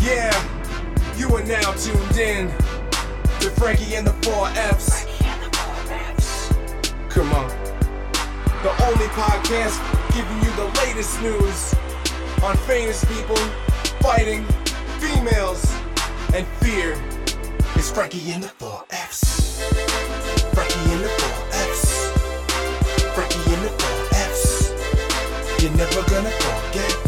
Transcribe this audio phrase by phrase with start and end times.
[0.00, 0.32] Yeah,
[1.16, 2.48] you are now tuned in
[3.40, 5.04] to Frankie and the Four F's.
[7.10, 7.48] Come on.
[8.62, 9.76] The only podcast
[10.14, 11.74] giving you the latest news
[12.42, 13.36] on famous people,
[14.00, 14.46] fighting,
[14.98, 15.64] females,
[16.32, 16.96] and fear.
[17.74, 19.60] It's Frankie and the Four F's.
[20.54, 22.10] Frankie and the Four F's.
[23.14, 25.62] Frankie and the Four F's.
[25.62, 27.07] You're never gonna forget,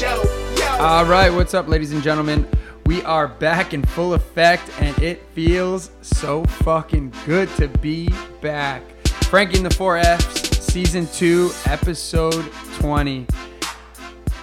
[0.00, 0.22] show.
[0.56, 0.82] Yo.
[0.82, 2.48] All right, what's up, ladies and gentlemen?
[2.86, 8.08] We are back in full effect, and it feels so fucking good to be
[8.40, 8.82] back.
[9.24, 13.26] Frankie and the Four Fs, season two, episode 20.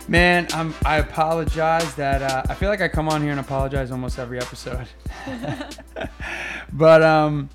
[0.08, 3.90] Man, I'm, I apologize that uh, I feel like I come on here and apologize
[3.90, 4.88] almost every episode.
[6.72, 7.50] but um,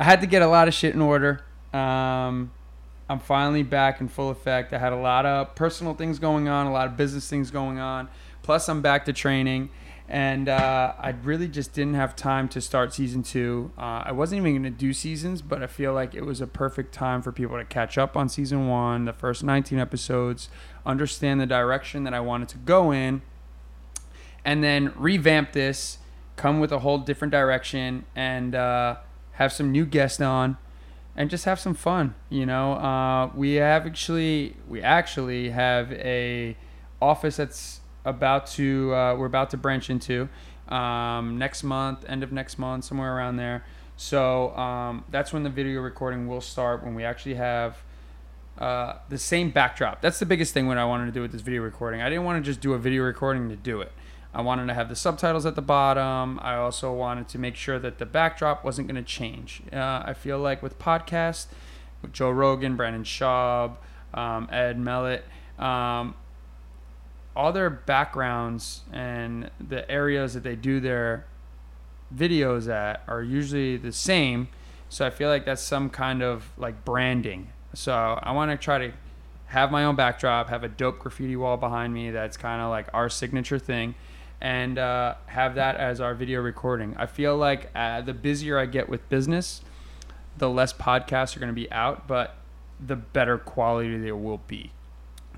[0.00, 1.44] I had to get a lot of shit in order.
[1.74, 2.50] Um,
[3.08, 4.72] I'm finally back in full effect.
[4.72, 7.78] I had a lot of personal things going on, a lot of business things going
[7.78, 8.08] on.
[8.42, 9.70] Plus, I'm back to training,
[10.08, 13.70] and uh, I really just didn't have time to start season two.
[13.78, 16.48] Uh, I wasn't even going to do seasons, but I feel like it was a
[16.48, 20.48] perfect time for people to catch up on season one, the first 19 episodes,
[20.84, 23.22] understand the direction that I wanted to go in,
[24.44, 25.98] and then revamp this,
[26.34, 28.96] come with a whole different direction, and uh,
[29.32, 30.56] have some new guests on
[31.16, 32.14] and just have some fun.
[32.28, 36.56] You know, uh, we have actually we actually have a
[37.00, 40.28] office that's about to uh, we're about to branch into
[40.68, 43.64] um, next month, end of next month, somewhere around there.
[43.96, 46.84] So um, that's when the video recording will start.
[46.84, 47.82] When we actually have
[48.58, 50.00] uh, the same backdrop.
[50.00, 52.00] That's the biggest thing what I wanted to do with this video recording.
[52.00, 53.92] I didn't want to just do a video recording to do it.
[54.36, 56.38] I wanted to have the subtitles at the bottom.
[56.42, 59.62] I also wanted to make sure that the backdrop wasn't going to change.
[59.72, 61.46] Uh, I feel like with podcasts,
[62.02, 63.76] with Joe Rogan, Brandon Schaub,
[64.12, 65.22] um, Ed Mylett,
[65.58, 66.14] um,
[67.34, 71.24] all their backgrounds and the areas that they do their
[72.14, 74.48] videos at are usually the same.
[74.90, 77.48] So I feel like that's some kind of like branding.
[77.72, 78.92] So I want to try to
[79.46, 82.88] have my own backdrop, have a dope graffiti wall behind me that's kind of like
[82.92, 83.94] our signature thing,
[84.40, 86.94] and uh, have that as our video recording.
[86.96, 89.62] I feel like uh, the busier I get with business,
[90.36, 92.36] the less podcasts are going to be out, but
[92.84, 94.72] the better quality they will be.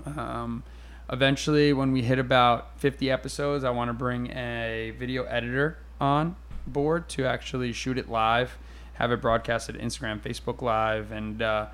[0.05, 0.63] Um,
[1.11, 6.35] eventually, when we hit about 50 episodes, I want to bring a video editor on
[6.67, 8.57] board to actually shoot it live,
[8.93, 11.67] have it broadcasted Instagram, Facebook Live, and uh,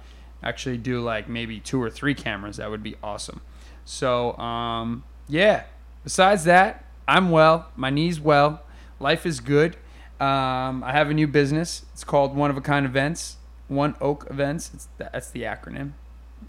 [0.43, 2.57] actually do like maybe two or three cameras.
[2.57, 3.41] That would be awesome.
[3.83, 5.63] So, um, yeah.
[6.03, 7.67] Besides that, I'm well.
[7.75, 8.61] My knee's well.
[8.99, 9.75] Life is good.
[10.19, 11.85] Um, I have a new business.
[11.93, 13.37] It's called One of a Kind Events.
[13.67, 14.71] One Oak Events.
[14.73, 15.91] It's that's the acronym.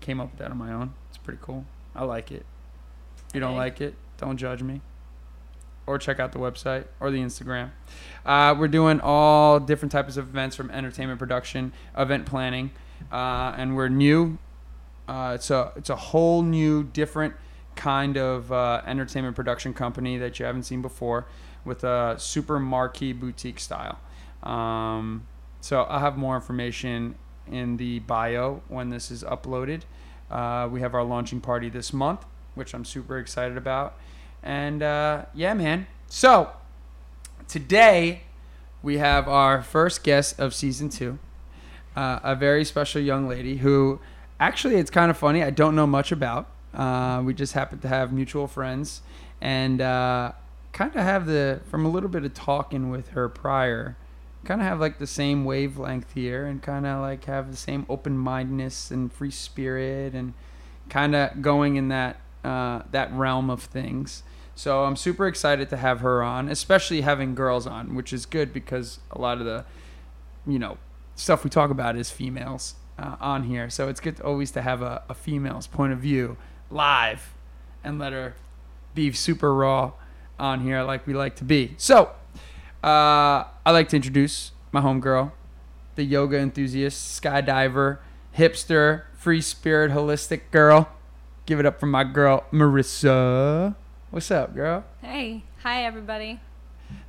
[0.01, 0.93] Came up with that on my own.
[1.09, 1.65] It's pretty cool.
[1.95, 2.45] I like it.
[3.29, 3.59] If you don't Okay.
[3.59, 4.83] like it, don't judge me.
[5.87, 7.71] Or check out the website or the Instagram.
[8.25, 12.71] Uh, we're doing all different types of events from entertainment production, event planning,
[13.13, 14.39] uh, and we're new.
[15.09, 17.35] Uh, it's a it's a whole new, different
[17.77, 21.27] kind of uh, entertainment production company that you haven't seen before,
[21.65, 23.99] with a super marquee boutique style.
[24.43, 25.27] Um,
[25.61, 27.17] so I'll have more information
[27.51, 29.83] in the bio when this is uploaded.
[30.31, 33.95] Uh, we have our launching party this month, which I'm super excited about.
[34.43, 35.87] And uh, yeah, man.
[36.09, 36.51] So
[37.49, 38.23] today
[38.83, 41.19] we have our first guest of season two,
[41.95, 44.01] uh, a very special young lady who
[44.39, 45.43] actually it's kind of funny.
[45.43, 46.49] I don't know much about.
[46.77, 49.01] Uh, we just happen to have mutual friends
[49.41, 50.33] and uh,
[50.73, 53.97] kind of have the from a little bit of talking with her prior
[54.45, 57.85] kind of have like the same wavelength here and kind of like have the same
[57.89, 60.35] open-mindedness and free spirit and
[60.89, 64.23] kind of going in that uh, that realm of things.
[64.55, 68.53] So i'm super excited to have her on especially having girls on which is good
[68.53, 69.65] because a lot of the
[70.47, 70.79] you know
[71.17, 73.69] stuff we talk about is females uh, on here.
[73.71, 76.37] So it's good to always to have a, a female's point of view
[76.71, 77.35] live
[77.85, 78.35] and let her
[78.95, 79.93] be super raw
[80.39, 82.11] on here like we like to be so
[82.87, 85.33] uh, I'd like to introduce my homegirl,
[85.97, 87.99] the yoga enthusiast, skydiver,
[88.39, 90.89] hipster, free spirit, holistic girl.
[91.47, 93.75] Give it up for my girl, Marissa.
[94.11, 94.85] What's up, girl?
[95.03, 96.41] Hey, hi everybody.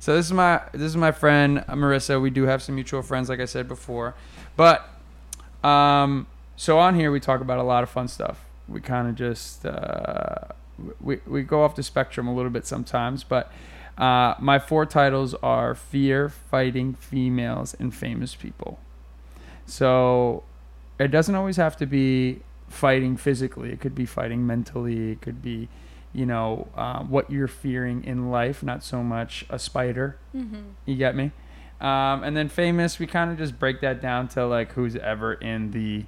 [0.00, 2.20] So this is my this is my friend uh, Marissa.
[2.20, 4.16] We do have some mutual friends, like I said before,
[4.56, 4.88] but
[5.62, 6.26] um,
[6.56, 8.47] so on here we talk about a lot of fun stuff.
[8.68, 10.48] We kind of just uh,
[11.00, 13.50] we we go off the spectrum a little bit sometimes, but
[13.98, 18.78] Uh, my four titles are fear, fighting, females, and famous people.
[19.66, 20.44] So
[21.00, 23.72] it doesn't always have to be fighting physically.
[23.72, 25.10] It could be fighting mentally.
[25.10, 25.68] It could be,
[26.12, 30.16] you know, uh, what you're fearing in life, not so much a spider.
[30.32, 30.62] Mm-hmm.
[30.86, 31.32] You get me?
[31.80, 35.34] Um, and then famous, we kind of just break that down to like who's ever
[35.34, 36.04] in the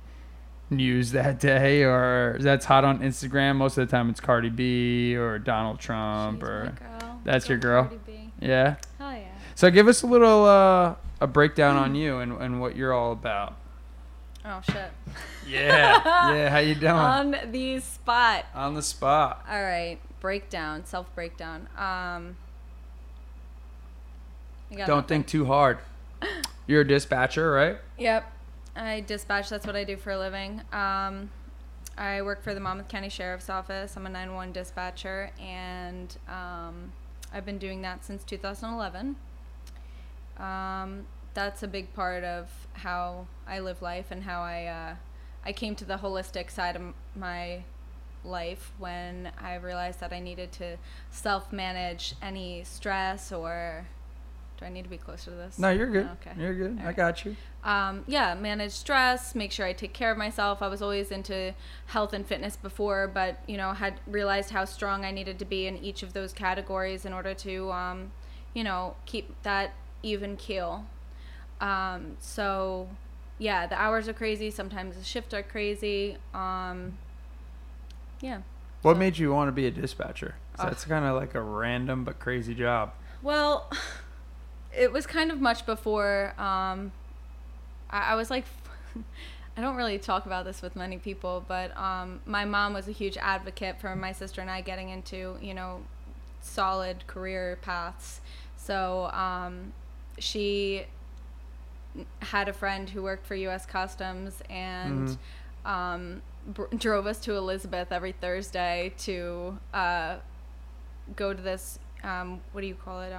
[0.70, 3.56] news that day or that's hot on Instagram.
[3.56, 6.74] Most of the time it's Cardi B or Donald Trump She's or.
[7.24, 7.84] That's your girl?
[7.84, 8.32] Cardi B.
[8.40, 8.76] yeah.
[8.98, 9.24] Hell yeah.
[9.54, 13.12] So give us a little uh, a breakdown on you and, and what you're all
[13.12, 13.56] about.
[14.44, 14.90] Oh shit.
[15.48, 16.32] Yeah.
[16.32, 16.92] yeah, how you doing?
[16.92, 18.44] On the spot.
[18.54, 19.44] on the spot.
[19.50, 19.98] All right.
[20.20, 20.84] Breakdown.
[20.84, 21.66] Self breakdown.
[21.76, 22.36] Um.
[24.70, 25.02] Don't nothing?
[25.08, 25.78] think too hard.
[26.68, 27.78] You're a dispatcher, right?
[27.98, 28.30] Yep.
[28.76, 29.48] I dispatch.
[29.48, 30.62] That's what I do for a living.
[30.72, 31.30] Um,
[31.98, 33.96] I work for the Monmouth County Sheriff's Office.
[33.96, 36.92] I'm a 911 dispatcher, and um,
[37.32, 39.16] I've been doing that since 2011.
[40.38, 44.94] Um, that's a big part of how I live life and how I uh,
[45.44, 46.82] I came to the holistic side of
[47.14, 47.64] my
[48.24, 50.76] life when I realized that I needed to
[51.10, 53.86] self manage any stress or.
[54.60, 55.58] Do I need to be closer to this?
[55.58, 56.06] No, you're good.
[56.20, 56.32] Okay.
[56.38, 56.78] You're good.
[56.84, 57.34] I got you.
[57.64, 60.60] um, yeah, manage stress, make sure I take care of myself.
[60.60, 61.54] I was always into
[61.86, 65.66] health and fitness before, but you know, had realized how strong I needed to be
[65.66, 68.12] in each of those categories in order to, um,
[68.52, 69.72] you know, keep that
[70.02, 70.84] even keel.
[71.60, 72.88] Um, so,
[73.38, 74.50] yeah, the hours are crazy.
[74.50, 76.18] Sometimes the shifts are crazy.
[76.34, 76.98] Um,
[78.20, 78.42] yeah.
[78.82, 80.34] What So- made you want to be a dispatcher?
[80.58, 80.68] Ugh.
[80.68, 82.92] That's kind of like a random but crazy job.
[83.22, 83.70] Well,
[84.76, 86.34] it was kind of much before.
[86.38, 86.92] Um,
[87.90, 88.44] I, I was like,
[89.56, 92.92] I don't really talk about this with many people, but um, my mom was a
[92.92, 95.82] huge advocate for my sister and I getting into, you know,
[96.40, 98.20] solid career paths.
[98.56, 99.72] So um,
[100.18, 100.86] she
[102.20, 103.66] had a friend who worked for U.S.
[103.66, 105.18] Customs and
[105.64, 110.16] um, br- drove us to Elizabeth every Thursday to uh,
[111.16, 111.78] go to this.
[112.02, 113.12] Um, what do you call it?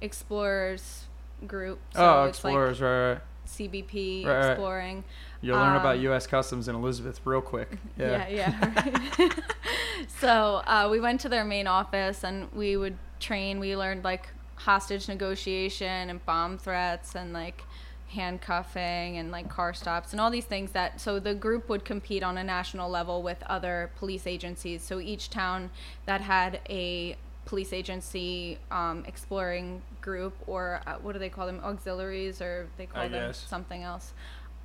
[0.00, 1.04] Um, explorers
[1.46, 1.78] group.
[1.94, 3.20] oh, it's like explorers, right, right.
[3.46, 5.04] CBP Right, exploring.
[5.40, 6.26] You'll learn about um, U.S.
[6.26, 7.78] Customs in Elizabeth real quick.
[7.98, 8.28] Yeah.
[8.28, 9.28] Yeah, yeah.
[10.20, 13.58] so uh, we went to their main office and we would train.
[13.58, 17.62] We learned like hostage negotiation and bomb threats and like
[18.08, 22.22] handcuffing and like car stops and all these things that so the group would compete
[22.22, 25.68] on a national level with other police agencies so each town
[26.06, 27.14] that had a
[27.48, 32.86] police agency um, exploring group or uh, what do they call them auxiliaries or they
[32.86, 33.38] call I them guess.
[33.48, 34.12] something else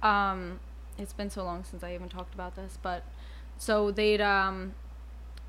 [0.03, 0.59] um,
[0.97, 3.03] it's been so long since I even talked about this, but
[3.57, 4.75] so they'd um,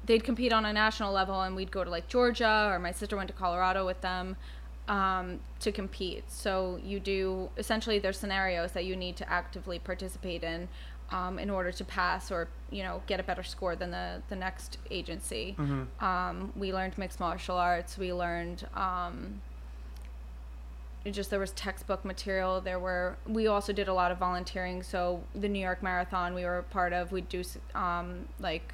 [0.07, 3.17] they'd compete on a national level, and we'd go to like Georgia, or my sister
[3.17, 4.37] went to Colorado with them
[4.89, 6.25] um, to compete.
[6.31, 10.69] So you do essentially there's scenarios that you need to actively participate in
[11.11, 14.37] um, in order to pass or you know get a better score than the the
[14.37, 15.55] next agency.
[16.01, 17.97] Um, we learned mixed martial arts.
[17.99, 18.67] We learned.
[18.75, 19.41] Um,
[21.05, 24.83] it just there was textbook material there were we also did a lot of volunteering
[24.83, 28.73] so the new york marathon we were a part of we'd do um, like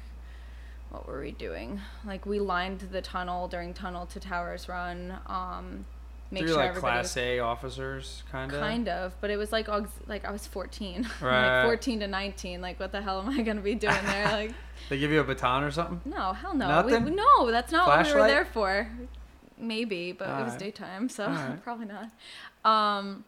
[0.91, 5.85] what were we doing like we lined the tunnel during tunnel to towers run um,
[6.31, 8.59] make sure like everybody Class was A officers, kind of.
[8.59, 9.67] kind of but it was like
[10.07, 11.57] like i was 14 Right.
[11.59, 14.53] like 14 to 19 like what the hell am i gonna be doing there like
[14.89, 16.01] They give you a baton or something.
[16.05, 17.03] no hell no Nothing?
[17.05, 18.89] we- no that's not what we were there for
[19.57, 20.59] maybe but it was Alright.
[20.59, 21.61] daytime so Alright.
[21.63, 22.09] probably not
[22.65, 23.23] um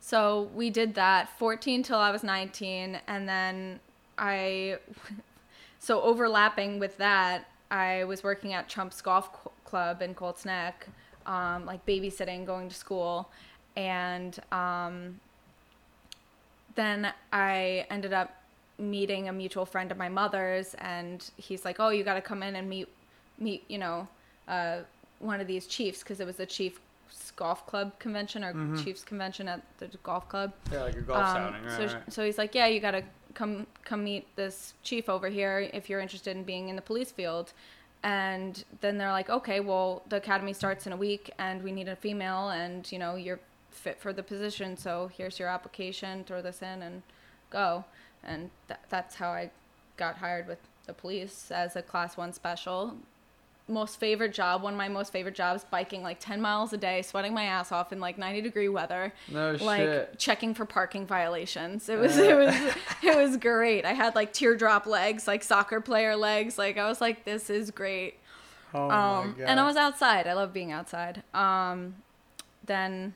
[0.00, 3.80] so we did that 14 till i was 19 and then
[4.18, 4.78] i
[5.78, 9.30] so overlapping with that i was working at trump's golf
[9.64, 10.88] club in colts neck
[11.26, 13.30] um, like babysitting going to school
[13.76, 15.20] and um,
[16.74, 18.34] then I ended up
[18.78, 22.42] meeting a mutual friend of my mother's, and he's like, "Oh, you got to come
[22.42, 22.88] in and meet,
[23.38, 24.08] meet, you know,
[24.48, 24.78] uh,
[25.18, 26.78] one of these chiefs because it was the Chiefs
[27.36, 28.52] Golf Club convention or
[28.82, 31.72] Chiefs convention at the golf club." Yeah, like a golf Um, outing, right?
[31.90, 32.12] so, right.
[32.12, 33.02] so he's like, "Yeah, you got to
[33.34, 37.10] come come meet this chief over here if you're interested in being in the police
[37.12, 37.52] field."
[38.06, 41.88] And then they're like, "Okay, well, the academy starts in a week, and we need
[41.88, 43.40] a female, and you know, you're
[43.72, 44.76] fit for the position.
[44.76, 46.22] So here's your application.
[46.22, 47.02] Throw this in and
[47.50, 47.84] go."
[48.22, 49.50] And tha that's how I
[49.96, 52.96] got hired with the police as a class one special.
[53.68, 57.02] Most favorite job, one of my most favorite jobs, biking like 10 miles a day,
[57.02, 60.18] sweating my ass off in like 90 degree weather No like shit.
[60.18, 61.88] checking for parking violations.
[61.88, 62.54] It was it was
[63.02, 63.84] it was great.
[63.84, 66.56] I had like teardrop legs, like soccer player legs.
[66.58, 68.14] Like I was like, this is great.
[68.72, 70.26] Oh um, and I was outside.
[70.28, 71.22] I love being outside.
[71.34, 71.96] Um,
[72.66, 73.14] then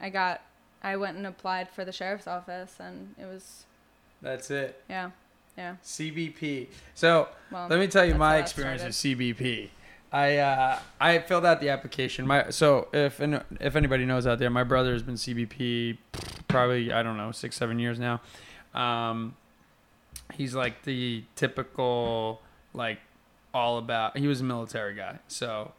[0.00, 0.42] I got,
[0.82, 3.64] I went and applied for the sheriff's office, and it was,
[4.22, 4.80] That's it.
[4.88, 5.10] yeah,
[5.56, 5.76] yeah.
[5.84, 6.66] CBP.
[6.94, 8.92] So Well, let me tell you my experience with.
[8.92, 9.70] CBP.
[10.12, 12.26] I uh, I filled out the application.
[12.26, 15.98] My so if if anybody knows out there, my brother has been CBP
[16.48, 18.20] probably I don't know six seven years now.
[18.74, 19.36] Um,
[20.34, 22.40] he's like the typical
[22.72, 23.00] like
[23.52, 24.16] all about.
[24.16, 25.72] He was a military guy, so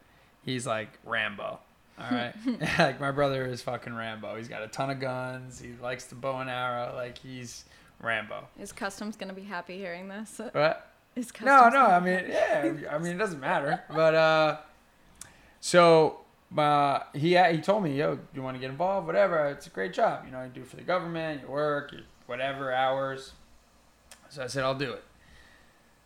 [0.44, 1.60] he's like Rambo.
[2.00, 2.34] All right,
[2.80, 4.38] like my brother is fucking Rambo.
[4.38, 5.60] He's got a ton of guns.
[5.60, 6.94] He likes the bow and arrow.
[6.96, 7.66] Like he's
[8.00, 8.48] Rambo.
[8.60, 10.40] Is Customs gonna be happy hearing this?
[10.52, 10.89] What?
[11.20, 11.86] Is No, no.
[11.86, 12.74] I mean, yeah.
[12.90, 13.84] I mean, it doesn't matter.
[13.94, 14.58] But uh,
[15.60, 16.22] so
[16.58, 19.06] uh, he he told me, yo, you want to get involved?
[19.06, 19.48] Whatever.
[19.48, 20.24] It's a great job.
[20.26, 21.42] You know, you do for the government.
[21.42, 21.92] You work.
[21.92, 23.34] You whatever hours.
[24.30, 25.04] So I said, I'll do it.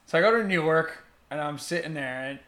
[0.06, 2.40] So I go to Newark and I'm sitting there and.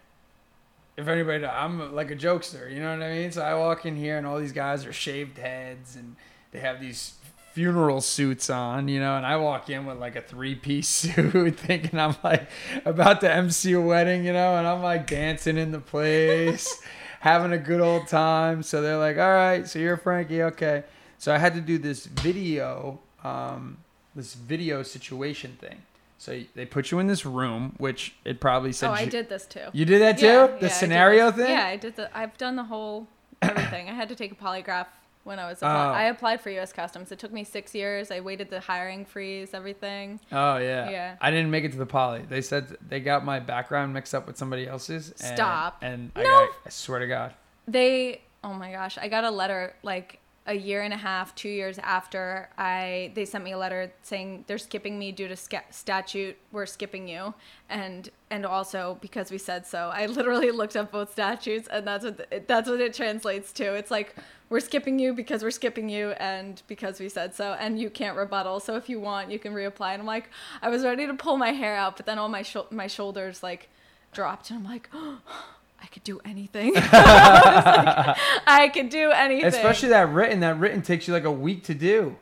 [0.97, 3.29] If anybody, know, I'm like a jokester, you know what I mean.
[3.29, 6.15] So I walk in here and all these guys are shaved heads and
[6.51, 7.15] they have these
[7.55, 11.57] funeral suits on, you know, and I walk in with like a three piece suit
[11.57, 12.49] thinking I'm like
[12.83, 16.83] about to MC a wedding, you know, and I'm like dancing in the place,
[17.21, 18.61] having a good old time.
[18.61, 20.83] So they're like, all right, so you're Frankie, okay.
[21.17, 23.77] So I had to do this video, um,
[24.15, 25.81] this video situation thing.
[26.17, 28.89] So they put you in this room, which it probably said.
[28.89, 29.67] Oh, I you- did this too.
[29.71, 30.25] You did that too?
[30.25, 31.49] Yeah, the yeah, scenario thing?
[31.49, 32.15] Yeah, I did the.
[32.17, 33.07] I've done the whole
[33.41, 33.87] everything.
[33.89, 34.87] I had to take a polygraph
[35.25, 35.57] when I was.
[35.57, 35.89] Apply- Oh.
[35.91, 36.71] I applied for U.S.
[36.71, 37.11] Customs.
[37.11, 38.11] It took me six years.
[38.11, 40.21] I waited the hiring freeze, everything.
[40.31, 40.89] Oh yeah.
[40.89, 41.15] Yeah.
[41.19, 42.23] I didn't make it to the poly.
[42.29, 45.09] They said they got my background mixed up with somebody else's.
[45.09, 45.79] And, Stop.
[45.81, 46.29] And I, No.
[46.29, 47.33] got, I swear to God.
[47.67, 48.21] They.
[48.43, 48.97] Oh my gosh!
[48.99, 53.11] I got a letter like a year and a half, two years after I.
[53.15, 56.37] They sent me a letter saying they're skipping me due to sca- statute.
[56.51, 57.33] We're skipping you,
[57.69, 59.89] and and also because we said so.
[59.93, 63.73] I literally looked up both statutes, and that's what the, that's what it translates to.
[63.73, 64.15] It's like
[64.49, 68.15] we're skipping you because we're skipping you, and because we said so, and you can't
[68.15, 68.59] rebuttal.
[68.59, 69.93] So if you want, you can reapply.
[69.93, 70.29] And I'm like,
[70.61, 73.69] I was ready to pull my hair out, but then all my my shoulders like
[74.13, 74.89] dropped, and I'm like.
[74.97, 76.73] Oh, I could do anything.
[76.77, 78.17] I, like,
[78.47, 79.45] I could do anything.
[79.45, 80.39] Especially that written.
[80.41, 82.15] That written takes you like a week to do.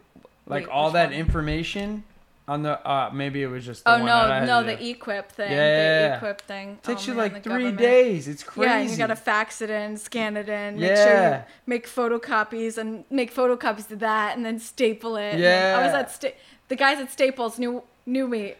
[0.45, 1.13] Like Wait, all that one?
[1.13, 2.03] information
[2.47, 2.85] on the.
[2.85, 3.85] Uh, maybe it was just.
[3.85, 5.51] The Oh one that I no, no, the e-QIP thing.
[5.51, 6.79] Yeah, yeah, the e-QIP thing.
[6.83, 7.77] takes Oh, you man, like three government.
[7.77, 8.27] days.
[8.27, 8.69] It's crazy.
[8.69, 11.37] Yeah, you gotta fax it in, scan it in, make sure Yeah.
[11.37, 15.39] you make photocopies and make photocopies of that, and then staple it.
[15.39, 16.35] yeah I was at sta-
[16.67, 18.55] the guys at Staples knew knew me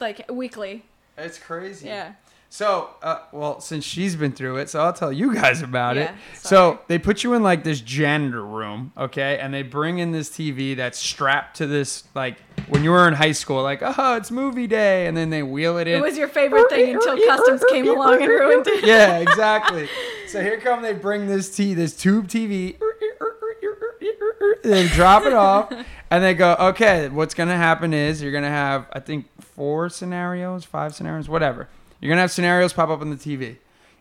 [0.00, 0.84] like weekly.
[1.18, 1.88] It's crazy.
[1.88, 2.12] Yeah.
[2.48, 6.10] So, uh, well, since she's been through it, so I'll tell you guys about it.
[6.10, 10.12] Yeah, So they put you in like this janitor room, okay, and they bring in
[10.12, 12.38] this TV that's strapped to this like
[12.68, 15.76] when you were in high school, like oh, it's movie day, and then they wheel
[15.78, 15.98] it in.
[15.98, 18.84] It was your favorite thing until customs came along and ruined it.
[18.86, 19.88] yeah, exactly.
[20.28, 22.76] So here come they bring this t this tube TV,
[24.62, 25.72] they drop it off,
[26.10, 30.64] and they go, okay, what's gonna happen is you're gonna have I think four scenarios,
[30.64, 31.68] five scenarios, whatever.
[32.00, 33.56] You're gonna have scenarios pop up on the TV,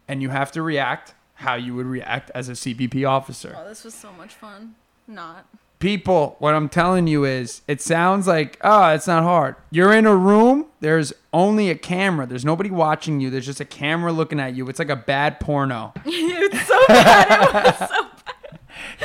[0.08, 3.56] and you have to react how you would react as a CBP officer.
[3.58, 4.75] Oh, this was so much fun.
[5.08, 5.46] Not.
[5.80, 9.56] People, what I'm telling you is, it sounds like, oh, it's not hard.
[9.70, 12.25] You're in a room, there's only a camera.
[12.25, 13.30] There's nobody watching you.
[13.30, 14.68] There's just a camera looking at you.
[14.70, 15.94] It's like a bad porno.
[16.06, 17.66] it's so bad.
[17.66, 18.06] It was so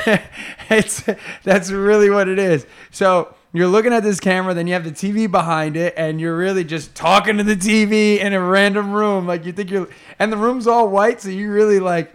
[0.69, 1.03] it's
[1.43, 2.65] that's really what it is.
[2.91, 6.37] So you're looking at this camera, then you have the TV behind it, and you're
[6.37, 9.27] really just talking to the TV in a random room.
[9.27, 9.89] Like you think you're,
[10.19, 12.13] and the room's all white, so you really like.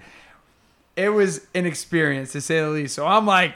[0.96, 2.94] It was an experience to say the least.
[2.94, 3.54] So I'm like,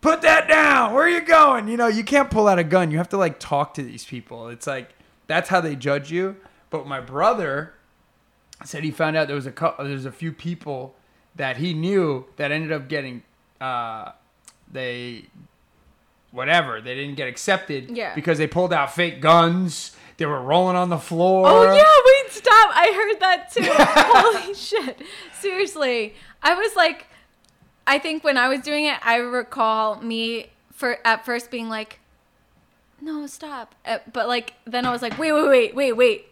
[0.00, 0.94] put that down.
[0.94, 1.68] Where are you going?
[1.68, 2.90] You know, you can't pull out a gun.
[2.90, 4.48] You have to like talk to these people.
[4.48, 4.94] It's like
[5.26, 6.36] that's how they judge you.
[6.70, 7.74] But my brother
[8.64, 10.94] said he found out there was a couple, there's a few people
[11.36, 13.22] that he knew that ended up getting
[13.60, 14.12] uh,
[14.70, 15.24] they
[16.30, 18.14] whatever they didn't get accepted Yeah.
[18.14, 19.96] because they pulled out fake guns.
[20.16, 21.46] They were rolling on the floor.
[21.48, 21.82] Oh yeah,
[22.24, 22.70] wait, stop!
[22.74, 23.62] I heard that too.
[24.44, 25.00] Holy shit!
[25.40, 27.06] Seriously, I was like,
[27.86, 32.00] I think when I was doing it, I recall me for at first being like,
[33.00, 36.26] "No, stop!" Uh, but like then I was like, "Wait, wait, wait, wait, wait."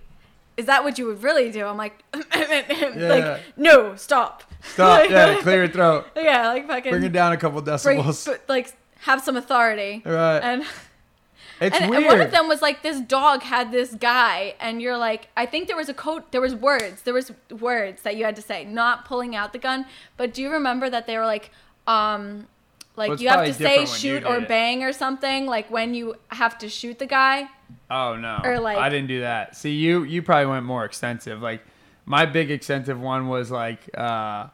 [0.58, 1.64] Is that what you would really do?
[1.64, 2.02] I'm like,
[2.36, 2.96] Yeah.
[2.98, 4.42] like, no, stop.
[4.74, 5.00] Stop.
[5.02, 6.06] Like- Yeah, clear your throat.
[6.16, 8.28] Yeah, like fucking Bring it down a couple decibels.
[8.48, 10.02] like have some authority.
[10.04, 10.40] Right.
[10.40, 10.64] And
[11.60, 12.02] it's and, weird.
[12.04, 15.44] and one of them was like this dog had this guy and you're like i
[15.44, 18.42] think there was a code there was words there was words that you had to
[18.42, 19.84] say not pulling out the gun
[20.16, 21.50] but do you remember that they were like
[21.88, 22.46] um
[22.94, 24.46] like Well, you have to say different when you shoot or it.
[24.48, 27.48] bang or something like when you have to shoot the guy
[27.90, 28.40] Oh no.
[28.44, 29.56] Or, like- I didn't do that.
[29.56, 31.42] See you you probably went more extensive.
[31.42, 31.62] Like
[32.06, 34.46] my big extensive one was like uh,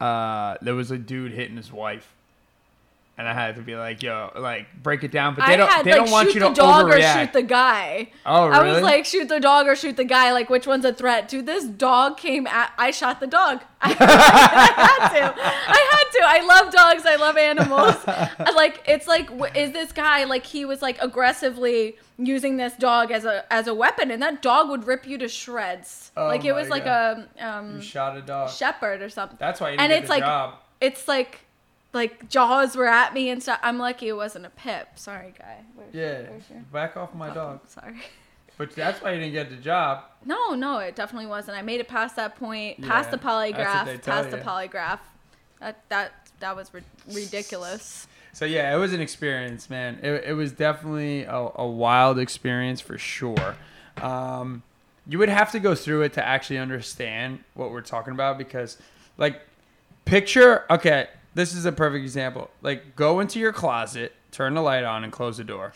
[0.00, 2.13] uh, there was a dude hitting his wife.
[3.16, 5.68] And I had to be like, yo, like break it down, but they I don't.
[5.70, 7.20] had they like don't want shoot you the to dog or overreact.
[7.20, 8.10] shoot the guy.
[8.26, 10.32] Oh, I was like, shoot the dog or shoot the guy.
[10.32, 11.28] Like, which one's a threat?
[11.28, 12.72] Dude, this dog came at.
[12.76, 13.62] I shot the dog.
[13.80, 15.34] I, had to.
[15.40, 16.20] I had to.
[16.26, 17.06] I love dogs.
[17.06, 17.94] I love animals.
[18.54, 23.24] Like, it's like, is this guy like he was like aggressively using this dog as
[23.24, 26.12] a as a weapon, and that dog would rip you to shreds.
[26.16, 28.50] Oh like it was my like a um you shot a dog.
[28.50, 29.36] shepherd or something.
[29.40, 30.54] That's why you didn't and get it's the like job.
[30.80, 31.40] it's like
[31.94, 33.60] like jaws were at me and stuff.
[33.62, 34.98] I'm lucky it wasn't a pip.
[34.98, 35.58] Sorry, guy.
[35.74, 37.60] Where's, Yeah, where's your- back off my Oh, dog.
[37.68, 37.96] Sorry.
[38.56, 40.04] But that's why you didn't get the job.
[40.24, 41.56] No, no, it definitely wasn't.
[41.58, 44.98] I made it past that point, past Yeah, the what they polygraph, past the polygraph.
[45.58, 46.82] That that that was ri-
[47.12, 48.06] ridiculous.
[48.32, 49.98] So yeah, it was an experience, man.
[50.04, 53.56] It, it was definitely a, a wild experience for sure.
[54.00, 54.62] Um,
[55.08, 58.78] you would have to go through it to actually understand what we're talking about because,
[59.18, 59.40] like,
[60.04, 60.64] picture.
[60.70, 62.50] Okay, this is a perfect example.
[62.62, 65.72] Like, go into your closet, turn the light on, and close the door.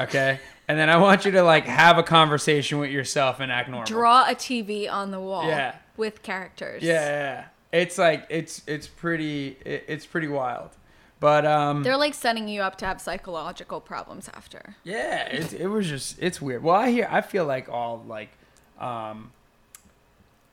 [0.00, 3.68] Okay, and then I want you to like have a conversation with yourself and act
[3.68, 3.86] normal.
[3.86, 5.46] Draw a TV on the wall.
[5.46, 5.76] Yeah.
[5.96, 6.82] With characters.
[6.82, 10.70] Yeah, yeah, it's like it's it's pretty it, it's pretty wild.
[11.18, 14.76] But um, They're like setting you up to have psychological problems after.
[14.84, 16.62] Yeah, it, it was just it's weird.
[16.62, 18.28] Well, I hear I feel like all like
[18.78, 19.32] um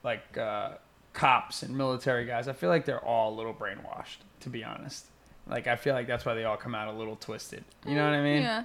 [0.02, 0.70] like uh
[1.14, 5.06] cops and military guys, I feel like they're all a little brainwashed, to be honest.
[5.46, 7.64] Like I feel like that's why they all come out a little twisted.
[7.86, 8.42] You know what I mean?
[8.42, 8.64] Yeah.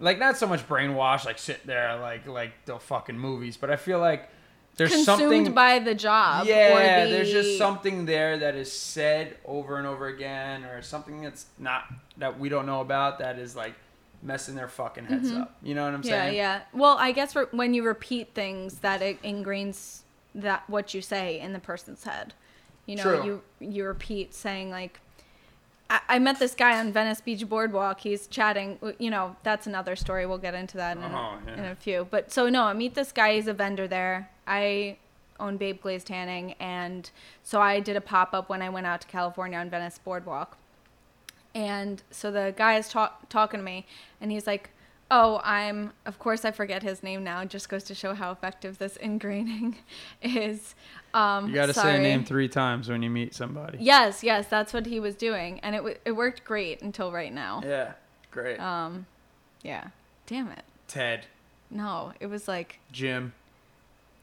[0.00, 3.76] Like not so much brainwashed like sit there like like the fucking movies, but I
[3.76, 4.28] feel like
[4.76, 6.46] there's Consumed something by the job.
[6.48, 10.82] yeah, or the, there's just something there that is said over and over again, or
[10.82, 11.84] something that's not
[12.16, 13.74] that we don't know about that is like
[14.20, 15.54] messing their fucking heads up.
[15.62, 16.08] You know what I'm Mm-hmm.
[16.10, 16.36] Yeah, saying?
[16.36, 16.60] yeah.
[16.72, 20.00] Well, I guess when you repeat things, that it ingrains
[20.34, 22.34] that what you say in the person's head.
[22.86, 23.24] You know, True.
[23.24, 25.00] you you repeat saying like,
[25.88, 28.00] I, I met this guy on Venice Beach Boardwalk.
[28.00, 28.78] He's chatting.
[28.98, 30.26] You know, that's another story.
[30.26, 31.54] We'll get into that in, a, uh-huh, yeah.
[31.54, 32.06] in a few.
[32.10, 33.34] But so no, I meet this guy.
[33.34, 34.30] He's a vendor there.
[34.46, 34.98] I
[35.40, 37.10] own Babe Glaze Tanning, and
[37.42, 40.56] so I did a pop up when I went out to California on Venice Boardwalk.
[41.54, 43.86] And so the guy is talk- talking to me,
[44.20, 44.70] and he's like,
[45.16, 47.40] "Oh, I'm." Of course, I forget his name now.
[47.40, 49.76] It just goes to show how effective this ingraining
[50.22, 50.74] is.
[51.12, 53.78] Um, You got to say a name three times when you meet somebody.
[53.80, 57.32] Yes, yes, that's what he was doing, and it w- it worked great until right
[57.32, 57.62] now.
[57.64, 57.92] Yeah,
[58.30, 58.58] great.
[58.58, 59.06] Um,
[59.62, 59.88] yeah.
[60.26, 60.64] Damn it.
[60.88, 61.26] Ted,
[61.70, 63.32] No, it was like Jim,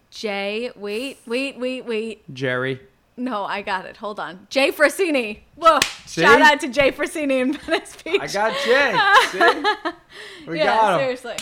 [0.09, 0.71] Jay.
[0.75, 2.33] Wait, wait, wait, wait.
[2.33, 2.81] Jerry.
[3.21, 3.97] No, I got it.
[3.97, 4.47] Hold on.
[4.49, 5.41] Jay Frassini.
[5.55, 5.79] Whoa.
[6.07, 6.21] See?
[6.21, 8.19] Shout out to Jay Frassini in Venice Beach.
[8.19, 8.97] I got Jay.
[9.31, 10.49] See?
[10.49, 10.99] We yeah, got him.
[11.05, 11.35] seriously.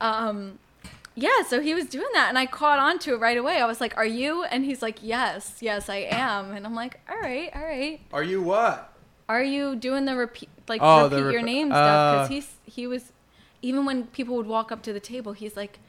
[0.00, 0.58] Um,
[1.14, 3.60] yeah, so he was doing that, and I caught on to it right away.
[3.60, 7.00] I was like, "Are you?" And he's like, "Yes, yes, I am." And I'm like,
[7.10, 8.00] "All right, all right.
[8.14, 8.96] Are you what?
[9.28, 12.54] Are you doing the repeat, like Oh, repeat your rep- name stuff?" Because uh, he's
[12.64, 13.12] he was,
[13.60, 15.80] even when people would walk up to the table, he's like,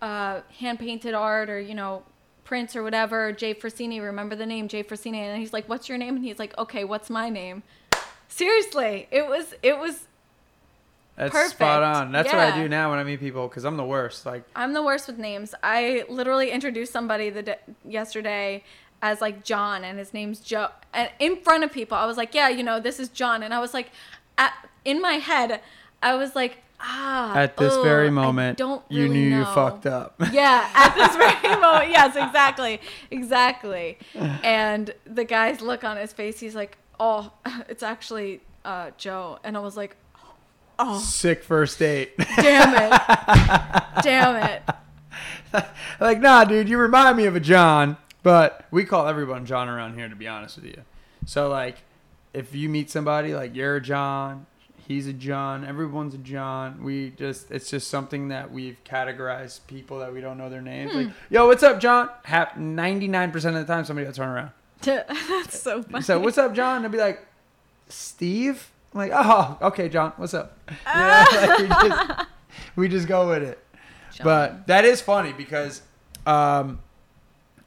[0.00, 2.04] uh, hand painted art or you know
[2.44, 3.32] prints or whatever.
[3.32, 5.16] Jay Frassini, remember the name Jay Frassini?
[5.16, 7.62] And he's like, "What's your name?" And he's like, "Okay, what's my name?"
[8.28, 10.06] Seriously, it was it was
[11.16, 11.54] That's Perfect.
[11.56, 12.12] spot on.
[12.12, 14.24] That's what I do now when I meet people because I'm the worst.
[14.24, 15.54] Like, I'm the worst with names.
[15.62, 18.64] I literally introduced somebody the d- yesterday
[19.02, 20.68] as like John, and his name's Joe.
[20.94, 23.52] And in front of people, I was like, "Yeah, you know, this is John." And
[23.52, 23.90] I was like,
[24.38, 25.60] at, in my head,
[26.02, 29.86] I was like, "Ah." at this ugh, very moment, don't you really knew you fucked
[29.86, 30.14] up.
[30.32, 31.90] Yeah, at this very moment.
[31.90, 33.98] Yes, exactly, exactly.
[34.42, 37.32] And the guy's look on his face, he's like, "Oh,
[37.68, 39.96] it's actually uh, Joe," and I was like,
[40.78, 42.16] "Oh, Sick first date.
[42.36, 44.62] damn it, damn it."
[46.00, 47.96] like, nah, dude, you remind me of a John.
[48.22, 50.82] But we call everyone John around here, to be honest with you.
[51.26, 51.78] So, like,
[52.32, 54.46] if you meet somebody, like, you're a John,
[54.86, 56.82] he's a John, everyone's a John.
[56.82, 60.94] We just, it's just something that we've categorized people that we don't know their names.
[60.94, 62.10] Like, yo, what's up, John?
[62.24, 64.50] Hap- 99% of the time, somebody will turn around.
[64.82, 66.02] That's so funny.
[66.02, 66.82] So, what's up, John?
[66.82, 67.24] They'll be like,
[67.88, 68.70] Steve?
[68.92, 70.58] I'm like, oh, okay, John, what's up?
[70.86, 72.28] You know, like, we, just,
[72.76, 73.64] we just go with it.
[74.12, 74.24] John.
[74.24, 75.82] But that is funny because
[76.26, 76.80] um,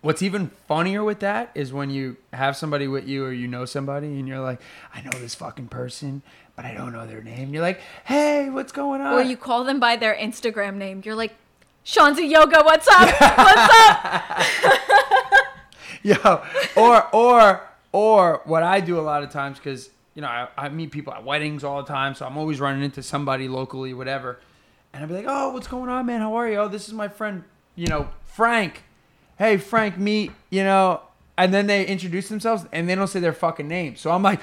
[0.01, 3.65] what's even funnier with that is when you have somebody with you or you know
[3.65, 4.61] somebody and you're like,
[4.93, 6.21] I know this fucking person,
[6.55, 7.53] but I don't know their name.
[7.53, 9.13] You're like, hey, what's going on?
[9.13, 11.01] or you call them by their Instagram name.
[11.03, 11.35] You're like,
[11.85, 13.09] Shanzi Yoga, what's up?
[13.37, 14.41] What's up?
[16.03, 16.43] Yo,
[16.75, 20.69] or or or what I do a lot of times because you know I, I
[20.69, 24.39] meet people at weddings all the time, so I'm always running into somebody locally, whatever,
[24.93, 26.21] and I'll be like, "Oh, what's going on, man?
[26.21, 26.57] How are you?
[26.57, 27.43] Oh, this is my friend,
[27.75, 28.83] you know, Frank."
[29.37, 31.01] hey Frank, meet you know,
[31.37, 33.95] and then they introduce themselves and they don't say their fucking name.
[33.95, 34.41] So I'm like,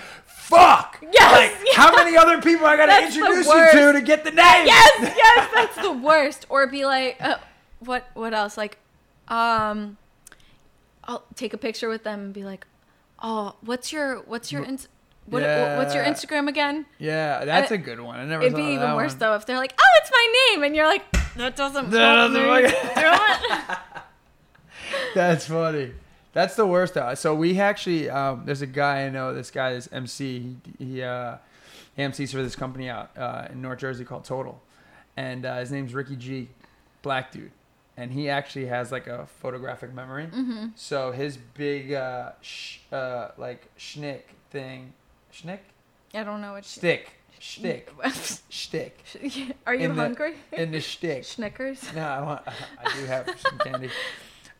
[0.57, 1.05] fuck.
[1.13, 1.77] Yes, Like, yes.
[1.77, 4.67] how many other people I gotta That's introduce you to to get the name?
[4.67, 6.47] yes, yes, that's the worst.
[6.49, 7.37] Or be like, uh,
[7.81, 8.09] what?
[8.15, 8.57] What else?
[8.57, 8.79] Like,
[9.29, 9.97] um,
[11.05, 12.67] I'll take a picture with them and be like,
[13.23, 14.89] oh, what's your what's your ins-
[15.27, 16.85] what, what's your Instagram again?
[16.99, 18.19] Yeah, that's a good one.
[18.19, 18.43] I never.
[18.43, 19.19] It'd be even worse one.
[19.21, 21.05] though if they're like, oh, it's my name, and you're like,
[21.37, 21.91] that doesn't.
[21.91, 22.75] That doesn't do it.
[25.15, 25.93] That's funny.
[26.33, 27.15] That's the worst though.
[27.15, 29.35] So we actually, um, there's a guy I know.
[29.35, 30.57] This guy is MC.
[30.79, 31.37] He, he uh,
[31.95, 34.61] he MCs for this company out uh, in North Jersey called Total,
[35.17, 36.49] and uh, his name's Ricky G,
[37.03, 37.51] black dude,
[37.99, 40.25] and he actually has like a photographic memory.
[40.27, 40.69] Mm-hmm.
[40.75, 44.95] So his big uh, sh- uh, like schnick thing,
[45.33, 45.59] schnick,
[46.15, 46.65] I don't know what.
[46.65, 47.91] stick, shtick,
[48.49, 48.99] shtick
[49.67, 50.37] Are you In the- hungry?
[50.53, 51.25] in the shtick.
[51.25, 51.83] Snickers.
[51.95, 52.43] No, I, want,
[52.85, 53.91] I do have some candy.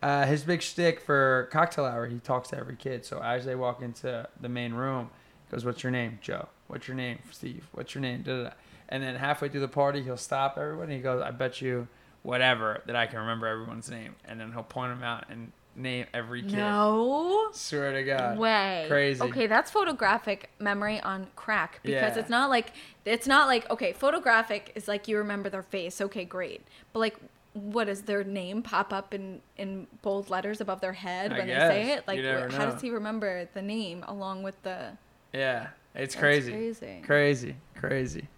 [0.03, 3.05] Uh, his big shtick for cocktail hour, he talks to every kid.
[3.05, 5.11] So as they walk into the main room,
[5.49, 6.49] he goes, "What's your name, Joe?
[6.67, 7.69] What's your name, Steve?
[7.73, 8.51] What's your name?" Da, da, da.
[8.89, 10.97] And then halfway through the party, he'll stop everybody.
[10.97, 11.87] He goes, "I bet you,
[12.23, 16.05] whatever, that I can remember everyone's name." And then he'll point them out and name
[16.13, 16.53] every kid.
[16.55, 18.39] No Swear to God.
[18.39, 18.85] way.
[18.89, 19.23] Crazy.
[19.23, 22.21] Okay, that's photographic memory on crack because Yeah.
[22.21, 22.73] it's not like
[23.05, 26.01] it's not like okay, photographic is like you remember their face.
[26.01, 26.63] Okay, great.
[26.93, 27.17] But like
[27.55, 31.47] what does their name pop up in in bold letters above their head I when
[31.49, 32.07] they say it?
[32.07, 32.71] Like You never wh- how know.
[32.73, 34.93] does he remember the name along with the
[35.33, 36.53] Yeah, it's crazy.
[36.53, 37.03] crazy.
[37.05, 38.29] Crazy, crazy.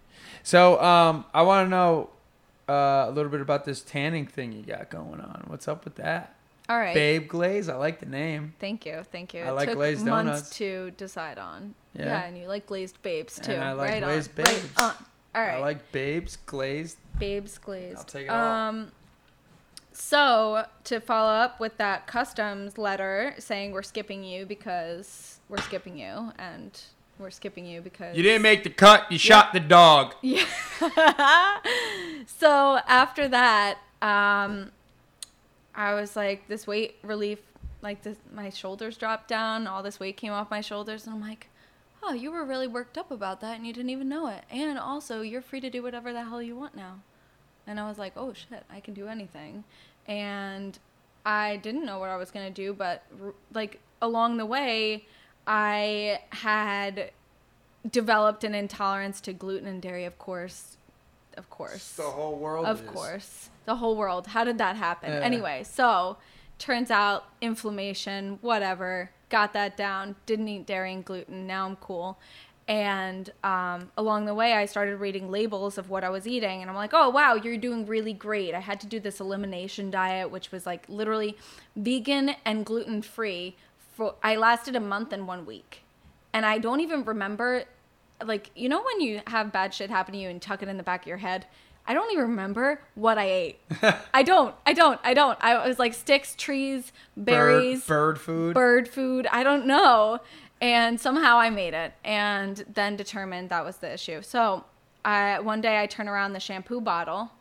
[0.43, 2.09] So, um, I want to know
[2.69, 5.43] uh, a little bit about this tanning thing you got going on.
[5.47, 6.35] What's up with that?
[6.67, 6.93] All right.
[6.95, 7.69] Babe Glaze.
[7.69, 8.53] I like the name.
[8.59, 9.41] Thank you, thank you.
[9.43, 10.49] I It like took glazed months donuts.
[10.57, 11.73] to decide on.
[11.93, 12.05] Yeah.
[12.07, 13.53] Yeah, and you like glazed babes too.
[13.53, 14.43] And I like right glazed on.
[14.45, 14.79] Right babes.
[14.79, 14.93] on.
[15.35, 15.53] All right.
[15.55, 16.97] I like Babes Glazed.
[17.19, 17.97] babes glazed.
[17.97, 18.51] I'll take it all.
[18.69, 18.91] Um,
[19.95, 25.97] so to follow up with that customs letter saying we're skipping you because we're skipping
[25.97, 26.81] you and
[27.17, 29.09] we're skipping you because You didn't make the cut.
[29.11, 30.15] You shot the dog.
[30.21, 30.45] yeah.
[32.25, 34.71] so after that, um,
[35.73, 37.39] I was like, this weight relief,
[37.81, 41.21] like this, my shoulders dropped down, all this weight came off my shoulders, and I'm
[41.21, 41.47] like,
[42.03, 44.43] oh, you were really worked up about that, and you didn't even know it.
[44.51, 46.99] And also, you're free to do whatever the hell you want now.
[47.67, 49.63] And I was like, oh shit, I can do anything.
[50.07, 50.77] And
[51.25, 55.05] I didn't know what I was gonna do, but r- like along the way,
[55.47, 57.11] I had
[57.89, 60.77] developed an intolerance to gluten and dairy, of course.
[61.37, 61.91] Of course.
[61.93, 62.65] The whole world.
[62.65, 62.89] Of is.
[62.89, 63.49] course.
[63.65, 64.27] The whole world.
[64.27, 65.11] How did that happen?
[65.11, 65.19] Yeah.
[65.19, 66.17] Anyway, so
[66.57, 69.11] turns out inflammation, whatever.
[69.29, 70.15] Got that down.
[70.25, 71.47] Didn't eat dairy and gluten.
[71.47, 72.17] Now I'm cool.
[72.67, 76.61] And um, along the way, I started reading labels of what I was eating.
[76.61, 78.55] And I'm like, oh, wow, you're doing really great.
[78.55, 81.37] I had to do this elimination diet, which was like literally
[81.75, 83.55] vegan and gluten free.
[83.95, 85.83] For I lasted a month and one week.
[86.33, 87.65] And I don't even remember
[88.23, 90.77] like you know when you have bad shit happen to you and tuck it in
[90.77, 91.45] the back of your head
[91.87, 93.59] i don't even remember what i ate
[94.13, 98.53] i don't i don't i don't i was like sticks trees berries Bird, bird food.
[98.53, 100.19] bird food i don't know
[100.61, 104.21] and somehow i made it and then determined that was the issue.
[104.21, 104.65] So
[105.03, 107.31] I, one day i turn around the shampoo bottle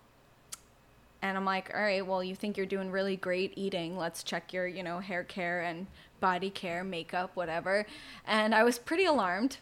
[1.22, 3.96] and i'm like all right well you think you're doing really great eating.
[3.96, 5.86] Let's check your you know hair care and
[6.20, 7.86] body care makeup whatever.
[8.26, 9.58] And i was pretty alarmed.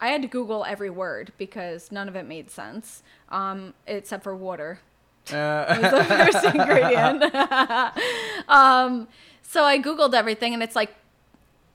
[0.00, 4.34] I had to google every word because none of it made sense um, except for
[4.34, 4.80] water.
[5.32, 7.34] Uh, was the first ingredient.
[8.48, 9.08] um,
[9.42, 10.94] so I Googled everything, and it's like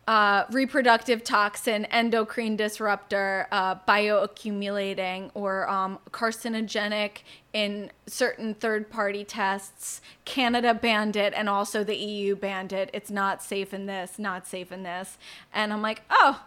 [0.08, 7.20] uh, reproductive toxin, endocrine disruptor, uh, bioaccumulating, or um, carcinogenic
[7.54, 10.02] in certain third party tests.
[10.26, 12.90] Canada banned it, and also the EU banned it.
[12.94, 15.18] It's not safe in this, not safe in this.
[15.54, 16.44] And I'm like, oh,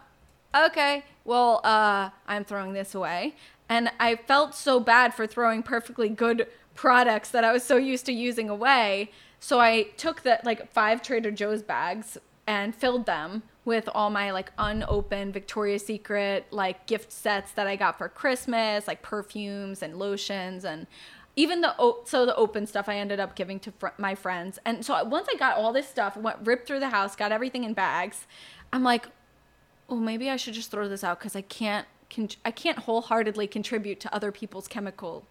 [0.53, 3.35] okay, well, uh, I'm throwing this away.
[3.69, 8.05] And I felt so bad for throwing perfectly good products that I was so used
[8.07, 9.11] to using away.
[9.39, 14.31] So I took the like five Trader Joe's bags and filled them with all my
[14.31, 19.97] like unopened Victoria's Secret like gift sets that I got for Christmas, like perfumes and
[19.97, 20.85] lotions and
[21.35, 24.59] even the so the open stuff I ended up giving to fr- my friends.
[24.65, 27.63] And so once I got all this stuff, went ripped through the house, got everything
[27.63, 28.25] in bags.
[28.71, 29.07] I'm like,
[29.89, 33.47] oh, maybe I should just throw this out because I can't, con- I can't wholeheartedly
[33.47, 35.25] contribute to other people's chemical,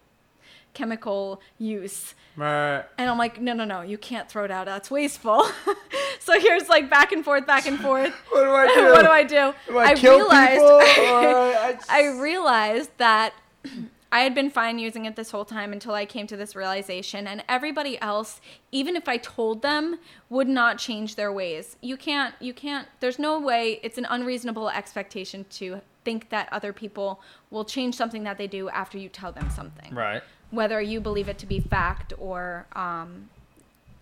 [0.73, 2.13] chemical use.
[2.35, 2.83] right.
[2.97, 4.65] And I'm like, no, no, no, you can't throw it out.
[4.65, 5.47] That's wasteful.
[6.25, 8.13] so here's like back and forth, back and forth.
[8.31, 8.91] What do I do?
[8.91, 9.53] what do I do?
[9.67, 10.31] Do I, kill people?
[10.33, 13.33] Or I, I realized that
[14.11, 17.27] I had been fine using it this whole time until I came to this realization.
[17.27, 21.75] And everybody else, even if I told them, would not change their ways.
[21.81, 26.73] You can't, you can't, there's no way, it's an unreasonable expectation to think that other
[26.73, 29.93] people will change something that they do after you tell them something.
[29.93, 30.23] Right.
[30.49, 33.29] Whether you believe it to be fact or, um,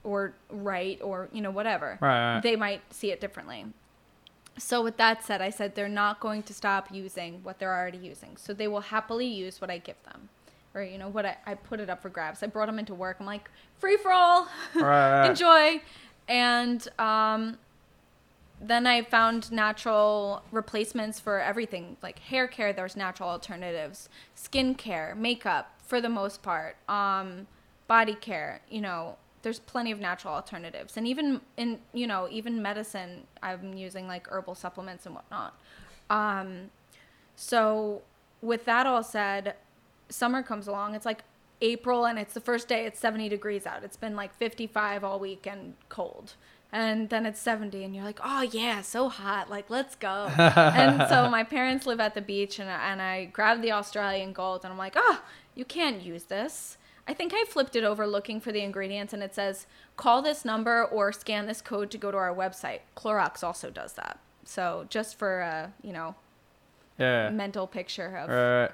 [0.04, 1.98] or right or, you know, whatever.
[2.02, 2.44] Right, right.
[2.44, 3.66] They might see it differently.
[4.58, 7.98] So with that said, I said they're not going to stop using what they're already
[7.98, 8.38] using.
[8.38, 10.30] So they will happily use what I give them.
[10.76, 12.42] Or, you know, what I, I put it up for grabs.
[12.44, 13.18] I brought them into work.
[13.20, 14.48] I'm like, free for all.
[14.76, 15.26] Right.
[15.30, 15.82] Enjoy.
[16.28, 17.58] And um,
[18.62, 21.98] then I found natural replacements for everything.
[22.02, 24.10] Like hair care, there's natural alternatives.
[24.36, 26.78] Skin care, makeup, for the most part.
[26.90, 27.48] Um,
[27.88, 30.98] body care, you know, there's plenty of natural alternatives.
[30.98, 35.54] And even in you know even medicine i'm using like herbal supplements and whatnot.
[36.10, 36.72] Um,
[37.36, 38.02] so
[38.42, 39.56] with that all said
[40.10, 40.96] summer comes along.
[40.96, 41.24] It's like
[41.62, 43.84] april and it's the first day it's 70 degrees out.
[43.84, 46.34] It's been like 55 all week and cold.
[46.72, 49.50] And then it's 70 and you're like oh yeah so hot.
[49.50, 50.30] Like let's go.
[50.38, 54.64] And so my parents live at the beach and, and i grab the australian gold
[54.64, 55.22] and i'm like oh
[55.54, 59.22] you can't use this I think I flipped it over looking for the ingredients and
[59.22, 62.80] it says call this number or scan this code to go to our website.
[62.96, 64.20] Clorox also does that.
[64.46, 66.16] So just for a, you know,
[66.98, 67.30] Yeah.
[67.30, 68.72] mental picture of Right.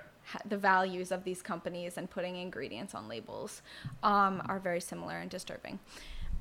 [0.47, 3.61] the values of these companies and putting ingredients on labels
[4.03, 5.79] um, are very similar and disturbing.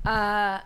[0.05, 0.59] Uh,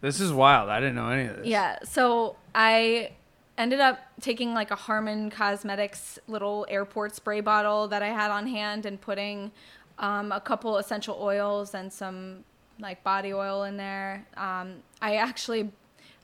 [0.00, 0.68] This is wild.
[0.68, 1.46] I didn't know any of this.
[1.46, 3.12] yeah, so I
[3.58, 8.46] ended up taking like a Harmon Cosmetics little airport spray bottle that I had on
[8.48, 9.52] hand and putting
[9.98, 12.44] um, a couple essential oils and some
[12.78, 14.26] like body oil in there.
[14.36, 15.70] Um, I actually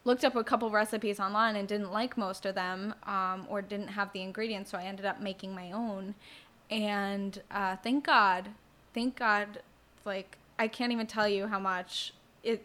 [0.05, 3.89] looked up a couple recipes online and didn't like most of them um, or didn't
[3.89, 6.15] have the ingredients, so I ended up making my own.
[6.71, 8.49] And uh, thank God,
[8.95, 9.61] thank God,
[10.05, 12.65] like I can't even tell you how much it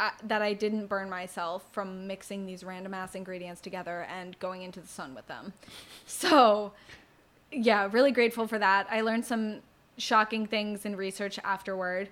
[0.00, 4.62] I, that I didn't burn myself from mixing these random ass ingredients together and going
[4.62, 5.52] into the sun with them.
[6.04, 6.72] So,
[7.52, 8.88] yeah, really grateful for that.
[8.90, 9.60] I learned some
[9.96, 12.08] shocking things in research afterward.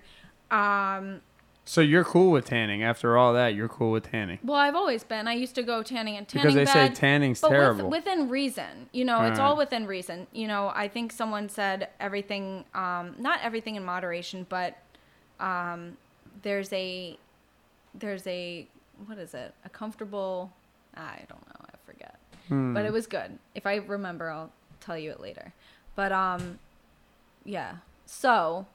[0.51, 1.21] Um,
[1.65, 3.55] So you're cool with tanning after all that?
[3.55, 5.27] You're cool with tanning well, I've always been.
[5.29, 7.89] I used to go tanning and tanning because they say tanning's but with- terrible.
[7.89, 8.89] within reason.
[8.91, 9.45] You know, it's Right.
[9.45, 10.27] all within reason.
[10.33, 14.77] You know, I think someone said everything, um, not everything in moderation, but
[15.39, 15.97] um,
[16.41, 17.17] there's a,
[17.95, 18.67] there's a,
[19.07, 19.53] what is it?
[19.65, 20.51] A comfortable,
[20.95, 22.15] I don't know, I forget.
[22.49, 22.73] Hmm.
[22.73, 23.39] But it was good.
[23.55, 25.53] If I remember, I'll tell you it later.
[25.95, 26.59] But um,
[27.45, 27.77] yeah.
[28.05, 28.67] So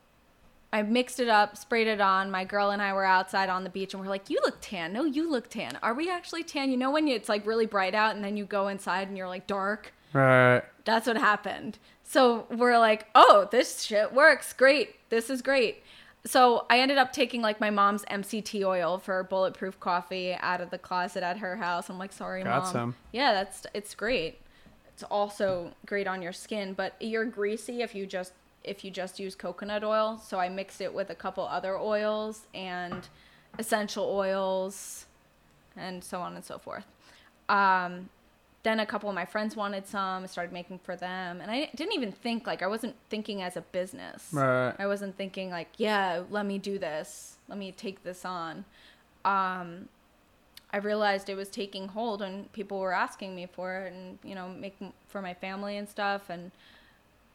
[0.72, 2.31] I mixed it up, sprayed it on.
[2.31, 4.92] My girl and I were outside on the beach and we're like, You look tan.
[4.92, 5.78] No, you look tan.
[5.83, 6.70] Are we actually tan?
[6.70, 9.28] You know, when it's like really bright out and then you go inside and you're
[9.28, 9.92] like dark?
[10.12, 10.62] right.
[10.85, 11.78] That's what happened.
[12.04, 14.52] So we're like, Oh, this shit works.
[14.52, 14.96] Great.
[15.11, 15.83] This is great.
[16.26, 20.70] So I ended up taking like my mom's MCT oil for bulletproof coffee out of
[20.70, 21.88] the closet at her house.
[21.88, 22.72] I'm like, Sorry, Got mom.
[22.72, 22.94] some.
[23.12, 24.40] Yeah, that's it's great.
[24.88, 28.33] It's also great on your skin, but you're greasy if you just
[28.68, 30.20] if you just use coconut oil.
[30.24, 33.09] So I mixed it with a couple other oils and
[33.59, 35.07] essential oils
[35.76, 36.85] and so on and so forth.
[37.48, 38.11] Um,
[38.62, 40.24] then a couple of my friends wanted some.
[40.24, 43.57] I started making for them, and I didn't even think like I wasn't thinking as
[43.57, 44.28] a business.
[44.33, 44.74] Right.
[44.78, 47.37] I wasn't thinking like, yeah, let me do this.
[47.48, 48.64] Let me take this on.
[49.24, 49.88] Um,
[50.70, 54.35] I realized it was taking hold and people were asking me for it and, you
[54.35, 56.50] know, making for my family and stuff and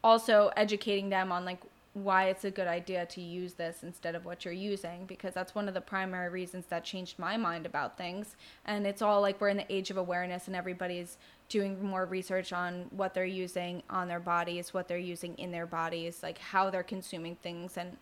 [0.03, 1.59] also educating them on like
[1.93, 5.53] why it's a good idea to use this instead of what you're using because that's
[5.53, 8.35] one of the primary reasons that changed my mind about things.
[8.65, 11.17] And it's all like we're in the age of awareness and everybody's
[11.49, 15.67] doing more research on what they're using on their bodies what they're using in their
[15.67, 17.95] bodies like how they're consuming things and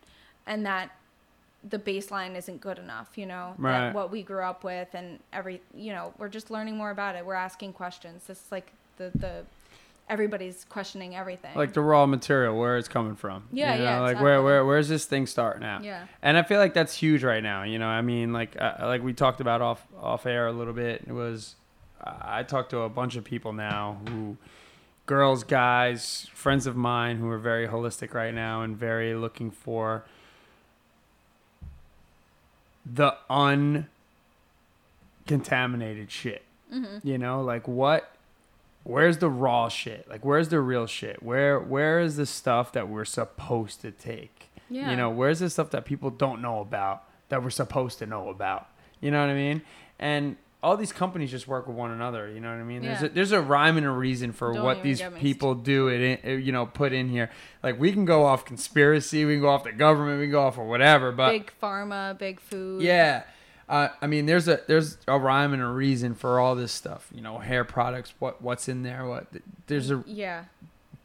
[0.46, 0.92] and that
[1.68, 3.72] the baseline isn't good enough you know Right.
[3.72, 7.14] that what we grew up with and every you know we're just learning more about
[7.14, 7.26] it.
[7.26, 8.24] We're asking questions.
[8.26, 9.44] This is like the the
[10.08, 13.44] everybody's questioning everything Like the raw material, where it's coming from.
[13.52, 14.44] Yeah, you know, yeah, Like where, exactly.
[14.44, 15.84] where, where's this thing starting at?
[15.84, 16.06] Yeah.
[16.22, 17.62] And I feel like that's huge right now.
[17.62, 20.74] You know, I mean, like, uh, like we talked about off off air a little
[20.74, 21.04] bit.
[21.06, 21.54] It was,
[22.00, 24.36] I talked to a bunch of people now who,
[25.06, 30.04] girls, guys, friends of mine who are very holistic right now and very looking for
[32.84, 36.42] the uncontaminated shit.
[36.72, 37.06] Mm-hmm.
[37.06, 38.10] You know, like what
[38.84, 40.08] where's the raw shit?
[40.08, 41.22] Like where's the real shit?
[41.22, 44.50] Where where is the stuff that we're supposed to take?
[44.68, 44.90] Yeah.
[44.90, 48.28] You know, where's the stuff that people don't know about that we're supposed to know
[48.28, 48.68] about?
[49.00, 49.62] You know what I mean?
[49.98, 52.30] And all these companies just work with one another.
[52.30, 52.82] You know what I mean?
[52.84, 52.90] Yeah.
[52.94, 55.88] There's a, there's a rhyme and a reason for Don't what these people do.
[55.88, 57.30] It uh, you know put in here.
[57.62, 60.42] Like we can go off conspiracy, we can go off the government, we can go
[60.42, 61.12] off or whatever.
[61.12, 62.82] But big pharma, big food.
[62.82, 63.24] yeah.
[63.72, 67.08] Uh, I mean, there's a there's a rhyme and a reason for all this stuff.
[67.14, 69.26] You know, hair products, what what's in there, what
[69.66, 70.44] there's a Yeah.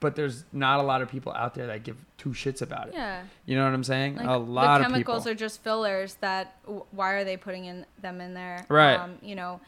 [0.01, 2.93] but there's not a lot of people out there that give two shits about it.
[2.93, 3.23] Yeah.
[3.45, 4.17] You know what I'm saying?
[4.17, 6.55] Like, a lot of chemicals are just fillers that
[6.91, 8.95] why are they putting in them in there Right.
[8.95, 9.61] um, you know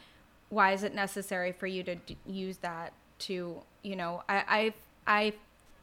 [0.50, 4.74] why is it necessary for you to d- use that to you know I,
[5.08, 5.34] I i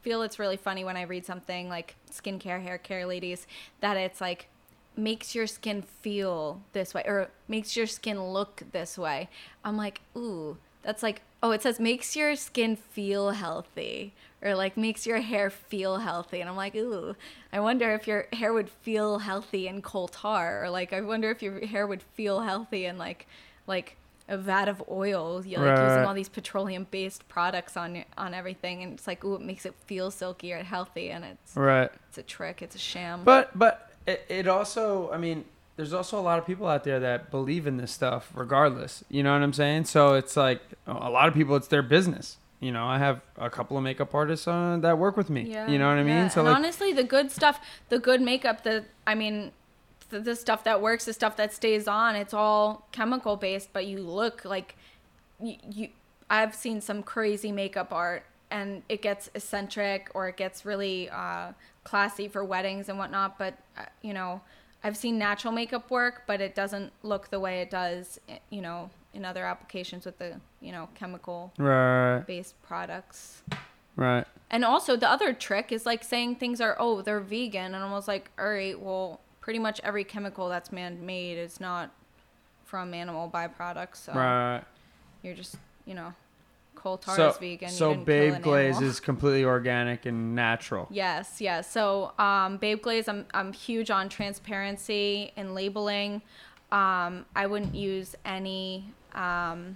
[0.01, 3.47] feel it's really funny when i read something like skincare hair care ladies
[3.81, 4.49] that it's like
[4.97, 9.29] makes your skin feel this way or makes your skin look this way.
[9.63, 14.77] I'm like ooh that's like oh it says makes your skin feel healthy or like
[14.77, 16.39] makes your hair feel healthy.
[16.41, 17.15] And i'm like ooh
[17.51, 21.29] i wonder if your hair would feel healthy in coal tar or like i wonder
[21.29, 23.27] if your hair would feel healthy in like
[23.67, 23.97] like
[24.29, 28.33] a vat of oil you're like Right, using all these petroleum based products on on
[28.33, 28.83] everything.
[28.83, 31.89] And it's like ooh it makes it feel silky or healthy and it's right.
[32.09, 33.21] it's a trick it's a sham.
[33.23, 36.99] But but it, it also, I mean, there's also a lot of people out there
[36.99, 39.03] that believe in this stuff regardless.
[39.09, 39.85] You know what I'm saying?
[39.85, 42.37] So it's like a lot of people, it's their business.
[42.59, 45.43] You know, I have a couple of makeup artists uh, that work with me.
[45.43, 46.07] Yeah, you know what I mean?
[46.07, 46.27] yeah.
[46.29, 49.51] So and like, honestly, the good stuff, the good makeup, the I mean,
[50.09, 53.85] the, the stuff that works, the stuff that stays on, it's all chemical based, but
[53.85, 54.75] you look like
[55.39, 55.57] you.
[55.69, 55.89] you
[56.29, 61.53] I've seen some crazy makeup art, and it gets eccentric or it gets really uh,
[61.91, 63.37] classy for weddings and whatnot.
[63.39, 64.41] But uh, you know,
[64.83, 68.19] I've seen natural makeup work, but it doesn't look the way it does.
[68.29, 73.41] eh, You know, in other applications with the you know chemical right, based products.
[73.95, 74.25] right.
[74.49, 77.83] And also the other trick is like saying things are oh they're vegan and I'm
[77.83, 81.89] almost like all right well pretty much every chemical that's man made is not
[82.65, 84.61] from animal byproducts so Right.
[85.23, 86.13] you're just you know
[86.95, 88.89] So, is vegan so Babe an Glaze animal.
[88.89, 90.87] is completely organic and natural.
[90.91, 96.21] yes yes so um, Babe Glaze I'm I'm huge on transparency and labeling
[96.71, 99.75] um, I wouldn't use any um,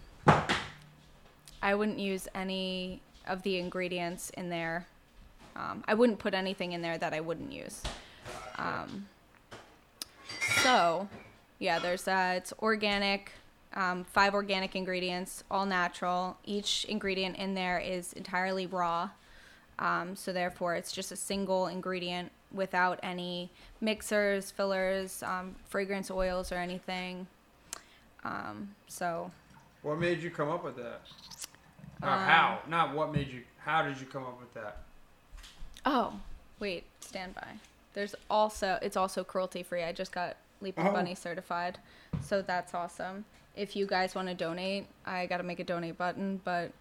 [1.62, 4.88] I wouldn't use any of the ingredients in there.
[5.56, 7.82] Um, I wouldn't put anything in there that I wouldn't use.
[8.58, 9.08] Um,
[10.64, 11.08] so,
[11.60, 12.38] yeah, there's that.
[12.38, 13.32] It's organic,
[13.74, 16.38] um, five organic ingredients, all natural.
[16.46, 19.10] Each ingredient in there is entirely raw.
[19.80, 26.52] Um, so, therefore, it's just a single ingredient without any mixers, fillers, um, fragrance oils,
[26.52, 27.26] or anything.
[28.24, 29.32] Um, so,
[29.82, 31.02] What made you come up with that?
[32.04, 32.60] Or Um, how?
[32.68, 33.44] Not what made you.
[33.66, 34.78] How did you come up with that?
[35.86, 36.20] Oh,
[36.60, 37.48] wait, stand by.
[37.94, 39.84] There's also it's also cruelty free.
[39.84, 40.92] I just got Leaping Oh.
[40.92, 41.80] Bunny certified,
[42.22, 43.26] so that's awesome.
[43.56, 46.72] If you guys want to donate, I gotta make a donate button, but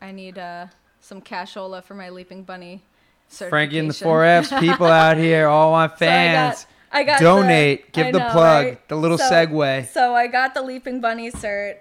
[0.00, 0.66] I need uh
[1.00, 2.82] some cashola for my Leaping Bunny.
[3.28, 6.66] Frankie and the four Fs, people out here, all my So I got- fans.
[6.94, 7.92] I got the- donate.
[7.92, 8.66] Give I the know, plug.
[8.66, 8.88] right?
[8.88, 9.86] The little So- segue.
[9.88, 11.76] So I got the Leaping Bunny cert,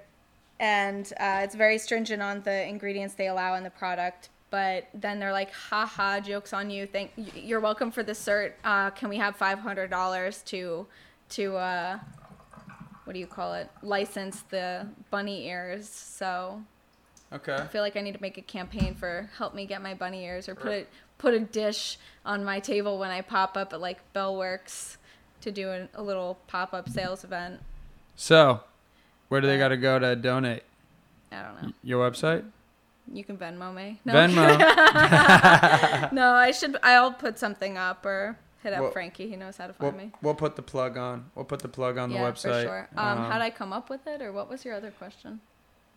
[0.59, 4.29] and uh, it's very stringent on the ingredients they allow in the product.
[4.49, 6.85] But then they're like, "Ha jokes on you.
[6.87, 8.53] Thank you're welcome for the cert.
[8.63, 10.87] Uh, can we have five hundred dollars to
[11.31, 11.99] to uh,
[13.03, 13.69] what do you call it?
[13.81, 16.63] License the bunny ears." So
[17.33, 17.55] Okay.
[17.55, 20.25] I feel like I need to make a campaign for help me get my bunny
[20.25, 23.79] ears or put it put a dish on my table when I pop up at
[23.79, 24.97] like Bellworks
[25.41, 27.61] to do an, a little pop up sales event.
[28.15, 28.61] So,
[29.29, 30.63] where do they got to go to donate?
[31.31, 31.73] I don't know.
[31.83, 32.43] Your website?
[33.11, 33.99] You can Venmo me.
[34.03, 34.57] No, Venmo.
[36.11, 36.77] no, I should.
[36.83, 39.27] I'll put something up or hit up Well, Frankie.
[39.29, 40.11] He knows how to we'll, find me.
[40.21, 41.31] we'll put the plug on.
[41.35, 42.41] We'll put the plug on the yeah, website.
[42.41, 42.89] for sure.
[42.97, 45.41] Um, how'd I come up with it, or what was your other question?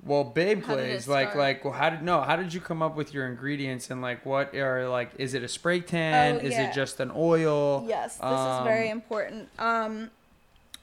[0.05, 2.20] Well, Babe How Glaze, like, like, well, how did no?
[2.20, 5.12] How did you come up with your ingredients and like what are like?
[5.18, 6.37] Is it a spray tan?
[6.37, 6.68] Oh, Is yeah.
[6.68, 7.85] it just an oil?
[7.88, 9.48] Yes, this is very Um, important.
[9.59, 10.11] Um,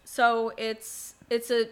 [0.05, 1.67] so it's it's a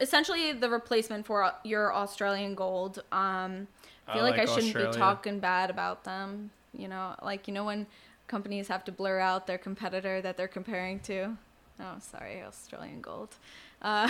[0.00, 3.00] essentially the replacement for your Australian gold.
[3.12, 3.68] Um,
[4.06, 4.90] I I feel like, like I shouldn't Australia.
[4.92, 6.50] be talking bad about them.
[6.72, 7.86] You know, like you know when
[8.30, 11.36] companies have to blur out their competitor that they're comparing to.
[11.80, 13.34] Oh, sorry, Australian gold.
[13.82, 14.08] Uh,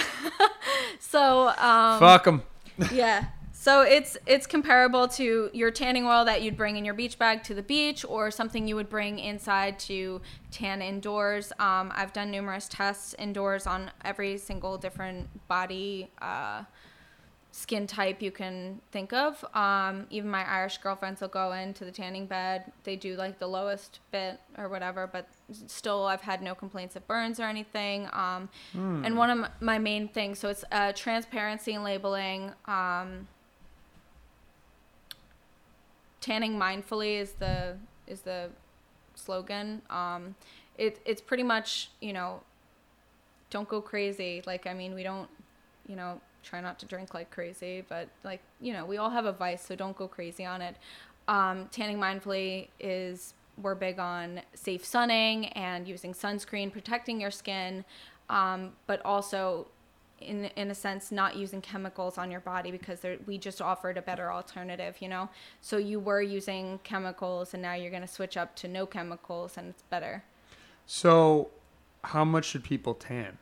[1.00, 2.42] so um, Fuck them.
[2.92, 3.24] yeah.
[3.52, 7.42] So it's it's comparable to your tanning oil that you'd bring in your beach bag
[7.44, 11.52] to the beach, or something you would bring inside to tan indoors.
[11.58, 16.64] Um, I've done numerous tests indoors on every single different body uh,
[17.52, 19.44] skin type you can think of.
[19.54, 22.70] Um, even my Irish girlfriends will go into the tanning bed.
[22.84, 25.26] They do like the lowest bit or whatever, but
[25.66, 28.08] still, I've had no complaints of burns or anything.
[28.12, 28.48] Um,
[29.04, 32.52] And one of my main things, so it's uh, transparency and labeling.
[32.66, 33.26] Um,
[36.20, 37.76] tanning mindfully is the
[38.06, 38.50] is the
[39.14, 39.82] slogan.
[39.90, 40.34] Um,
[40.78, 42.42] it it's pretty much you know,
[43.50, 44.42] don't go crazy.
[44.46, 45.28] Like I mean, we don't,
[45.88, 49.24] you know, try not to drink like crazy, but like you know, we all have
[49.24, 50.76] a vice, so don't go crazy on it.
[51.28, 57.84] Um, tanning mindfully is we're big on safe sunning and using sunscreen, protecting your skin,
[58.28, 59.66] um, but also
[60.20, 64.02] in in a sense not using chemicals on your body because we just offered a
[64.02, 65.30] better alternative you know
[65.62, 69.56] so you were using chemicals and now you're going to switch up to no chemicals
[69.56, 70.22] and it's better
[70.86, 71.50] So,
[72.02, 73.38] how much should people tan?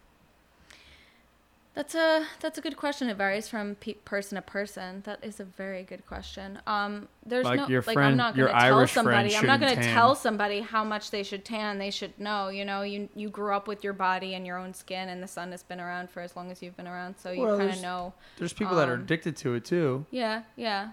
[1.79, 5.39] That's a that's a good question it varies from pe- person to person that is
[5.39, 8.57] a very good question um there's Like no your like friend- i'm not your going
[8.59, 9.95] to tell Irish friend somebody i'm not going to tan.
[9.95, 13.55] tell somebody how much they should tan they should know you know you you grew
[13.55, 16.20] up with your body and your own skin and the sun has been around for
[16.20, 18.89] as long as you've been around so you Well, kind of know There's people that
[18.89, 20.89] are Um, addicted to it too, yeah yeah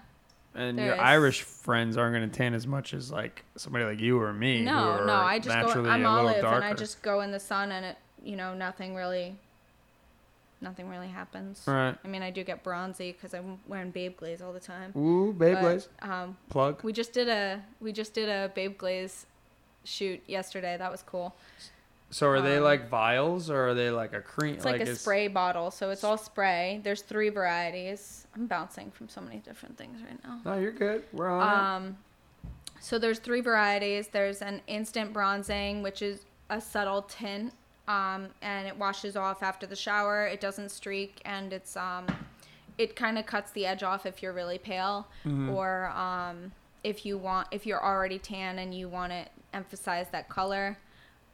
[0.54, 1.00] and there your is.
[1.00, 4.60] Irish friends aren't going to tan as much as like somebody like you or me.
[4.60, 5.84] who No, are no, I just go.
[5.84, 8.54] I'm a little olive, and I just go in the sun, and it, you know,
[8.54, 9.36] nothing really,
[10.60, 11.62] nothing really happens.
[11.66, 11.94] Right.
[12.04, 14.92] I mean, I do get bronzy because I'm wearing Babe Glaze all the time.
[14.96, 16.82] Ooh, but, Beyblade Um, plug.
[16.82, 19.26] we just did a we just did a Babe Glaze
[19.84, 20.76] shoot yesterday.
[20.76, 21.34] That was cool.
[22.10, 24.54] So are they um, like vials or are they like a cream?
[24.54, 26.80] It's like, a it's- spray bottle, so it's all spray.
[26.84, 28.26] There's three varieties.
[28.34, 30.40] I'm bouncing from so many different things right now.
[30.44, 31.02] No, you're good.
[31.12, 31.86] We're on it.
[31.88, 31.96] Um,
[32.80, 34.08] so there's three varieties.
[34.08, 37.52] There's an instant bronzing, which is a subtle tint,
[37.88, 40.26] um, and it washes off after the shower.
[40.26, 42.06] It doesn't streak, and it's um,
[42.78, 45.06] it kind of cuts the edge off if you're really pale,
[45.50, 46.52] or um,
[46.84, 49.24] if you want if you're already tan and you want to
[49.54, 50.78] emphasize that color.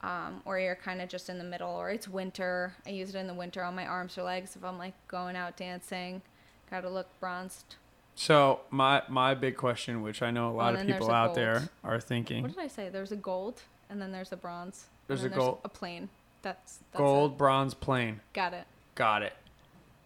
[0.04, 2.74] Um, or you're kind of just in the middle, or it's winter.
[2.84, 5.36] I use it in the winter on my arms or legs if I'm like going
[5.36, 6.22] out dancing.
[6.68, 7.76] Gotta look bronzed.
[8.16, 11.36] So my my big question, which I know a lot of people out gold.
[11.36, 12.88] there are thinking, What did I say?
[12.88, 14.86] There's a gold, and then there's a bronze.
[14.88, 16.08] and There's then a gold- a plain.
[16.42, 17.38] That's, that's gold, it.
[17.38, 18.20] bronze, plain.
[18.32, 18.64] Got it.
[18.94, 19.34] Got it.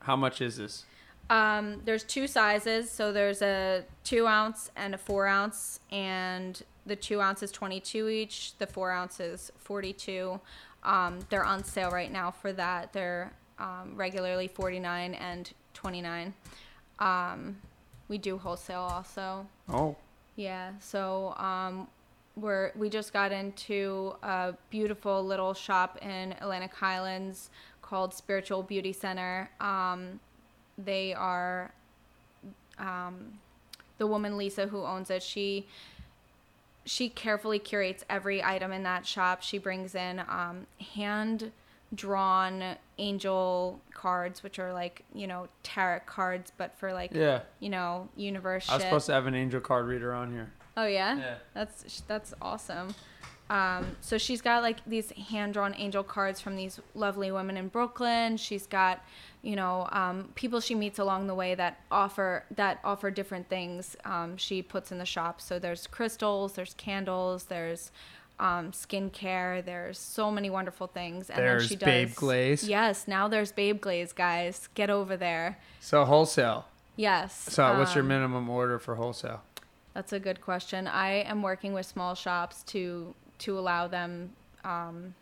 [0.00, 0.84] How much is this?
[1.28, 6.94] Um, there's two sizes, so there's a two ounce and a four ounce, and the
[6.94, 8.56] two ounce is 22 each.
[8.58, 10.40] The four ounce is 42.
[10.84, 12.92] Um, they're on sale right now for that.
[12.92, 16.32] They're um, regularly 49 and 29.
[17.00, 17.56] Um,
[18.08, 19.46] we do wholesale also.
[19.68, 19.96] Oh,
[20.36, 21.88] Yeah, so um,
[22.36, 27.50] we're we just got into a beautiful little shop in Atlantic Highlands
[27.82, 29.50] called Spiritual Beauty Center.
[29.60, 30.20] Um,
[30.76, 31.72] they are
[32.78, 33.38] um,
[33.98, 35.22] the woman Lisa who owns it.
[35.22, 35.66] She
[36.84, 39.42] she carefully curates every item in that shop.
[39.42, 41.52] She brings in um, hand
[41.94, 47.40] drawn angel cards, which are like you know tarot cards, but for like yeah.
[47.60, 48.90] you know universe I was shit.
[48.90, 50.52] supposed to have an angel card reader on here.
[50.76, 51.16] Oh yeah?
[51.16, 51.34] Yeah.
[51.54, 52.94] That's that's awesome.
[53.48, 58.36] Um, so she's got like these hand-drawn angel cards from these lovely women in Brooklyn.
[58.36, 59.04] She's got,
[59.42, 63.96] you know, um, people she meets along the way that offer that offer different things.
[64.04, 65.40] Um, she puts in the shop.
[65.40, 67.92] So there's crystals, there's candles, there's
[68.40, 69.64] um, skincare.
[69.64, 71.30] There's so many wonderful things.
[71.30, 72.68] And There's then she does, Babe Glaze.
[72.68, 74.68] Yes, now there's Babe Glaze, guys.
[74.74, 75.58] Get over there.
[75.80, 76.66] So wholesale.
[76.96, 77.34] Yes.
[77.50, 79.42] So what's your um, minimum order for wholesale?
[79.96, 80.86] That's a good question.
[80.86, 84.30] I am working with small shops to to allow them
[84.62, 85.14] um,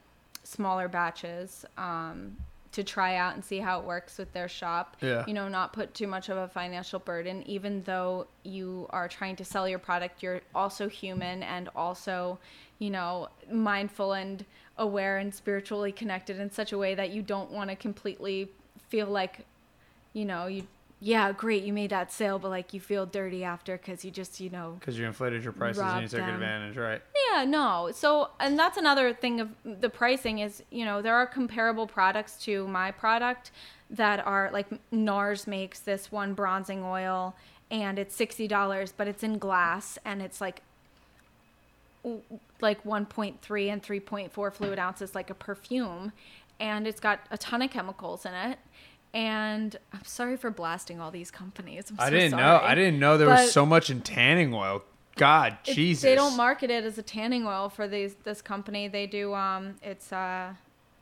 [0.43, 2.37] smaller batches um,
[2.73, 4.97] to try out and see how it works with their shop.
[5.01, 5.23] Yeah.
[5.29, 7.45] You know, not put too much of a financial burden.
[7.47, 12.41] Even though you are trying to sell your product, you're also human and also,
[12.81, 14.45] you know, mindful and
[14.79, 18.51] aware and spiritually connected in such a way that you don't want to completely
[18.89, 19.47] feel like,
[20.15, 20.67] you know, you.
[21.07, 21.65] Yeah, great.
[21.65, 24.77] You made that sale, but like you feel dirty after because you just, you know,
[24.81, 26.31] Because you inflated your prices and you took them.
[26.31, 27.03] advantage, right?
[27.31, 27.91] yeah, no.
[27.93, 32.39] So, and that's another thing of the pricing is, you know, there are comparable products
[32.45, 33.51] to my product
[33.91, 37.37] that are like NARS makes this one bronzing oil
[37.71, 40.63] and it's $60, but it's in glass and it's like
[42.63, 46.13] like 1.3 and 3.4 fluid ounces like a perfume
[46.59, 48.59] and it's got a ton of chemicals in it.
[49.15, 51.85] And I'm sorry for blasting all these companies.
[51.91, 52.61] I'm I so didn't know.
[52.63, 54.83] I didn't know there But- was so much in tanning oil.
[55.17, 56.03] God, It- Jesus.
[56.03, 58.89] They don't market it as a tanning oil for these this company.
[58.89, 60.55] They do um it's uh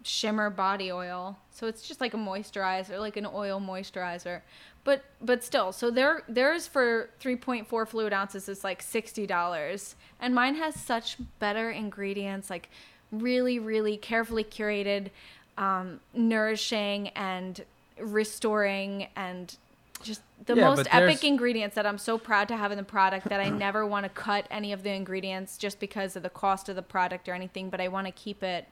[0.04, 1.38] shimmer body oil.
[1.50, 4.42] So it's just like a moisturizer, like an oil moisturizer.
[4.84, 9.94] But but still, so their theirs for 3.4 fluid ounces is like $60.
[10.20, 12.68] And mine has such better ingredients, like
[13.10, 15.10] really, really carefully curated,
[15.56, 17.64] um, nourishing and
[18.02, 19.56] restoring and
[20.02, 23.28] just the Yeah, most epic ingredients that I'm so proud to have in the product
[23.28, 26.68] that I never want to cut any of the ingredients just because of the cost
[26.68, 28.66] of the product or anything, but I want to keep it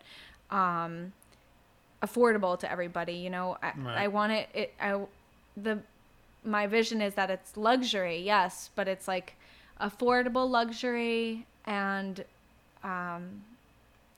[0.51, 1.13] um,
[2.03, 3.13] affordable to everybody.
[3.15, 3.99] You know, I, Right.
[3.99, 4.75] I want it, it.
[4.81, 5.01] I
[5.57, 5.79] the
[6.45, 9.37] my vision is that it's luxury, yes, but it's like
[9.81, 12.25] affordable luxury and
[12.83, 13.43] um,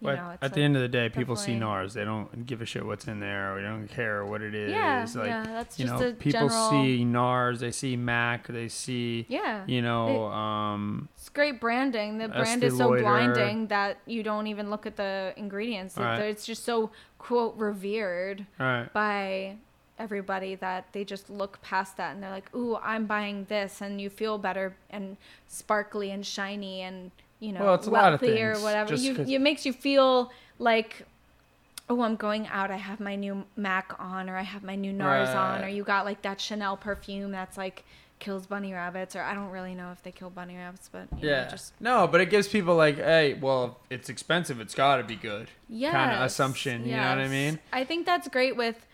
[0.03, 1.92] you But know, at the end of the day, people see NARS.
[1.92, 3.55] They don't give a shit what's in there.
[3.55, 4.72] Or they don't care what it is.
[4.72, 7.61] Yeah, like, yeah, that's you just know, a people general- see NARS.
[7.61, 8.48] They see Mac.
[8.48, 9.62] They see, yeah.
[9.68, 12.18] you know, um, It's great branding.
[12.18, 13.03] The brand is so Lauder.
[13.03, 15.96] blinding that you don't even look at the ingredients.
[15.96, 16.18] Right.
[16.18, 18.92] It's just so quote revered right.
[18.92, 19.57] by
[20.00, 24.00] everybody that they just look past that and they're like, "Ooh, I'm buying this," and
[24.00, 27.12] you feel better and sparkly and shiny and
[27.43, 28.95] you know Well, it's a lot of wealthy or whatever.
[28.95, 31.07] You it makes you feel like.
[31.90, 32.70] Oh, I'm going out.
[32.70, 35.82] I have my new Mac on, or I have my new NARS on, or you
[35.82, 37.84] got like that Chanel perfume that's like
[38.18, 41.28] kills bunny rabbits, or I don't really know if they kill bunny rabbits, but you
[41.28, 41.49] know, Yeah.
[41.49, 44.61] just no, but it gives people like, hey, well, it's expensive.
[44.61, 45.49] It's got to be good.
[45.68, 46.86] Yeah, Kind of assumption.
[46.86, 47.59] You know what I mean?
[47.72, 48.86] I think that's great with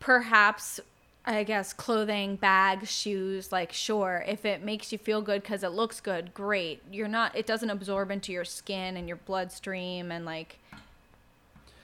[0.00, 0.80] perhaps
[1.24, 5.68] I guess clothing, bags, shoes, like sure, if it makes you feel good cuz it
[5.72, 6.82] looks good, great.
[6.90, 10.58] You're not it doesn't absorb into your skin and your bloodstream and like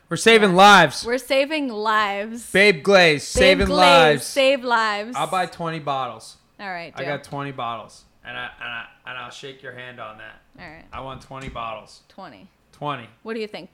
[0.09, 0.57] We're saving Yeah.
[0.57, 1.05] lives.
[1.05, 2.51] we're saving lives.
[2.53, 4.27] Babe Glaze, Babe saving Glaze, lives.
[4.27, 5.17] Save lives.
[5.17, 6.37] I'll buy 20 bottles.
[6.59, 10.01] All right, I got 20 bottles, and I and I and I'll shake your hand
[10.01, 10.41] on that.
[10.59, 10.85] All right.
[10.93, 12.03] I want 20 bottles.
[12.09, 12.49] 20.
[12.73, 13.09] 20.
[13.23, 13.69] What do you think?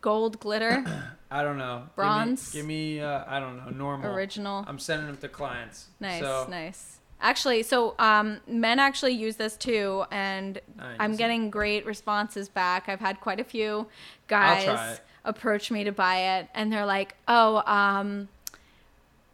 [0.00, 0.84] Gold glitter,
[1.30, 1.78] I don't know.
[1.78, 2.52] Give me- Bronze?
[2.52, 4.14] Give me, uh, I don't know, normal.
[4.14, 4.64] original.
[4.66, 5.88] I'm sending them to clients.
[6.00, 6.98] Nice, So, nice.
[7.20, 12.88] Actually, so um, men actually use this too, and I I'm getting great responses back.
[12.88, 13.88] I've had quite a few
[14.28, 18.28] guys approach me to buy it, and they're like, "Oh, um."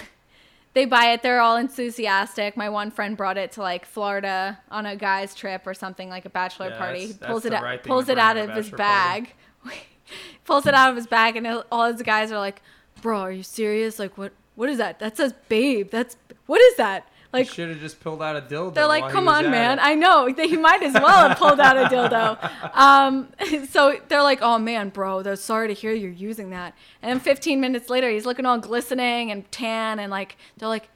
[0.75, 1.23] They buy it.
[1.23, 2.57] They're all enthusiastic.
[2.57, 6.25] My one friend brought it to like Florida on a guy's trip or something like
[6.25, 7.07] a bachelor Yeah, party.
[7.07, 9.33] He pulls it out, right thing pulls it out of his bag.
[10.45, 12.63] pulls it out of his bag, and all his guys are like,
[13.03, 13.99] "Bro, are you serious?
[13.99, 14.33] Like, what?
[14.55, 14.99] What is that?
[14.99, 15.91] That says babe.
[15.91, 17.09] That's what is that?
[17.33, 18.75] Like, should have just pulled out a dildo.
[18.75, 19.81] they're like, come on, man.
[19.81, 20.33] it." I know.
[20.37, 22.39] They, he might as well have pulled out a dildo.
[22.75, 23.29] Um,
[23.69, 26.75] so they're like, oh, man, bro, they're sorry to hear you're using that.
[27.03, 29.99] And then 15 minutes later, he's looking all glistening and tan.
[29.99, 30.89] And like, they're like,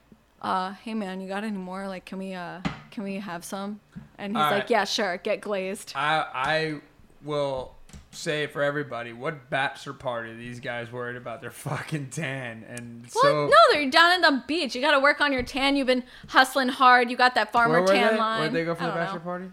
[0.43, 1.89] uh, hey, man, you got any more?
[1.89, 2.61] Like, can we, uh,
[2.93, 3.81] can we have some?
[4.17, 4.71] And he's All like, right.
[4.71, 5.19] yeah, sure.
[5.19, 5.93] Get glazed.
[5.97, 6.81] I I
[7.25, 7.75] will
[8.19, 12.65] say for everybody, what bachelor party these guys worried about their fucking tan?
[12.69, 14.75] And Well, so no, they're down in the beach.
[14.75, 15.77] You got to work on your tan.
[15.77, 17.11] You've been hustling hard.
[17.11, 18.19] You got that farmer tan they?
[18.19, 18.41] line.
[18.41, 19.25] Where'd they go for I the bachelor know.
[19.25, 19.47] party?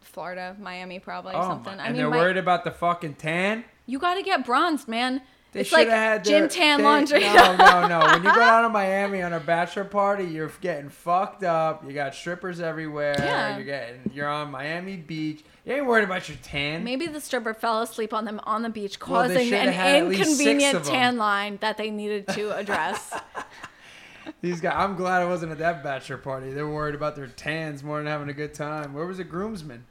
[0.00, 1.76] Florida, Miami, probably Oh, something.
[1.76, 3.64] my- I and mean, they're my- worried about the fucking tan.
[3.86, 5.22] You got to get bronzed, man.
[5.52, 7.20] They it's should like have had gym their- tan they- laundry.
[7.20, 7.98] No, no, no.
[8.06, 11.84] When you go down to Miami on a bachelor party, you're getting fucked up.
[11.86, 13.14] You got strippers everywhere.
[13.18, 13.56] Yeah.
[13.56, 14.10] You're getting.
[14.14, 15.44] You're on Miami Beach.
[15.66, 16.82] You ain't worried about your tan.
[16.84, 20.08] Maybe the stripper fell asleep on them on the beach, causing shoulda an had at
[20.08, 23.12] least six inconvenient tan line that they needed to address.
[24.40, 24.74] These guys.
[24.76, 26.50] I'm glad I wasn't at that bachelor party.
[26.52, 28.94] They were worried about their tans more than having a good time.
[28.94, 29.84] Where was the groomsman?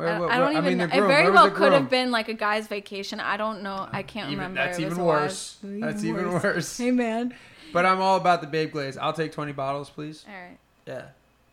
[0.00, 0.78] Where, I, what- I don't what- even.
[0.78, 0.94] the know.
[1.04, 3.20] It very Where well could have been like a guy's vacation.
[3.20, 3.88] I don't know.
[3.92, 4.64] I can't Even- remember.
[4.64, 5.20] that's It was even a while.
[5.22, 5.56] worse.
[5.62, 6.76] That's even worse.
[6.78, 7.34] Hey man.
[7.72, 8.96] But I'm all about the Babe Glaze.
[8.98, 10.24] I'll take 20 bottles, please.
[10.28, 10.58] All right.
[10.86, 11.02] Yeah.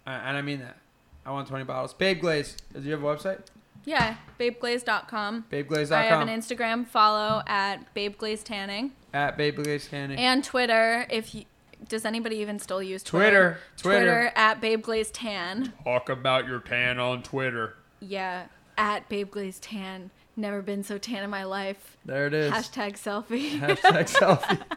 [0.08, 0.78] And I mean that.
[1.26, 1.94] I want 20 bottles.
[1.94, 2.56] Babe Glaze.
[2.74, 3.42] Does you have a website?
[3.86, 5.46] Yeah, babeglaze.com.
[5.52, 5.98] BabeGlaze.com.
[5.98, 10.18] I have an Instagram follow at babeglazetanning At Babe Glaze Candy.
[10.18, 11.06] and Twitter.
[11.10, 11.46] If you,
[11.88, 13.60] does anybody even still use Twitter.
[13.78, 14.00] Twitter?
[14.00, 14.32] Twitter.
[14.36, 15.72] at babeglazetan.
[15.86, 17.76] Talk about your tan on Twitter.
[18.00, 20.12] Yeah, at Babe Glaze Tan.
[20.36, 21.98] Never been so tan in my life.
[22.06, 22.52] There it is.
[22.52, 23.60] Hashtag selfie.
[23.60, 24.62] Hashtag selfie.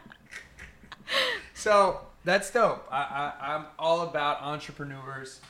[1.53, 2.87] So that's dope.
[2.91, 5.41] I, I, I'm all about entrepreneurs,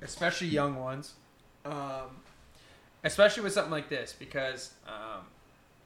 [0.00, 1.14] especially young ones,
[1.64, 2.20] um,
[3.02, 5.24] especially with something like this because um,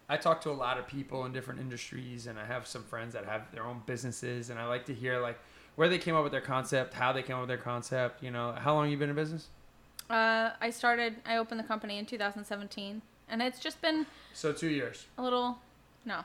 [0.06, 3.14] I talk to a lot of people in different industries, and I have some friends
[3.14, 5.38] that have their own businesses, and I like to hear like
[5.76, 8.22] where they came up with their concept, how they came up with their concept.
[8.22, 9.48] You know, how long you been in business?
[10.10, 11.16] Uh, I started.
[11.26, 15.06] I opened the company in 2017, and it's just been So two years.
[15.18, 15.58] a little.
[16.04, 16.22] No,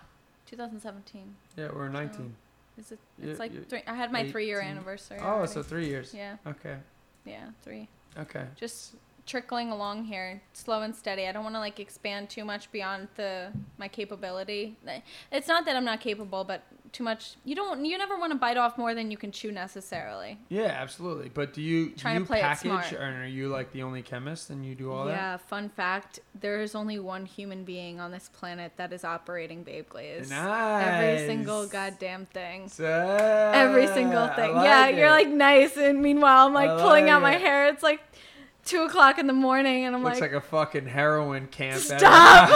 [0.47, 1.35] 2017.
[1.55, 2.35] Yeah, we're 19.
[2.77, 2.99] Is it?
[3.17, 3.83] You- It's like you- three.
[3.87, 4.71] I had my three-year 18.
[4.71, 5.19] anniversary.
[5.21, 5.51] Oh, already.
[5.51, 6.13] so three years.
[6.13, 6.77] yeah, Okay.
[7.25, 7.87] yeah, three.
[8.17, 8.45] Okay.
[8.55, 11.27] Just trickling along here, slow and steady.
[11.27, 14.77] I don't want to like expand too much beyond the my capability.
[15.31, 16.63] It's not that I'm not capable, but
[16.97, 17.35] too much.
[17.45, 17.85] You don't.
[17.85, 20.39] You never want to bite off more than you can chew necessarily.
[20.49, 21.29] Yeah, absolutely.
[21.29, 22.93] But do you do you play it package, smart.
[22.93, 25.11] or are you like the only chemist and you do all that?
[25.11, 25.37] yeah.
[25.37, 29.87] Fun fact: there is only one human being on this planet that is operating Babe
[29.87, 30.31] Glaze.
[30.31, 32.67] Every single goddamn thing.
[32.67, 32.85] So,
[33.53, 34.55] Every single thing.
[34.55, 37.67] like yeah, you're like nice, and meanwhile I'm like I pulling like out my hair.
[37.67, 38.01] It's like
[38.67, 41.79] two o'clock in the morning, and I'm Looks like, like, a fucking heroin camp.
[41.79, 42.49] Stop.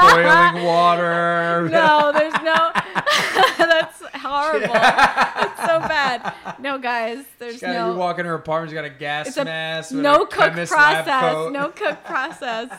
[0.00, 1.68] Boiling water.
[1.72, 2.72] no, there's no.
[3.58, 4.68] That's horrible.
[4.72, 6.34] That's so bad.
[6.58, 7.92] No, guys, there's She's got, no.
[7.92, 9.92] You walk in her apartment, she's got a gas it's a mask.
[9.92, 11.52] with no a cook process.
[11.52, 12.70] No cook process.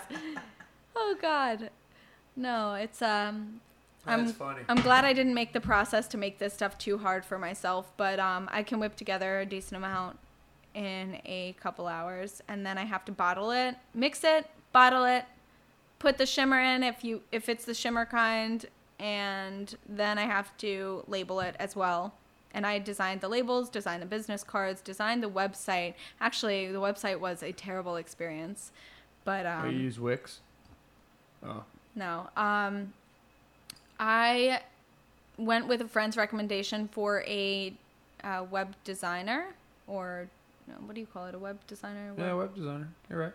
[0.95, 1.69] Oh God,
[2.35, 2.73] no.
[2.75, 3.61] It's um.
[4.07, 4.61] I'm, That's funny.
[4.67, 7.91] I'm glad I didn't make the process to make this stuff too hard for myself,
[7.97, 10.17] but um, I can whip together a decent amount
[10.73, 15.25] in a couple hours, and then I have to bottle it, mix it, bottle it,
[15.99, 18.65] put the shimmer in if you if it's the shimmer kind,
[19.01, 22.13] and then I have to label it as well.
[22.53, 25.93] And I designed the labels, designed the business cards, designed the website.
[26.19, 28.71] Actually, the website was a terrible experience,
[29.25, 30.39] but um, Oh, you use Wix?
[31.43, 31.63] Oh.
[31.95, 32.27] no.
[32.37, 32.93] Um,
[33.99, 34.61] I
[35.37, 37.73] went with a friend's recommendation for a
[38.23, 39.47] uh, web designer
[39.87, 40.27] or
[40.67, 41.33] no, what do you call it?
[41.35, 42.13] A web designer?
[42.17, 42.87] Yeah, Web web designer.
[43.09, 43.33] You're right.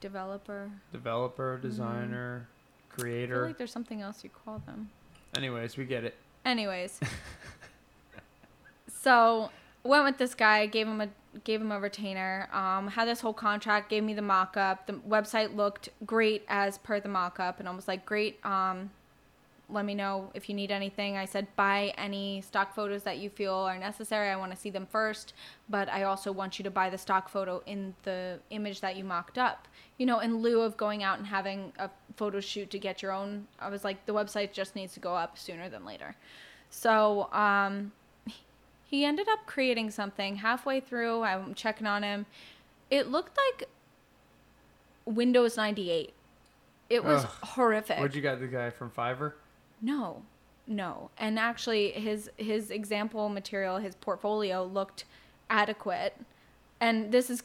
[0.00, 0.70] developer?
[0.92, 2.46] Developer, designer,
[2.92, 3.46] I feel creator.
[3.46, 4.90] like there's something else you call them.
[5.36, 6.14] Anyways, we get it.
[6.44, 6.98] Anyways,
[8.88, 9.50] so
[9.84, 11.08] went with this guy, gave him a
[11.44, 12.48] gave him a retainer.
[12.52, 14.86] Um, had this whole contract, gave me the mock up.
[14.86, 18.44] The website looked great as per the mock up, and I was like, great.
[18.44, 18.90] Um,
[19.72, 21.16] let me know if you need anything.
[21.16, 24.28] I said, buy any stock photos that you feel are necessary.
[24.28, 25.34] I want to see them first,
[25.68, 29.04] but I also want you to buy the stock photo in the image that you
[29.04, 29.68] mocked up.
[29.98, 33.12] You know, in lieu of going out and having a photo shoot to get your
[33.12, 33.46] own.
[33.58, 36.16] I was like, the website just needs to go up sooner than later.
[36.70, 37.92] So, um,
[38.84, 41.22] he ended up creating something halfway through.
[41.22, 42.26] I'm checking on him.
[42.90, 43.68] It looked like
[45.04, 46.12] Windows 98.
[46.88, 47.30] It was Ugh.
[47.42, 47.98] horrific.
[47.98, 49.34] Where'd you got the guy from Fiverr?
[49.80, 50.22] No,
[50.66, 51.10] no.
[51.18, 55.04] And actually, his his example material, his portfolio looked
[55.48, 56.16] adequate,
[56.80, 57.42] and this is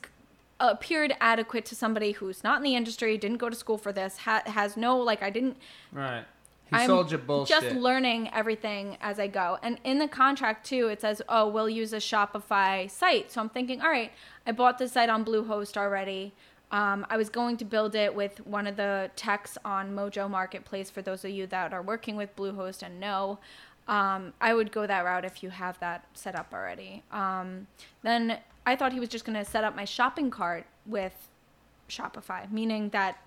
[0.59, 4.19] appeared adequate to somebody who's not in the industry, didn't go to school for this,
[4.19, 5.57] ha- has no like I didn't.
[5.91, 6.23] Right.
[6.69, 7.61] He I'm sold you bullshit.
[7.61, 9.59] Just learning everything as I go.
[9.61, 13.49] And in the contract too, it says, "Oh, we'll use a Shopify site." So I'm
[13.49, 14.11] thinking, all right,
[14.47, 16.33] I bought the site on Bluehost already.
[16.71, 20.89] Um, I was going to build it with one of the techs on Mojo Marketplace.
[20.89, 23.39] For those of you that are working with Bluehost and know,
[23.87, 27.03] um, I would go that route if you have that set up already.
[27.11, 27.67] Um,
[28.01, 31.13] then I thought he was just going to set up my shopping cart with
[31.87, 33.17] Shopify, meaning that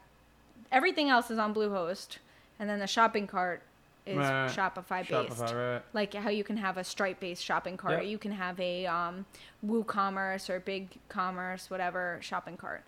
[0.72, 2.18] everything else is on Bluehost,
[2.58, 3.62] and then the shopping cart
[4.04, 4.50] is Right.
[4.50, 5.30] Shopify based.
[5.40, 5.82] Shopify, right?
[5.92, 8.00] Like how you can have a Stripe based shopping cart, Yep.
[8.00, 9.26] or you can have a um,
[9.64, 12.82] WooCommerce or Big Commerce, whatever shopping cart.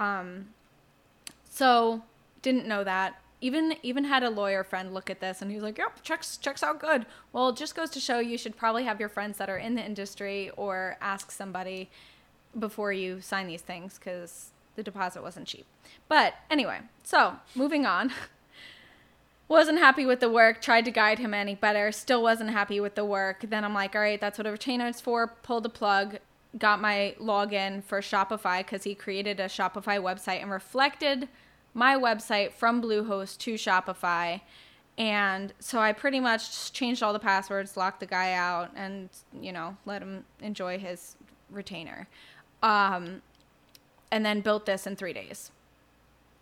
[0.00, 0.48] Um,
[1.48, 2.02] so
[2.42, 3.20] didn't know that.
[3.42, 6.36] Even even had a lawyer friend look at this and he was like, "Yep, checks
[6.36, 9.38] checks out good." Well, it just goes to show you should probably have your friends
[9.38, 11.90] that are in the industry or ask somebody
[12.58, 15.66] before you sign these things because the deposit wasn't cheap.
[16.08, 18.12] But anyway, so moving on.
[19.48, 22.94] wasn't happy with the work, tried to guide him any better, still wasn't happy with
[22.94, 23.44] the work.
[23.48, 25.26] Then I'm like, all right, that's what a retainer is for.
[25.26, 26.18] Pulled the plug,
[26.58, 31.28] got my login for Shopify because he created a Shopify website and reflected
[31.74, 34.40] my website from Bluehost to Shopify.
[34.98, 39.08] And so I pretty much changed all the passwords, locked the guy out, and,
[39.40, 41.16] you know, let him enjoy his
[41.50, 42.08] retainer.
[42.62, 43.22] Um,
[44.10, 45.52] and then built this in three days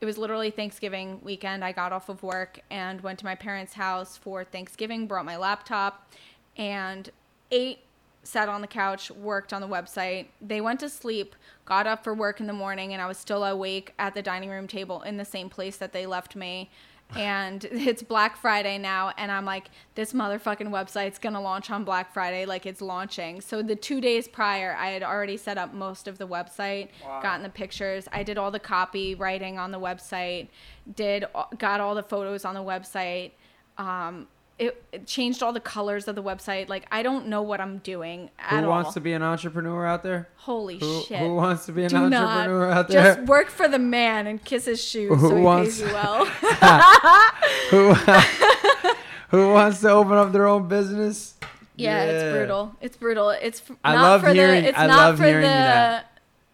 [0.00, 1.64] it was literally Thanksgiving weekend.
[1.64, 5.36] I got off of work and went to my parents' house for Thanksgiving, brought my
[5.36, 6.10] laptop,
[6.56, 7.10] and
[7.50, 7.80] ate,
[8.22, 10.26] sat on the couch, worked on the website.
[10.40, 13.44] They went to sleep, got up for work in the morning, and I was still
[13.44, 16.70] awake at the dining room table in the same place that they left me.
[17.16, 22.12] And it's Black Friday now, and I'm like, this motherfucking website's gonna launch on Black
[22.12, 23.40] Friday, like it's launching.
[23.40, 27.22] So the two days prior, I had already set up most of the website, Wow.
[27.22, 28.08] gotten the pictures.
[28.12, 30.48] I did all the copy writing on the website,
[30.96, 31.24] did
[31.56, 33.32] got all the photos on the website.
[33.78, 34.26] Um,
[34.58, 36.68] it, it changed all the colors of the website.
[36.68, 38.92] Like I don't know what I'm doing at Who wants all.
[38.94, 40.28] to be an entrepreneur out there?
[40.36, 41.18] Holy Who, shit!
[41.18, 43.14] who wants to be an Do entrepreneur out there?
[43.14, 45.94] just work for the man and kiss his shoes Who so he wants- pays you
[45.94, 46.24] well.
[47.70, 47.94] who,
[49.30, 51.34] who wants to open up their own business?
[51.76, 52.74] Yeah, it's brutal.
[52.80, 53.30] It's brutal.
[53.30, 54.68] It's f- I not love for hearing- the.
[54.70, 55.42] It's I not love for hearing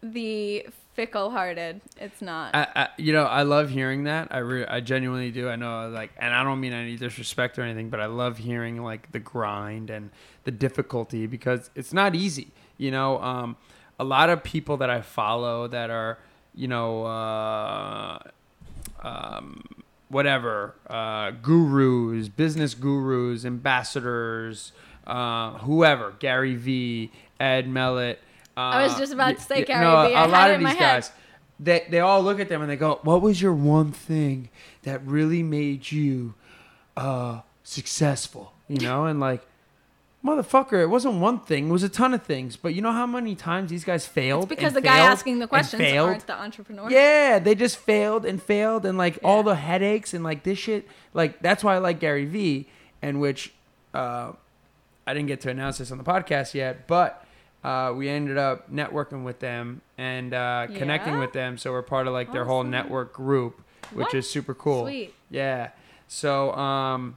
[0.02, 1.02] the that.
[1.02, 1.80] the fickle-hearted.
[1.98, 2.54] It's not.
[2.54, 4.28] I, I, you know, I love hearing that.
[4.30, 5.48] I, re- I genuinely do.
[5.48, 8.82] I know, like, and I don't mean any disrespect or anything, but I love hearing
[8.82, 10.10] like the grind and
[10.44, 12.48] the difficulty because it's not easy.
[12.78, 13.56] You know, um,
[13.98, 16.18] a lot of people that I follow that are,
[16.54, 18.18] you know, uh,
[19.02, 19.64] um,
[20.08, 24.72] whatever, uh, gurus, business gurus, ambassadors,
[25.06, 28.16] uh, whoever, Gary Vee, Ed Mylett.
[28.56, 30.14] Uh, I was just about to say y- Gary no, Vee.
[30.14, 30.78] I A had lot of these head.
[30.78, 31.12] guys,
[31.58, 34.48] they they all look at them and they go, "What was your one thing
[34.82, 36.34] that really made you
[36.96, 39.44] uh, successful?" You know, and like.
[40.24, 41.68] Motherfucker, it wasn't one thing.
[41.68, 42.56] It was a ton of things.
[42.56, 44.44] But you know how many times these guys failed?
[44.44, 46.90] It's because the guy asking the questions aren't the entrepreneur.
[46.90, 50.88] yeah, they just failed and failed and like all the headaches and like this shit.
[51.12, 52.68] Like that's why I like Gary Vee,
[53.02, 53.52] and which
[53.92, 54.32] uh,
[55.06, 57.22] I didn't get to announce this on the podcast yet, but
[57.64, 61.56] uh, we ended up networking with them and uh, connecting with them.
[61.56, 63.60] So we're part of like their whole network group,
[63.92, 64.14] which What?
[64.14, 64.84] is super cool.
[64.84, 65.14] Sweet.
[65.30, 65.70] Yeah.
[66.06, 67.16] So um,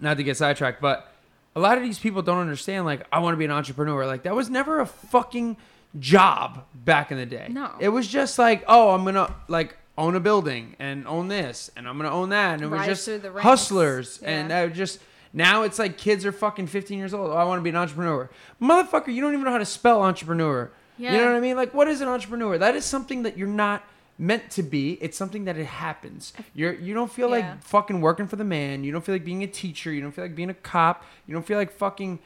[0.00, 1.12] not to get sidetracked, but
[1.56, 2.86] a lot of these people don't understand.
[2.86, 4.06] Like, I want to be an entrepreneur.
[4.06, 5.56] Like, that was never a fucking
[5.98, 7.48] job back in the day.
[7.50, 7.72] No.
[7.80, 11.86] It was just like, oh, I'm gonna like own a building and own this and
[11.86, 13.08] I'm gonna own that, and it was just
[13.40, 14.20] hustlers.
[14.22, 14.28] Yeah.
[14.30, 15.00] And I just
[15.32, 17.30] now it's like kids are fucking 15 years old.
[17.30, 18.28] Oh, I want to be an entrepreneur.
[18.60, 20.70] Motherfucker, you don't even know how to spell entrepreneur.
[20.98, 21.12] Yeah.
[21.12, 21.56] You know what I mean?
[21.56, 22.58] Like, what is an entrepreneur?
[22.58, 23.82] That is something that you're not
[24.18, 24.92] meant to be.
[25.00, 26.32] It's something that it happens.
[26.54, 27.36] You're you don't feel Yeah.
[27.52, 28.84] like fucking working for the man.
[28.84, 29.90] You don't feel like being a teacher.
[29.92, 31.04] You don't feel like being a cop.
[31.26, 32.18] You don't feel like fucking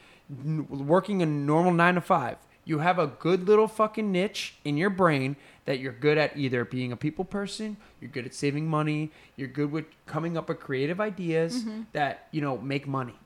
[0.69, 2.37] working a normal nine to five.
[2.65, 5.37] You have a good little fucking niche in your brain
[5.67, 9.49] that you're good at either being a people person, you're good at saving money, you're
[9.49, 11.83] good with coming up with creative ideas mm-hmm.
[11.93, 13.17] that, you know, make money.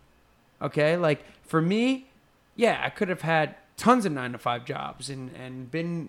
[0.61, 0.97] Okay?
[0.97, 2.09] Like for me,
[2.57, 6.09] yeah, I could have had tons of nine to five jobs and, and been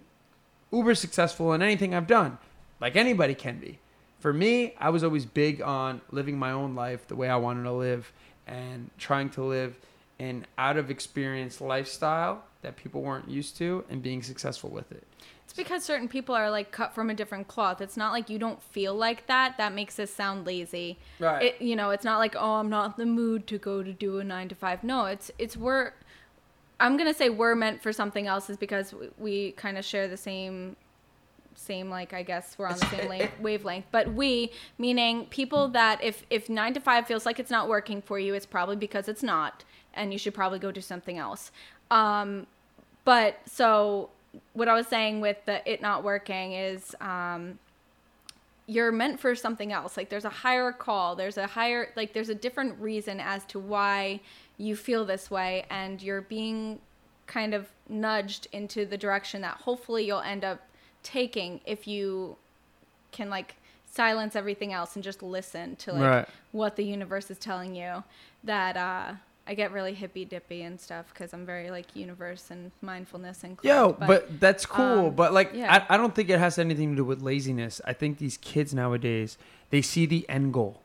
[0.71, 2.37] uber successful in anything I've done,
[2.79, 3.79] like anybody can be.
[4.19, 7.63] For me, I was always big on living my own life the way I wanted
[7.63, 8.11] to live
[8.47, 9.77] and trying to live
[10.19, 15.03] an out of experience lifestyle that people weren't used to and being successful with it.
[15.51, 17.81] It's because certain people are like cut from a different cloth.
[17.81, 19.57] It's not like you don't feel like that.
[19.57, 20.97] That makes us sound lazy.
[21.19, 21.43] Right.
[21.43, 23.91] It, you know, it's not like oh, I'm not in the mood to go to
[23.91, 24.81] do a nine to five.
[24.81, 25.91] No, it's it's we're.
[26.79, 30.07] I'm gonna say we're meant for something else is because we, we kind of share
[30.07, 30.77] the same,
[31.55, 33.87] same like I guess we're on the same la- wavelength.
[33.91, 38.01] But we meaning people that if if nine to five feels like it's not working
[38.01, 41.51] for you, it's probably because it's not, and you should probably go do something else.
[41.89, 42.47] Um,
[43.03, 44.11] but so
[44.53, 47.59] what I was saying with the it not working is um,
[48.67, 49.97] you're meant for something else.
[49.97, 51.15] Like there's a higher call.
[51.15, 54.21] There's a higher like there's a different reason as to why
[54.57, 56.79] you feel this way, and you're being
[57.27, 60.59] kind of nudged into the direction that hopefully you'll end up
[61.03, 62.35] taking if you
[63.11, 63.55] can like
[63.85, 66.27] silence everything else and just listen to like Right.
[66.51, 68.03] what the universe is telling you
[68.43, 69.13] that uh
[69.47, 73.57] I get really hippy dippy and stuff because I'm very like universe and mindfulness and
[73.63, 75.07] Yo, but, that's cool.
[75.07, 75.85] um, but like, yeah.
[75.89, 77.81] I, I don't think it has anything to do with laziness.
[77.85, 79.37] I think these kids nowadays,
[79.71, 80.83] they see the end goal.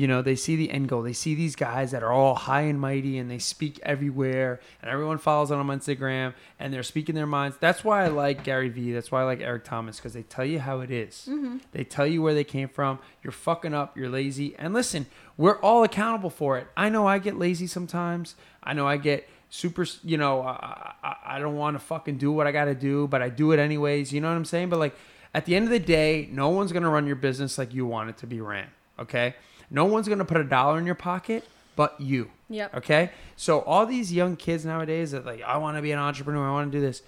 [0.00, 1.02] You know, they see the end goal.
[1.02, 4.90] They see these guys that are all high and mighty and they speak everywhere and
[4.90, 7.58] everyone follows them on Instagram and they're speaking their minds.
[7.60, 8.92] That's why I like Gary Vee.
[8.92, 11.28] That's why I like Eric Thomas because they tell you how it is.
[11.30, 11.58] Mm-hmm.
[11.72, 12.98] They tell you where they came from.
[13.22, 13.94] You're fucking up.
[13.94, 14.56] You're lazy.
[14.58, 15.04] And listen,
[15.36, 16.68] we're all accountable for it.
[16.78, 18.36] I know I get lazy sometimes.
[18.62, 22.32] I know I get super, you know, I, I, I don't want to fucking do
[22.32, 24.14] what I got to do, but I do it anyways.
[24.14, 24.70] You know what I'm saying?
[24.70, 24.96] But like
[25.34, 27.84] at the end of the day, no one's going to run your business like you
[27.84, 28.68] want it to be ran.
[28.98, 29.34] Okay.
[29.70, 31.44] No one's going to put a dollar in your pocket
[31.76, 32.30] but you.
[32.50, 32.74] Yep.
[32.78, 33.10] Okay.
[33.36, 36.46] So all these young kids nowadays that like, I want to be an entrepreneur.
[36.46, 37.00] I want to do this.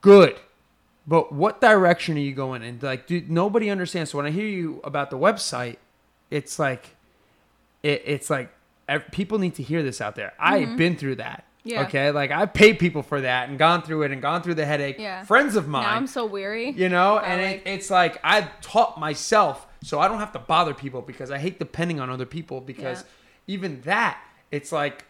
[0.00, 0.38] Good.
[1.06, 2.78] But what direction are you going in?
[2.82, 4.10] Like, dude, nobody understands.
[4.10, 5.76] So when I hear you about the website,
[6.30, 6.94] it's like,
[7.82, 8.50] it, it's like
[9.10, 10.34] people need to hear this out there.
[10.38, 11.44] I've been through that.
[11.64, 11.68] Mm-hmm.
[11.70, 11.82] Yeah.
[11.84, 12.10] Okay.
[12.10, 14.96] Like I've paid people for that and gone through it and gone through the headache.
[14.98, 15.24] Yeah.
[15.24, 16.70] Friends of mine now I'm so weary.
[16.70, 20.38] you know and like- it, it's like i've taught myself so i don't have to
[20.38, 23.04] bother people because i hate depending on other people because
[23.46, 24.20] even that
[24.50, 25.04] it's like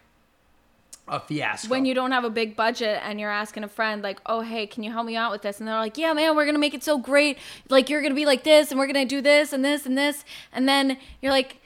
[1.11, 1.69] a fiasco.
[1.69, 4.67] When you don't have a big budget and you're asking a friend like oh hey
[4.67, 5.57] can you help me out with this?
[5.59, 7.39] And they're like yeah man we're gonna make it so great.
[7.67, 10.23] Like you're gonna be like this and we're gonna do this and this and this.
[10.53, 11.57] And then you're like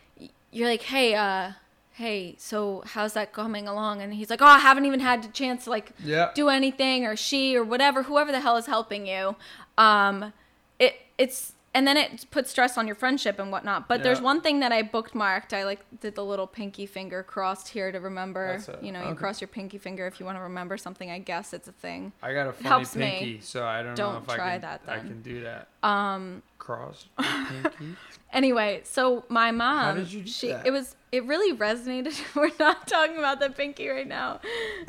[0.51, 1.51] you're like hey uh
[1.95, 4.01] hey so how's that coming along?
[4.01, 6.31] And he's like oh i haven't even had a chance to like Yeah.
[6.33, 9.35] do anything or she or whatever whoever the hell is helping you.
[9.77, 10.31] Um
[10.79, 13.87] it it's and then it puts stress on your friendship and whatnot.
[13.87, 15.53] But there's one thing that I bookmarked.
[15.53, 18.59] I like did the little pinky finger crossed here to remember.
[18.81, 21.09] You know, you cross your pinky finger if you want to remember something.
[21.09, 22.13] I guess it's a thing.
[22.21, 23.05] I got a funny helps me.
[23.05, 25.67] pinky, so I don't, know Don't if I can, that I can do that.
[25.81, 26.43] Um.
[26.59, 27.95] Cross pinky.
[28.31, 30.65] Anyway, so my mom, How did you do she that?
[30.65, 32.19] it was it really resonated.
[32.35, 34.39] We're not talking about the pinky right now.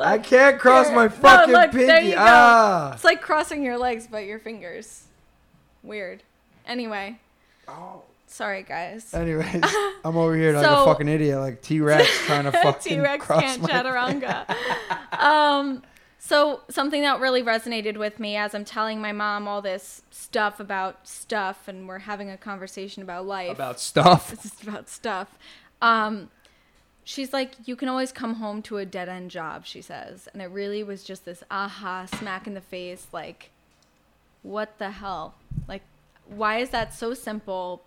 [0.00, 2.14] I can't cross my No, fucking look, there pinky.
[2.18, 2.92] Ah.
[2.94, 5.04] It's like crossing your legs but your fingers.
[5.82, 6.22] Weird.
[6.66, 7.18] Anyway,
[7.68, 8.02] Oh.
[8.26, 9.12] sorry guys.
[9.14, 9.62] Anyways,
[10.04, 13.00] I'm over here like So- a fucking idiot, like T Rex trying to fucking T
[13.00, 14.46] Rex cross can't my chaturanga.
[15.18, 15.82] um,
[16.18, 20.60] so something that really resonated with me as I'm telling my mom all this stuff
[20.60, 23.50] about stuff, and we're having a conversation about life.
[23.50, 24.32] About stuff.
[24.32, 25.36] It's just about stuff.
[25.80, 26.30] Um,
[27.02, 29.66] she's like, you can always come home to a dead end job.
[29.66, 33.50] She says, and it really was just this aha smack in the face, like,
[34.42, 35.34] what the hell?
[35.68, 35.82] Like,
[36.26, 37.82] why is that so simple?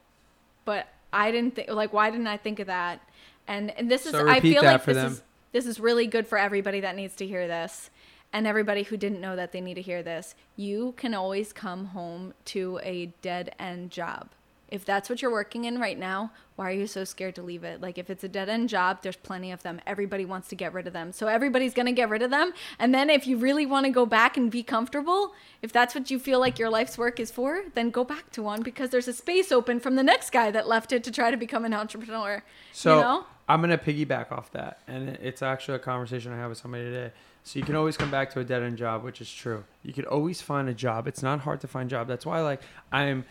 [0.64, 3.02] But I didn't think, like, why didn't I think of that?
[3.48, 5.12] And and this is, So I feel like for this them.
[5.14, 7.90] is this is really good for everybody that needs to hear this.
[8.34, 11.86] And everybody who didn't know that they need to hear this, you can always come
[11.86, 14.28] home to a dead end job.
[14.76, 17.64] If that's what you're working in right now, why are you so scared to leave
[17.64, 17.80] it?
[17.80, 19.80] Like, if it's a dead end job, there's plenty of them.
[19.88, 21.14] Everybody wants to get rid of them.
[21.14, 22.52] So, everybody's going to get rid of them.
[22.78, 26.12] And then, if you really want to go back and be comfortable, if that's what
[26.12, 29.08] you feel like your life's work is for, then go back to one because there's
[29.08, 31.74] a space open from the next guy that left it to try to become an
[31.74, 32.44] entrepreneur.
[32.74, 33.26] So you know?
[33.48, 37.12] I'm gonna piggyback off that, and it's actually a conversation I had with somebody today.
[37.44, 39.64] So you can always come back to a dead end job, which is true.
[39.84, 41.08] You could always find a job.
[41.08, 42.08] It's not hard to find a job.
[42.08, 42.62] That's why, like,
[42.92, 43.24] I'm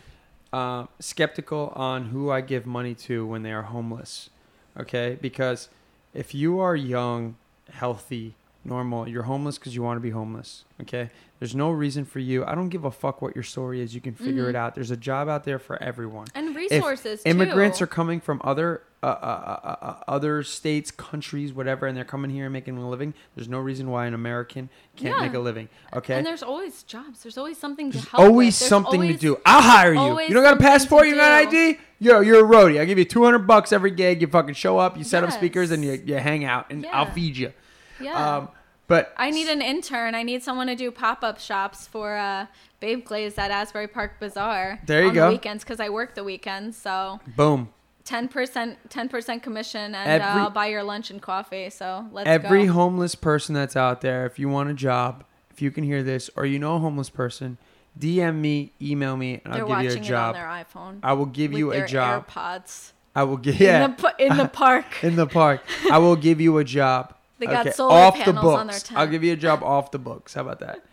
[0.53, 4.29] uh, skeptical on who I give money to when they are homeless.
[4.77, 5.69] Okay, because
[6.13, 7.35] if you are young,
[7.69, 8.35] healthy,
[8.65, 10.65] normal, you're homeless because you want to be homeless.
[10.81, 11.09] Okay,
[11.39, 12.43] there's no reason for you.
[12.45, 13.93] I don't give a fuck what your story is.
[13.95, 14.75] You can figure it out.
[14.75, 17.83] There's a job out there for everyone And if resources, immigrants too.
[17.85, 22.31] are coming from other uh, uh, uh, uh, other states, countries, whatever, and they're coming
[22.31, 23.13] here and making a living.
[23.35, 25.25] There's no reason why an American can't Yeah.
[25.27, 25.69] make a living.
[25.93, 27.21] Okay, And there's always jobs.
[27.21, 28.23] There's always something to there's help.
[28.23, 28.57] always.
[28.59, 29.37] There's something always- to do.
[29.45, 30.21] I'll hire you.
[30.21, 31.07] You don't got a passport.
[31.07, 31.47] You got an.
[31.47, 31.77] ID.
[31.99, 32.79] Yo, you're a roadie.
[32.79, 34.21] I give you 200 bucks every gig.
[34.21, 34.97] You fucking show up.
[34.97, 37.53] You set up speakers and you, you hang out, and I'll feed you.
[37.99, 38.37] Yeah.
[38.37, 38.49] Um,
[38.87, 40.13] but I need an intern.
[40.15, 42.45] I need someone to do pop up shops for uh,
[42.79, 44.79] Babe Glaze at Asbury Park Bazaar.
[44.85, 45.25] There you on go.
[45.27, 47.69] The weekends because I work the weekends, so boom.
[48.03, 51.69] ten percent, ten percent commission, and Every- uh, I'll buy your lunch and coffee.
[51.71, 52.73] So let's Every go.
[52.73, 56.29] homeless person that's out there, if you want a job, if you can hear this,
[56.35, 57.57] or you know a homeless person,
[57.99, 60.35] DM me, email me, and They're I'll give you watching a it job.
[60.35, 60.99] on their iPhone.
[61.01, 62.27] I will give you a job.
[62.27, 62.91] AirPods.
[63.15, 65.03] I will give yeah In the, in the park.
[65.03, 65.61] in the park.
[65.91, 67.13] I will give you a job.
[67.37, 68.59] They got okay, solar off the panels books.
[68.59, 68.99] on their tent.
[68.99, 70.33] I'll give you a job off the books.
[70.33, 70.83] How about that?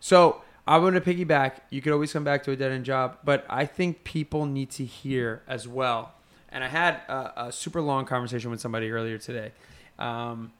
[0.00, 1.60] So I'm going to piggyback.
[1.70, 4.70] You could always come back to a dead end job, but I think people need
[4.72, 6.12] to hear as well.
[6.50, 9.52] And I had a, a super long conversation with somebody earlier today
[9.98, 10.52] um,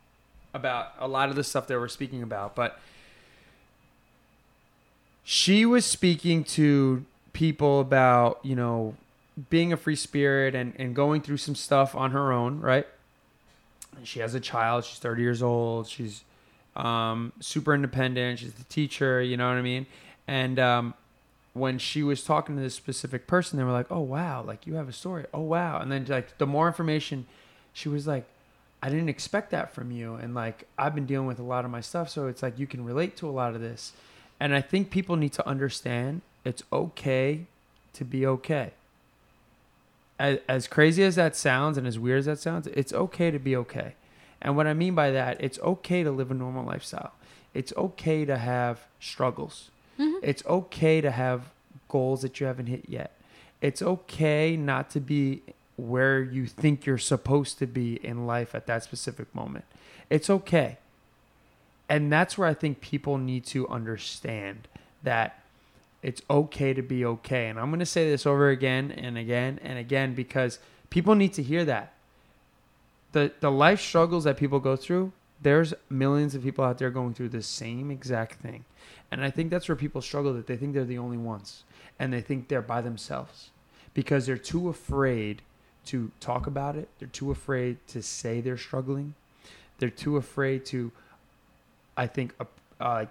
[0.52, 2.80] about a lot of the stuff that we're speaking about, but
[5.22, 8.94] she was speaking to people about you know
[9.50, 12.86] being a free spirit and, and going through some stuff on her own right
[14.04, 14.84] she has a child.
[14.84, 15.88] She's 30 years old.
[15.88, 16.24] She's
[16.76, 18.38] um, super independent.
[18.38, 19.86] She's the teacher you know what i mean?
[20.26, 20.94] And um,
[21.54, 24.74] when she was talking to this specific person they were like oh wow like you
[24.74, 25.26] have a story.
[25.34, 25.80] Oh wow.
[25.80, 27.26] And then like the more information
[27.72, 28.24] she was like
[28.82, 30.14] i didn't expect that from you.
[30.14, 32.66] And like i've been dealing with a lot of my stuff so it's like you
[32.66, 33.92] can relate to a lot of this.
[34.40, 37.46] And i think people need to understand it's okay
[37.94, 38.72] to be okay
[40.18, 43.38] as, as crazy as that sounds and as weird as that sounds it's okay to
[43.38, 43.94] be okay.
[44.40, 47.12] And what i mean by that it's okay to live a normal lifestyle.
[47.54, 49.70] It's okay to have struggles.
[49.98, 50.18] Mm-hmm.
[50.22, 51.50] It's okay to have
[51.88, 53.12] goals that you haven't hit yet.
[53.60, 55.42] It's okay not to be
[55.76, 59.64] where you think you're supposed to be in life at that specific moment.
[60.10, 60.78] It's okay.
[61.88, 64.68] And that's where I think people need to understand
[65.02, 65.42] that
[66.02, 67.48] it's okay to be okay.
[67.48, 70.58] And I'm going to say this over again and again and again because
[70.90, 71.92] people need to hear that.
[73.12, 77.14] The the life struggles that people go through, there's millions of people out there going
[77.14, 78.64] through the same exact thing.
[79.10, 81.64] And I think that's where people struggle that they think they're the only ones
[81.98, 83.50] and they think they're by themselves
[83.94, 85.40] because they're too afraid
[85.86, 86.88] to talk about it.
[86.98, 89.14] They're too afraid to say they're struggling.
[89.78, 90.92] They're too afraid to
[91.98, 92.44] I think, uh,
[92.80, 93.06] uh,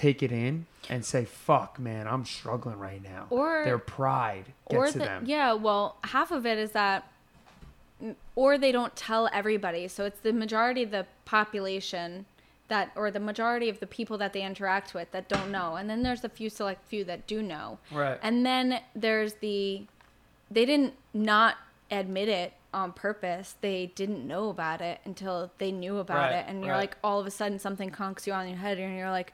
[0.00, 4.74] take it in and say, "Fuck, man, I'm struggling right now." Or- their pride gets
[4.78, 5.24] or to them.
[5.26, 7.06] yeah well half of it is that
[8.02, 12.24] mm, or they don't tell everybody so it's the majority of the population
[12.68, 15.90] that or the majority of the people that they interact with that don't know and
[15.90, 18.18] then there's a few select few that do know Right.
[18.22, 19.86] and then there's the
[20.50, 21.56] they didn't not
[21.90, 26.44] admit it on purpose they didn't know about it until they knew about Right, it
[26.48, 26.80] and you're right.
[26.92, 29.32] like all of a sudden something conks you on your head and you're like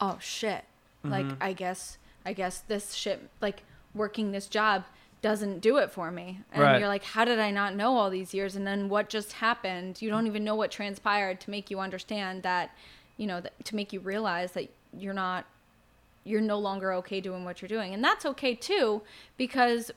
[0.00, 0.64] oh shit.
[1.02, 1.42] Like Mm-hmm.
[1.42, 3.62] i guess i guess this shit like
[3.94, 4.84] working this job
[5.22, 6.40] doesn't do it for me.
[6.52, 6.78] And Right.
[6.78, 8.56] you're like how did i not know all these years?
[8.56, 10.00] And then what just happened?
[10.02, 12.70] You don't even know what transpired to make you understand that
[13.16, 14.68] you know that, to make you realize that
[14.98, 15.44] you're not
[16.24, 17.92] you're no longer okay doing what you're doing.
[17.92, 19.02] And that's okay too
[19.36, 19.90] because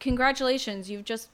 [0.00, 1.28] congratulations you've just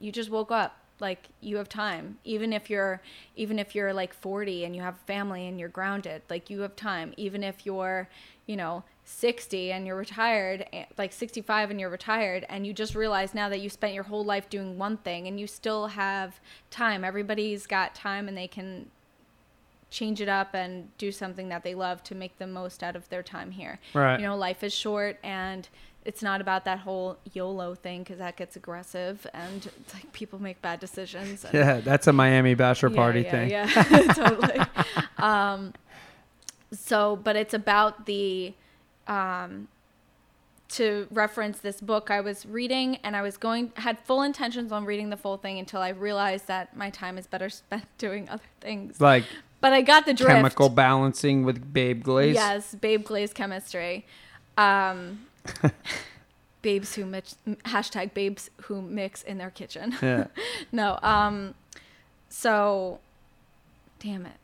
[0.00, 2.18] you just woke up like you have time.
[2.24, 3.00] Even if you're
[3.36, 6.76] even if you're like 40 and you have family and you're grounded like you have
[6.76, 7.14] time.
[7.16, 8.08] Even if you're
[8.46, 12.94] you know 60 and you're retired eh, like 65 and you're retired and you just
[12.94, 16.40] realize now that you spent your whole life doing one thing and you still have
[16.70, 17.04] time.
[17.04, 18.90] Everybody's got time and they can
[19.90, 23.08] change it up and do something that they love to make the most out of
[23.08, 23.78] their time here.
[23.94, 24.20] Right.
[24.20, 25.68] you know life is short and
[26.04, 30.40] it's not about that whole YOLO thing because that gets aggressive and it's like people
[30.40, 31.44] make bad decisions.
[31.44, 33.50] And, Yeah, that's a Miami bachelor Yeah, party yeah, thing.
[33.50, 34.60] Yeah, totally.
[35.18, 35.74] Um,
[36.72, 38.54] so, but it's about the,
[39.06, 39.68] um,
[40.70, 44.84] to reference this book I was reading, and I was going had full intentions on
[44.84, 48.42] reading the full thing until I realized that my time is better spent doing other
[48.60, 49.00] things.
[49.00, 49.24] Like
[49.62, 50.30] But I got the drift.
[50.30, 52.34] chemical balancing with Babe Glaze.
[52.34, 54.06] Yes, Babe Glaze chemistry.
[54.58, 55.20] Um,
[56.62, 59.94] babes who mix hashtag babes who mix in their kitchen.
[60.02, 60.26] Yeah.
[60.72, 60.98] no.
[61.02, 61.54] Um.
[62.28, 63.00] So,
[63.98, 64.36] damn it.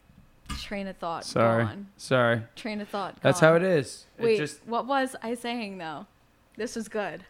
[0.60, 1.24] Train of thought.
[1.24, 1.64] Sorry.
[1.64, 1.88] Gone.
[1.96, 2.42] Sorry.
[2.56, 3.16] Train of thought.
[3.20, 3.50] That's gone.
[3.50, 4.06] how it is.
[4.18, 4.34] Wait.
[4.34, 6.06] It just What was I saying though?
[6.56, 7.24] This was good.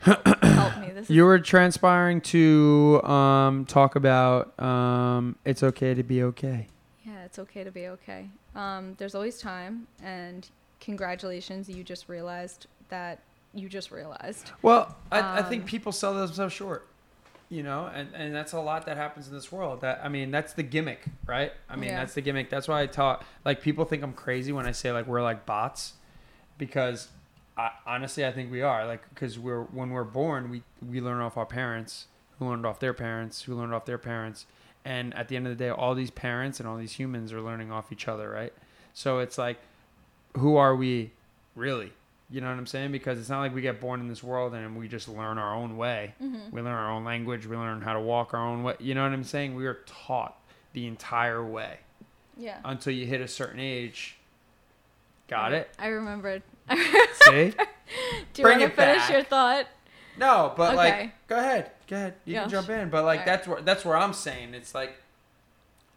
[0.00, 0.90] Help me.
[0.92, 6.68] This you were transpiring to um, talk about um, it's okay to be okay.
[7.04, 8.28] Yeah, it's okay to be okay.
[8.54, 10.48] Um, there's always time, and
[10.86, 13.18] congratulations, you just realized that
[13.52, 14.52] you just realized.
[14.62, 16.86] Well, I, I think Um, people sell themselves short,
[17.50, 19.80] you know, and, and that's a lot that happens in this world.
[19.80, 21.52] That I mean, that's the gimmick, right?
[21.68, 21.98] I mean, Yeah.
[21.98, 22.48] that's the gimmick.
[22.50, 23.24] That's why I talk.
[23.44, 25.94] Like people think I'm crazy when I say like we're like bots,
[26.56, 27.08] because
[27.58, 28.86] I, honestly, I think we are.
[28.86, 32.06] Like because we're when we're born, we we learn off our parents,
[32.38, 34.46] who learned off their parents, who learned off their parents,
[34.84, 37.40] and at the end of the day, all these parents and all these humans are
[37.40, 38.52] learning off each other, right?
[38.94, 39.58] So it's like,
[40.36, 41.12] who are we
[41.54, 41.92] really?
[42.28, 42.90] You know what I'm saying?
[42.92, 45.54] Because it's not like we get born in this world and we just learn our
[45.54, 46.14] own way.
[46.22, 46.50] Mm-hmm.
[46.54, 47.46] We learn our own language.
[47.46, 48.74] We learn how to walk our own way.
[48.80, 49.54] You know what I'm saying?
[49.54, 50.36] We are taught
[50.72, 51.78] the entire way
[52.36, 52.58] Yeah.
[52.64, 54.16] until you hit a certain age.
[55.28, 55.70] Got it?
[55.78, 56.42] I remembered.
[56.70, 56.74] See?
[57.22, 57.56] Do
[58.36, 59.10] you Bring want to finish back.
[59.10, 59.66] your thought?
[60.18, 60.76] No, but Okay.
[60.76, 62.14] like, go ahead, go ahead.
[62.24, 62.40] You Yeah.
[62.42, 62.88] can jump in.
[62.90, 63.26] But like, Alright.
[63.26, 64.96] that's where that's where I'm saying it's like,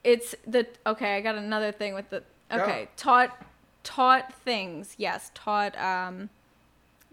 [0.04, 1.16] It's the okay.
[1.18, 2.58] I got another thing with the Go.
[2.64, 2.90] okay.
[2.98, 3.36] Taught
[3.84, 4.96] taught things.
[4.98, 6.30] Yes, taught um,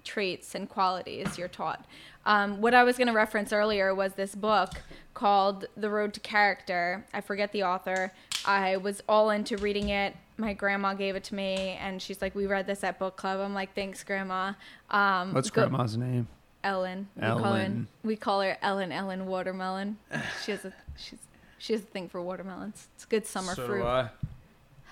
[0.05, 1.39] traits and qualities.
[1.39, 1.85] You're taught.
[2.25, 4.71] Um, what I was going to reference earlier was this book
[5.15, 7.05] called The Road to Character.
[7.15, 8.13] I forget the author.
[8.45, 10.17] I was all into reading it.
[10.37, 13.41] My grandma gave it to me, and she's like, "We read this at book club."
[13.41, 14.53] I'm like, "Thanks, grandma."
[14.91, 16.29] Um, what's go- grandma's name?
[16.63, 17.09] Ellen.
[17.17, 17.89] We call her Ellen.
[18.03, 19.99] we call her Ellen Ellen Watermelon.
[20.45, 21.21] She has a she's
[21.59, 22.89] she has a thing for watermelons.
[22.97, 23.85] It's a good summer so fruit.
[23.85, 24.11] I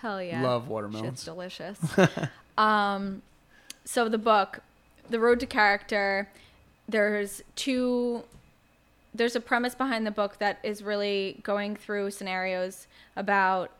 [0.05, 0.43] Hell yeah.
[0.43, 1.79] love Shit's It's delicious.
[2.59, 3.23] um
[3.87, 4.61] so the book,
[5.09, 6.29] The Road to Character,
[6.87, 8.25] there's two
[9.15, 12.87] there's a premise behind the book that is really going through scenarios
[13.17, 13.71] about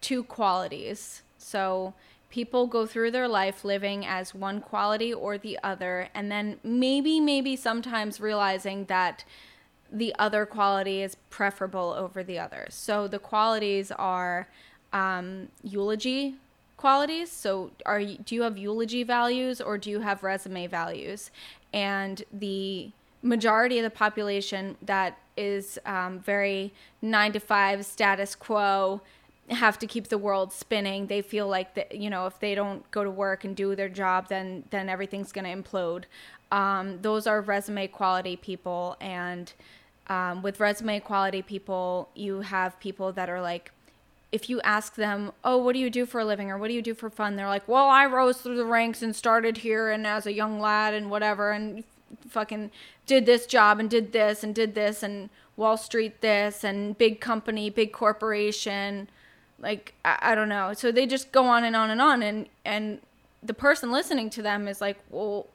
[0.00, 1.22] two qualities.
[1.36, 1.94] So
[2.30, 7.18] people go through their life living as one quality or the other, and then maybe,
[7.18, 9.24] maybe sometimes realizing that
[9.94, 12.66] the other quality is preferable over the other.
[12.68, 14.48] So the qualities are
[14.92, 16.34] um, eulogy
[16.76, 17.30] qualities.
[17.30, 21.30] So are you, do you have eulogy values or do you have resume values?
[21.72, 22.90] And the
[23.22, 29.00] majority of the population that is um, very nine to five status quo
[29.50, 31.06] have to keep the world spinning.
[31.06, 33.88] They feel like that you know if they don't go to work and do their
[33.88, 36.04] job, then then everything's gonna implode.
[36.50, 39.52] Um, those are resume quality people, and
[40.08, 43.72] um, with resume quality people, you have people that are like,
[44.32, 46.74] if you ask them, oh, what do you do for a living or what do
[46.74, 47.36] you do for fun?
[47.36, 50.58] They're like, well, I rose through the ranks and started here and as a young
[50.58, 51.84] lad and whatever and
[52.28, 52.70] fucking
[53.06, 57.20] did this job and did this and did this and Wall Street this and big
[57.20, 59.08] company, big corporation.
[59.60, 60.72] Like, I, I don't know.
[60.74, 62.22] So they just go on and on and on.
[62.22, 63.00] And, and
[63.42, 65.46] the person listening to them is like, well,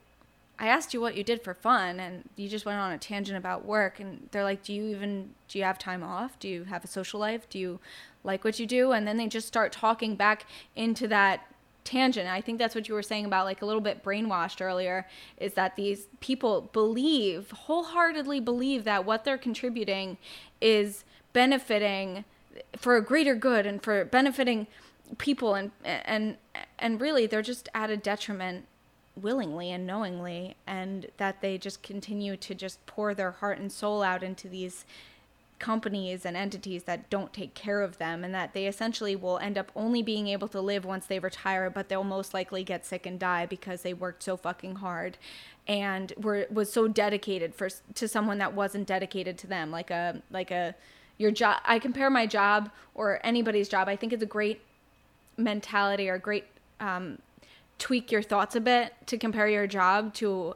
[0.59, 3.37] I asked you what you did for fun, and you just went on a tangent
[3.37, 3.99] about work.
[3.99, 6.37] And they're like, do you even do you have time off?
[6.37, 7.49] Do you have a social life?
[7.49, 7.79] Do you
[8.23, 8.91] like what you do?
[8.91, 10.45] And then they just start talking back
[10.75, 11.45] into that
[11.85, 12.27] tangent.
[12.27, 15.07] I think that's what you were saying about like a little bit brainwashed earlier
[15.37, 20.17] is that these people believe wholeheartedly believe that what they're contributing
[20.61, 21.03] is
[21.33, 22.25] benefiting
[22.77, 24.67] for a greater good and for benefiting
[25.17, 26.37] people and and
[26.77, 28.65] and really they're just at a detriment
[29.21, 34.01] willingly and knowingly and that they just continue to just pour their heart and soul
[34.01, 34.85] out into these
[35.59, 39.57] companies and entities that don't take care of them and that they essentially will end
[39.57, 43.05] up only being able to live once they retire but they'll most likely get sick
[43.05, 45.17] and die because they worked so fucking hard
[45.69, 49.69] and were was so dedicated for to someone that wasn't dedicated to them.
[49.69, 50.75] Like a like a
[51.19, 54.61] your job I compare my job or anybody's job I think it's a great
[55.37, 56.45] mentality or great
[56.79, 57.19] um,
[57.79, 60.55] tweak your thoughts a bit to compare your job to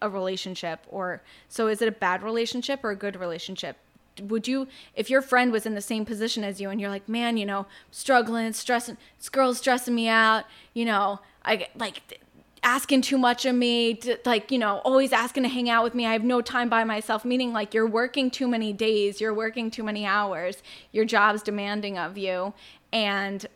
[0.00, 3.76] a relationship or so is it a bad relationship or a good relationship?
[4.22, 7.08] Would you if your friend was in the same position as you and you're like
[7.08, 10.44] man you know struggling stressing this girl's stressing me out
[10.74, 12.20] you know i like
[12.64, 15.94] asking too much of me to, like you know always asking to hang out with
[15.94, 19.32] me i have no time by myself meaning like you're working too many days you're
[19.32, 22.52] working too many hours your job's demanding of you
[22.92, 23.46] and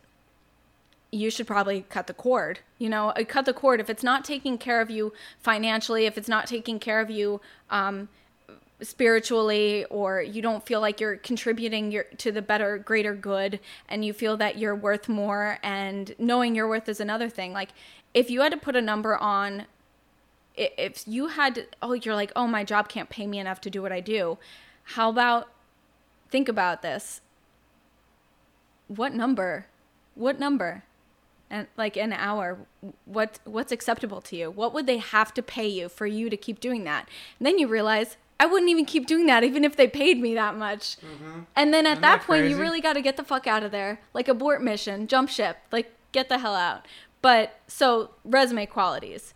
[1.12, 2.60] you should probably cut the cord.
[2.78, 6.16] You know, uh, cut the cord if it's not taking care of you financially, if
[6.16, 8.08] it's not taking care of you um,
[8.80, 13.60] spiritually, or you don't feel like you're contributing your, to the better, greater good,
[13.90, 17.52] and you feel that you're worth more, and knowing your worth is another thing.
[17.52, 17.68] Like,
[18.14, 19.66] if you had to put a number on,
[20.56, 23.70] if you had, to, oh, you're like, oh, my job can't pay me enough to
[23.70, 24.38] do what I do.
[24.84, 25.48] How about,
[26.30, 27.20] think about this.
[28.88, 29.66] What number?
[30.14, 30.84] What number?
[31.52, 32.58] And like an hour
[33.04, 34.50] what what's acceptable to you?
[34.50, 37.08] What would they have to pay you for you to keep doing that?
[37.38, 40.34] And then you realize i wouldn't even keep doing that even if they paid me
[40.34, 40.96] that much.
[40.96, 41.40] Mm-hmm.
[41.54, 43.62] And then at Isn't that, that point you really got to get the fuck out
[43.62, 44.00] of there.
[44.14, 46.88] Like abort mission jump ship like get the hell out.
[47.20, 49.34] But so resume qualities.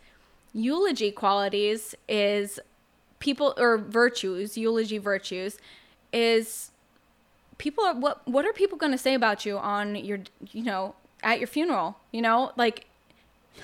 [0.52, 2.58] Eulogy qualities is
[3.18, 5.58] people or virtues eulogy virtues
[6.12, 6.70] is
[7.58, 10.20] people are what what are people going to say about you on your
[10.52, 10.94] you know
[11.26, 12.86] at your funeral you know like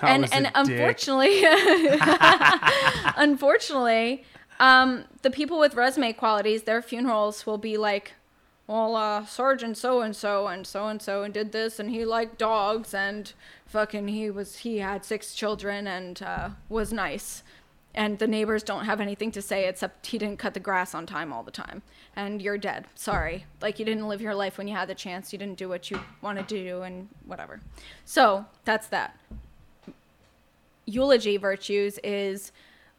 [0.03, 1.43] and and unfortunately
[3.17, 4.25] unfortunately
[4.59, 8.15] um the people with resume qualities their funerals will be like
[8.67, 12.05] well uh sergeant so and so and so and so and did this and he
[12.05, 13.33] liked dogs and
[13.65, 17.45] fucking he was he had six children and uh was nice
[17.95, 21.07] and the neighbors don't have anything to say except he didn't cut the grass on
[21.07, 21.83] time all the time.
[22.17, 22.87] And you're dead.
[22.95, 23.45] Sorry.
[23.61, 25.33] Like you didn't live your life when you had the chance.
[25.33, 27.61] You didn't do what you wanted to do and whatever.
[28.05, 29.19] So that's that.
[30.87, 32.51] Eulogy virtues is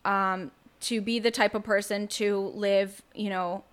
[0.05, 0.51] um,
[0.83, 3.63] to be the type of person to live you know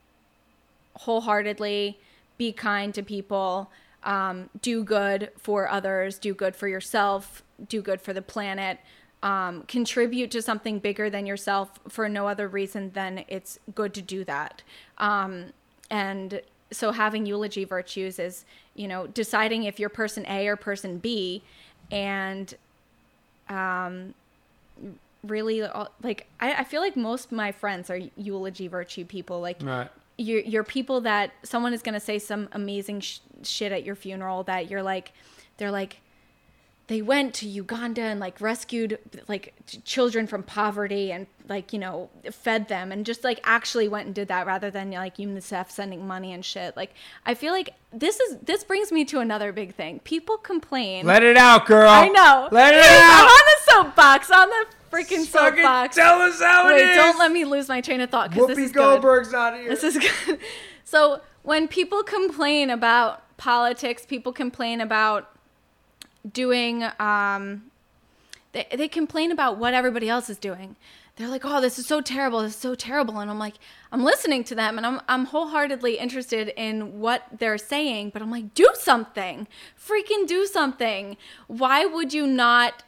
[0.94, 1.98] wholeheartedly
[2.38, 3.70] be kind to people
[4.04, 8.78] um, do good for others do good for yourself do good for the planet
[9.22, 14.02] um, contribute to something bigger than yourself for no other reason than it's good to
[14.02, 14.62] do that
[14.98, 15.52] um,
[15.90, 16.40] and
[16.72, 18.44] so having eulogy virtues is
[18.74, 21.42] you know deciding if you're person a or person b
[21.90, 22.54] and
[23.48, 24.14] um,
[25.24, 29.40] really uh, like I, I feel like most of my friends are eulogy virtue people
[29.40, 29.88] like Right.
[30.16, 33.96] you're, you're people that someone is going to say some amazing sh- shit at your
[33.96, 35.12] funeral that you're like
[35.58, 36.00] they're like
[36.90, 42.10] they went to Uganda and like rescued like children from poverty and like you know
[42.32, 46.04] fed them and just like actually went and did that rather than like UNICEF sending
[46.04, 46.76] money and shit.
[46.76, 50.00] Like I feel like this is this brings me to another big thing.
[50.00, 51.06] People complain.
[51.06, 51.88] Let it out, girl.
[51.88, 52.48] I know.
[52.50, 53.30] Let it I'm out.
[53.30, 54.30] on the soapbox.
[54.32, 55.94] On the freaking soapbox.
[55.94, 56.96] Tell us how it Wait, is.
[56.96, 58.80] don't let me lose my train of thought because this Whoopi is good.
[58.80, 59.68] Goldberg's not here.
[59.68, 60.40] This is good.
[60.82, 65.30] So when people complain about politics, people complain about
[66.30, 67.70] doing um
[68.52, 70.76] they, they complain about what everybody else is doing.
[71.16, 72.40] They're like, "Oh, this is so terrible.
[72.40, 73.54] This is so terrible." And I'm like,
[73.92, 78.30] I'm listening to them and I'm I'm wholeheartedly interested in what they're saying, but I'm
[78.30, 79.46] like, "Do something.
[79.78, 81.16] Freaking do something.
[81.46, 82.82] Why would you not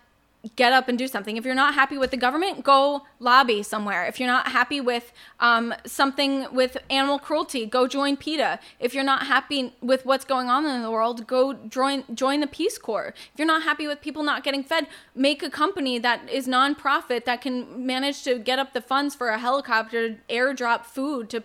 [0.57, 1.37] get up and do something.
[1.37, 4.05] If you're not happy with the government, go lobby somewhere.
[4.07, 8.59] If you're not happy with um, something with animal cruelty, go join PETA.
[8.81, 12.47] If you're not happy with what's going on in the world, go join join the
[12.47, 13.15] Peace Corps.
[13.33, 17.25] If you're not happy with people not getting fed, make a company that is nonprofit
[17.25, 21.45] that can manage to get up the funds for a helicopter to airdrop food to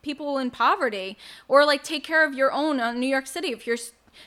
[0.00, 1.18] people in poverty
[1.48, 3.76] or like take care of your own uh, New York City if you're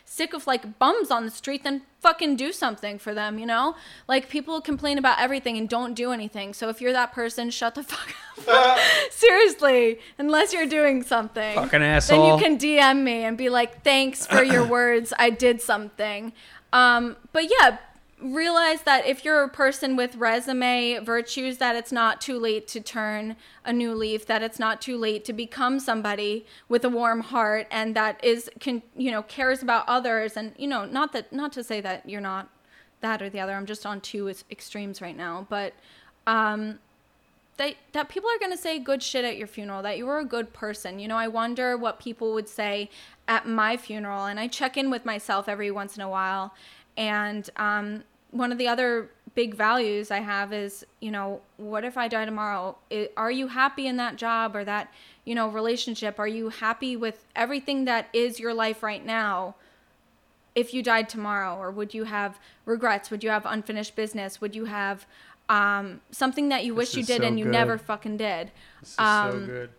[0.06, 3.76] sick of like bums on the street, then fucking do something for them, you know?
[4.08, 6.54] Like people complain about everything and don't do anything.
[6.54, 8.16] So if you're that person, shut the fuck
[8.48, 8.80] up.
[9.12, 11.56] Seriously, unless you're doing something.
[11.56, 15.14] Fucking Then you can DM me and be like, "Thanks for your words.
[15.18, 16.34] I did something."
[16.74, 17.78] Um, but yeah,
[18.22, 22.80] realize that if you're a person with resume virtues, that it's not too late to
[22.80, 23.36] turn
[23.66, 24.26] a new leaf.
[24.26, 28.50] That it's not too late to become somebody with a warm heart and that is
[28.60, 30.38] can you know cares about others.
[30.38, 32.50] And you know, not that not to say that you're not
[33.02, 33.54] that or the other.
[33.54, 35.74] I'm just on two extremes right now, but.
[36.28, 36.80] Um,
[37.58, 40.20] that that people are going to say good shit at your funeral that you were
[40.20, 42.90] a good person you know i wonder what people would say
[43.28, 46.54] at my funeral and i check in with myself every once in a while
[46.98, 51.98] and um, one of the other big values i have is you know what if
[51.98, 52.76] i die tomorrow?
[53.16, 54.92] Are you happy in that job or that
[55.26, 56.20] you know relationship?
[56.20, 59.56] Are you happy with everything that is your life right now
[60.56, 61.56] if you died tomorrow?
[61.58, 63.12] Or would you have regrets?
[63.12, 64.42] Would you have unfinished business?
[64.42, 65.06] Would you have
[65.50, 67.52] um, something that you wish you did so and you good.
[67.52, 68.52] never fucking did?
[68.80, 69.70] This is um, so good.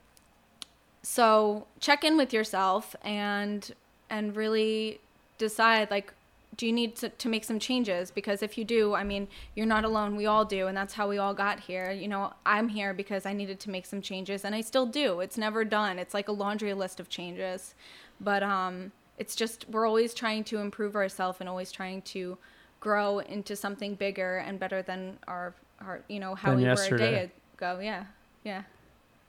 [1.03, 3.73] so check in with yourself and
[4.09, 5.01] and really
[5.39, 6.12] decide like
[6.57, 8.11] do you need to, to make some changes?
[8.11, 10.16] Because if you do i mean you're not alone.
[10.16, 11.91] We all do and that's how we all got here.
[11.91, 15.20] You know i'm here because i needed to make some changes and i still do.
[15.20, 15.99] It's never done.
[15.99, 17.74] It's like a laundry list of changes.
[18.20, 22.39] But um it's just we're always trying to improve ourselves and always trying to
[22.81, 26.70] grow into something bigger and better than our our you know how Than we were
[26.70, 27.11] a yesterday.
[27.11, 27.81] day ago.
[27.81, 28.05] Yeah.
[28.45, 28.62] Yeah.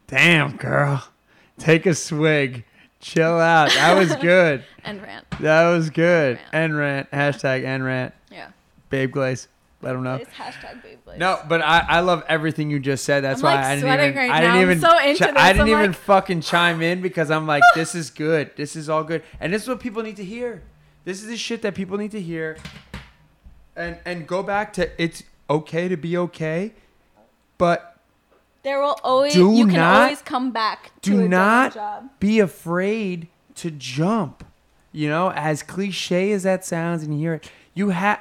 [0.07, 1.07] Damn, girl.
[1.59, 2.65] Take a swig.
[3.03, 3.69] Chill out.
[3.69, 4.63] That was good.
[4.83, 6.39] and rant That was good.
[6.51, 7.11] End rant.
[7.11, 8.13] Hashtag end rant.
[8.31, 8.49] yeah
[8.89, 9.47] Babe Glaze.
[9.81, 10.15] Let them know.
[10.15, 11.19] It's hashtag babe Blaze.
[11.19, 13.21] No, but I, I love everything you just said.
[13.23, 15.31] That's I'm, why like, I didn't even right I didn't I'm even so into chi-
[15.31, 15.41] this.
[15.41, 18.51] I didn't I'm even like- fucking chime in because I'm like this is good.
[18.55, 19.21] This is all good.
[19.41, 20.63] And this is what people need to hear.
[21.03, 22.57] This is the shit that people need to hear.
[23.75, 26.71] And and go back to it's okay to be okay,
[27.57, 27.92] but
[28.63, 32.09] There will always Do you can not- always come back to do a not job.
[32.19, 34.45] be afraid to jump.
[34.91, 38.19] You know, as cliche as that sounds, and you hear it, you have.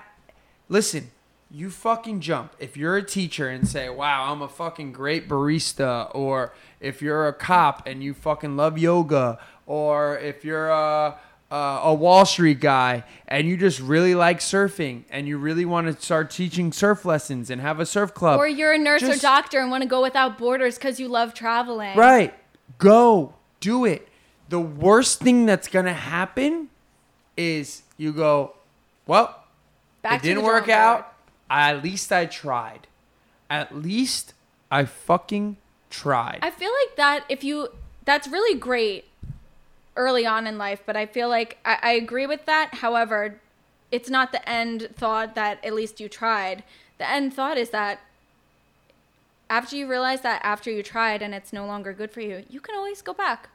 [0.69, 1.11] Listen,
[1.51, 2.55] you fucking jump.
[2.59, 7.29] If you're a teacher and say, "Wow, I'm a fucking great barista," or if you're
[7.29, 11.17] a cop and you fucking love yoga, or if you're a
[11.53, 15.87] a, a Wall Street guy and you just really like surfing and you really want
[15.87, 19.17] to start teaching surf lessons and have a surf club, Or you're a nurse or
[19.17, 21.97] doctor and want to go without borders because you love traveling.
[21.97, 22.35] Right.
[22.79, 23.35] Go.
[23.61, 24.09] Do it.
[24.49, 26.71] The worst thing that's going to happen
[27.37, 28.55] is you go,
[29.07, 29.45] well,
[30.01, 30.77] Back it didn't work board.
[30.77, 31.15] out.
[31.51, 32.87] At least I tried.
[33.51, 34.33] At least
[34.71, 35.59] I fucking
[35.91, 36.39] tried.
[36.41, 37.69] I feel like that if you
[38.05, 39.05] that's really great
[39.97, 42.75] early on in life, but I feel like I, I agree with that.
[42.75, 43.41] However,
[43.91, 46.65] it's not the end thought that at least you tried.
[46.99, 48.01] The end thought is that
[49.51, 52.61] after you realize that after you tried and it's no longer good for you, you
[52.61, 53.51] can always go back.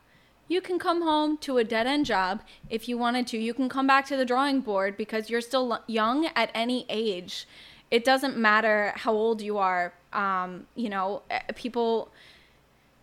[0.48, 3.38] You can come home to a dead end job if you wanted to.
[3.38, 7.48] You can come back to the drawing board because you're still young at any age.
[7.90, 9.94] It doesn't matter how old you are.
[10.14, 12.10] Um, you know, eh, people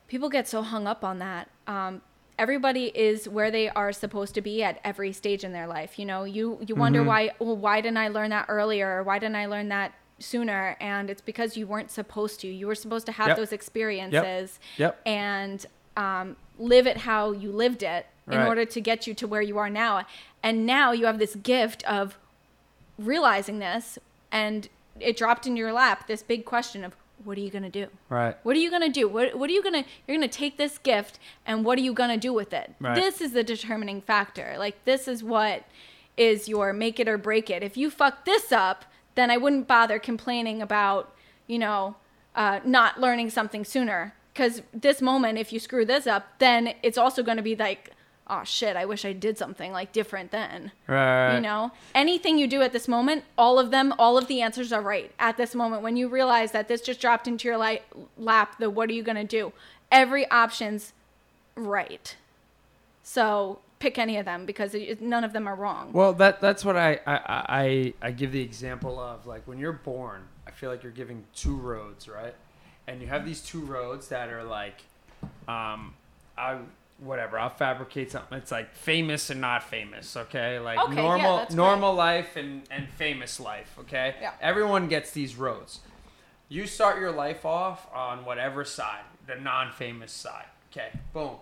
[0.07, 1.49] people get so hung up on that.
[1.67, 2.01] Um,
[2.39, 5.99] everybody is where they are supposed to be at every stage in their life.
[5.99, 7.31] You know, you you wonder why.
[7.39, 8.99] Well, why didn't I learn that earlier?
[8.99, 10.77] Or why didn't I learn that sooner?
[10.81, 12.49] And it's because you weren't supposed to.
[12.49, 13.37] You were supposed to have Yep.
[13.37, 15.01] those experiences Yep.
[15.07, 15.67] and
[15.97, 19.59] um, live it how you lived it in order to get you to where you
[19.59, 20.05] are now.
[20.43, 22.19] And now you have this gift of
[22.99, 23.99] realizing this,
[24.33, 27.87] and it dropped in your lap this big question of what are you gonna do?
[28.09, 28.37] right.
[28.43, 29.09] What are you gonna do?
[29.09, 29.85] What What are you gonna?
[30.07, 32.75] You're gonna take this gift, and what are you gonna do with it?
[32.81, 32.95] Right.
[32.95, 34.57] This is the determining factor.
[34.59, 35.65] Like this is what
[36.17, 37.63] is your make it or break it.
[37.63, 38.85] If you fuck this up,
[39.15, 41.15] then I wouldn't bother complaining about
[41.47, 41.97] you know
[42.35, 44.15] uh, not learning something sooner.
[44.33, 47.93] Because this moment, if you screw this up, then it's also gonna be like,
[48.29, 50.73] oh shit, I wish I did something like different then.
[50.87, 51.35] Right.
[51.35, 54.73] You know, anything you do at this moment, all of them, all of the answers
[54.73, 55.83] are right at this moment.
[55.83, 57.83] When you realize that this just dropped into your li-
[58.17, 59.53] lap, the what are you going to do?
[59.93, 60.93] Every option's
[61.55, 62.17] right.
[63.03, 65.93] So pick any of them because it, none of them are wrong.
[65.93, 69.73] Well, that that's what I, I I I give the example of like when you're
[69.73, 72.35] born, I feel like you're giving two roads, right?
[72.87, 74.83] And you have these two roads that are like,
[75.49, 75.95] um,
[76.37, 76.59] I
[77.05, 77.39] whatever.
[77.39, 78.39] I'll fabricate something.
[78.39, 80.17] It's like famous and not famous.
[80.17, 83.75] Okay, like Okay, yeah, normal that's normal life and and famous life.
[83.81, 84.33] Okay, Yeah.
[84.41, 85.81] everyone gets these roads.
[86.49, 90.47] You start your life off on whatever side, the non-famous side.
[90.73, 91.37] Okay, boom.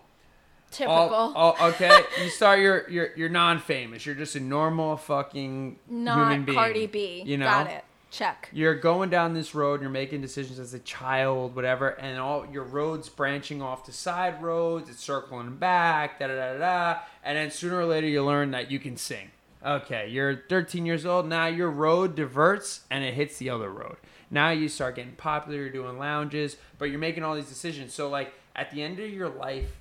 [0.71, 0.95] Typical.
[0.95, 4.07] All, all- okay, you start your you're you're non-famous.
[4.07, 6.57] You're just a normal fucking Not human being.
[6.57, 7.23] Cardi B.
[7.27, 7.85] You know, Got it.
[8.13, 8.51] Check.
[8.53, 12.47] you're going down this road and you're making decisions as a child whatever and all
[12.53, 17.39] your roads branching off to side roads it's circling back da da da da and
[17.39, 19.31] then sooner or later you learn that you can sing.
[19.65, 23.97] Okay you're 13 years old now your road diverts and it hits the other road.
[24.31, 27.95] Now you start getting popular you're doing lounges but you're making all these decisions.
[27.95, 29.79] So like at the end of your life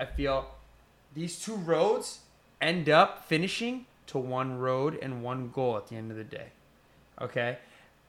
[0.00, 0.46] i feel
[1.12, 2.20] these two roads
[2.62, 6.46] end up finishing to one road and one goal at the end of the day.
[7.20, 7.58] Okay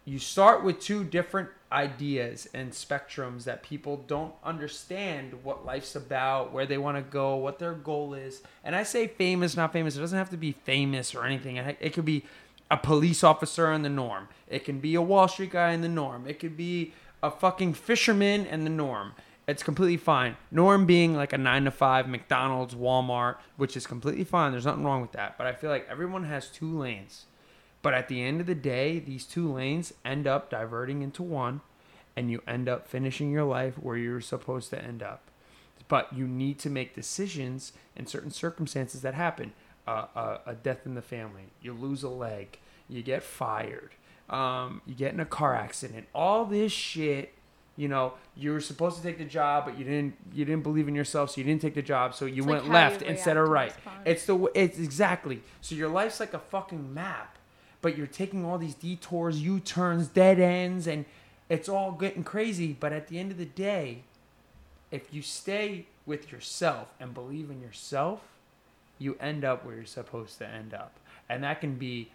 [0.05, 6.53] you start with two different ideas and spectrums that people don't understand what life's about,
[6.53, 8.41] where they want to go, what their goal is.
[8.63, 9.97] And I say famous, not famous.
[9.97, 11.57] It doesn't have to be famous or anything.
[11.57, 12.23] It could be
[12.69, 14.27] a police officer in the norm.
[14.47, 16.27] It can be a Wall Street guy in the norm.
[16.27, 19.13] It could be a fucking fisherman in the norm.
[19.47, 20.37] It's completely fine.
[20.51, 24.51] Norm being like a nine to five McDonald's, Walmart, which is completely fine.
[24.51, 25.37] There's nothing wrong with that.
[25.37, 27.25] But I feel like everyone has two lanes.
[27.85, 31.61] But at the end of the day, these two lanes end up diverting into one,
[32.15, 35.21] and you end up finishing your life where you're supposed to end up.
[35.87, 39.53] But you need to make decisions in certain circumstances that happen.
[39.87, 42.57] Uh, a, a death in the family, you lose a leg,
[42.89, 43.91] you get fired,
[44.31, 47.33] um, you get in a car accident, all this shit.
[47.77, 50.15] You know, you were supposed to take the job, but you didn't.
[50.33, 52.15] You didn't believe in yourself, so you didn't take the job.
[52.15, 53.75] So you It's went how left instead of right.
[54.05, 54.49] It's the.
[54.55, 55.43] It's exactly.
[55.61, 57.37] So your life's like a fucking map
[57.85, 61.05] but you're taking all these detours, U turns, dead ends, and
[61.49, 62.75] it's all getting crazy.
[62.79, 63.99] But at the end of the day,
[64.89, 68.21] if you stay with yourself and believe in yourself,
[68.97, 70.97] you end up where you're supposed to end up.
[71.29, 72.09] And that can be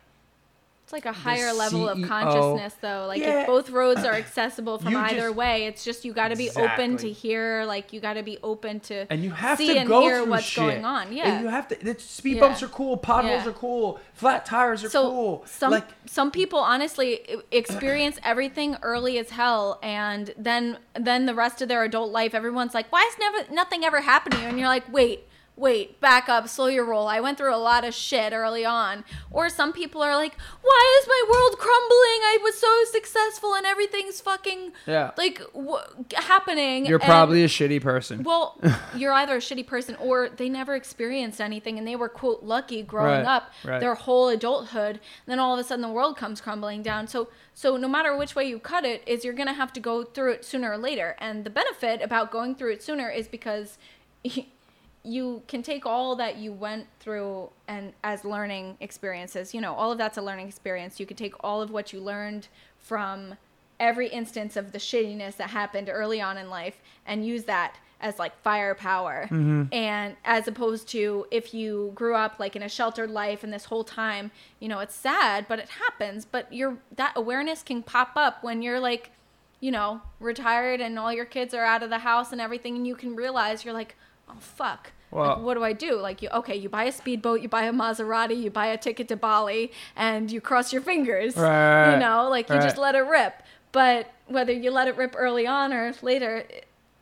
[0.90, 3.04] It's like a higher level of consciousness, though.
[3.06, 3.42] Like Yeah.
[3.42, 6.36] if both roads are accessible from You either just- way, it's just you got to
[6.36, 7.64] be open to hear.
[7.64, 10.24] Like you got to be open to and you have see to and go hear
[10.24, 10.64] what's shit.
[10.64, 11.06] going on.
[11.06, 11.40] And Yeah.
[11.42, 11.88] you have to.
[11.88, 12.40] It's, speed Yeah.
[12.40, 12.96] bumps are cool.
[12.96, 13.48] Potholes Yeah.
[13.50, 14.00] are cool.
[14.14, 15.42] Flat tires are so cool.
[15.46, 17.20] some like some people honestly
[17.52, 22.74] experience everything early as hell and then then the rest of their adult life everyone's
[22.74, 25.26] like why is never nothing ever happened to you and you're like wait
[25.56, 29.04] wait back up slow your roll i went through a lot of shit early on
[29.30, 33.66] or some people are like why is my world crumbling i was so successful and
[33.66, 35.10] everything's fucking Yeah.
[35.18, 35.76] like w-
[36.14, 38.22] happening you're and- probably a shitty person.
[38.22, 38.58] well,
[38.96, 42.82] you're either a shitty person or they never experienced anything and they were quote lucky
[42.82, 43.80] growing Right, up right.
[43.80, 44.94] their whole adulthood.
[44.96, 47.06] And then all of a sudden the world comes crumbling down.
[47.06, 50.04] So so no matter which way you cut it, is you're gonna have to go
[50.04, 51.16] through it sooner or later.
[51.18, 53.76] And the benefit about going through it sooner is because
[55.02, 59.92] you can take all that you went through and as learning experiences you know all
[59.92, 61.00] of that's a learning experience.
[61.00, 62.48] You could take all of what you learned
[62.78, 63.36] from
[63.78, 68.18] every instance of the shittiness that happened early on in life and use that as
[68.18, 69.24] like firepower.
[69.24, 69.64] Mm-hmm.
[69.72, 73.66] And as opposed to if you grew up like in a sheltered life and this
[73.66, 76.24] whole time you know it's sad but it happens.
[76.24, 79.12] But your that awareness can pop up when you're like
[79.60, 82.86] you know retired and all your kids are out of the house and everything and
[82.86, 83.96] you can realize you're like
[84.30, 85.96] oh fuck Well- like, what do I do?
[86.00, 86.56] Like, you okay?
[86.56, 90.30] You buy a speedboat, you buy a Maserati, you buy a ticket to Bali, and
[90.30, 91.36] you cross your fingers.
[91.36, 93.34] Right, You know, like you just let it rip.
[93.72, 96.44] But whether you let it rip early on or later,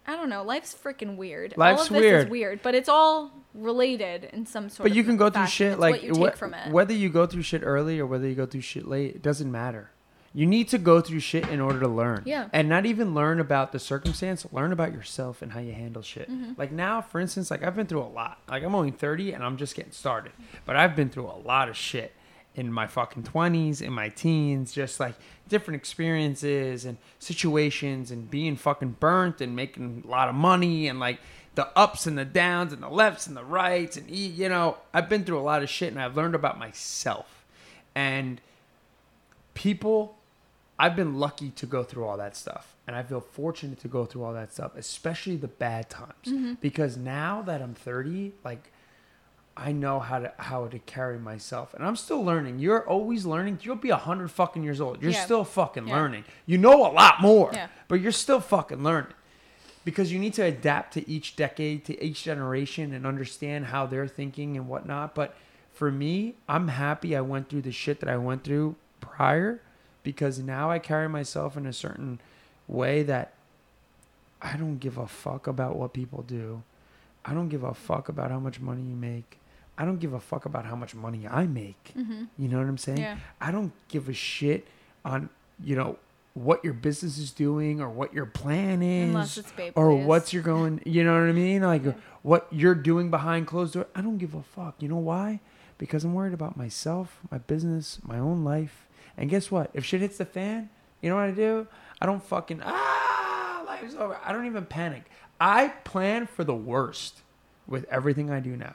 [0.06, 0.42] I don't know.
[0.42, 1.52] Life's freaking weird.
[1.54, 2.24] all Life's of this weird.
[2.26, 4.88] is weird, but it's all related in some sort.
[4.88, 6.70] But you can go through shit like what you take wh- from it.
[6.72, 9.50] whether you go through shit early or whether you go through shit late, it doesn't
[9.50, 9.90] matter.
[10.34, 12.22] You need to go through shit in order to learn.
[12.26, 12.48] Yeah.
[12.52, 16.30] And not even learn about the circumstance, learn about yourself and how you handle shit.
[16.30, 16.52] Mm-hmm.
[16.56, 18.38] Like now, for instance, like I've been through a lot.
[18.48, 20.32] Like I'm only 30 and I'm just getting started.
[20.64, 22.12] But I've been through a lot of shit
[22.54, 25.14] in my fucking 20s, in my teens, just like
[25.48, 31.00] different experiences and situations and being fucking burnt and making a lot of money and
[31.00, 31.18] like
[31.54, 34.76] the ups and the downs and the lefts and the rights and e- you know
[34.94, 37.44] i've been through a lot of shit and i've learned about myself
[37.94, 38.40] and
[39.54, 40.17] people
[40.78, 44.04] i've been lucky to go through all that stuff and i feel fortunate to go
[44.04, 46.54] through all that stuff especially the bad times mm-hmm.
[46.60, 48.70] because now that i'm 30 like
[49.60, 52.60] I know how to how to carry myself, and I'm still learning.
[52.60, 53.58] You're always learning.
[53.62, 55.02] You'll be a hundred fucking years old.
[55.02, 55.24] You're Yeah.
[55.24, 55.96] still fucking Yeah.
[55.96, 56.24] learning.
[56.46, 57.66] You know a lot more, Yeah.
[57.88, 59.14] but you're still fucking learning
[59.84, 64.06] because you need to adapt to each decade, to each generation, and understand how they're
[64.06, 65.16] thinking and whatnot.
[65.16, 65.34] But
[65.72, 69.60] for me, I'm happy I went through the shit that I went through prior
[70.08, 72.18] because now I carry myself in a certain
[72.66, 73.34] way that
[74.40, 76.62] I don't give a fuck about what people do.
[77.26, 79.38] I don't give a fuck about how much money you make.
[79.76, 81.92] I don't give a fuck about how much money I make.
[81.94, 82.24] Mm-hmm.
[82.38, 83.02] You know what I'm saying?
[83.02, 83.18] Yeah.
[83.38, 84.66] I don't give a shit
[85.04, 85.28] on,
[85.62, 85.98] you know,
[86.32, 90.42] what your business is doing or what your plan is Unless it's or what's you're
[90.42, 91.82] going you know what i mean like
[92.22, 95.40] what you're doing behind closed door i don't give a fuck you know why
[95.78, 98.87] because i'm worried about myself my business my own life
[99.18, 100.70] and guess what if shit hits the fan
[101.02, 101.66] you know what i do
[102.00, 105.02] i don't fucking ah life's over i don't even panic
[105.40, 107.20] i plan for the worst
[107.66, 108.74] with everything i do now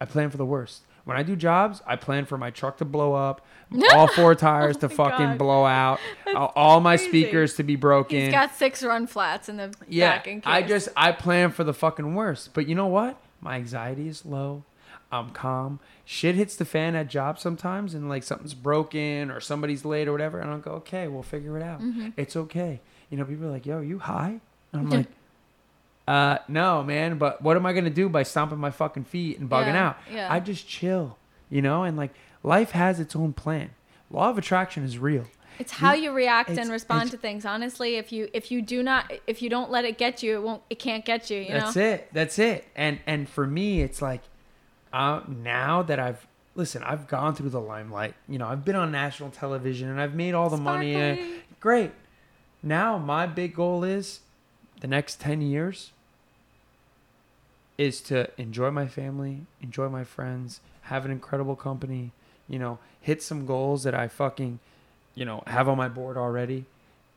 [0.00, 0.82] I plan for the worst.
[1.04, 3.46] When I do jobs, I plan for my truck to blow up,
[3.94, 5.38] all four tires to Oh my fucking God.
[5.38, 6.00] blow out,
[6.34, 7.08] all- all my crazy.
[7.10, 8.18] speakers to be broken.
[8.20, 10.52] He's got six run flats in the yeah, back in case.
[10.52, 12.52] I just I plan for the fucking worst.
[12.54, 13.16] But you know what?
[13.40, 14.64] My anxiety is low.
[15.14, 15.80] I'm calm.
[16.04, 20.12] Shit hits the fan at jobs sometimes, and like something's broken or somebody's late or
[20.12, 21.80] whatever, and I'll go, okay, we'll figure it out.
[21.80, 22.10] Mm-hmm.
[22.16, 22.80] It's okay.
[23.10, 24.40] You know, people are like, yo, are you high?
[24.72, 25.06] And I'm like,
[26.08, 27.16] uh, no, man.
[27.18, 29.96] But what am I gonna do by stomping my fucking feet and bugging Yeah, out?
[30.12, 30.32] yeah.
[30.32, 31.16] I just chill,
[31.48, 32.12] you know, and like
[32.42, 33.70] life has its own plan.
[34.10, 35.26] Law of attraction is real.
[35.58, 37.44] It's how you react it's- and respond to things.
[37.44, 40.42] Honestly, if you if you do not if you don't let it get you, it
[40.42, 41.38] won't it can't get you.
[41.38, 41.60] You know.
[41.60, 41.82] That's know.
[41.82, 42.08] it.
[42.12, 42.66] That's it.
[42.74, 44.22] And and for me, it's like
[44.94, 48.14] uh, now that I've listen, I've gone through the limelight.
[48.28, 50.94] You know, I've been on national television and I've made all the money.
[50.94, 51.16] uh,
[51.58, 51.90] great.
[52.62, 54.20] Now my big goal is
[54.80, 55.90] the next ten years
[57.76, 62.12] is to enjoy my family, enjoy my friends, have an incredible company.
[62.48, 64.60] You know, hit some goals that I fucking,
[65.16, 66.66] you know, have on my board already,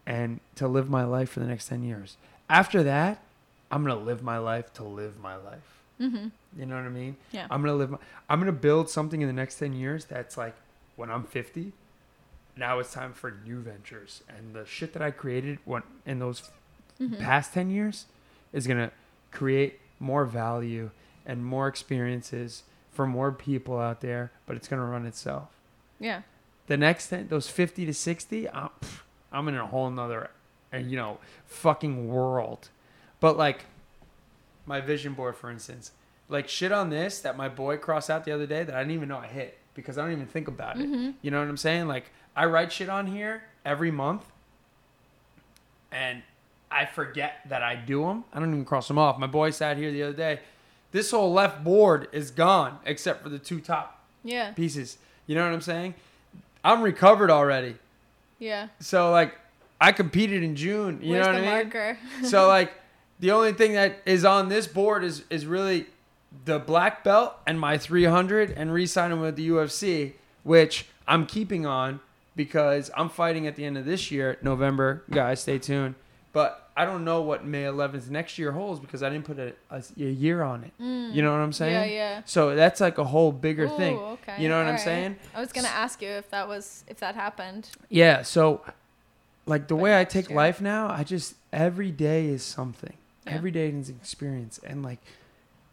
[0.05, 2.17] and to live my life for the next ten years.
[2.49, 3.21] After that,
[3.69, 5.76] I'm gonna live my life to live my life.
[5.99, 6.27] Mm-hmm.
[6.59, 7.17] You know what I mean?
[7.31, 7.47] Yeah.
[7.49, 7.89] I'm gonna live.
[7.91, 7.97] My,
[8.29, 10.55] I'm gonna build something in the next ten years that's like
[10.95, 11.73] when I'm 50.
[12.55, 16.49] Now it's time for new ventures, and the shit that I created when in those
[16.99, 17.21] Mm-hmm.
[17.21, 18.07] past ten years
[18.51, 18.91] is gonna
[19.31, 20.89] create more value
[21.27, 24.31] and more experiences for more people out there.
[24.47, 25.49] But it's gonna run itself.
[25.99, 26.21] Yeah.
[26.65, 28.69] The next 10, those 50 to 60, I'm,
[29.31, 30.31] I'm in a whole nother,
[30.73, 32.69] uh, you know, fucking world.
[33.19, 33.65] But like
[34.67, 35.91] my vision board, for instance,
[36.29, 38.93] like shit on this that my boy crossed out the other day that I didn't
[38.93, 40.85] even know I hit because I don't even think about it.
[40.85, 41.11] Mm-hmm.
[41.21, 41.87] You know what I'm saying?
[41.87, 44.23] Like I write shit on here every month
[45.91, 46.21] and
[46.69, 48.25] I forget that I do them.
[48.33, 49.17] I don't even cross them off.
[49.17, 50.39] My boy sat here the other day.
[50.91, 54.51] This whole left board is gone except for the two top Yeah.
[54.51, 54.97] pieces.
[55.27, 55.93] You know what I'm saying?
[56.63, 57.75] I'm recovered already.
[58.39, 58.67] Yeah.
[58.79, 59.33] So like
[59.79, 60.99] I competed in June.
[61.01, 61.69] You Where's know what I mean?
[61.71, 61.97] marker?
[62.23, 62.73] so like
[63.19, 65.87] the only thing that is on this board is is really
[66.45, 70.13] the black belt and my 300 and re-signing with the UFC,
[70.43, 71.99] which I'm keeping on
[72.35, 75.03] because I'm fighting at the end of this year, November.
[75.09, 75.95] Guys, stay tuned.
[76.33, 79.53] But I don't know what May 11th next year holds because I didn't put a,
[79.71, 80.73] a, a year on it.
[80.77, 81.73] You know what I'm saying?
[81.73, 81.87] Mm.
[81.87, 82.21] Yeah, yeah.
[82.25, 83.97] So that's like a whole bigger Ooh, thing.
[83.97, 84.35] okay.
[84.43, 84.81] You know what I'm alright.
[84.81, 85.15] saying?
[85.33, 87.69] I was gonna ask you if that was if that happened.
[87.89, 88.61] Yeah, so
[89.47, 90.35] like the But way I take year.
[90.37, 92.93] life now, I just every day is something.
[93.27, 93.35] Yeah.
[93.35, 94.59] Every day is an experience.
[94.63, 94.99] And like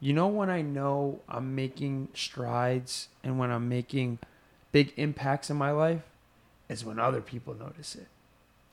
[0.00, 4.18] you know when I know I'm making strides and when I'm making
[4.70, 6.02] big impacts in my life
[6.68, 8.08] is when other people notice it.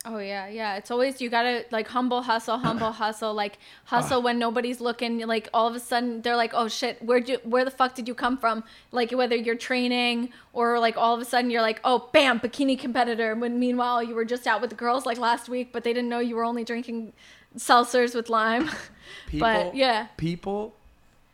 [0.04, 0.78] Oh yeah, yeah.
[0.78, 4.22] It's always you gotta like humble hustle, humble hustle, like hustle ah.
[4.22, 5.20] when nobody's looking.
[5.20, 8.08] Like all of a sudden they're like, oh shit, where you where the fuck did
[8.08, 8.64] you come from?
[8.92, 12.80] Like whether you're training or like all of a sudden you're like, oh bam, bikini
[12.80, 13.36] competitor.
[13.36, 16.10] When meanwhile you were just out with the girls like last week, but they didn't
[16.10, 17.14] know you were only drinking
[17.58, 18.70] seltzers with lime.
[19.28, 20.74] People but yeah, people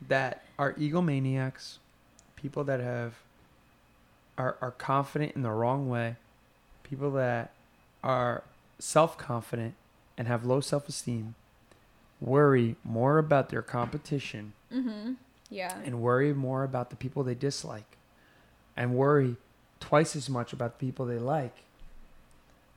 [0.07, 1.77] that are egomaniacs,
[2.35, 3.15] people that have
[4.37, 6.15] are are confident in the wrong way,
[6.83, 7.51] people that
[8.03, 8.43] are
[8.79, 9.73] self-confident
[10.17, 11.35] and have low self-esteem
[12.19, 15.13] worry more about their competition mm-hmm.
[15.49, 17.97] yeah, and worry more about the people they dislike
[18.75, 19.35] and worry
[19.79, 21.57] twice as much about the people they like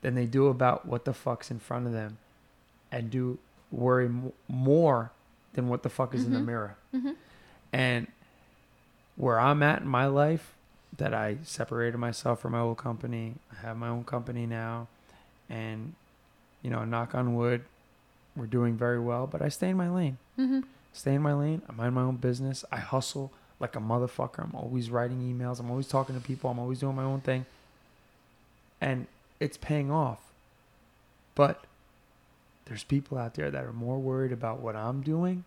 [0.02, 2.18] than they do about what the fuck's in front of them
[2.90, 3.38] and do
[3.70, 5.12] worry m- more
[5.54, 6.46] than what the fuck is in the mm-hmm.
[6.46, 7.10] mirror mm-hmm.
[7.72, 8.06] and
[9.16, 10.54] where i'm at in my life
[10.96, 14.88] that i separated myself from my old company i have my own company now
[15.48, 15.94] and
[16.62, 17.62] you know knock on wood
[18.36, 20.60] we're doing very well but i stay in my lane mm-hmm.
[20.92, 21.62] stay in my lane.
[21.68, 22.64] I mind my own business.
[22.72, 24.42] I hustle like a motherfucker.
[24.42, 25.60] I'm always writing emails.
[25.60, 26.50] I'm always talking to people.
[26.50, 27.46] I'm always doing my own thing.
[28.80, 29.06] And
[29.38, 30.20] it's paying off.
[31.34, 31.64] But
[32.70, 35.44] there's people out there that are more worried about what I'm doing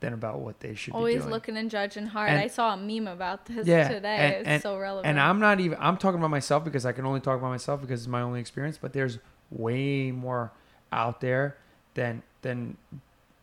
[0.00, 1.30] than about what they should be always doing.
[1.30, 2.28] looking and judging hard.
[2.28, 4.16] And- I saw a meme about this Yeah, today.
[4.16, 5.06] and- it's and- so relevant.
[5.06, 7.80] And I'm not even I'm talking about myself because I can only talk about myself
[7.80, 9.18] because it's my only experience, but there's
[9.50, 10.52] way more
[10.92, 11.56] out there
[11.94, 12.76] than than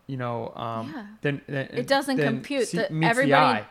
[0.05, 1.05] you know um Yeah.
[1.21, 2.67] than, than It doesn't than compute.
[2.67, 3.65] see- The- meets the everybody-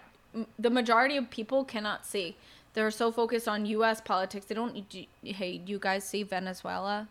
[0.58, 2.36] the majority of people cannot see.
[2.74, 4.00] They're so focused on U.S.
[4.00, 4.46] politics.
[4.46, 4.88] They don't.
[4.88, 7.06] Do, hey, you guys see Venezuela?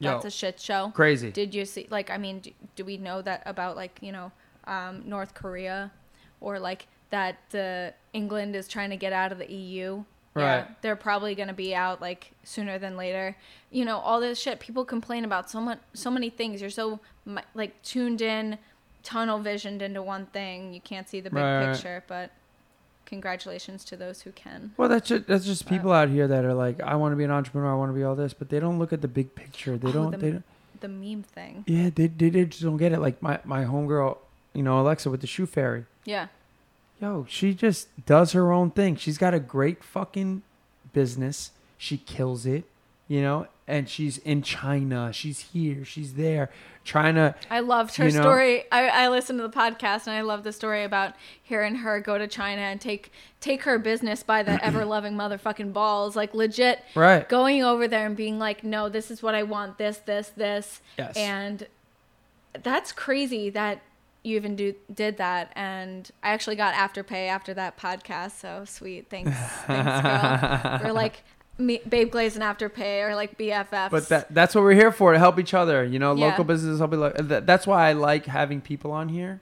[0.00, 0.28] That's Yo.
[0.28, 0.92] a shit show.
[0.94, 1.30] Crazy.
[1.30, 1.86] Did you see?
[1.90, 4.30] Like, I mean, do, do we know that about like you know,
[4.64, 5.90] um, North Korea,
[6.40, 10.04] or like that uh, England is trying to get out of the EU?
[10.36, 10.82] Yeah, Right.
[10.82, 13.36] they're probably gonna be out like sooner than later.
[13.70, 14.60] You know, all this shit.
[14.60, 16.60] People complain about so much, so many things.
[16.60, 17.00] You're so
[17.54, 18.58] like tuned in,
[19.02, 20.74] tunnel visioned into one thing.
[20.74, 21.72] You can't see the big right.
[21.72, 22.04] picture.
[22.06, 22.32] But
[23.06, 24.72] congratulations to those who can.
[24.76, 27.16] Well, that's just, that's just uh, people out here that are like, I want to
[27.16, 29.08] be an entrepreneur, I want to be all this, but they don't look at the
[29.08, 29.78] big picture.
[29.78, 30.10] They Oh, don't.
[30.10, 30.44] the- They don't.
[30.78, 31.64] The meme thing.
[31.66, 33.00] Yeah, they, they they just don't get it.
[33.00, 34.18] Like my my homegirl,
[34.52, 35.86] you know, Alexa with the shoe fairy.
[36.04, 36.26] Yeah.
[37.00, 38.94] Yo, she just does her own thing.
[38.94, 40.42] She's got a great fucking
[40.92, 41.52] business.
[41.78, 42.64] She kills it,
[43.08, 45.12] you know, and she's in China.
[45.12, 45.84] She's here.
[45.84, 46.50] She's there,
[46.84, 47.34] trying to.
[47.50, 48.20] I loved her You know?
[48.22, 48.64] story.
[48.70, 52.16] I, I listened to the podcast and I love the story about hearing her go
[52.18, 56.14] to China and take take her business by the ever loving motherfucking balls.
[56.16, 57.28] Like legit Right.
[57.28, 60.80] going over there and being like, No, this is what I want, this, this, this.
[60.98, 61.16] Yes.
[61.16, 61.66] And
[62.62, 63.82] that's crazy that
[64.22, 69.08] you even do did that and I actually got afterpay after that podcast, so sweet.
[69.08, 69.30] Thanks.
[69.66, 70.80] Thanks, girl.
[70.84, 71.22] We're like
[71.58, 73.90] me, Babe Glaze and Afterpay or like BFFs.
[73.90, 75.84] But that that's what we're here for to help each other.
[75.84, 76.26] You know, Yeah.
[76.26, 76.92] local businesses help.
[76.92, 79.40] Like, that, that's why I like having people on here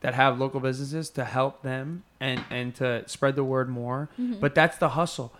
[0.00, 4.08] that have local businesses to help them and and to spread the word more.
[4.20, 4.40] Mm-hmm.
[4.40, 5.32] But that's the hustle.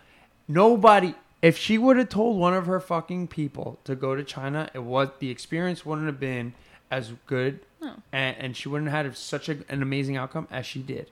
[0.47, 1.15] Nobody.
[1.41, 4.83] If she would have told one of her fucking people to go to China, it
[4.83, 6.53] was the experience wouldn't have been
[6.91, 7.93] as good, No.
[8.11, 11.11] and, and she wouldn't have had such a, an amazing outcome as she did.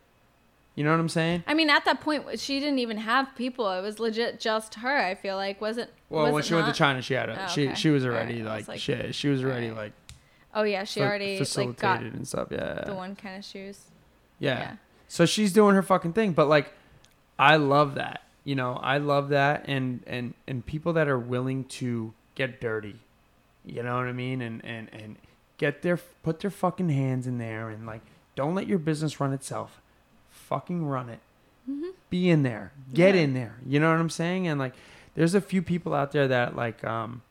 [0.78, 1.44] You know what I'm saying?
[1.48, 3.68] I mean, at that point, she didn't even have people.
[3.72, 4.96] It was legit just her.
[4.96, 5.90] I feel like wasn't.
[6.08, 7.76] Well, was when she went to China, she had a Oh, she okay.
[7.76, 9.16] she was already right, like, was like, shit.
[9.16, 9.78] She was already right.
[9.78, 9.94] like
[10.54, 12.50] Oh yeah, she already like got facilitated and stuff.
[12.52, 13.80] Yeah, the one kind of shoes.
[14.40, 14.60] Yeah.
[14.60, 14.76] Yeah.
[15.08, 16.72] So she's doing her fucking thing, but like
[17.40, 18.22] I love that.
[18.44, 23.00] You know, I love that and and and people that are willing to get dirty.
[23.66, 24.42] You know what I mean?
[24.42, 25.18] And and and
[25.58, 28.02] get their put their fucking hands in there and like
[28.36, 29.82] don't let your business run itself.
[30.48, 31.20] Fucking run it.
[32.10, 32.72] Be in there.
[32.94, 33.22] Get Yeah.
[33.22, 33.56] in there.
[33.66, 34.48] You know what I'm saying?
[34.48, 34.74] And like
[35.16, 37.22] there's a few people out there that like um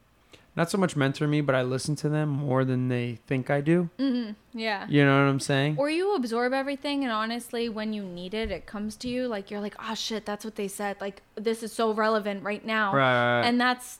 [0.55, 3.61] not so much mentor me, but I listen to them more than they think I
[3.61, 3.89] do.
[3.99, 4.87] hmm Yeah.
[4.89, 5.77] You know what I'm saying?
[5.79, 9.27] Or you absorb everything, and honestly, when you need it, it comes to you.
[9.29, 10.97] Like you're like, oh shit, that's what they said.
[11.01, 12.95] Like this is so relevant right now.
[12.95, 13.43] Right.
[13.43, 13.99] And that's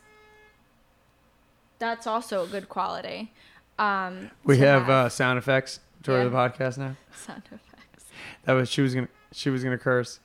[1.79, 3.33] that's also a good quality.
[3.79, 6.25] Um, We have uh, sound effects to Yeah.
[6.25, 6.97] the podcast now.
[7.15, 7.63] sound effects.
[8.47, 10.21] That was she was gonna she was gonna curse.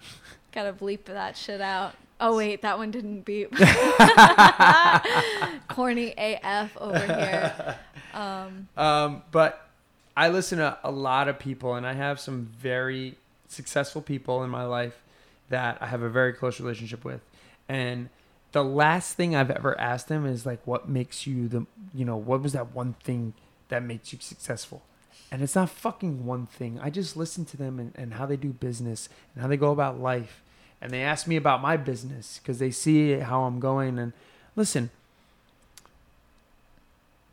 [0.52, 1.94] Gotta bleep that shit out.
[2.20, 3.54] Oh wait, that one didn't beep.
[5.68, 7.76] Corny AF over here.
[8.14, 9.68] Um, Um, but
[10.16, 13.16] I listen to a lot of people, and I have some very
[13.46, 15.00] successful people in my life
[15.48, 17.20] that I have a very close relationship with,
[17.68, 18.08] and
[18.52, 22.16] the last thing I've ever asked them is like, "What makes you the you know
[22.16, 23.34] what was that one thing
[23.68, 24.82] that makes you successful?"
[25.30, 26.78] And it's not fucking one thing.
[26.82, 29.72] I just listen to them and, and how they do business and how they go
[29.72, 30.42] about life.
[30.80, 33.98] And they ask me about my business because they see how I'm going.
[33.98, 34.12] And
[34.56, 34.90] listen,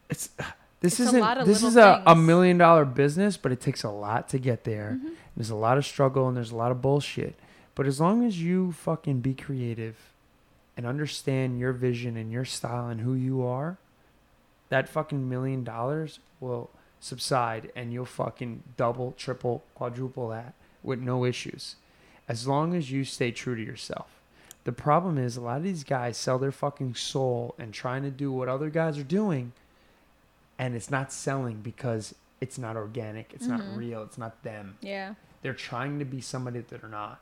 [0.09, 0.29] it's
[0.81, 4.27] this It's isn't this is a, a million dollar business, but it takes a lot
[4.29, 4.97] to get there.
[4.97, 5.13] Mm-hmm.
[5.37, 7.35] There's a lot of struggle and there's a lot of bullshit.
[7.75, 9.95] But as long as you fucking be creative
[10.77, 13.77] and understand your vision and your style and who you are,
[14.69, 16.69] that fucking million dollars will
[17.05, 21.75] subside and you'll fucking double, triple, quadruple that with no issues.
[22.27, 24.07] As long as you stay true to yourself.
[24.63, 28.09] The problem is a lot of these guys sell their fucking soul and trying to
[28.09, 29.51] do what other guys are doing
[30.57, 33.77] and it's not selling because it's not organic, it's not mm-hmm.
[33.77, 34.77] real, it's not them.
[34.81, 37.19] yeah, They're trying to be somebody that they're not,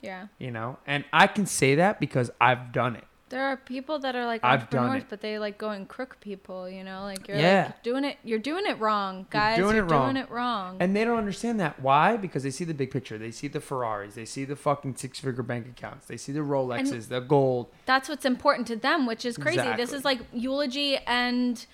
[0.00, 0.28] yeah.
[0.38, 0.78] you know?
[0.86, 3.04] And I can say that because I've done it.
[3.30, 5.10] There are people that are like I've done entrepreneurs, it.
[5.10, 6.68] but they like go and crook people.
[6.68, 7.64] You know, like you're Yeah.
[7.66, 8.16] like doing it.
[8.24, 9.56] You're doing it wrong, guys.
[9.58, 10.14] doing You're it wrong.
[10.14, 10.76] doing it wrong.
[10.80, 11.80] And they don't understand that.
[11.80, 12.16] Why?
[12.16, 13.18] Because they see the big picture.
[13.18, 14.14] They see the Ferraris.
[14.14, 16.06] They see the fucking six figure bank accounts.
[16.06, 17.68] They see the Rolexes, the gold.
[17.86, 19.72] That's what's important to them, which is crazy.
[19.76, 21.64] This is like eulogy and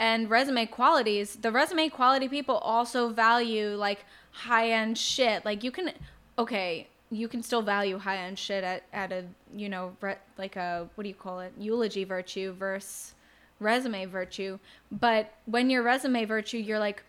[0.00, 1.36] and resume qualities.
[1.36, 5.44] The resume quality people also value like high end shit.
[5.44, 5.92] Like you can,
[6.38, 9.24] okay, you can still value high end shit at at a
[9.54, 13.14] you know re, like a what do you call it eulogy virtue versus
[13.60, 14.58] resume virtue.
[14.90, 17.02] But when your resume virtue, you're like.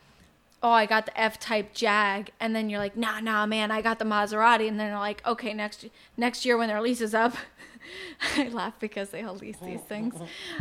[0.61, 3.81] Oh, I got the F type Jag, and then you're like, nah, nah, man, I
[3.81, 5.85] got the Maserati, and then they're like, okay, next
[6.17, 7.33] next year when their lease is up,
[8.35, 10.15] I laugh because they all lease these things.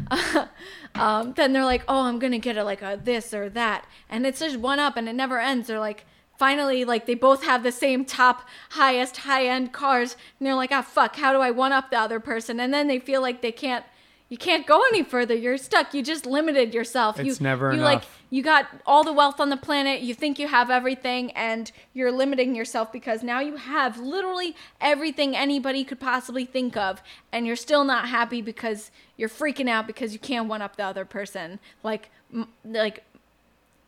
[0.95, 4.25] um, then they're like, oh, I'm gonna get a like a this or that, and
[4.25, 5.67] it's just one up, and it never ends.
[5.67, 6.07] They're like,
[6.39, 10.73] finally, like they both have the same top highest high end cars, and they're like,
[10.73, 12.61] ah, fuck, how do I one up the other person?
[12.61, 13.85] And then they feel like they can't,
[14.29, 15.35] you can't go any further.
[15.35, 15.93] You're stuck.
[15.93, 17.19] You just limited yourself.
[17.19, 20.03] It's you, never you like you got all the wealth on the planet.
[20.03, 25.35] You think you have everything, and you're limiting yourself because now you have literally everything
[25.35, 27.03] anybody could possibly think of,
[27.33, 30.85] and you're still not happy because you're freaking out because you can't one up the
[30.85, 31.59] other person.
[31.83, 33.03] Like, m- like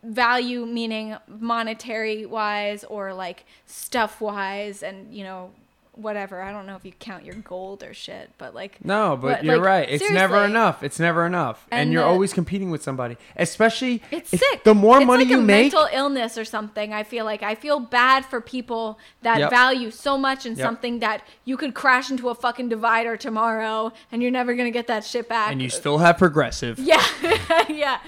[0.03, 5.51] value meaning monetary wise or like stuff wise, and you know
[5.93, 6.41] whatever.
[6.41, 9.45] I don't know if you count your gold or shit, but like No, but What,
[9.45, 9.89] you're like, right.
[9.91, 10.83] It's never enough.
[10.83, 13.17] It's never enough, and, And you're the- always competing with somebody.
[13.37, 14.65] Especially, It's if- sick.
[14.65, 16.93] The more it's money like you a make, mental illness or something.
[16.93, 19.51] I feel like I feel bad for people that Yep.
[19.51, 20.65] value so much in Yep.
[20.67, 24.87] something that you could crash into a fucking divider tomorrow and you're never gonna get
[24.87, 25.51] that shit back.
[25.53, 26.79] and you still have progressive.
[26.93, 27.05] yeah,
[27.69, 27.99] yeah,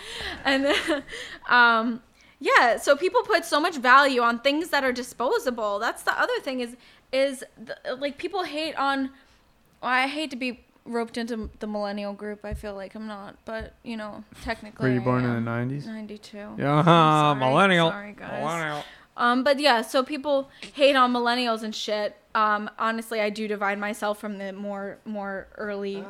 [0.45, 0.67] and
[1.49, 2.03] um,
[2.39, 2.77] yeah.
[2.79, 5.79] So people put so much value on things that are disposable.
[5.79, 6.77] That's the other thing is
[7.13, 9.11] is the, like people hate on.
[9.83, 12.45] Well, I hate to be roped into the millennial group.
[12.45, 14.89] I feel like I'm not, but you know, technically.
[14.89, 15.87] Were you I born in the 90s?
[15.87, 16.37] 92.
[16.59, 17.39] Yeah, I'm sorry.
[17.51, 17.91] millennial.
[17.91, 18.41] Sorry, guys.
[18.41, 18.85] Millennial.
[19.17, 22.17] Um, but yeah, so people hate on millennials and shit.
[22.35, 26.03] Um, honestly, I do divide myself from the more more early.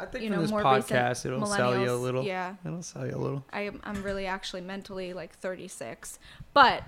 [0.00, 2.24] I think You from know, this more recent podcast, it'll sell you a little.
[2.24, 2.54] yeah.
[2.64, 3.44] it'll sell you a little.
[3.52, 6.18] I am I'm really actually mentally like 36,
[6.52, 6.82] but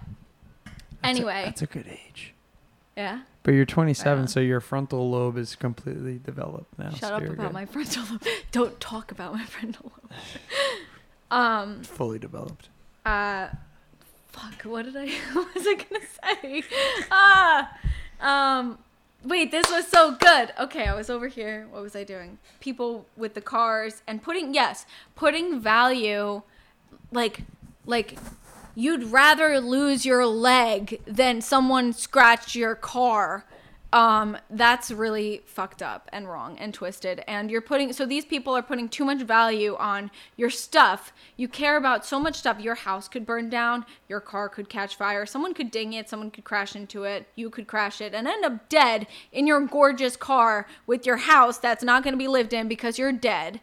[1.02, 2.34] anyway, that's a good age.
[2.96, 3.20] Yeah.
[3.42, 4.26] But you're 27, Yeah.
[4.26, 6.90] so your frontal lobe is completely developed now.
[6.90, 7.52] Shut so up about good.
[7.52, 8.22] my frontal lobe.
[8.52, 10.12] Don't talk about my frontal lobe.
[11.30, 11.82] um.
[11.82, 12.68] fully developed.
[13.06, 13.48] Uh.
[14.28, 14.62] Fuck.
[14.62, 15.08] What did I?
[15.32, 16.04] What was I gonna
[16.42, 16.62] say?
[17.10, 17.70] Ah.
[18.20, 18.78] Um.
[19.24, 20.52] Wait, this was so good.
[20.58, 21.66] Okay, I was over here.
[21.70, 22.38] What was I doing?
[22.60, 26.42] People with the cars and putting yes, putting value
[27.12, 27.42] like
[27.86, 28.16] like
[28.74, 33.44] you'd rather lose your leg than someone scratch your car.
[33.92, 38.56] Um that's really fucked up and wrong and twisted and you're putting so these people
[38.56, 41.12] are putting too much value on your stuff.
[41.36, 42.60] You care about so much stuff.
[42.60, 46.30] Your house could burn down, your car could catch fire, someone could ding it, someone
[46.30, 50.16] could crash into it, you could crash it and end up dead in your gorgeous
[50.16, 53.60] car with your house that's not going to be lived in because you're dead.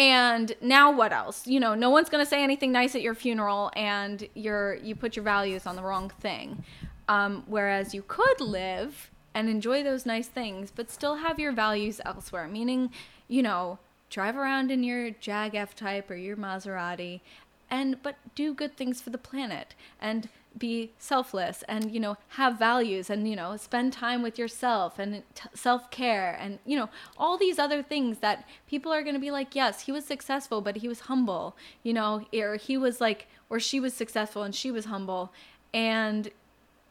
[0.00, 1.46] And now what else?
[1.46, 4.94] You know, no one's going to say anything nice at your funeral and you're you
[4.94, 6.64] put your values on the wrong thing.
[7.06, 12.00] Um, whereas you could live and enjoy those nice things but still have your values
[12.06, 12.90] elsewhere, meaning,
[13.28, 13.78] you know,
[14.08, 17.20] drive around in your Jag F type or your Maserati
[17.68, 22.58] and but do good things for the planet and be selfless and you know have
[22.58, 27.38] values and you know spend time with yourself and t- self-care and you know all
[27.38, 30.76] these other things that people are going to be like yes he was successful but
[30.76, 34.70] he was humble you know or he was like or she was successful and she
[34.70, 35.32] was humble
[35.72, 36.30] and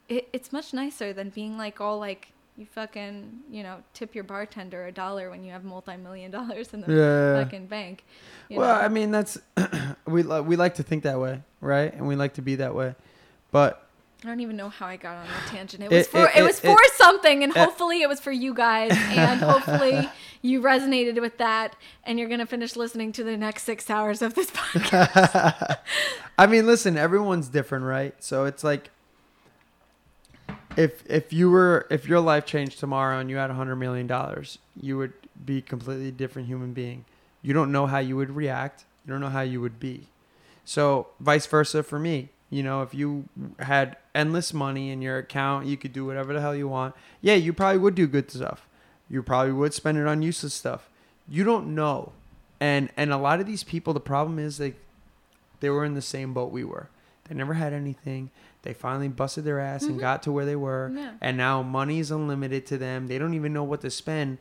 [0.08, 4.24] it, it's much nicer than being like all like you fucking you know tip your
[4.24, 7.44] bartender a dollar when you have multi-million dollars in the Yeah.
[7.44, 8.04] fucking bank
[8.48, 8.80] you well, know?
[8.84, 9.38] I mean, that's
[10.06, 11.92] we we like to think that way, right?
[11.94, 12.96] And we like to be that way,
[13.52, 13.86] but
[14.22, 15.82] I don't even know how I got on that tangent.
[15.82, 18.20] It It- was for it- it, was for it- something, and it- hopefully it was
[18.20, 20.08] for you guys, and hopefully
[20.42, 21.74] you resonated with that,
[22.04, 25.78] and you're gonna finish listening to the next six hours of this podcast.
[26.38, 28.14] I mean, listen, everyone's different, right?
[28.22, 28.90] So it's like
[30.76, 34.06] if if you were if your life changed tomorrow and you had a hundred million
[34.06, 35.12] dollars, you would
[35.44, 37.04] be a completely different human being.
[37.42, 38.84] You don't know how you would react.
[39.06, 40.08] You don't know how you would be.
[40.64, 42.28] So vice versa for me.
[42.50, 43.28] You know, if you
[43.60, 46.94] had endless money in your account, you could do whatever the hell you want.
[47.20, 48.66] Yeah, you probably would do good stuff.
[49.08, 50.88] You probably would spend it on useless stuff.
[51.28, 52.12] You don't know.
[52.58, 54.74] And and a lot of these people, the problem is they
[55.60, 56.88] they were in the same boat we were.
[57.28, 58.30] They never had anything.
[58.62, 60.00] They finally busted their ass and Mhm.
[60.00, 60.90] got to where they were.
[60.94, 61.12] Yeah.
[61.20, 63.06] And now money is unlimited to them.
[63.06, 64.38] They don't even know what to spend.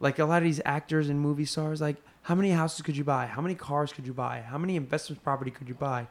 [0.00, 3.04] Like a lot of these actors and movie stars, like how many houses could you
[3.04, 3.26] buy?
[3.26, 4.40] How many cars could you buy?
[4.40, 6.08] How many investment property could you buy?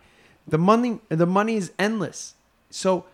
[0.49, 2.35] The money the money is endless.
[2.69, 3.05] So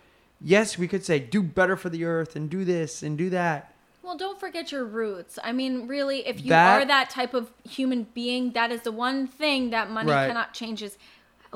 [0.41, 3.71] yes, we could say do better for the earth and do this and do that.
[4.03, 5.39] well, don't forget your roots.
[5.43, 8.91] I mean, really, if you That- are that type of human being, that is the
[8.91, 10.27] one thing that money Right.
[10.27, 10.95] cannot change is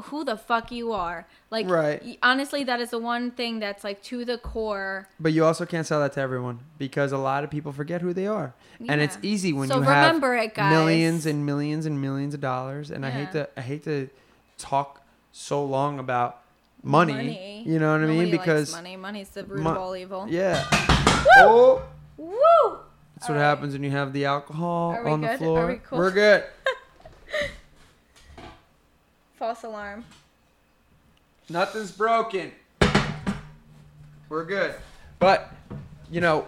[0.06, 1.28] who the fuck you are.
[1.52, 2.18] Like, Right.
[2.24, 5.08] honestly, that is the one thing that's like to the core.
[5.20, 8.14] But you also can't sell that to everyone because a lot of people forget who
[8.14, 8.54] they are.
[8.88, 10.72] And it's easy when So you remember have it, guys.
[10.72, 12.90] millions and millions and millions of dollars.
[12.90, 14.10] And I hate to I hate to
[14.58, 14.99] talk
[15.32, 16.42] so long about
[16.84, 17.14] money.
[17.14, 17.64] Money.
[17.66, 18.32] You know what I mean?
[18.32, 20.26] Because money, money's the root Mo- of all evil.
[20.30, 20.66] yeah.
[21.38, 21.82] Oh,
[22.18, 22.36] Woo!
[23.16, 23.42] that's what right.
[23.42, 25.34] happens when you have the alcohol Are on the good?
[25.34, 25.68] Are floor.
[25.68, 25.98] we cool?
[26.00, 26.44] We're good.
[29.38, 30.06] False alarm.
[31.50, 32.52] Nothing's broken.
[34.28, 34.76] We're good.
[35.18, 35.52] But,
[36.12, 36.46] you know,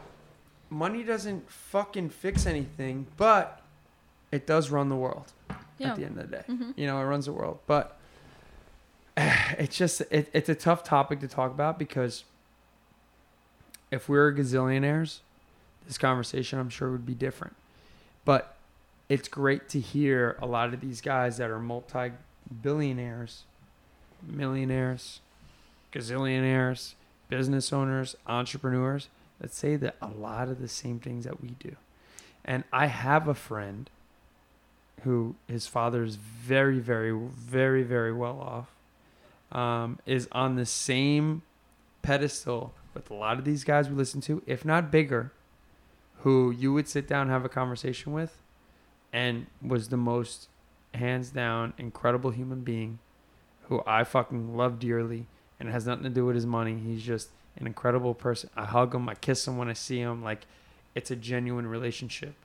[0.70, 3.62] money doesn't fucking fix anything, but
[4.32, 5.32] it does run the world.
[5.78, 5.90] Yeah.
[5.92, 6.44] at the end of the day.
[6.48, 6.74] Mhm.
[6.78, 7.58] You know, it runs the world.
[7.66, 7.98] But
[9.18, 12.24] it's just it, it's a tough topic to talk about because
[13.92, 15.20] if we were gazillionaires,
[15.86, 17.56] this conversation I'm sure would be different.
[18.24, 18.56] But
[19.10, 22.12] it's great to hear a lot of these guys that are multi
[22.62, 23.44] billionaires,
[24.26, 25.20] millionaires,
[25.92, 26.94] gazillionaires,
[27.28, 29.10] business owners, entrepreneurs
[29.40, 31.76] that say that a lot of the same things that we do.
[32.46, 33.90] And I have a friend
[35.04, 38.68] who his father is very, very, very, very well off,
[39.52, 41.42] um, is on the same
[42.02, 45.32] pedestal with a lot of these guys we listen to, if not bigger,
[46.20, 48.42] who you would sit down and have a conversation with
[49.12, 50.48] and was the most
[50.94, 53.00] hands down incredible human being
[53.64, 55.26] who I fucking love dearly
[55.60, 56.78] and it has nothing to do with his money.
[56.78, 58.50] He's just an incredible person.
[58.56, 60.24] I hug him, I kiss him when I see him.
[60.24, 60.46] Like
[60.96, 62.36] it's a genuine relationship.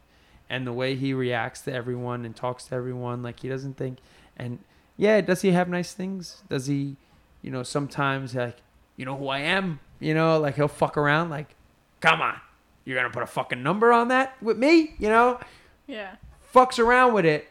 [0.49, 3.99] And the way he reacts to everyone and talks to everyone, like he doesn't think
[4.37, 4.59] and
[4.97, 6.43] yeah, does he have nice things?
[6.48, 6.97] Does he,
[7.43, 8.56] you know, sometimes like,
[8.97, 9.81] you know who I am?
[10.01, 11.55] You know, like he'll fuck around like,
[12.01, 12.36] come on.
[12.85, 15.40] You're gonna put a fucking number on that with me, you know?
[15.86, 16.16] Yeah.
[16.55, 17.48] Fucks around with it,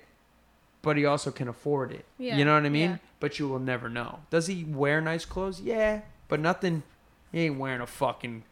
[0.82, 2.06] but he also can afford it.
[2.18, 2.92] Yeah, You know what I mean?
[2.92, 2.98] yeah.
[3.20, 4.20] But you will never know.
[4.30, 5.60] Does he wear nice clothes?
[5.62, 6.84] Yeah, but nothing.
[7.32, 8.44] He ain't wearing a fucking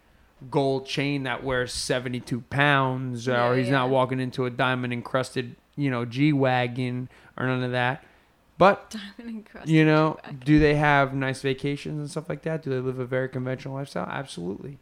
[0.52, 5.56] gold chain that wears 72 pounds, Yeah, or he's not walking into a diamond encrusted,
[5.76, 7.08] you know, G wagon
[7.38, 8.04] or none of that.
[8.58, 8.96] But
[9.66, 12.64] you know, do they have nice vacations and stuff like that?
[12.64, 14.06] Do they live a very conventional lifestyle?
[14.08, 14.78] Absolutely.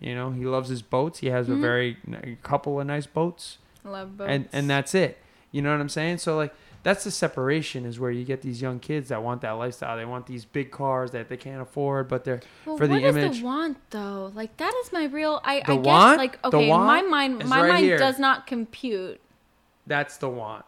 [0.00, 1.18] You know, he loves his boats.
[1.20, 1.60] He has a Mhm.
[1.60, 4.30] very a couple of nice boats, Love boats.
[4.30, 5.18] and and that's it.
[5.50, 6.18] You know what I'm saying?
[6.18, 6.54] So like
[6.84, 9.96] that's the separation is where you get these young kids that want that lifestyle.
[9.96, 13.02] They want these big cars that they can't afford, but they're well, for the what
[13.02, 13.38] is image.
[13.40, 14.30] the want though?
[14.34, 15.40] Like that is my real.
[15.44, 17.98] I, The I guess like okay, my mind my right mind here.
[17.98, 19.20] does not compute.
[19.86, 20.64] that's the want.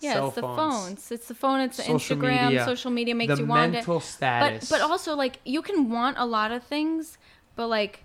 [0.00, 0.56] Yeah, Cell it's the phones.
[0.84, 1.12] phones.
[1.12, 1.60] It's the phone.
[1.60, 2.44] It's the Social Instagram.
[2.46, 2.64] media.
[2.64, 3.72] Social media makes you want it.
[3.72, 4.70] mental But status.
[4.70, 7.18] but also like you can want a lot of things,
[7.56, 8.04] but like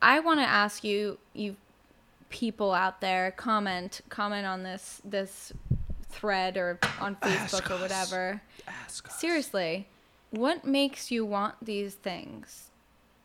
[0.00, 1.56] I want to ask you you
[2.30, 5.52] people out there comment comment on this this
[6.08, 7.80] thread or on Facebook or us.
[7.80, 8.42] whatever.
[8.66, 9.18] Ask us.
[9.20, 9.88] Seriously,
[10.30, 12.70] what makes you want these things?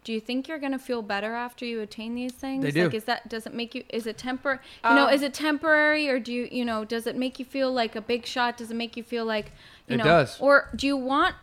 [0.07, 2.63] Do you think you're gonna feel better after you attain these things?
[2.63, 2.85] They do.
[2.85, 3.83] Like, is that does it make you?
[3.89, 4.59] Is it tempor?
[4.85, 6.47] You know, Um, is it temporary or do you?
[6.49, 8.55] You know, does it make you feel like a big shot?
[8.55, 9.51] Does it make you feel like
[9.85, 10.05] you It know?
[10.05, 10.39] does.
[10.39, 11.35] Or do you want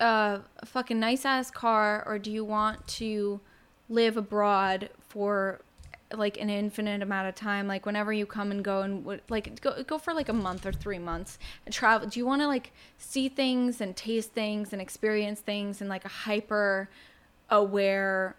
[0.00, 3.40] a fucking nice ass car, or do you want to
[3.88, 5.62] live abroad for
[6.12, 9.62] like an infinite amount of time like whenever you come and go and would like
[9.62, 12.46] go, go for like a month or three months and travel do you want to
[12.46, 16.88] like see things and taste things and experience things in like a hyper
[17.50, 18.36] aware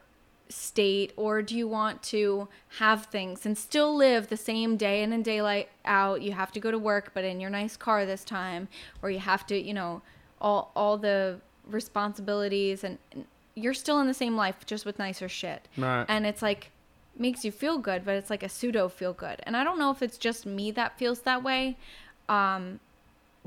[0.51, 2.47] state or do you want to
[2.79, 6.21] have things and still live the same day in and daylight out?
[6.21, 8.67] You have to go to work but in your nice car this time
[9.01, 10.01] or you have to you know
[10.41, 13.25] all all the responsibilities and and
[13.55, 15.67] you're still in the same life just with nicer shit.
[15.77, 16.05] Right.
[16.07, 16.71] and it's like
[17.17, 19.39] makes you feel good but it's like a pseudo feel good.
[19.43, 21.77] And i don't know if it's just me that feels that way
[22.27, 22.79] um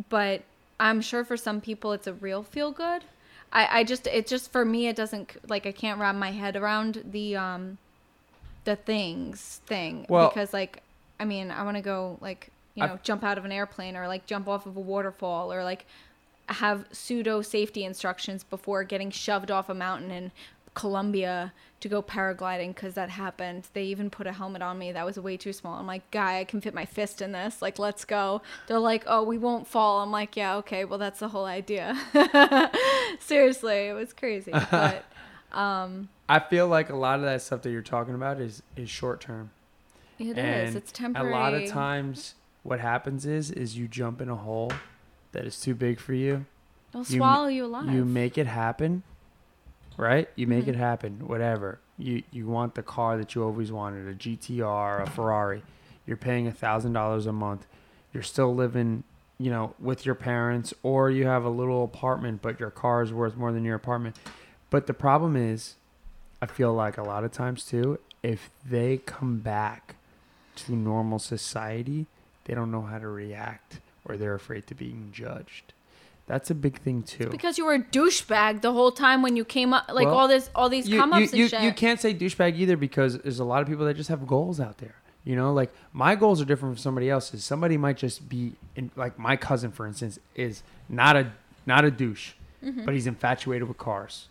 [0.09, 0.43] but
[0.79, 3.05] i'm sure for some people it's a real feel good
[3.53, 6.57] i i just it just for me it doesn't like i can't wrap my head
[6.57, 7.79] around the um
[8.65, 10.07] the things thing.
[10.09, 10.83] Well- because like
[11.19, 13.97] i mean i want to go like you know I've- jump out of an airplane
[13.97, 15.87] or like jump off of a waterfall or like
[16.49, 20.33] have pseudo safety instructions before getting shoved off a mountain in
[20.75, 23.69] Colombia to go paragliding because that happened.
[23.75, 25.79] They even put a helmet on me that was way too small.
[25.79, 27.61] I'm like, guy, I can fit my fist in this.
[27.61, 28.41] Like, let's go.
[28.69, 30.01] They're like, oh, we won't fall.
[30.01, 30.85] I'm like, yeah, okay.
[30.85, 31.99] Well, that's the whole idea.
[33.21, 34.53] Seriously, it was crazy.
[34.71, 35.05] But
[35.53, 38.89] um, I feel like a lot of that stuff that you're talking about is is
[38.89, 39.51] short term.
[40.19, 40.69] it is.
[40.69, 41.29] and It's temporary.
[41.33, 44.73] A lot of times, what happens is is you jump in a hole
[45.33, 46.47] that is too big for you.
[46.91, 47.93] It'll you- swallow you alive.
[47.93, 49.03] You make it happen,
[49.97, 50.29] right?
[50.37, 50.81] You make it mm-hmm.
[50.81, 51.27] happen.
[51.27, 55.63] Whatever you you want the car that you always wanted, a GTR, a Ferrari.
[56.07, 57.67] You're paying a thousand dollars a month.
[58.13, 59.05] You're still living,
[59.39, 63.13] you know, with your parents, or you have a little apartment, but your car is
[63.13, 64.17] worth more than your apartment.
[64.69, 65.77] But the problem is,
[66.41, 69.97] I feel like a lot of times too, if they come back
[70.57, 72.07] to normal society,
[72.45, 75.73] they don't know how to react, or they're afraid to being judged.
[76.27, 77.29] That's a big thing too.
[77.29, 80.29] because you were a douchebag the whole time when you came up, like Well, all
[80.29, 81.63] this, all these you, come ups you, and shit.
[81.63, 84.61] you can't say douchebag either because there's a lot of people that just have goals
[84.61, 84.95] out there.
[85.25, 87.45] You know, like my goals are different from somebody else's.
[87.45, 91.33] Somebody might just be in, like my cousin, for instance, is not a
[91.67, 92.33] not a douche,
[92.65, 92.85] Mm-hmm.
[92.85, 94.29] but he's infatuated with cars.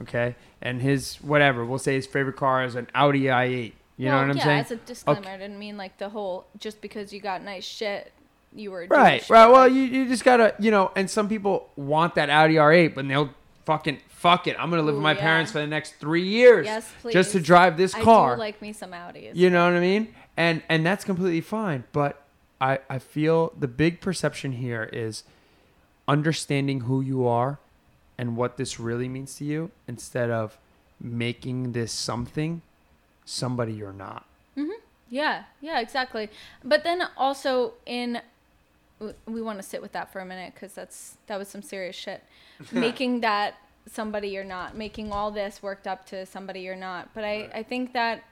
[0.00, 3.72] Okay, and his whatever we'll say his favorite car is an Audi i8.
[3.96, 4.56] You know Well, what I'm yeah, saying?
[4.56, 7.64] Yeah, as a disclaimer, I didn't mean like the whole just because you got nice
[7.64, 8.12] shit
[8.54, 9.46] you were Right, right.
[9.48, 13.06] Well, you, you just gotta, you know, and some people want that Audi R8, but
[13.08, 13.30] they'll
[13.64, 14.56] fucking fuck it.
[14.58, 15.20] I'm gonna live with my yeah.
[15.20, 18.36] parents for the next three years, Yes, just to drive this I car.
[18.36, 19.34] do like me some Audis.
[19.34, 20.14] you know what I mean?
[20.36, 21.84] And and that's completely fine.
[21.92, 22.22] But
[22.60, 25.24] I I feel the big perception here is
[26.08, 27.58] understanding who you are
[28.18, 30.58] and what this really means to you instead of
[31.00, 32.62] making this something
[33.24, 34.24] somebody you're not.
[34.54, 34.70] Hmm.
[35.08, 36.30] Yeah, yeah, exactly.
[36.64, 38.20] But then also in
[39.26, 41.96] we want to sit with that for a minute because that's that was some serious
[41.96, 42.22] shit.
[42.72, 43.54] making that
[43.86, 47.12] somebody you're not, making all this worked up to somebody you're not.
[47.14, 48.24] But I I think that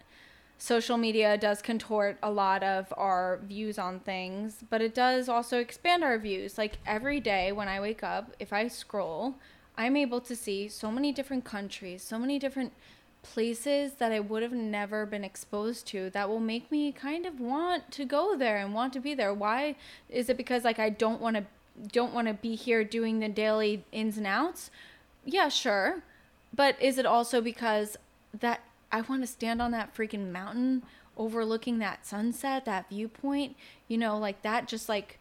[0.59, 5.59] social media does contort a lot of our views on things, but it does also
[5.59, 6.59] expand our views.
[6.59, 9.37] Like every day when I wake up, if I scroll,
[9.77, 12.75] I'm able to see so many different countries, so many different
[13.23, 17.41] places that I would have never been exposed to that will make me kind of
[17.41, 19.33] want to go there and want to be there.
[19.35, 19.77] Why
[20.09, 21.45] is it because like I don't want to
[21.93, 24.71] don't want to be here doing the daily ins and outs?
[25.25, 26.03] Yeah, sure.
[26.55, 27.97] But is it also because
[28.39, 28.61] that
[28.91, 30.83] I want to stand on that freaking mountain
[31.17, 33.57] overlooking that sunset, that viewpoint?
[33.89, 35.19] You know, like that just like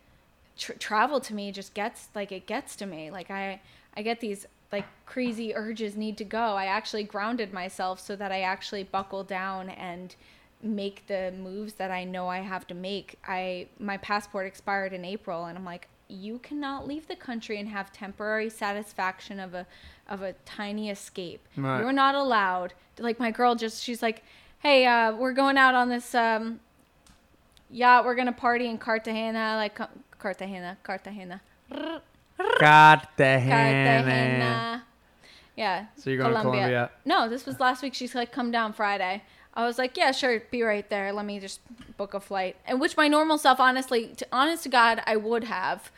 [0.58, 3.12] tr- travel to me just gets like it gets to me.
[3.12, 3.62] Like I
[3.96, 6.56] I get these like crazy urges need to go.
[6.56, 10.16] I actually grounded myself so that I actually buckle down and
[10.62, 13.18] make the moves that I know I have to make.
[13.28, 17.70] I my passport expired in April and I'm like you cannot leave the country and
[17.70, 19.66] have temporary satisfaction of a
[20.08, 21.48] of a tiny escape.
[21.56, 21.80] Right.
[21.80, 22.74] You're not allowed.
[22.98, 24.24] Like my girl just she's like,
[24.60, 26.60] "Hey, uh we're going out on this um
[27.70, 28.06] yacht.
[28.06, 29.80] We're going to party in Cartagena, like
[30.18, 31.42] Cartagena, Cartagena.
[32.60, 33.50] Cartagena.
[33.50, 34.84] Cartagena.
[35.56, 35.86] Yeah.
[35.98, 36.92] So you're going to Colombia?
[37.06, 37.94] No, this was last week.
[37.94, 39.24] She's like, come down Friday.
[39.54, 41.12] I was like, yeah, sure, be right there.
[41.12, 41.60] Let me just
[41.98, 42.56] book a flight.
[42.66, 45.92] And which my normal self, honestly, to, honest to God, I would have.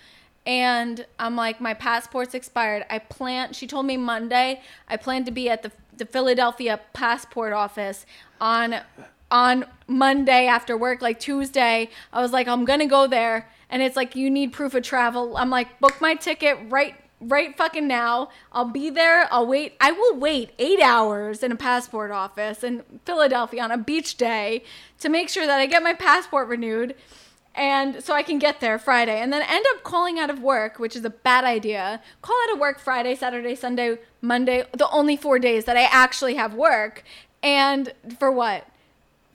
[0.47, 2.85] And I'm like, my passport's expired.
[2.89, 3.53] I plan.
[3.53, 4.61] She told me Monday.
[4.87, 8.07] I plan to be at the the Philadelphia passport office
[8.39, 8.79] on
[9.29, 11.89] on Monday after work, like Tuesday.
[12.11, 15.37] I was like, I'm gonna go there, and it's like you need proof of travel.
[15.37, 18.29] I'm like, book my ticket right right fucking now.
[18.51, 19.31] I'll be there.
[19.31, 19.75] I'll wait.
[19.79, 24.63] I will wait eight hours in a passport office in Philadelphia on a beach day
[24.99, 26.95] to make sure that I get my passport renewed.
[27.53, 30.79] And so I can get there Friday and then end up calling out of work,
[30.79, 32.01] which is a bad idea.
[32.21, 36.35] Call out of work Friday, Saturday, Sunday, Monday, the only four days that I actually
[36.35, 37.03] have work.
[37.43, 38.65] And for what?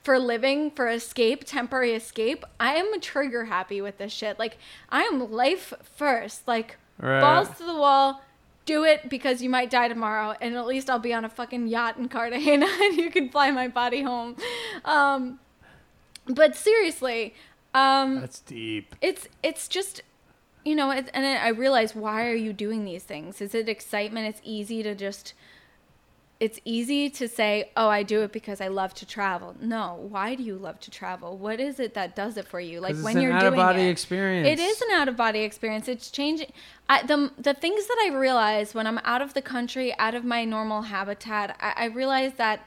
[0.06, 4.38] For living, for escape, temporary escape, I am trigger happy with this shit.
[4.38, 4.56] Like
[4.88, 6.46] I am life first.
[6.46, 7.20] Like Right.
[7.20, 8.22] balls to the wall.
[8.66, 11.66] Do it because you might die tomorrow, and at least I'll be on a fucking
[11.66, 14.36] yacht in Cartagena, and you can fly my body home.
[14.84, 15.40] Um,
[16.26, 17.34] but seriously,
[17.74, 18.94] um, That's deep.
[19.02, 20.02] it's it's just
[20.64, 24.40] you know and i realize why are you doing these things is it excitement it's
[24.42, 25.32] easy to just
[26.38, 29.54] it's easy to say oh i do it because i love to travel.
[29.60, 31.36] No why do you love to travel?
[31.38, 32.80] What is it that does it for you?
[32.80, 34.48] Like when you're an doing it experience.
[34.48, 35.88] it is an out of body experience.
[35.88, 36.52] It's changing
[36.88, 40.24] I, the the things that i realize when i'm out of the country out of
[40.24, 42.60] my normal habitat i, I realize that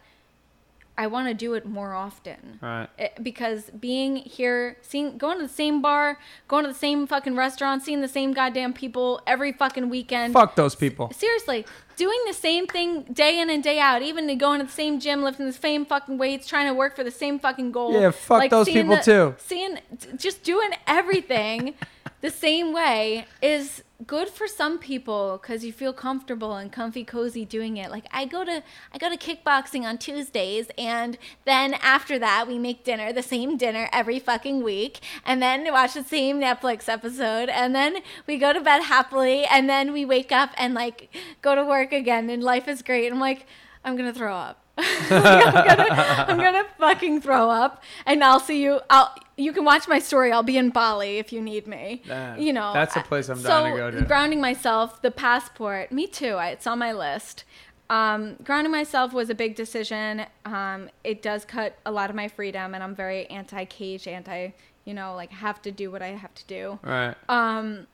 [1.03, 2.89] i want to do it more often Right.
[2.97, 7.35] it- because being here, seeing, going to the same bar, going to the same fucking
[7.35, 10.33] restaurant, seeing the same goddamn people every fucking weekend.
[10.33, 11.05] Fuck those people.
[11.15, 11.65] Seriously,
[11.95, 15.23] doing the same thing day in and day out, even going to the same gym,
[15.23, 17.93] lifting the same fucking weights, trying to work for the same fucking goal.
[17.99, 19.35] Yeah, fuck those people the- too.
[19.37, 19.79] Seeing,
[20.17, 21.75] just doing everything
[22.21, 27.43] the same way is good for some people because you feel comfortable and comfy cozy
[27.43, 27.91] doing it.
[27.91, 28.63] Like i go to
[28.93, 33.57] i go to kickboxing on tuesdays and then after that we make dinner the same
[33.57, 38.53] dinner every fucking week and then watch the same netflix episode and then we go
[38.53, 42.43] to bed happily and then we wake up and like go to work again and
[42.43, 43.11] life is great.
[43.11, 43.45] I'm like
[43.83, 44.63] i'm gonna throw up
[45.09, 49.87] I'm, gonna, I'm gonna fucking throw up and i'll see you i'll you can watch
[49.87, 52.39] my story i'll be in bali if you need me Damn.
[52.39, 54.01] you know That's a I- place I'm so down to go to.
[54.03, 57.43] grounding myself the passport me too I, it's on my list
[57.91, 62.27] um, grounding myself was a big decision um, it does cut a lot of my
[62.27, 64.49] freedom and i'm very anti-cage anti
[64.85, 67.15] you know like have to do what i have to do Right.
[67.27, 67.87] um,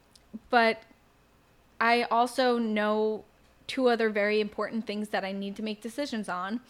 [0.50, 0.82] but
[1.80, 3.26] I also know
[3.68, 6.62] two other very important things that I need to make decisions on,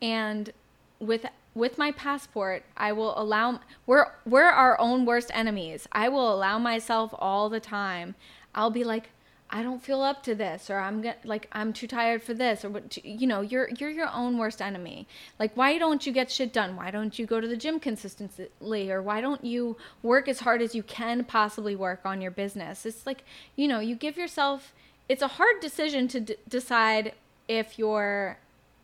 [0.00, 0.52] and
[0.98, 5.88] with with my passport, I will allow we're we're our own worst enemies.
[5.92, 8.14] I will allow myself all the time.
[8.54, 9.10] I'll be like,
[9.48, 12.64] I don't feel up to this or I'm gonna like I'm too tired for this
[12.64, 15.06] or you know you're you're your own worst enemy.
[15.38, 16.74] Like why don't you get shit done?
[16.76, 18.90] Why don't you go to the gym consistently?
[18.90, 22.84] Or why don't you work as hard as you can possibly work on your business?
[22.84, 23.22] It's like
[23.54, 24.74] you know you give yourself
[25.08, 27.14] it's a hard decision to d- decide
[27.48, 28.38] if you're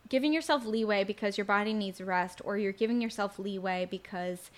[0.09, 4.51] giving yourself leeway because your body needs rest or you're giving yourself leeway because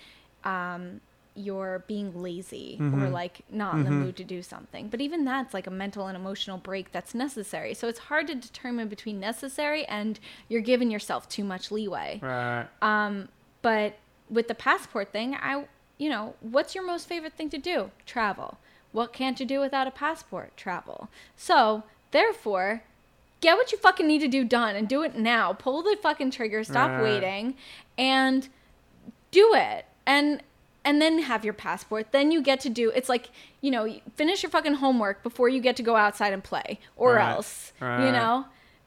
[0.43, 1.01] um,
[1.37, 4.89] you're being lazy or like not in the mood to do something.
[4.89, 7.75] But even that's like a mental and emotional break that's necessary.
[7.75, 10.19] So it's hard to determine between necessary and
[10.49, 12.21] you're giving yourself too much leeway.
[12.23, 12.67] Right.
[12.83, 13.29] Um,
[13.63, 13.97] but
[14.31, 15.65] with the passport thing, I,
[15.99, 17.91] you know, what's your most favorite thing to do?
[18.07, 18.59] Travel.
[18.95, 20.57] What can't you do without a passport?
[20.57, 21.09] Travel.
[21.37, 22.85] So, therefore,
[23.41, 25.53] get what you fucking need to do done and do it now.
[25.53, 27.03] Pull the fucking trigger, stop Right.
[27.03, 27.57] waiting,
[27.99, 28.49] and
[29.33, 29.85] do it.
[30.07, 30.43] And
[30.87, 32.13] and then have your passport.
[32.13, 33.31] Then you get to do it's like,
[33.63, 37.15] you know, finish your fucking homework before you get to go outside and play or
[37.15, 37.31] Right.
[37.31, 38.45] else, you know?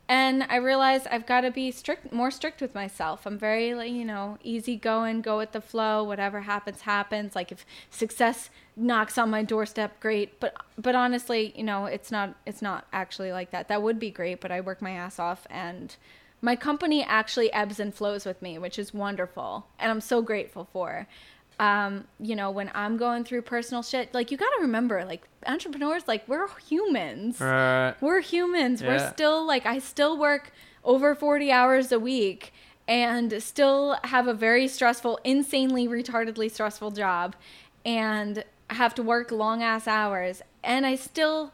[0.08, 3.26] And I realize I've got to be strict, more strict with myself.
[3.26, 6.02] I'm very, like, you know, easy going, go with the flow.
[6.04, 7.36] Whatever happens, happens.
[7.36, 10.40] Like if success knocks on my doorstep, great.
[10.40, 13.68] But, but honestly, you know, it's not, it's not actually like that.
[13.68, 15.95] That would be great, but I work my ass off, and
[16.41, 20.70] my company actually ebbs and flows with me, which is wonderful, and I'm so grateful
[20.72, 21.08] for.
[21.60, 25.28] Um, you know, when I'm going through personal shit, like you got to remember, like
[25.48, 27.95] entrepreneurs, like we're humans Right.
[27.99, 28.84] we're humans.
[28.84, 30.52] We're still like I still work
[30.84, 32.54] over 40 hours a week
[32.88, 37.36] and still have a very stressful, insanely retardedly stressful job
[37.84, 41.52] and have to work long ass hours and I still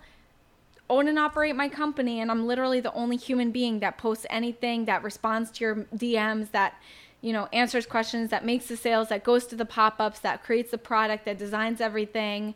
[0.89, 4.85] own and operate my company and I'm literally the only human being that posts anything
[4.85, 6.75] that responds to your DMs that
[7.21, 10.71] you know answers questions that makes the sales that goes to the pop-ups that creates
[10.71, 12.53] the product that designs everything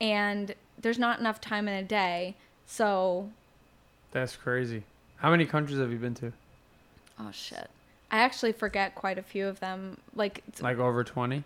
[0.00, 2.34] and there's not enough time in a day
[2.66, 3.28] so
[4.12, 4.82] That's crazy.
[5.16, 6.32] How many countries have you been to?
[7.20, 7.68] oh shit
[8.10, 11.42] I actually forget quite a few of them like Like over 20?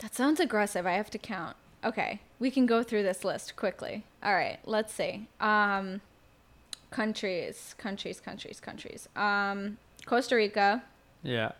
[0.00, 4.04] That sounds aggressive I have to count okay we can go through this list quickly
[4.22, 6.00] all right let's see um
[6.90, 10.82] countries countries countries countries um Costa Rica
[11.22, 11.52] Yeah.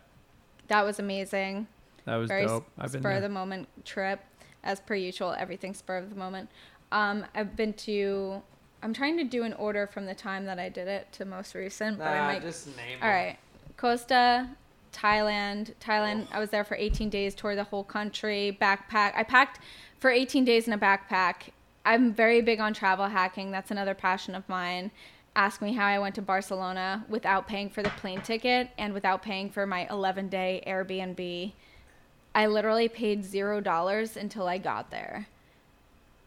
[0.69, 1.67] That was amazing.
[2.05, 2.65] That was Very dope.
[2.77, 4.21] I've been spur of the moment trip,
[4.63, 5.33] as per usual.
[5.37, 6.49] Everything spur of the moment.
[6.91, 8.41] Um, I've been to.
[8.81, 11.55] I'm trying to do an order from the time that I did it to most
[11.55, 12.41] recent, but I might.
[12.41, 13.37] just name All right,
[13.75, 14.49] Costa,
[14.97, 15.73] Thailand.
[15.79, 16.27] Thailand.
[16.31, 17.35] I was there for 18 days.
[17.35, 18.57] Toured the whole country.
[18.59, 19.13] Backpack.
[19.15, 19.59] I packed
[19.99, 21.51] for 18 days in a backpack.
[21.85, 23.51] I'm very big on travel hacking.
[23.51, 24.91] That's another passion of mine.
[25.35, 29.21] Ask me how I went to Barcelona without paying for the plane ticket and without
[29.21, 31.53] paying for my 11 day Airbnb.
[32.33, 35.27] I literally paid zero dollars until I got there.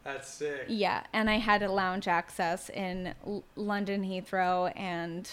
[0.05, 0.65] That's sick.
[0.69, 5.31] Yeah, and I had a lounge access in L- London Heathrow and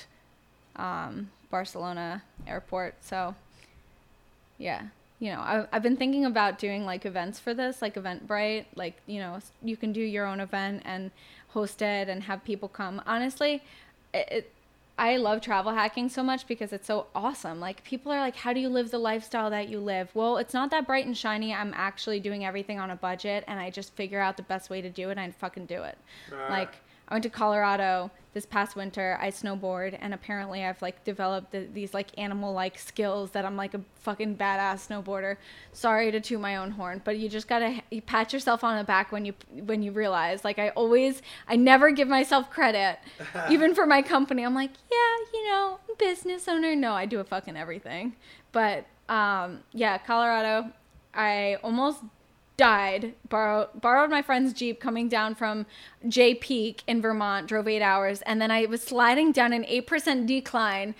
[0.76, 2.95] um, Barcelona Airport.
[3.03, 3.35] So,
[4.57, 4.83] yeah,
[5.19, 8.65] you know, I, I've been thinking about doing like events for this, like Eventbrite.
[8.75, 11.11] Like, you know, you can do your own event and
[11.49, 13.01] host it and have people come.
[13.05, 13.63] Honestly,
[14.13, 14.53] it, it
[14.99, 17.59] I love travel hacking so much because it's so awesome.
[17.59, 20.55] Like people are like, "How do you live the lifestyle that you live?" Well, it's
[20.55, 21.53] not that bright and shiny.
[21.53, 24.81] I'm actually doing everything on a budget, and I just figure out the best way
[24.81, 25.97] to do it, and I fucking do it.
[26.49, 26.73] Like
[27.07, 29.17] I went to Colorado this past winter.
[29.19, 33.55] I snowboard, and apparently I've like developed the, these like animal like skills that I'm
[33.55, 35.38] like a fucking badass snowboarder.
[35.71, 38.84] Sorry to toot my own horn, but you just gotta you pat yourself on the
[38.84, 40.43] back when you when you realize.
[40.43, 42.99] Like I always, I never give myself credit,
[43.49, 44.43] even for my company.
[44.43, 46.75] I'm like, yeah, you know, business owner.
[46.75, 48.15] No, I do a fucking everything.
[48.51, 50.71] But um, yeah, Colorado.
[51.13, 52.03] I almost
[52.57, 53.13] died.
[53.29, 55.65] Borrowed borrowed my friend's jeep coming down from
[56.07, 60.25] Jay Peak in Vermont drove 8 hours and then I was sliding down an 8%
[60.25, 60.95] decline.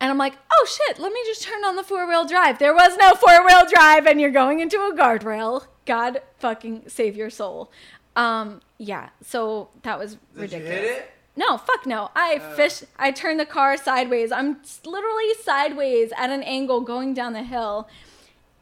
[0.00, 2.58] And I'm like oh shit let me just turn on the four-wheel drive.
[2.58, 5.66] There was no four-wheel drive and you're going into a guardrail.
[5.84, 7.70] God fucking save your soul.
[8.16, 11.02] Um yeah so that was ridiculous.
[11.36, 12.10] no, fuck no.
[12.14, 12.82] I fish.
[12.98, 14.32] I turned the car sideways.
[14.32, 17.88] I'm literally sideways at an angle going down the hill,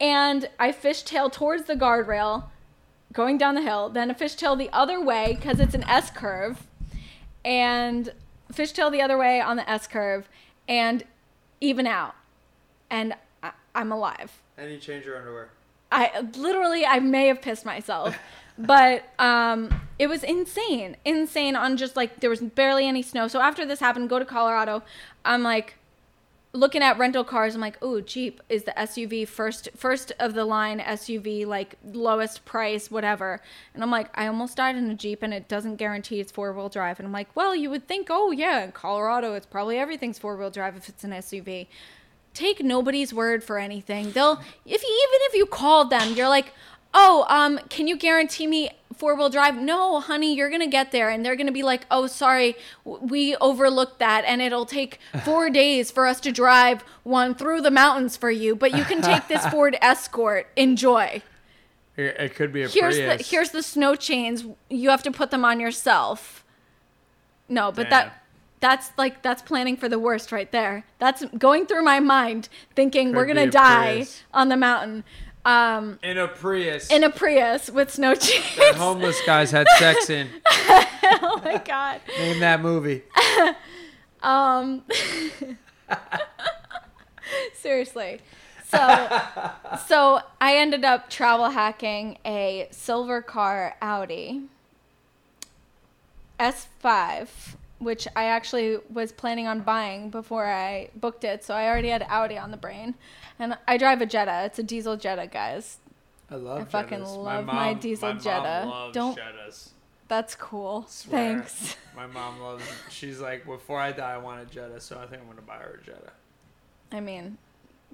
[0.00, 2.44] and I fishtail towards the guardrail,
[3.12, 3.88] going down the hill.
[3.90, 6.66] Then a fishtail the other way because it's an S curve,
[7.44, 8.12] and
[8.52, 10.28] fishtail the other way on the S curve,
[10.66, 11.04] and
[11.60, 12.14] even out,
[12.88, 14.40] and I, I'm alive.
[14.56, 15.50] And you change your underwear.
[15.92, 18.16] I literally I may have pissed myself.
[18.58, 20.96] but um it was insane.
[21.04, 23.28] Insane on just like there was barely any snow.
[23.28, 24.82] So after this happened, go to Colorado.
[25.24, 25.74] I'm like
[26.52, 27.54] looking at rental cars.
[27.54, 32.44] I'm like, oh, Jeep is the SUV first, first of the line SUV, like lowest
[32.44, 33.40] price, whatever.
[33.74, 36.52] And I'm like, I almost died in a Jeep, and it doesn't guarantee it's four
[36.52, 36.98] wheel drive.
[36.98, 40.36] And I'm like, well, you would think, oh yeah, in Colorado, it's probably everything's four
[40.36, 41.68] wheel drive if it's an SUV.
[42.34, 44.12] Take nobody's word for anything.
[44.12, 46.52] They'll if even if you called them, you're like,
[46.94, 48.70] oh, um, can you guarantee me
[49.00, 49.56] four wheel drive?
[49.56, 52.54] No, honey, you're gonna get there, and they're gonna be like, oh, sorry,
[52.84, 57.70] we overlooked that, and it'll take four days for us to drive one through the
[57.70, 60.48] mountains for you, but you can take this Ford Escort.
[60.54, 61.22] Enjoy.
[61.96, 63.18] It, could be a Here's Prius.
[63.18, 64.44] the here's the snow chains.
[64.68, 66.44] You have to put them on yourself.
[67.48, 67.90] No, but Damn.
[67.90, 68.22] that
[68.60, 70.84] that's like that's planning for the worst right there.
[70.98, 74.22] That's going through my mind, thinking we're gonna die Prius.
[74.32, 75.04] on the mountain.
[75.44, 76.90] Um, in a Prius.
[76.90, 78.44] in a Prius with snow chains.
[78.56, 80.28] that homeless guys had sex in.
[80.46, 82.00] oh my god.
[82.18, 83.02] Name that movie.
[84.22, 84.82] Um
[87.54, 88.20] Seriously.
[88.68, 89.08] So
[89.86, 94.42] so I ended up travel hacking a silver car Audi
[96.38, 97.28] S5
[97.78, 101.42] which I actually was planning on buying before I booked it.
[101.42, 102.94] So I already had Audi on the brain.
[103.40, 104.44] And I drive a Jetta.
[104.44, 105.78] It's a diesel Jetta, guys.
[106.30, 106.68] I love Jetta.
[106.68, 107.16] I fucking Jettas.
[107.24, 108.66] love my diesel my Jetta.
[108.68, 109.68] Loves Don't- Jettas.
[110.08, 110.84] That's cool.
[110.88, 111.38] Swear.
[111.38, 111.76] Thanks.
[111.96, 112.64] My mom loves.
[112.90, 115.58] She's like, before I die, I want a Jetta, so I think I'm gonna buy
[115.58, 116.10] her a Jetta.
[116.90, 117.38] I mean,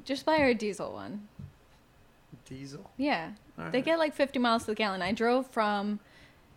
[0.04, 1.28] just buy her a diesel one.
[2.48, 2.90] Diesel.
[2.96, 3.32] Yeah.
[3.70, 5.02] They get like 50 miles to the gallon.
[5.02, 6.00] I drove from.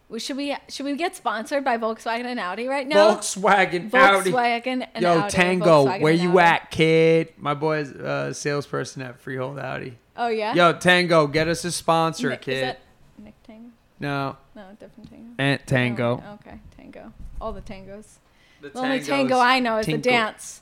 [0.09, 3.15] Well, Should we should we get sponsored by Volkswagen and Audi right now?
[3.15, 4.31] Volkswagen, Audi.
[4.31, 5.29] Volkswagen and Yo, Audi.
[5.31, 6.39] Tango, Volkswagen where you Audi.
[6.39, 7.33] at, kid?
[7.37, 9.97] My boy's uh, salesperson at Freehold Audi.
[10.17, 10.53] Oh yeah.
[10.53, 12.63] Yo, Tango, get us a sponsor, Nick, is kid.
[12.63, 12.79] that
[13.23, 13.69] Nick Tango?
[13.99, 15.29] No, No, different Tango.
[15.37, 16.23] Aunt Tango.
[16.25, 17.13] Oh, okay, Tango.
[17.39, 18.15] All the tangos.
[18.61, 20.61] The The only tango I know is the dance.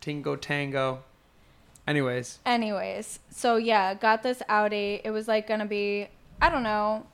[0.00, 1.02] Tingo Tango.
[1.86, 5.02] Anyways, Anyways, so yeah, got this Audi.
[5.04, 6.08] It was like gonna be,
[6.40, 7.04] I don't know,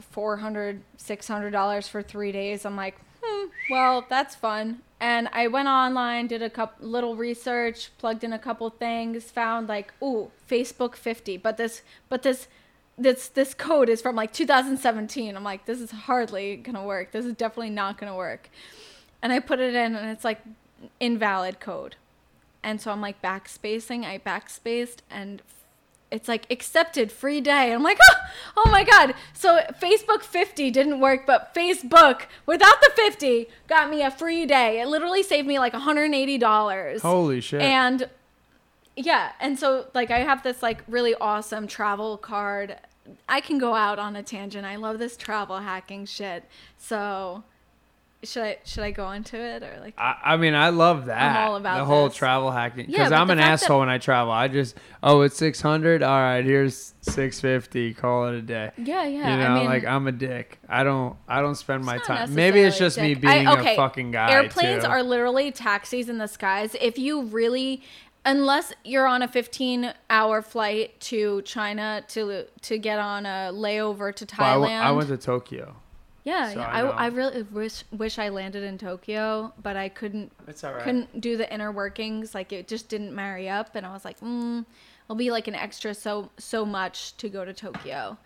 [0.00, 2.64] 400 $600 for three days.
[2.64, 4.80] I'm like, hmm, well, that's fun.
[4.98, 9.68] And I went online, did a couple little research, plugged in a couple things, found
[9.68, 11.36] like, ooh, Facebook 50.
[11.36, 12.48] But this, but this,
[12.96, 15.36] this, this code is from like 2017.
[15.36, 17.12] I'm like, this is hardly gonna work.
[17.12, 18.48] This is definitely not gonna work.
[19.22, 20.40] And I put it in, and it's like
[20.98, 21.96] invalid code.
[22.62, 24.04] And so I'm like backspacing.
[24.04, 25.42] I backspaced and
[26.10, 27.72] it's like accepted free day.
[27.72, 28.16] I'm like, oh,
[28.58, 29.14] oh my God.
[29.32, 34.80] So Facebook 50 didn't work, but Facebook without the 50 got me a free day.
[34.80, 37.00] It literally saved me like $180.
[37.00, 37.60] holy shit.
[37.60, 38.08] And
[38.96, 42.76] yeah, and so like I have this like really awesome travel card.
[43.28, 44.64] I can go out on a tangent.
[44.64, 46.44] I love this travel hacking shit.
[46.78, 47.44] So
[48.22, 51.36] should I should I go into it or like I, I mean, I love that.
[51.36, 52.16] I'm all about the whole this.
[52.16, 54.32] travel hacking because but I'm an asshole that- when I travel.
[54.32, 56.02] I just oh, it's six hundred.
[56.02, 57.94] All right, here's six fifty.
[57.94, 58.70] Call it a day.
[58.78, 59.06] Yeah, yeah.
[59.06, 60.58] you know, I mean, like I'm a dick.
[60.68, 61.16] I don't.
[61.28, 62.34] I don't spend my time.
[62.34, 63.24] Maybe it's just me dick.
[63.26, 64.32] I- being okay, a fucking guy.
[64.32, 64.90] Airplanes too.
[64.90, 66.74] are literally taxis in the skies.
[66.80, 67.82] If you really,
[68.24, 74.12] unless you're on a 15 hour flight to China to to get on a layover
[74.14, 74.60] to Well, I Thailand.
[74.62, 75.76] w- I went to Tokyo.
[76.26, 76.66] Yeah, so yeah.
[76.66, 77.04] I I.
[77.04, 80.82] I really wish wish I landed in Tokyo, but I couldn't It's all right.
[80.82, 82.34] couldn't do the inner workings.
[82.34, 84.66] Like it just didn't marry up, and I was like, mm,
[85.04, 88.18] it'll be like an extra so so much to go to Tokyo.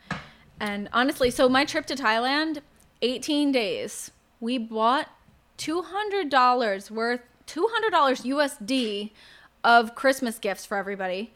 [0.58, 2.60] And honestly, so my trip to Thailand,
[3.02, 4.10] 18 days.
[4.40, 5.08] We bought
[5.58, 7.60] $200 worth, $200
[7.92, 9.10] USD
[9.62, 11.32] of Christmas gifts for everybody.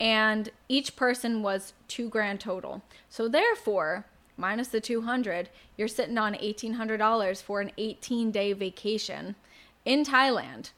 [0.00, 2.82] And each person was two grand total.
[3.08, 4.06] So therefore,
[4.40, 9.36] minus the 200, you're sitting on $1,800 for an 18 day vacation
[9.84, 10.70] in Thailand.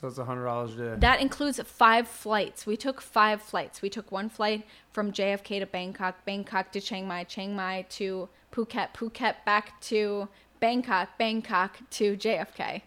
[0.00, 0.94] So it's a hundred dollars a day.
[0.98, 2.64] That includes five flights.
[2.64, 3.82] We took five flights.
[3.82, 8.28] We took one flight from JFK to Bangkok, Bangkok to Chiang Mai, Chiang Mai to
[8.50, 12.82] Phuket, Phuket back to Bangkok, Bangkok to JFK.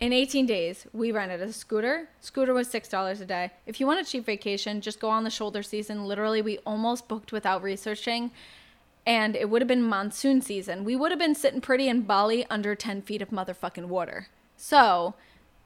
[0.00, 2.08] In 18 days, we rented a scooter.
[2.20, 3.52] Scooter was $6 a day.
[3.66, 6.06] If you want a cheap vacation, just go on the shoulder season.
[6.06, 8.32] Literally, we almost booked without researching.
[9.04, 10.84] And it would have been monsoon season.
[10.84, 14.28] We would have been sitting pretty in Bali under 10 feet of motherfucking water.
[14.56, 15.14] So,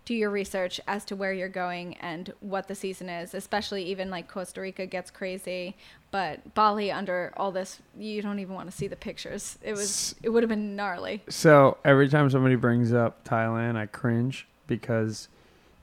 [0.06, 4.08] do your research as to where you're going and what the season is, especially even
[4.08, 5.76] like Costa Rica gets crazy,
[6.12, 9.58] but Bali under all this, you don't even want to see the pictures.
[9.62, 11.22] It was, it would have been gnarly.
[11.28, 15.28] So every time somebody brings up Thailand, I cringe because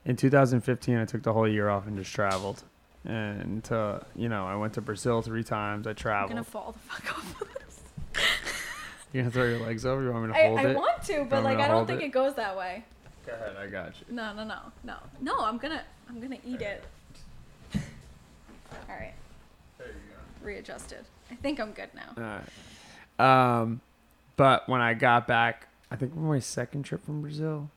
[0.06, 2.64] in 2015 I took the whole year off and just traveled.
[3.06, 5.86] And to, you know, I went to Brazil three times.
[5.86, 6.30] I I'm traveled.
[6.30, 7.80] gonna fall the fuck off of this.
[9.12, 10.02] You gonna throw your legs over?
[10.02, 10.68] You want me to hold I it?
[10.70, 12.06] I want to, but like I don't think it?
[12.06, 12.82] it goes that way.
[13.26, 14.14] Go ahead, I got you.
[14.14, 15.38] No, no, no, no, no.
[15.40, 16.82] I'm gonna, I'm gonna eat it.
[17.74, 17.80] All
[18.96, 19.14] right,
[19.78, 20.46] There you go.
[20.46, 21.04] readjusted.
[21.30, 22.10] I think I'm good now.
[22.16, 22.40] All
[23.18, 23.60] right.
[23.60, 23.80] Um,
[24.36, 27.70] but when I got back, I think my second trip from Brazil,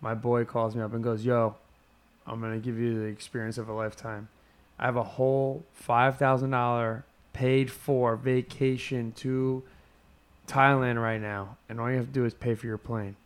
[0.00, 1.56] my boy calls me up and goes, "Yo,
[2.26, 4.28] I'm gonna give you the experience of a lifetime.
[4.78, 9.62] I have a whole five thousand dollar paid for vacation to
[10.46, 13.16] Thailand right now, and all you have to do is pay for your plane.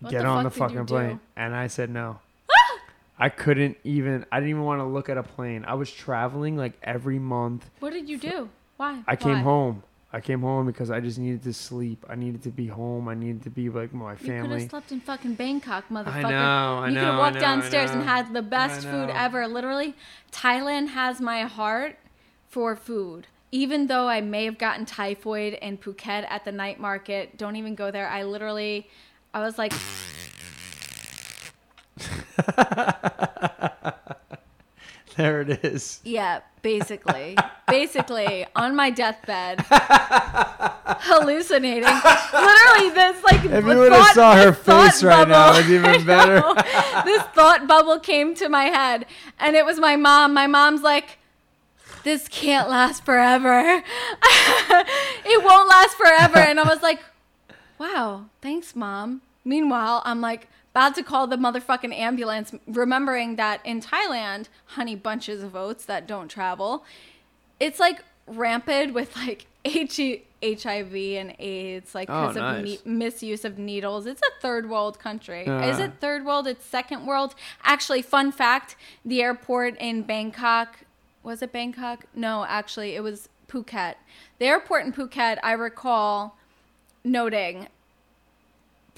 [0.00, 1.20] What Get the on the fuck did you fucking plane." do?
[1.36, 2.18] And I said no.
[2.50, 2.78] Ah!
[3.18, 4.24] I couldn't even.
[4.32, 5.64] I didn't even want to look at a plane.
[5.66, 7.68] I was traveling like every month.
[7.80, 8.48] What did you do?
[8.76, 9.02] Why?
[9.06, 9.42] I came Why?
[9.42, 9.82] home.
[10.12, 12.04] I came home because I just needed to sleep.
[12.08, 13.08] I needed to be home.
[13.08, 16.24] I needed to be like my my You could have slept in fucking Bangkok, motherfucker.
[16.24, 16.78] I know.
[16.78, 17.00] I you know.
[17.00, 19.46] could have walked know, downstairs and had the best food ever.
[19.46, 19.94] Literally,
[20.32, 21.96] Thailand has my heart
[22.48, 23.28] for food.
[23.52, 27.74] Even though I may have gotten typhoid in Phuket at the night market, don't even
[27.76, 28.08] go there.
[28.08, 28.88] I literally,
[29.32, 29.72] I was like,
[35.20, 36.00] There it is.
[36.02, 37.36] yeah, basically,
[37.68, 39.60] basically on my deathbed,
[41.00, 41.82] hallucinating.
[41.82, 46.40] Literally, this like If you would have saw her face right now, it's even better.
[47.04, 49.04] this thought bubble came to my head,
[49.38, 50.32] and it was my mom.
[50.32, 51.18] My mom's like,
[52.02, 53.60] "This can't last forever.
[54.22, 57.00] it won't last forever." And I was like,
[57.78, 63.80] "Wow, thanks, mom." Meanwhile, I'm like about to call the motherfucking ambulance, remembering that in
[63.80, 66.84] Thailand, honey bunches of oats that don't travel,
[67.58, 72.58] it's like rampant with like H- HIV and AIDS, like Oh, because nice.
[72.80, 74.06] of ne- misuse of needles.
[74.06, 75.42] It's a third world country.
[75.42, 75.82] Is Uh.
[75.84, 76.46] it third world?
[76.46, 77.34] It's second world.
[77.62, 78.74] Actually, fun fact:
[79.04, 80.78] the airport in Bangkok
[81.22, 82.06] was it Bangkok?
[82.14, 83.96] No, actually, it was Phuket.
[84.38, 86.38] The airport in Phuket, I recall
[87.04, 87.68] noting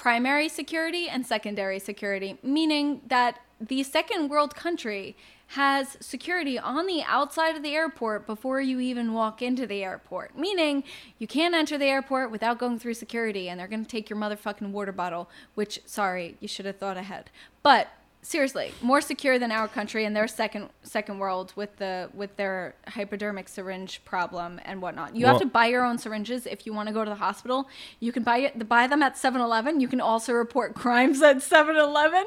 [0.03, 5.17] primary security and secondary security, meaning that the second world country
[5.47, 10.37] has security on the outside of the airport before you even walk into the airport.
[10.37, 10.83] Meaning
[11.19, 14.73] you can't enter the airport without going through security and they're to take your motherfucking
[14.73, 17.31] water bottle, which sorry, you should have thought ahead.
[17.63, 17.87] But
[18.23, 22.75] seriously, more secure than our country and their second second world with the with their
[22.89, 25.15] hypodermic syringe problem and whatnot.
[25.17, 27.69] You have to buy your own syringes if you want to go to the hospital.
[28.01, 29.81] You can buy it buy them at 7-Eleven.
[29.81, 32.25] You can also report crimes at 7-Eleven.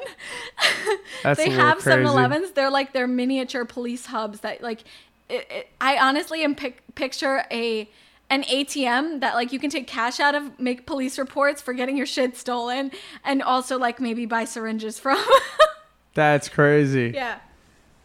[1.22, 2.00] That's they have crazy.
[2.00, 2.52] 7-Elevens.
[2.52, 4.84] They're like their miniature police hubs that like
[5.28, 7.88] it, it, I honestly am pic- picture a
[8.28, 11.96] an ATM that like you can take cash out of, make police reports for getting
[11.96, 12.90] your shit stolen,
[13.24, 15.24] and also like maybe buy syringes from.
[16.16, 17.12] That's crazy.
[17.14, 17.38] yeah.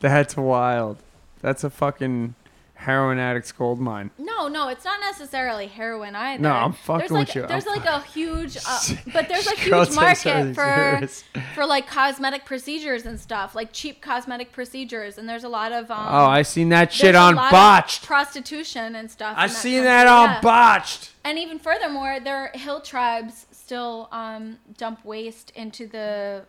[0.02, 0.98] That's wild.
[1.42, 2.36] That's a fucking
[2.82, 4.10] heroin addict's gold mine.
[4.18, 6.42] No, no, it's not necessarily heroin either.
[6.42, 7.48] No, I'm fucking there's like, with you.
[7.48, 8.80] There's I'm like a huge, uh,
[9.14, 11.08] but there's a huge market for
[11.56, 15.90] for like cosmetic procedures and stuff, like cheap cosmetic procedures, and there's a lot of
[15.90, 16.08] um.
[16.10, 18.04] Oh, I seen that shit on botched.
[18.04, 19.36] prostitution and stuff.
[19.38, 20.42] I seen country, that on yeah.
[20.42, 21.12] botched.
[21.24, 26.46] And even furthermore, their hill tribes still um, dump waste into the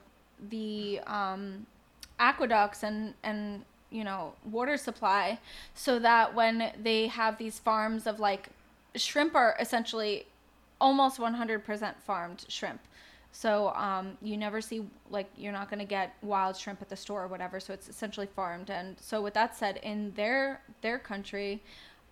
[0.51, 1.67] the um,
[2.19, 5.39] aqueducts and and you know water supply,
[5.75, 8.49] so that when they have these farms of like
[8.95, 10.27] shrimp are essentially
[10.81, 12.81] almost 100% farmed shrimp.
[13.35, 17.23] So um, you never see like you're not gonna get wild shrimp at the store
[17.23, 17.61] or whatever.
[17.61, 18.69] So it's essentially farmed.
[18.69, 21.63] And so with that said, in their their country,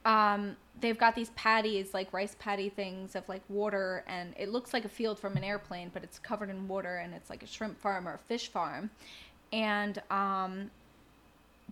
[0.04, 4.72] um, they've got these patties like rice patty things of like water, and it looks
[4.72, 7.46] like a field from an airplane, but it's covered in water, and it's like a
[7.46, 8.90] shrimp farm or a fish farm,
[9.52, 10.70] and um,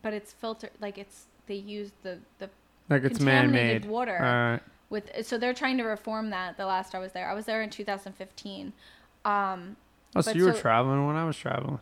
[0.03, 2.51] but it's filtered like it's they use the the
[2.89, 3.85] Like it's contaminated man-made.
[3.87, 4.63] water Alright.
[4.91, 7.29] with so they're trying to reform that the last I was there.
[7.29, 8.73] I was there in 2015.
[9.25, 9.77] Um
[10.17, 11.81] Oh, so you were traveling when I was traveling.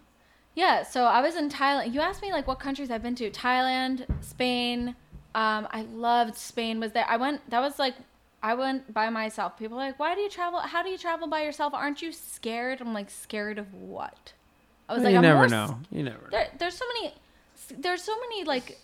[0.56, 1.94] yeah, so I was in Thailand.
[1.94, 3.31] You asked me like what countries I've been to.
[3.31, 4.97] Thailand, Spain.
[5.37, 7.07] Um I loved Spain was there.
[7.09, 7.95] I went that was like
[8.43, 9.59] I went by myself.
[9.59, 10.59] People are like, "Why do you travel?
[10.61, 11.75] How do you travel by yourself?
[11.75, 14.33] Aren't you scared?" I'm like, "Scared of what?"
[14.89, 15.79] I was Well, like, you I'm never more know.
[15.91, 16.31] You never know.
[16.31, 17.15] there, there's so many
[17.79, 18.79] there's so many like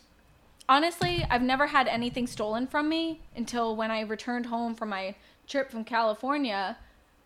[0.68, 5.14] honestly i've never had anything stolen from me until when i returned home from my
[5.46, 6.76] trip from california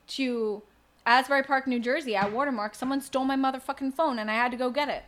[0.06, 0.60] to
[1.06, 4.56] asbury park new jersey at watermark someone stole my motherfucking phone and i had to
[4.56, 5.04] go get it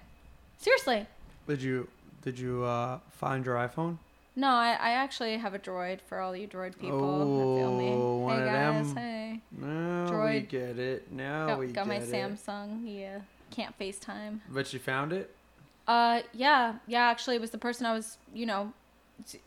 [0.56, 1.06] seriously
[1.46, 1.88] Did you
[2.22, 3.98] did you uh, find your iPhone?
[4.38, 7.88] No I, I actually have a droid for all you droid people that feel me
[7.90, 8.96] Oh, one hey of guys them.
[8.96, 11.10] hey No, we get it.
[11.12, 12.14] Now got, we got my get it.
[12.14, 13.18] samsung yeah
[13.50, 15.34] can't facetime But you found it.
[15.86, 17.04] Uh, yeah, yeah.
[17.04, 18.74] Actually, it was the person I was, you know,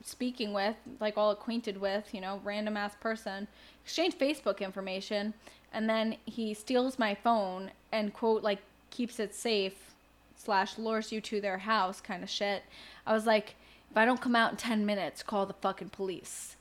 [0.03, 3.47] speaking with, like all acquainted with, you know, random ass person,
[3.85, 5.35] exchange Facebook information,
[5.72, 8.57] and then he steals my phone and quote like
[8.89, 9.93] keeps it safe
[10.35, 12.63] slash lures you to their house kind of shit.
[13.05, 13.53] I was like,
[13.91, 16.55] if I don't come out in ten minutes, call the fucking police.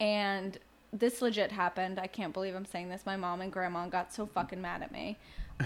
[0.00, 0.56] And
[0.92, 1.98] this legit happened.
[1.98, 3.04] I can't believe I'm saying this.
[3.04, 5.18] My mom and grandma got so fucking mad at me.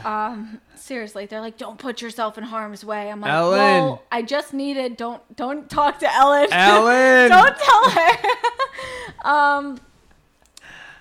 [0.05, 3.59] Um, seriously, they're like, "Don't put yourself in harm's way." I'm like, Ellen.
[3.59, 6.48] "Well, I just needed don't don't talk to Ellen.
[6.52, 7.30] Ellen.
[7.30, 8.18] don't tell her."
[9.28, 9.80] um,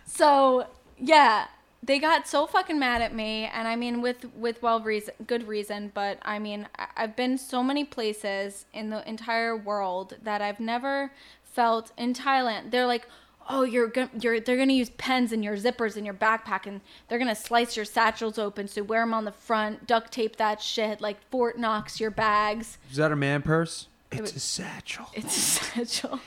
[0.05, 0.67] so
[0.97, 1.45] yeah,
[1.89, 5.47] they got so fucking mad at me, and I mean, with with well reason, good
[5.47, 5.89] reason.
[5.91, 11.11] But I mean, I've been so many places in the entire world that I've never
[11.41, 12.69] felt in Thailand.
[12.69, 13.07] They're like,
[13.49, 16.81] oh, you're gonna, you're they're gonna use pens in your zippers in your backpack, and
[17.07, 20.61] they're gonna slice your satchels open, so wear them on the front, duct tape that
[20.61, 22.77] shit, like Fort Knox your bags.
[22.91, 23.87] Is that a man purse?
[24.11, 25.07] It It's was- a satchel.
[25.15, 26.19] It's a satchel.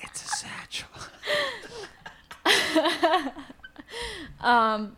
[0.00, 0.88] It's a satchel.
[4.40, 4.96] Um,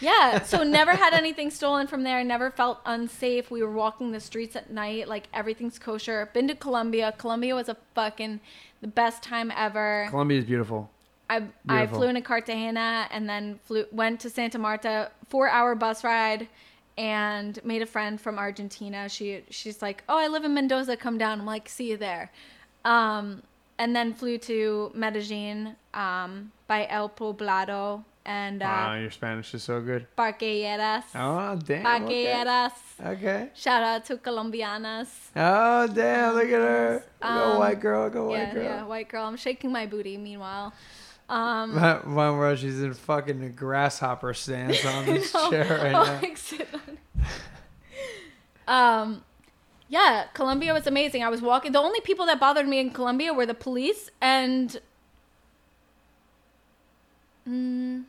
[0.00, 2.24] yeah, so never had anything stolen from there.
[2.24, 3.50] Never felt unsafe.
[3.50, 6.30] We were walking the streets at night, like everything's kosher.
[6.32, 7.14] Been to Colombia.
[7.16, 8.40] Colombia was a fucking
[8.80, 10.06] the best time ever.
[10.10, 10.90] Colombia is beautiful.
[11.28, 16.02] I I flew into Cartagena and then flew went to Santa Marta, four hour bus
[16.02, 16.48] ride,
[16.98, 19.08] and made a friend from Argentina.
[19.08, 20.96] She she's like, oh, I live in Mendoza.
[20.96, 21.40] Come down.
[21.40, 22.32] I'm like, see you there.
[22.84, 23.42] Um,
[23.78, 29.62] and then flew to Medellin, um, by El Poblado and uh, wow, your Spanish is
[29.62, 30.06] so good.
[30.16, 31.04] Parque Lleras.
[31.14, 31.78] Oh damn.
[31.78, 31.82] Okay.
[31.82, 32.72] Parque Lleras.
[33.06, 33.48] okay.
[33.54, 35.08] Shout out to Colombianas.
[35.34, 36.34] Oh damn!
[36.34, 37.04] Look at her.
[37.22, 38.10] Go Um, white girl.
[38.10, 38.62] Go white yeah, girl.
[38.64, 39.24] yeah, white girl.
[39.26, 40.16] I'm shaking my booty.
[40.16, 40.72] Meanwhile,
[41.28, 41.74] um,
[42.14, 46.20] One where she's in fucking grasshopper stance on this No, chair right I'll, now.
[46.22, 46.98] like, sit on-
[48.68, 49.24] um,
[49.88, 51.24] yeah, Colombia was amazing.
[51.24, 51.72] I was walking.
[51.72, 54.80] The only people that bothered me in Colombia were the police and
[57.50, 58.04] mm,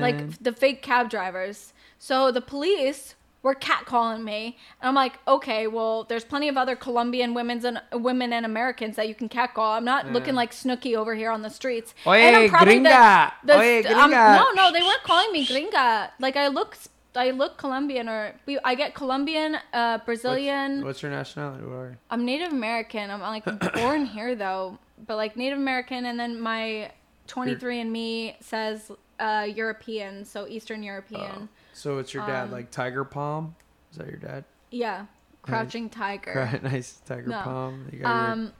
[0.00, 1.72] like the fake cab drivers.
[1.98, 6.74] So the police were catcalling me, and I'm like, okay, well, there's plenty of other
[6.76, 9.72] Colombian women's and women and Americans that you can catcall.
[9.72, 11.94] I'm not looking like Snooki over here on the streets.
[12.06, 13.32] Oye, And I'm probably the- gringa.
[13.44, 14.36] the Oye, st- um, gringa.
[14.38, 16.10] no, no, they weren't calling me gringa.
[16.18, 16.78] Like I look,
[17.14, 18.34] I look Colombian, or
[18.64, 20.76] I get Colombian, uh, Brazilian.
[20.76, 21.64] What's, what's your nationality?
[21.64, 21.96] What are you?
[22.10, 23.10] I'm Native American.
[23.10, 23.44] I'm like
[23.74, 26.90] born here though, but like Native American, and then my
[27.28, 31.48] 23andMe says uh, European, so Eastern European.
[31.72, 33.54] So it's your dad, Um, like Tiger Palm?
[33.92, 34.44] Is that your dad?
[34.70, 35.06] Yeah,
[35.42, 36.32] crouching tiger.
[36.52, 37.40] Right, nice Tiger No.
[37.40, 37.88] Palm.
[37.92, 38.52] You got, your, Um,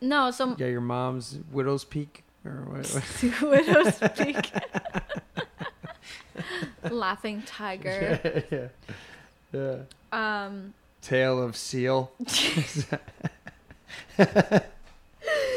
[0.00, 2.86] no, so you got your mom's widow's peak, or what?
[2.86, 3.40] what?
[3.42, 4.50] widow's peak.
[6.90, 8.42] Laughing tiger.
[8.50, 8.68] yeah,
[9.52, 10.44] yeah.
[10.46, 12.12] Um, Tail of seal.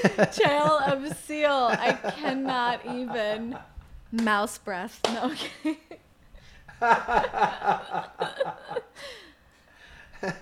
[0.33, 1.69] Trail of seal.
[1.71, 3.57] I cannot even.
[4.11, 4.99] Mouse breath.
[5.05, 5.31] No.
[5.31, 5.77] Okay.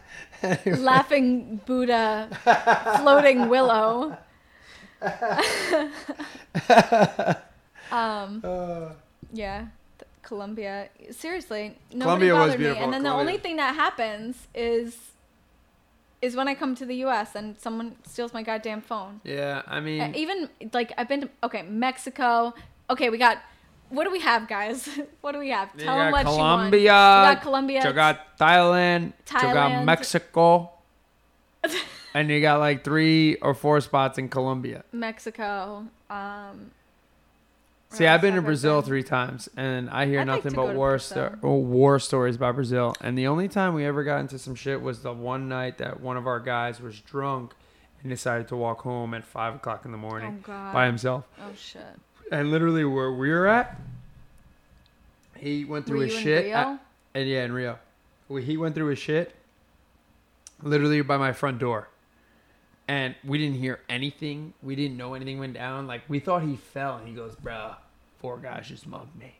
[0.65, 2.27] Laughing Buddha,
[2.99, 4.17] floating willow.
[7.91, 8.89] um, Uh,
[9.31, 9.67] yeah,
[10.23, 10.89] Colombia.
[11.11, 12.77] Seriously, nobody Colombia was bothered me.
[12.77, 15.10] And then the only thing that happens is,
[16.21, 17.35] is when I come to the U.S.
[17.35, 19.21] and someone steals my goddamn phone.
[19.23, 22.53] yeah, I mean, Uh, even like I've been to okay Mexico.
[22.89, 23.37] Okay, we got.
[23.89, 24.87] What do we have, guys?
[25.21, 25.69] what do we have?
[25.77, 27.29] you Tell them what Colombia, you want.
[27.29, 27.87] We got Colombia.
[27.87, 29.85] you got Thailand, you got Thailand.
[29.85, 30.71] Mexico,
[32.13, 34.83] and you got like three or four spots in Colombia.
[34.91, 35.85] Mexico.
[36.09, 36.71] Um,
[37.91, 40.97] See, I've been to Brazil three times, and I hear I'd nothing go but war,
[40.97, 42.95] sto- oh, war stories about Brazil.
[43.01, 45.99] And the only time we ever got into some shit was the one night that
[45.99, 47.53] one of our guys was drunk
[48.01, 50.73] and decided to walk home at five o'clock in the Oh morning God.
[50.73, 51.25] by himself.
[51.41, 51.83] Oh shit.
[52.31, 53.77] And literally, where we were at,
[55.37, 56.45] he went through Were his shit.
[56.51, 56.79] At-
[57.13, 57.77] and yeah, in Rio,
[58.39, 59.35] he went through his shit
[60.63, 61.89] literally by my front door.
[62.87, 64.53] And we didn't hear anything.
[64.61, 65.87] We didn't know anything went down.
[65.87, 67.75] Like we thought he fell, and he goes, "Bruh,
[68.21, 69.39] four guys just mugged me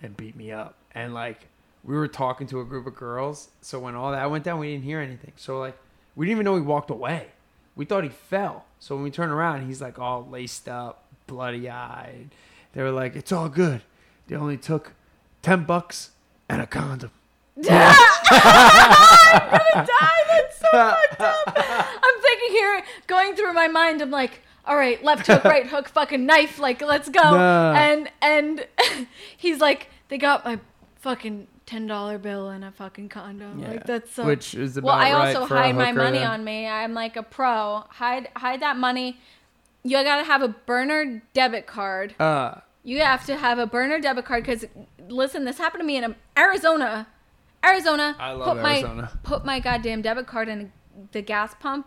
[0.00, 1.48] and beat me up." And like
[1.84, 4.72] we were talking to a group of girls, so when all that went down, we
[4.72, 5.32] didn't hear anything.
[5.36, 5.76] So like
[6.16, 7.28] we didn't even know he walked away.
[7.76, 8.66] We thought he fell.
[8.78, 12.30] So when we turned around, he's like all laced up, bloody eyed.
[12.72, 13.82] They were like, "It's all good.
[14.26, 14.92] They only took
[15.42, 16.10] ten bucks
[16.48, 17.10] and a condom."
[17.56, 17.76] I'm gonna
[19.86, 20.22] die.
[20.28, 21.52] That's so fucked up.
[21.56, 24.00] I'm thinking here, going through my mind.
[24.00, 26.58] I'm like, all right, left hook, right hook, fucking knife.
[26.58, 27.22] Like, let's go.
[27.22, 27.72] Nah.
[27.74, 28.66] And and
[29.36, 30.58] he's like, they got my
[30.96, 33.62] fucking ten dollar bill and a fucking condom.
[33.62, 34.24] Like that's so.
[34.26, 36.26] Which is about well, I right also hide my money then.
[36.26, 36.66] on me.
[36.66, 37.84] I'm like a pro.
[37.88, 39.18] Hide hide that money.
[39.82, 42.14] you gotta have a burner debit card.
[42.20, 44.64] Uh, You have to have a burner debit card because,
[45.08, 47.06] listen, this happened to me in Arizona.
[47.64, 48.16] Arizona.
[48.18, 50.72] I love put my, Put my goddamn debit card in
[51.12, 51.86] the gas pump,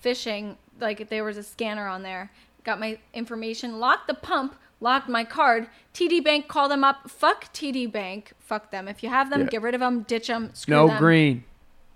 [0.00, 0.56] fishing.
[0.80, 2.30] Like there was a scanner on there.
[2.64, 3.78] Got my information.
[3.78, 4.56] Locked the pump.
[4.80, 5.68] Locked my card.
[5.94, 7.08] TD Bank call them up.
[7.08, 8.32] Fuck TD Bank.
[8.38, 8.88] Fuck them.
[8.88, 9.46] If you have them, Yeah.
[9.48, 10.02] get rid of them.
[10.02, 10.50] Ditch them.
[10.52, 11.44] Screw no them green.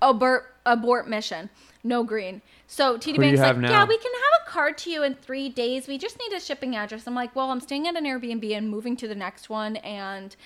[0.00, 1.50] abort abort mission.
[1.82, 2.42] No green.
[2.66, 3.70] So TD Who do Bank's like, have now?
[3.70, 5.88] yeah, we can have a card to you in three days.
[5.88, 7.06] We just need a shipping address.
[7.06, 10.36] I'm like, well, I'm staying at an Airbnb and moving to the next one, and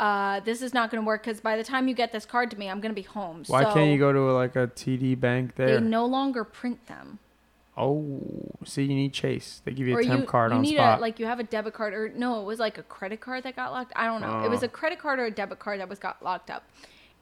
[0.00, 2.50] uh, this is not going to work because by the time you get this card
[2.50, 3.44] to me, I'm going to be home.
[3.46, 5.66] Why so can't you go to like a TD bank there?
[5.66, 5.80] They there?
[5.80, 7.18] no longer print them.
[7.80, 8.20] Oh,
[8.64, 9.62] see, you need Chase.
[9.64, 10.98] They give you a temp you, card you on need spot.
[10.98, 13.44] a like you have a debit card or no, it was like a credit card
[13.44, 13.92] that got locked.
[13.94, 14.40] I don't know.
[14.44, 14.66] It was Oh.
[14.66, 16.64] a credit card or a debit card that was got locked up,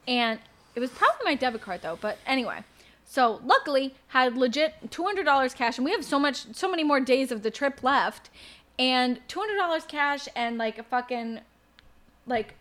[0.08, 0.40] and
[0.74, 1.98] it was probably my debit card though.
[2.00, 2.64] But anyway,
[3.04, 6.82] so luckily had legit two hundred dollars cash, and we have so much, so many
[6.84, 8.30] more days of the trip left,
[8.78, 11.40] and two hundred dollars cash and like a fucking
[12.26, 12.54] like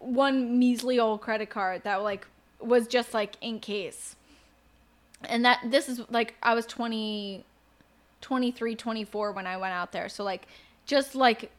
[0.00, 2.26] one measly old credit card that like
[2.60, 4.16] was just like in case.
[5.24, 7.44] And that this is like I was 20
[8.20, 10.08] 23 24 when I went out there.
[10.08, 10.46] So like
[10.86, 11.50] just like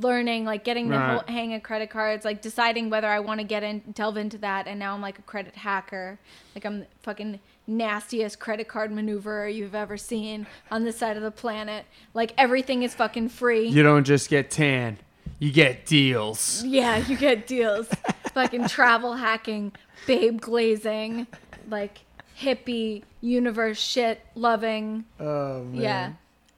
[0.00, 1.10] learning like getting the Right.
[1.10, 4.38] whole hang of credit cards, like deciding whether I want to get in delve into
[4.38, 6.18] that and now I'm like a credit hacker.
[6.54, 11.22] Like I'm the fucking nastiest credit card maneuverer you've ever seen on this side of
[11.22, 11.84] the planet.
[12.14, 13.68] Like everything is fucking free.
[13.68, 14.98] you don't just get tan,
[15.38, 16.62] you get deals.
[16.64, 17.88] Yeah, you get deals.
[18.34, 19.72] Fucking travel hacking,
[20.06, 21.26] babe glazing,
[21.68, 21.98] like
[22.42, 25.04] hippie universe shit loving.
[25.20, 26.12] Oh Yeah.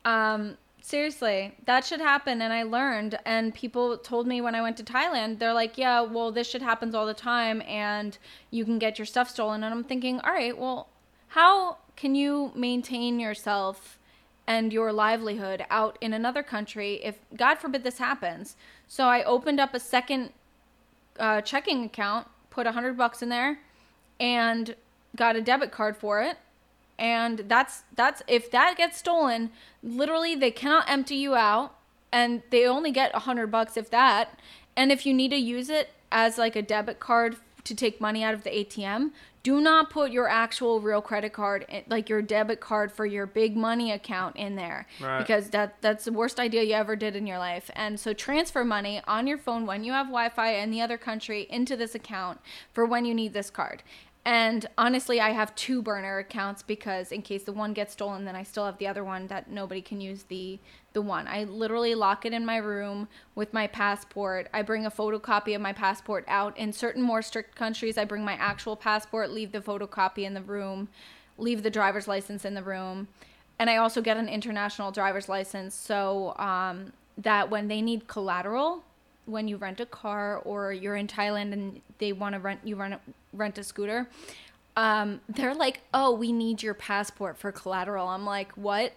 [0.04, 4.76] Um seriously, that should happen and I learned and people told me when I went
[4.78, 8.16] to Thailand, they're like, "Yeah, well this shit happens all the time and
[8.50, 10.88] you can get your stuff stolen." And I'm thinking, "All right, well,
[11.28, 13.98] how can you maintain yourself
[14.46, 18.56] and your livelihood out in another country if God forbid this happens?"
[18.86, 20.32] So I opened up a second
[21.18, 23.60] uh, checking account, put a hundred bucks in there,
[24.20, 24.74] and
[25.16, 26.36] got a debit card for it.
[26.98, 29.50] And that's that's if that gets stolen,
[29.82, 31.74] literally they cannot empty you out,
[32.12, 34.38] and they only get a hundred bucks if that.
[34.76, 38.22] And if you need to use it as like a debit card to take money
[38.22, 39.10] out of the ATM,
[39.42, 43.26] do not put your actual real credit card, eh, like your debit card for your
[43.26, 45.18] big money account, in there Right.
[45.18, 47.70] because that that's the worst idea you ever did in your life.
[47.74, 51.48] And so transfer money on your phone when you have Wi-Fi in the other country
[51.50, 52.40] into this account
[52.72, 53.82] for when you need this card.
[54.26, 58.34] And honestly, I have two burner accounts because in case the one gets stolen, then
[58.34, 60.58] I still have the other one that nobody can use the
[60.94, 61.26] the one.
[61.26, 64.48] I literally lock it in my room with my passport.
[64.54, 66.56] I bring a photocopy of my passport out.
[66.56, 70.40] In certain more strict countries, I bring my actual passport, leave the photocopy in the
[70.40, 70.88] room,
[71.36, 73.08] leave the driver's license in the room.
[73.58, 78.84] And I also get an international driver's license so um, that when they need collateral,
[79.26, 82.76] when you rent a car or you're in Thailand and they want to rent you
[82.76, 83.00] rent
[83.32, 84.08] rent a scooter,
[84.76, 88.92] um, they're like, "Oh, we need your passport for collateral." I'm like, "What?"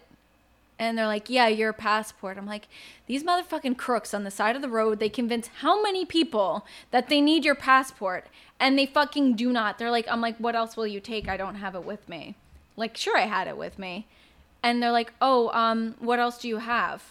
[0.78, 2.68] And they're like, "Yeah, your passport." I'm like,
[3.06, 7.08] "These motherfucking crooks on the side of the road, they convince how many people that
[7.08, 8.26] they need your passport
[8.60, 11.28] and they fucking do not." They're like, "I'm like, "What else will you take?
[11.28, 12.34] I don't have it with me."
[12.76, 14.06] Like, "Sure I had it with me."
[14.62, 17.02] And they're like, "Oh, um, what else do you have?"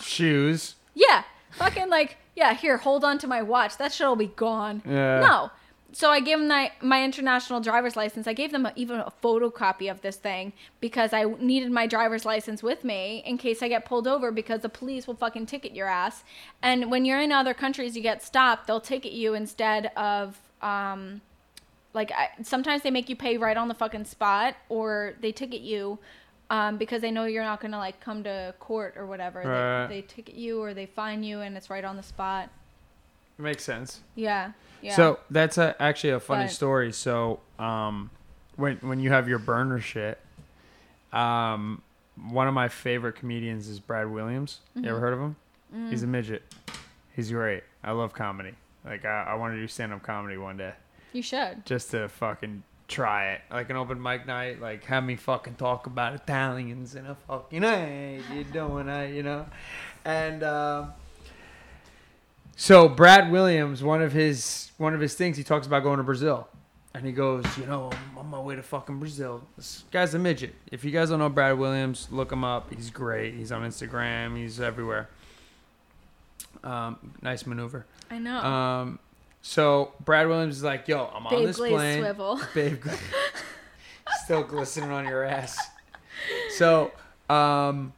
[0.00, 0.74] Shoes.
[0.94, 3.76] Yeah, fucking like, yeah, here, hold on to my watch.
[3.78, 4.82] That shit'll be gone.
[4.86, 5.20] Yeah.
[5.20, 5.50] No.
[5.94, 8.26] So I gave them my, my international driver's license.
[8.26, 12.24] I gave them a, even a photocopy of this thing because I needed my driver's
[12.24, 15.74] license with me in case I get pulled over because the police will fucking ticket
[15.74, 16.24] your ass.
[16.62, 21.20] And when you're in other countries, you get stopped, they'll ticket you instead of um,
[21.92, 25.60] like I, sometimes they make you pay right on the fucking spot or they ticket
[25.60, 25.98] you
[26.52, 29.40] um, because they know you're not gonna like come to court or whatever.
[29.40, 29.86] Right.
[29.88, 32.48] They, they ticket you or they fine you and it's right on the spot.
[33.38, 34.00] Makes sense.
[34.14, 34.52] Yeah.
[34.82, 34.94] Yeah.
[34.94, 36.92] So that's a, actually a funny But- story.
[36.92, 38.10] So um,
[38.56, 40.20] when when you have your burner shit,
[41.12, 41.82] um,
[42.30, 44.60] one of my favorite comedians is Brad Williams.
[44.74, 44.90] You Mm-hmm.
[44.90, 45.36] ever heard of him?
[45.74, 45.90] Mm.
[45.90, 46.42] He's a midget.
[47.16, 47.62] He's great.
[47.82, 48.52] I love comedy.
[48.84, 50.72] Like I, I want to do stand up comedy one day,
[51.12, 51.64] you should.
[51.64, 54.60] just to fucking try it, like an open mic night.
[54.60, 59.22] Like have me fucking talk about Italians in a fucking hey, you doing I, you
[59.22, 59.46] know,
[60.04, 60.42] and.
[60.42, 60.86] Uh,
[62.56, 66.04] so Brad Williams, one of his one of his things, he talks about going to
[66.04, 66.48] Brazil,
[66.94, 69.42] and he goes, you know, I'm on my way to fucking Brazil.
[69.56, 70.54] This guy's a midget.
[70.70, 72.72] If you guys don't know Brad Williams, look him up.
[72.72, 73.34] He's great.
[73.34, 74.36] He's on Instagram.
[74.36, 75.08] He's everywhere.
[76.62, 77.86] Um, nice maneuver.
[78.10, 78.36] I know.
[78.38, 78.98] Um,
[79.42, 81.98] so Brad Williams is like, yo, I'm on this Glaze plane.
[82.02, 82.40] swivel.
[82.54, 82.82] Babe,
[84.24, 85.58] still glistening on your ass.
[86.56, 86.92] So
[87.28, 87.92] Um,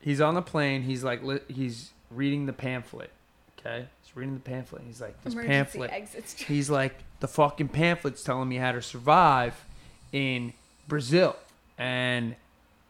[0.00, 0.82] he's on the plane.
[0.82, 3.10] He's like, li- he's reading the pamphlet.
[3.58, 4.82] Okay, he's reading the pamphlet.
[4.86, 5.90] He's like, this Emergency pamphlet.
[5.92, 6.34] exits.
[6.42, 9.64] He's like, the fucking pamphlet's telling me how to survive
[10.12, 10.52] in
[10.86, 11.36] Brazil,
[11.78, 12.36] and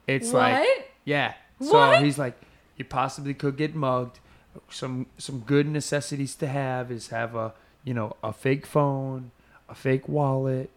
[0.06, 0.66] it's like,
[1.04, 1.34] yeah.
[1.62, 2.02] So What?
[2.02, 2.34] he's like,
[2.76, 4.18] you possibly could get mugged.
[4.70, 7.54] Some some good necessities to have is have a
[7.86, 9.30] you know a fake phone,
[9.70, 10.68] a fake wallet,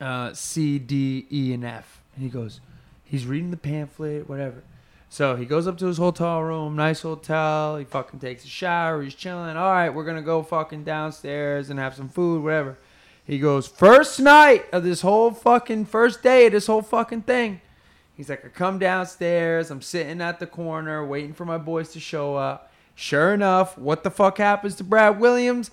[0.00, 2.02] uh, C, D, E, and F.
[2.14, 2.60] And he goes,
[3.04, 4.62] he's reading the pamphlet, whatever.
[5.08, 7.76] So he goes up to his hotel room, nice hotel.
[7.76, 9.00] He fucking takes a shower.
[9.00, 9.56] He's chilling.
[9.56, 12.76] All right, we're gonna go fucking downstairs and have some food, whatever.
[13.24, 17.60] He goes, first night of this whole fucking first day of this whole fucking thing.
[18.16, 19.70] He's like, I come downstairs.
[19.70, 22.70] I'm sitting at the corner waiting for my boys to show up.
[22.94, 25.70] Sure enough, what the fuck happens to Brad Williams?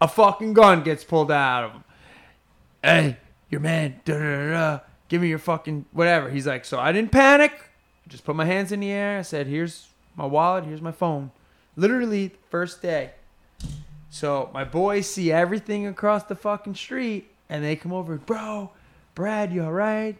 [0.00, 1.84] A fucking gun gets pulled out of him.
[2.82, 3.16] Hey,
[3.48, 4.80] your man, da da da.
[5.08, 6.28] Give me your fucking whatever.
[6.30, 7.52] He's like, so I didn't panic.
[8.08, 9.18] Just put my hands in the air.
[9.18, 10.64] I said, here's my wallet.
[10.64, 11.30] Here's my phone.
[11.76, 13.12] Literally, first day.
[14.10, 18.70] So my boys see everything across the fucking street and they come over, bro,
[19.14, 20.16] Brad, you all right?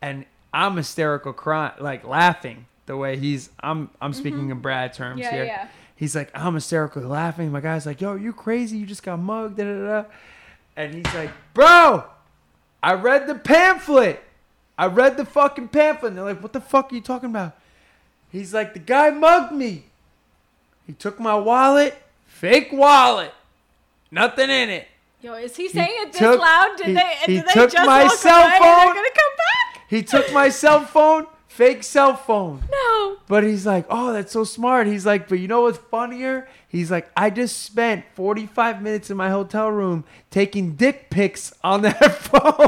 [0.00, 4.20] And I'm hysterical crying, like laughing the way he's I'm I'm mm-hmm.
[4.20, 5.44] speaking in Brad terms Yeah, here.
[5.44, 5.68] yeah.
[5.96, 7.52] He's like, I'm hysterically laughing.
[7.52, 8.76] My guy's like, yo, you crazy?
[8.76, 10.08] You just got mugged, da da da.
[10.76, 12.04] And he's like, bro,
[12.82, 14.22] I read the pamphlet.
[14.76, 16.10] I read the fucking pamphlet.
[16.10, 17.52] And they're like, what the fuck are you talking about?
[18.32, 19.84] He's like, the guy mugged me.
[20.86, 21.96] He took my wallet,
[22.26, 23.32] fake wallet,
[24.10, 24.88] nothing in it.
[25.22, 26.74] Yo, is he saying it this took- loud?
[26.76, 27.14] Did he- they?
[27.24, 28.86] he did they took just my walk cell away phone.
[28.86, 29.82] They're gonna come back?
[29.88, 32.60] He took my cell phone, fake cell phone.
[32.70, 33.16] No.
[33.28, 34.86] But he's like, oh, that's so smart.
[34.88, 36.48] He's like, but you know what's funnier?
[36.68, 41.82] He's like, I just spent 45 minutes in my hotel room taking dick pics on
[41.82, 42.66] that phone.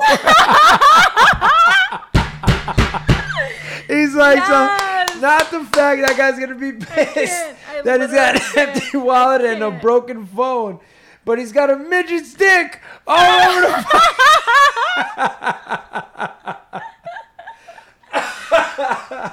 [3.98, 4.46] he's like, Yes.
[5.12, 6.86] so not the fact that guy's gonna be pissed
[7.16, 7.56] can't.
[7.78, 8.42] I that he's got an
[8.76, 10.78] empty wallet and a broken phone,
[11.24, 13.84] but he's got a midget's dick all over
[15.16, 16.55] the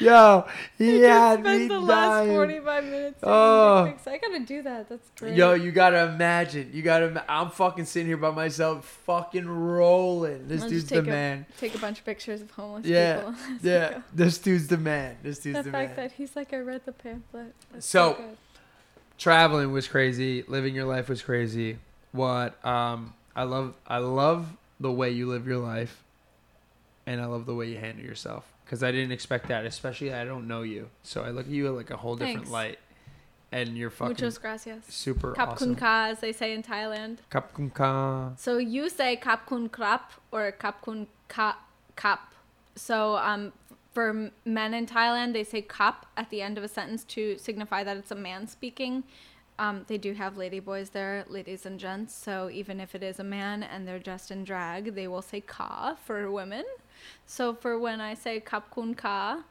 [0.00, 0.44] Yo,
[0.76, 2.30] he had me the last dying.
[2.34, 3.20] 45 minutes.
[3.22, 3.84] Oh.
[4.06, 4.88] I gotta do that.
[4.88, 5.36] That's great.
[5.36, 6.70] Yo, you gotta imagine.
[6.72, 7.24] You gotta.
[7.28, 10.48] I'm fucking sitting here by myself, fucking rolling.
[10.48, 11.46] This I'll dude's the a, man.
[11.60, 13.34] Take a bunch of pictures of homeless Yeah, people.
[13.62, 13.90] Yeah.
[13.90, 14.02] go.
[14.12, 15.16] This dude's the man.
[15.22, 16.08] This dude's The the fact man.
[16.08, 17.54] that he's like, I read the pamphlet.
[17.72, 18.36] That's So- good.
[19.16, 20.42] Traveling was crazy.
[20.48, 21.78] Living your life was crazy.
[22.10, 22.62] What?
[22.66, 23.74] Um, I love.
[23.86, 24.48] I love
[24.80, 26.02] the way you live your life,
[27.06, 28.44] and I love the way you handle yourself.
[28.64, 31.70] Because I didn't expect that, especially I don't know you, so I look at you
[31.70, 32.50] like a whole different Thanks.
[32.50, 32.78] light,
[33.52, 34.84] and you're fucking Muchas gracias.
[34.88, 35.74] super Kap awesome.
[35.74, 37.18] kun ka, as they say in Thailand.
[37.30, 38.32] Kap kun ka.
[38.36, 40.00] So you say kap kun krap
[40.32, 41.58] or kap kun ka
[41.94, 42.32] kap.
[42.74, 43.52] So um,
[43.92, 47.84] for men in Thailand, they say kap at the end of a sentence to signify
[47.84, 49.04] that it's a man speaking.
[49.58, 52.12] Um, they do have lady boys there, ladies and gents.
[52.12, 55.40] So even if it is a man and they're dressed in drag, they will say
[55.40, 56.64] ka for women.
[57.26, 59.42] So for when I say kap kun ka,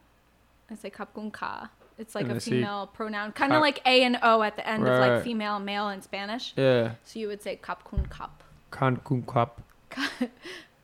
[0.70, 1.70] I say kap kun ka.
[1.98, 4.56] It's like And I a see female pronoun, kind of like A and O at
[4.56, 6.54] the end of like female, male in Spanish.
[6.58, 6.96] Yeah.
[7.04, 8.44] So you would say kap kun kap.
[8.72, 9.62] Kan kun kap.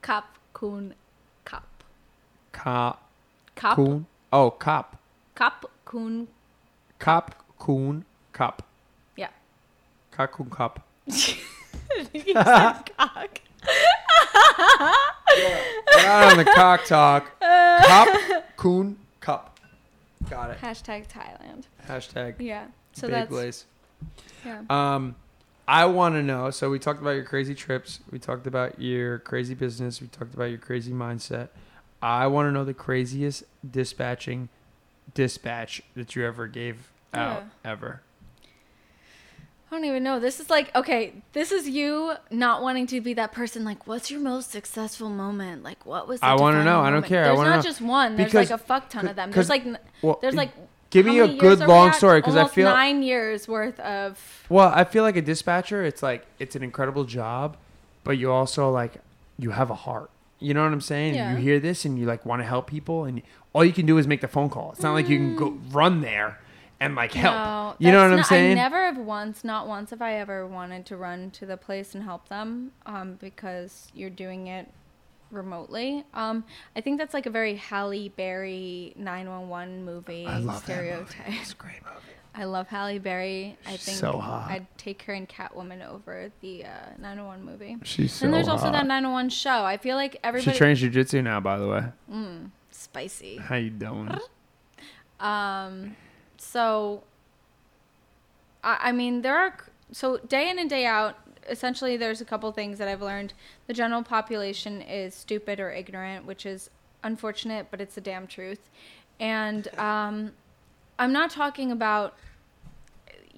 [0.02, 0.94] Kap kun
[1.46, 1.66] kap.
[2.52, 2.98] Ka
[3.56, 4.06] Kap kun.
[4.32, 4.98] Oh, kap.
[5.36, 6.28] kap kun
[7.00, 8.62] Kap kun kap.
[9.18, 9.30] yeah.
[10.12, 10.80] Ka kun kap.
[11.08, 13.42] you said cock.
[16.04, 17.40] Not on the cock talk.
[17.40, 18.08] Cop,
[18.56, 19.60] coon, cup.
[20.30, 20.58] Got it.
[20.60, 21.66] Hashtag Thailand.
[21.88, 22.66] Hashtag Yeah.
[22.94, 23.66] So big that's
[24.46, 24.64] yeah.
[24.70, 25.16] Um,
[25.68, 26.50] I want to know.
[26.50, 28.00] So we talked about your crazy trips.
[28.12, 30.02] We talked about your crazy business.
[30.02, 31.50] We talked about your crazy mindset.
[32.02, 34.50] I want to know the craziest dispatching
[35.14, 38.02] dispatch that you ever gave out ever.
[39.72, 40.20] I don't even know.
[40.20, 41.14] This is like okay.
[41.34, 43.64] This is you not wanting to be that person.
[43.64, 45.64] Like, what's your most successful moment?
[45.64, 46.22] Like, what was?
[46.22, 46.82] The I wanna defining know.
[46.82, 47.26] I don't care.
[47.26, 47.62] There's not know.
[47.62, 48.16] just one.
[48.16, 49.32] There's Because- like a fuck ton of them.
[49.32, 49.66] There's like
[50.02, 50.52] Well, there's like
[50.90, 54.44] give me a good long story because I feel nine years worth of.
[54.50, 57.56] Well, I feel like a dispatcher, it's like it's an incredible job,
[58.04, 58.96] but you also like
[59.38, 60.10] you have a heart.
[60.40, 61.16] You know what I'm saying?
[61.16, 61.32] Yeah.
[61.34, 63.22] You hear this and you like want to help people, and
[63.54, 64.72] all you can do is make the phone call.
[64.72, 65.60] It's not like you can go mm.
[65.72, 66.40] run there
[66.80, 67.36] and like help.
[67.36, 68.52] No, you know what I'm saying?
[68.52, 71.94] I never have once, not once, have I ever wanted to run to the place
[71.96, 74.68] and help them, um, because you're doing it
[75.32, 76.04] remotely.
[76.14, 76.44] Um,
[76.76, 81.06] I think that's like a very Halle Berry 911 movie I love that movie.
[81.06, 81.42] stereotype.
[81.42, 81.96] It's a great movie.
[82.36, 83.58] I love Halle Berry.
[83.66, 84.50] I think so hot.
[84.50, 86.70] I'd take her in Catwoman over the uh,
[87.00, 87.78] 901 movie.
[87.84, 89.66] She's so and there's also that 901 show.
[89.66, 90.52] I feel like everybody.
[90.54, 91.84] She trains jujitsu now, by the way.
[92.12, 93.38] mm, spicy.
[93.38, 94.16] How you doing?
[95.20, 95.96] Um,
[96.40, 97.04] so
[98.64, 99.56] I, I mean, there are
[99.92, 101.18] so day in and day out.
[101.48, 103.34] Essentially, there's a couple things that I've learned.
[103.68, 106.70] The general population is stupid or ignorant, which is
[107.04, 108.70] unfortunate, but it's the damn truth.
[109.20, 110.34] And um,
[110.98, 112.16] I'm not talking about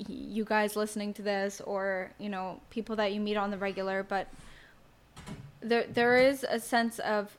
[0.08, 4.04] you guys listening to this or you know people that you meet on the regular,
[4.04, 4.28] but
[5.62, 7.38] there there is a sense of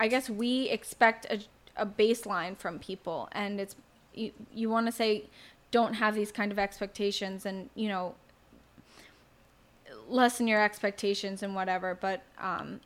[0.00, 1.40] I guess we expect a,
[1.76, 3.74] a baseline from people, and it's
[4.18, 5.24] you, you want to say
[5.70, 8.14] don't have these kind of expectations, and you know
[10.08, 11.96] lessen your expectations and whatever.
[11.98, 12.80] But um,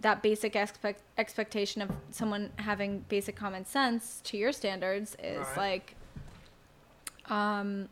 [0.00, 5.56] that basic expect expectation of someone having basic common sense to your standards is Right.
[5.56, 5.94] like,
[7.28, 7.88] um.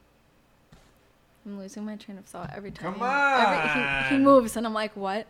[1.44, 2.94] I'm losing my train of thought every time.
[2.94, 5.28] Come Every, he, he moves, and I'm like, what?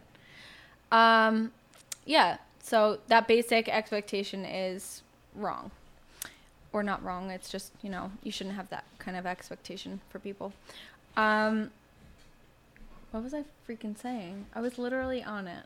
[0.91, 1.53] Um,
[2.07, 2.39] yeah.
[2.63, 5.03] So that basic expectation is
[5.35, 5.71] wrong,
[6.77, 7.31] or not wrong.
[7.31, 10.53] It's just you know you shouldn't have that kind of expectation for people.
[11.17, 11.71] Um,
[13.11, 14.47] what was I freaking saying?
[14.55, 15.65] I was literally on it.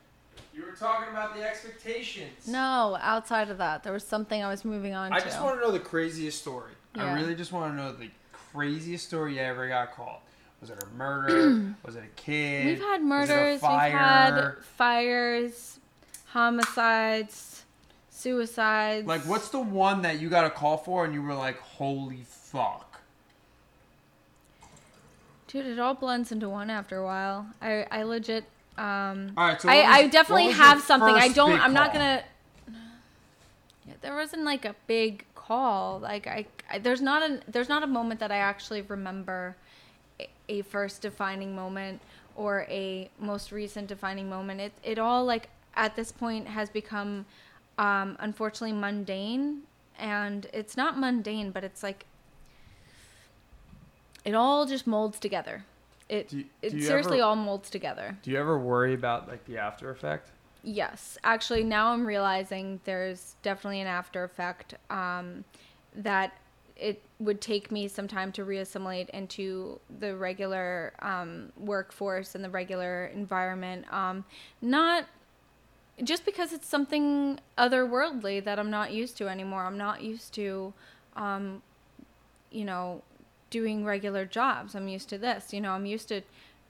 [0.53, 2.47] You were talking about the expectations.
[2.47, 5.25] No, outside of that, there was something I was moving on I to.
[5.25, 6.71] just want to know the craziest story.
[6.95, 10.19] I really just want to know the craziest story you ever got called.
[10.61, 11.73] Was it a murder?
[11.85, 12.65] was it a kid?
[12.65, 15.79] We've had Was it a murders, we've had fires,
[16.27, 17.60] homicides,
[18.21, 19.07] suicides.
[19.07, 22.23] Like, what's the one that you got a call for and you were like, holy
[22.25, 23.01] fuck?
[25.47, 27.47] Dude, it all blends into one after a while.
[27.61, 28.45] I, I legit.
[28.77, 31.13] Um, All right, so I, was- I definitely have something.
[31.13, 31.59] I don't.
[31.59, 32.23] I'm not gonna.
[33.85, 35.99] Yeah, there wasn't like a big call.
[35.99, 39.57] Like I, I, there's not a there's not a moment that I actually remember,
[40.21, 41.99] a, a first defining moment
[42.37, 44.61] or a most recent defining moment.
[44.61, 47.25] It it all like at this point has become,
[47.77, 49.61] um, unfortunately mundane,
[49.97, 52.05] and it's not mundane, but it's like.
[54.23, 55.65] It all just molds together.
[56.07, 58.17] It Do it do you seriously ever- all molds together.
[58.21, 60.29] Do you ever worry about like the after effect?
[60.63, 65.43] Yes, actually, now I'm realizing there's definitely an after effect um,
[65.95, 66.33] that
[66.75, 72.49] it would take me some time to reassimilate into the regular um, workforce and the
[72.49, 73.91] regular environment.
[73.91, 74.23] Um,
[74.61, 75.05] not
[76.03, 79.63] just because it's something otherworldly that I'm not used to anymore.
[79.63, 80.73] I'm not used to,
[81.15, 81.61] um,
[82.51, 83.03] you know,
[83.49, 84.75] doing regular jobs.
[84.75, 85.53] I'm used to this.
[85.53, 86.21] You know, I'm used to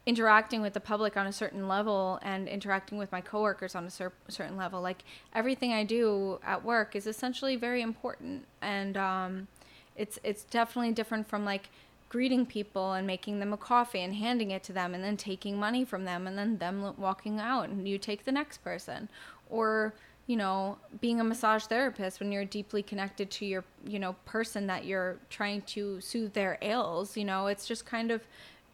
[0.06, 3.90] interacting with the public on a certain level and interacting with my coworkers on a
[3.90, 4.82] cer- certain level.
[4.82, 5.04] Like
[5.34, 9.48] everything I do at work is essentially very important, and um,
[9.96, 11.70] it's it's definitely different from like
[12.12, 15.58] greeting people and making them a coffee and handing it to them and then taking
[15.58, 19.08] money from them and then them walking out and you take the next person.
[19.50, 19.94] Or
[20.28, 24.68] you know being a massage therapist when you're deeply connected to your you know person
[24.68, 28.22] that you're trying to soothe their ails you know it's just kind of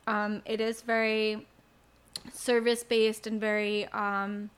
[0.07, 1.47] um, it is very
[2.33, 4.49] service based and very um,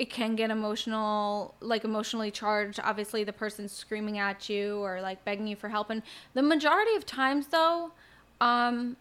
[0.00, 2.80] it can get emotional like emotionally charged.
[2.82, 5.90] Obviously the person's screaming at you or like begging you for help.
[5.90, 6.02] And
[6.32, 7.90] the majority of times though
[8.40, 8.96] um,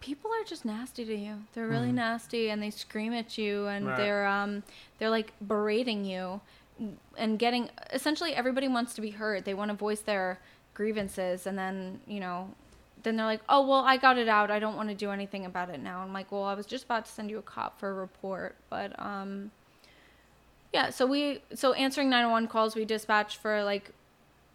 [0.00, 1.34] people are just nasty to you.
[1.54, 3.96] They're really nasty and they scream at you and Right.
[3.96, 4.62] they're um
[4.98, 6.40] they're like berating you
[7.18, 9.44] and getting essentially everybody wants to be heard.
[9.44, 10.38] They want to voice their
[10.74, 12.50] grievances and then you know
[13.02, 14.50] then they're like oh well i got it out.
[14.50, 16.00] I don't want to do anything about it now.
[16.00, 18.56] I'm like well i was just about to send you a cop for a report
[18.70, 19.50] but um
[20.72, 23.90] yeah so we so answering 911 calls we dispatch for like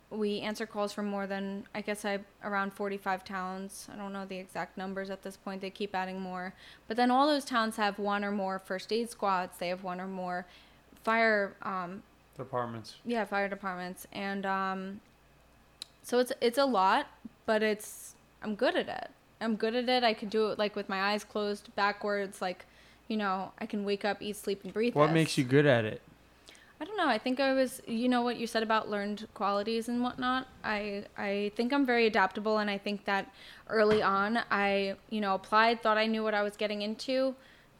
[0.10, 3.88] we answer calls from more than i guess i around 45 towns.
[3.94, 5.60] I don't know the exact numbers at this point.
[5.60, 6.54] They keep adding more.
[6.88, 9.58] But then all those towns have one or more first aid squads.
[9.58, 10.46] They have one or more
[11.04, 12.04] fire um,
[12.38, 12.96] Departments.
[13.06, 14.08] yeah fire departments.
[14.14, 15.02] And um
[16.04, 17.08] so it's it's a lot
[17.46, 19.10] but it's i'm good at it.
[19.40, 20.04] I'm good at it.
[20.04, 22.66] I can do it like with my eyes closed backwards like
[23.08, 25.14] you know i can wake up eat sleep and breathe What this.
[25.14, 26.02] makes you good at it?
[26.80, 27.08] i don't know.
[27.08, 30.48] I think i was you know what you said about learned qualities and whatnot?
[30.64, 33.32] I i think i'm very adaptable and i think that
[33.70, 37.36] early on i you know applied thought i knew what i was getting into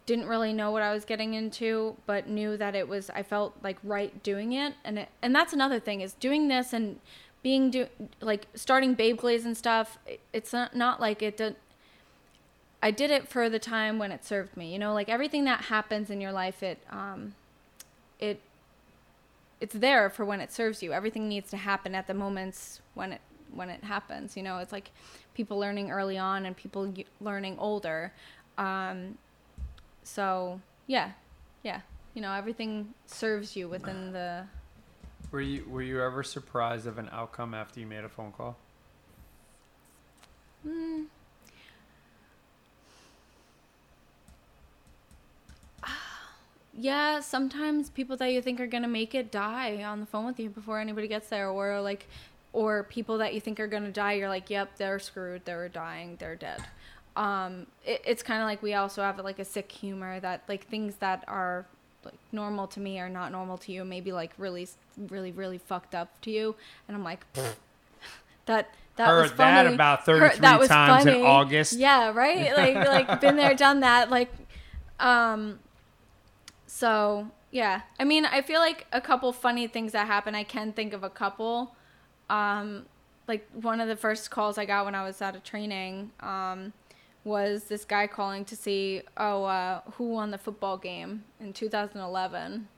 [0.06, 3.52] didn't really know what I was getting into, but knew that it was I felt
[3.62, 6.98] like right doing it, and it, and that's another thing is doing this and
[7.42, 7.86] being do
[8.20, 9.98] like starting Babe Glaze and stuff.
[10.32, 11.56] It's not not like it did.
[12.82, 14.72] I did it for the time when it served me.
[14.72, 17.34] You know, like everything that happens in your life, it um,
[18.18, 18.40] it
[19.60, 20.92] it's there for when it serves you.
[20.92, 23.20] Everything needs to happen at the moments when it
[23.52, 24.36] when it happens.
[24.36, 24.90] You know, it's like
[25.34, 28.12] people learning early on and people learning older.
[28.56, 29.18] Um,
[30.02, 31.12] so yeah,
[31.62, 31.80] yeah,
[32.14, 34.44] you know, everything serves you within the.
[35.30, 38.56] Were you were you ever surprised of an outcome after you made a phone call?
[40.66, 41.04] Mm,
[46.74, 50.40] yeah, sometimes people that you think are gonna make it die on the phone with
[50.40, 52.06] you before anybody gets there, or like,
[52.54, 56.16] or people that you think are gonna die, you're like, yep, they're screwed, they're dying,
[56.18, 56.64] they're dead.
[57.16, 60.66] Um, it, it's kind of like we also have like a sick humor that like
[60.68, 61.66] things that are
[62.04, 64.68] like normal to me are not normal to you, maybe like really,
[65.08, 67.24] really, really fucked up to you, and I'm like,
[68.46, 69.74] that that was Heard that funny.
[69.74, 71.22] about Heard- that was times in.
[71.24, 71.74] August.
[71.74, 72.56] Yeah, right.
[72.56, 72.74] Like
[73.08, 74.10] like been there, done that.
[74.10, 74.30] Like,
[74.98, 75.60] um.
[76.66, 80.34] So yeah, I mean, I feel like a couple funny things that happen.
[80.34, 81.74] I can think of a couple.
[82.28, 82.86] Um,
[83.26, 86.10] like one of the first calls I got when I was out of training.
[86.20, 86.72] Um,
[87.24, 92.68] was this guy calling to see oh uh, who won the football game in 2011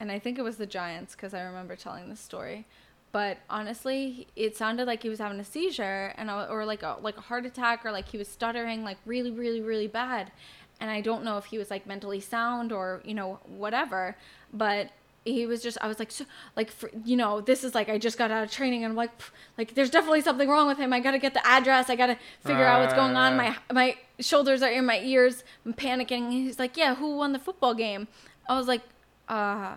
[0.00, 2.66] and i think it was the giants because i remember telling this story.
[3.12, 6.96] But honestly it sounded like he was having a seizure and I, or like a
[7.00, 10.32] like a heart attack or like he was stuttering like really really really bad.
[10.80, 14.16] And i don't know if he was like mentally sound or you know whatever.
[14.52, 14.90] But
[15.24, 16.24] he was just i was like so,
[16.54, 18.96] like for, you know this is like i just got out of training and i'm
[18.96, 19.10] like
[19.56, 20.92] like there's definitely something wrong with him.
[20.92, 21.88] I gotta get the address.
[21.88, 23.36] I gotta figure out what's going on.
[23.36, 25.44] My my shoulders are in my ears.
[25.64, 26.30] I'm panicking.
[26.30, 28.08] He's like yeah who won the football game?
[28.48, 28.82] I was like
[29.28, 29.74] uh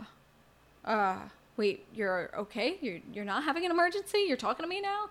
[0.86, 1.18] uh
[1.56, 5.10] wait you're okay you're you're not having an emergency you're talking to me now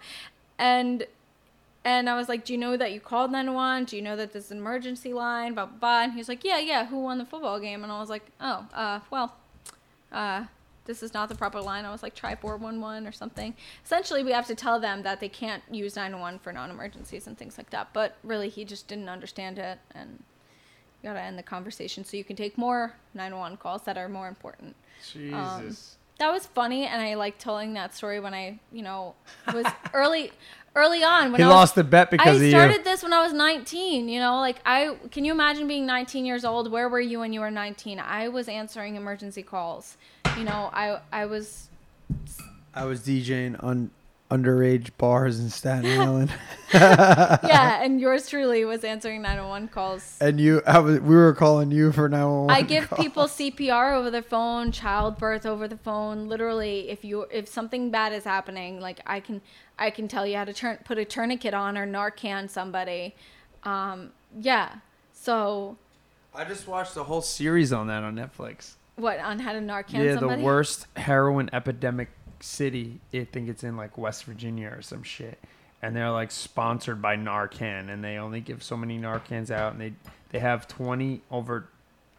[0.58, 1.06] and
[1.86, 3.84] and I was like, "Do you know that you called 911?
[3.84, 5.78] Do you know that this is an emergency line?" Blah blah.
[5.78, 6.02] blah.
[6.02, 6.86] And he was like, "Yeah, yeah.
[6.86, 9.36] Who won the football game?" And I was like, "Oh, uh, well,
[10.10, 10.46] uh,
[10.86, 14.32] this is not the proper line." I was like, "Try 411 or something." Essentially, we
[14.32, 17.92] have to tell them that they can't use 911 for non-emergencies and things like that.
[17.92, 20.24] But really, he just didn't understand it, and
[21.02, 24.28] you gotta end the conversation so you can take more 911 calls that are more
[24.28, 24.74] important
[25.32, 25.96] um, Jesus.
[26.18, 29.14] that was funny and i like telling that story when i you know
[29.52, 30.32] was early
[30.76, 32.84] early on when he I was, lost the bet because I of started you.
[32.84, 34.08] this when I was 19.
[34.08, 36.70] You know, like I can you imagine being 19 years old?
[36.70, 37.98] Where were you when you were 19?
[37.98, 39.96] I was answering emergency calls.
[40.36, 41.70] You know, I I was
[42.74, 43.90] I was DJing on
[44.30, 46.32] underage bars in Staten Island,
[46.74, 50.16] yeah, and yours truly was answering 911 calls.
[50.20, 52.50] and you, I was, we were calling you for 911.
[52.50, 53.00] I give calls.
[53.00, 56.28] people CPR over the phone, childbirth over the phone.
[56.28, 59.40] Literally, if you if something bad is happening, like I can
[59.78, 63.14] I can tell you how to turn put a tourniquet on or Narcan somebody.
[63.62, 64.76] Um, yeah.
[65.12, 65.76] So
[66.34, 68.74] I just watched the whole series on that on Netflix.
[68.96, 70.40] what on how to Narcan yeah, somebody?
[70.40, 72.08] the worst heroin epidemic
[72.40, 73.00] city.
[73.12, 75.38] I think it's in like West Virginia or some shit.
[75.82, 79.80] And they're like sponsored by Narcan, and they only give so many Narcans out, and
[79.80, 79.92] they
[80.30, 81.68] they have twenty over,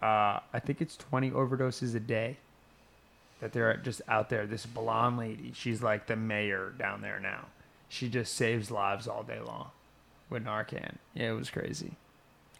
[0.02, 2.38] uh, I think it's twenty overdoses a day.
[3.42, 4.46] That they're just out there.
[4.48, 7.46] This blonde lady, she's like the mayor down there now.
[7.90, 9.70] She just saves lives all day long
[10.30, 10.96] with Narcan.
[11.14, 11.94] Yeah, it was crazy.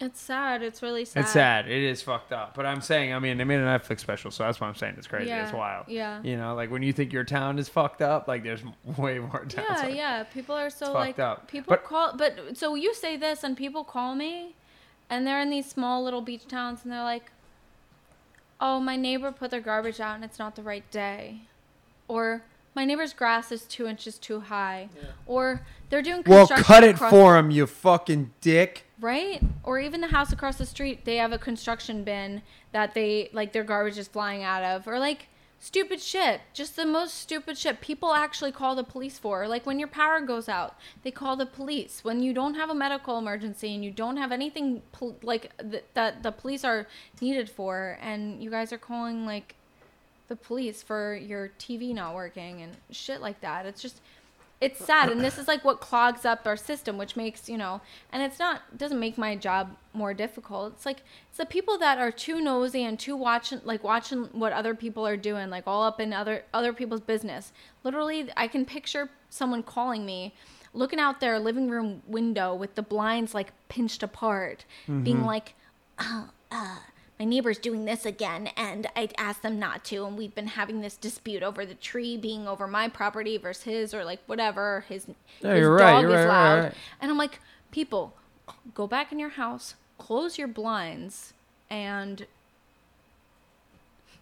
[0.00, 0.62] It's sad.
[0.62, 1.20] It's really sad.
[1.22, 1.68] It's sad.
[1.68, 2.54] It is fucked up.
[2.54, 4.94] But I'm saying, I mean, they made a Netflix special, so that's why I'm saying
[4.96, 5.28] it's crazy.
[5.28, 5.86] Yeah, It's wild.
[5.88, 6.22] yeah.
[6.22, 8.62] You know, like when you think your town is fucked up, like there's
[8.96, 9.66] way more towns.
[9.68, 10.22] Yeah, like- yeah.
[10.22, 11.48] People are so like fucked up.
[11.48, 14.54] people But- call but so you say this and people call me
[15.10, 17.32] and they're in these small little beach towns and they're like
[18.60, 21.42] Oh, my neighbor put their garbage out and it's not the right day.
[22.08, 22.42] Or
[22.78, 24.88] my neighbor's grass is two inches too high.
[25.26, 28.84] Or they're doing Well, construction cut it for him, you fucking dick.
[29.00, 29.42] Right?
[29.64, 33.52] Or even the house across the street, they have a construction bin that they like
[33.52, 34.86] their garbage is flying out of.
[34.86, 35.26] Or like
[35.58, 36.40] stupid shit.
[36.54, 39.48] Just the most stupid shit people actually call the police for.
[39.48, 42.04] Like when your power goes out, they call the police.
[42.04, 45.82] When you don't have a medical emergency and you don't have anything pol- like th-
[45.94, 46.86] that the police are
[47.20, 49.56] needed for and you guys are calling like
[50.28, 53.66] the police for your TV not working and shit like that.
[53.66, 54.00] It's just
[54.60, 55.10] it's sad.
[55.10, 57.80] And this is like what clogs up our system which makes you know
[58.12, 60.74] and it's not doesn't make my job more difficult.
[60.74, 64.52] It's like it's the people that are too nosy and too watching like watching what
[64.52, 67.52] other people are doing like all up in other other people's business.
[67.84, 70.34] Literally i can picture someone calling me
[70.74, 74.64] looking out their living room window with the blinds like pinched apart
[75.04, 75.54] being like
[75.98, 76.76] oh, uh,
[77.18, 80.80] my neighbor's doing this again and I asked them not to and we've been having
[80.80, 85.06] this dispute over the tree being over my property versus his or like whatever his,
[85.40, 86.74] Yeah, his you're dog right, is right, loud right.
[87.00, 87.40] and I'm like
[87.70, 88.14] people
[88.74, 91.32] go back in your house close your blinds
[91.68, 92.26] and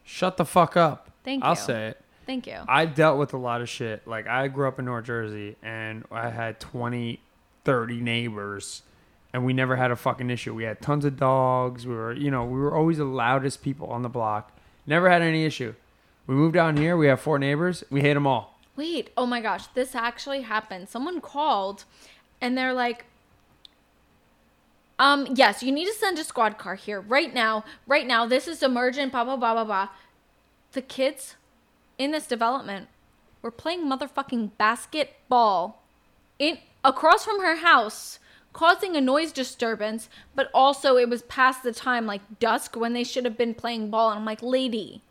[0.08, 1.10] Shut the fuck up.
[1.25, 1.60] Thank I'll you.
[1.60, 2.00] say it.
[2.26, 2.58] Thank you.
[2.68, 4.07] I dealt with a lot of shit.
[4.07, 7.18] Like I grew up in North Jersey and I had 20,
[7.65, 8.83] 30 neighbors
[9.37, 10.55] and we never had a fucking issue.
[10.55, 11.87] We had tons of dogs.
[11.87, 14.51] We were, you know, we were always the loudest people on the block.
[14.87, 15.75] Never had any issue.
[16.27, 16.97] We moved down here.
[16.97, 17.85] We have four neighbors.
[17.91, 18.59] We hate them all.
[18.77, 20.89] Wait, oh my gosh, this actually happened.
[20.89, 21.85] Someone called
[22.41, 23.05] and they're like,
[24.99, 27.63] um, yes, you need to send a squad car here right now.
[27.87, 29.89] Right now, this is emergent, blah, blah, blah, blah, blah.
[30.73, 31.37] The kids
[31.99, 32.89] in this development
[33.43, 35.83] were playing motherfucking basketball
[36.39, 38.19] in across from her house,
[38.57, 43.05] causing a noise disturbance, but also it was past the time, like dusk, when they
[43.05, 44.09] should have been playing ball.
[44.09, 45.02] And I'm like, lady,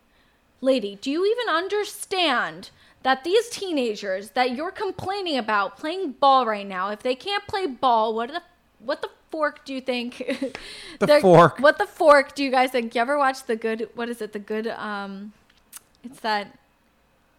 [0.60, 2.70] lady, do you even understand
[3.04, 7.66] that these teenagers that you're complaining about playing ball right now, if they can't play
[7.68, 8.42] ball, what the
[8.80, 10.58] what the fork do you think?
[10.98, 11.60] The fork.
[11.60, 12.96] What the fork do you guys think?
[12.96, 13.88] You ever watch the good?
[13.94, 14.32] What is it?
[14.32, 14.66] The good.
[14.66, 15.34] Um,
[16.02, 16.58] it's that.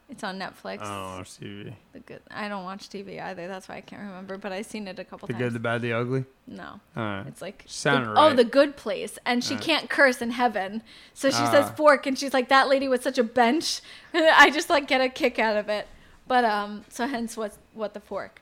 [0.10, 0.80] It's on Netflix.
[0.82, 1.74] Oh, TV.
[1.92, 2.22] The good.
[2.32, 3.48] I don't watch TV either.
[3.50, 4.38] That's why I can't remember.
[4.38, 5.44] But I've seen it a couple The times.
[5.44, 6.24] good, the bad, the ugly.
[6.48, 6.80] no.
[6.96, 7.26] All right.
[7.28, 8.32] It's like Sounded the- right.
[8.32, 9.64] oh, the good place, and she Right.
[9.64, 10.82] can't curse in heaven,
[11.14, 11.52] so she Ah.
[11.52, 13.82] says fork, and she's like that lady with such a bench.
[14.14, 15.88] I just like get a kick out of it,
[16.26, 18.42] but um, so hence what what the fork,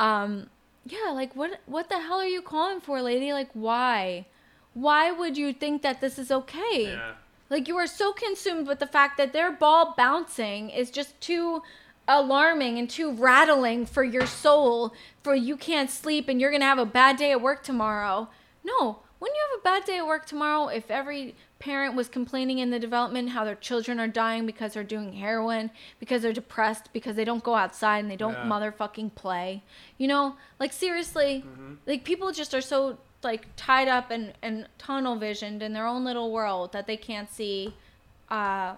[0.00, 0.50] um,
[0.84, 3.32] yeah, like what what the hell are you calling for, lady?
[3.32, 4.26] Like why,
[4.72, 6.98] why would you think that this is okay?
[7.50, 11.62] Like you are so consumed with the fact that their ball bouncing is just too
[12.06, 14.92] alarming and too rattling for your soul
[15.22, 18.28] for you can't sleep and you're going to have a bad day at work tomorrow.
[18.62, 22.58] No, when you have a bad day at work tomorrow, if every parent was complaining
[22.58, 26.90] in the development how their children are dying because they're doing heroin, because they're depressed,
[26.92, 28.44] because they don't go outside and they don't Yeah.
[28.44, 29.62] motherfucking play.
[29.96, 31.74] You know, like seriously, mm-hmm.
[31.86, 36.04] like people just are so like tied up and, and tunnel visioned in their own
[36.04, 37.74] little world that they can't see
[38.30, 38.74] uh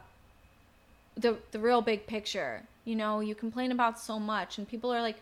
[1.16, 2.62] the the real big picture.
[2.84, 5.16] You know, you complain about so much and people are like,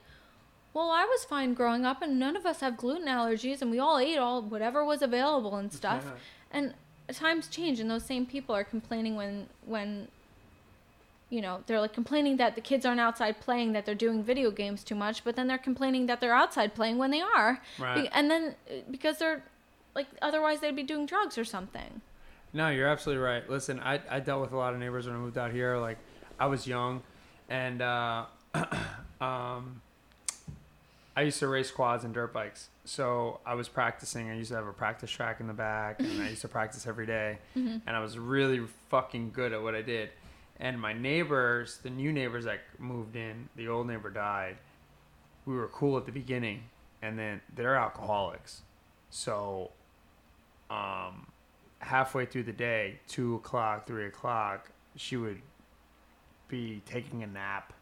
[0.75, 3.79] "Well, I was fine growing up and none of us have gluten allergies and we
[3.79, 6.05] all ate all whatever was available and stuff."
[6.51, 6.75] And
[7.13, 10.09] times change and those same people are complaining when when
[11.31, 14.51] you know, they're like complaining that the kids aren't outside playing, that they're doing video
[14.51, 17.61] games too much, but then they're complaining that they're outside playing when they are.
[17.79, 18.09] Right.
[18.13, 19.43] And then uh, because they're
[19.95, 22.01] like otherwise they'd be doing drugs or something.
[22.53, 23.49] No, you're absolutely right.
[23.51, 25.77] Listen, I, I dealt with a lot of neighbors when I moved out here.
[25.77, 25.99] Like,
[26.39, 27.03] I was young,
[27.49, 28.27] and uh,
[29.21, 29.83] um,
[31.17, 32.69] I used to race quads and dirt bikes.
[32.85, 34.31] So I was practicing.
[34.31, 36.87] I used to have a practice track in the back, and I used to practice
[36.87, 37.39] every day.
[37.87, 40.11] And I was really fucking good at what I did.
[40.59, 44.57] And my neighbors, the new neighbors that moved in, the old neighbor died.
[45.47, 46.63] We were cool at the beginning,
[47.03, 48.63] and then they're alcoholics.
[49.11, 49.73] So,
[50.71, 51.27] um,
[51.81, 55.41] halfway through the day, two o'clock, three o'clock, she would
[56.49, 57.73] be taking a nap,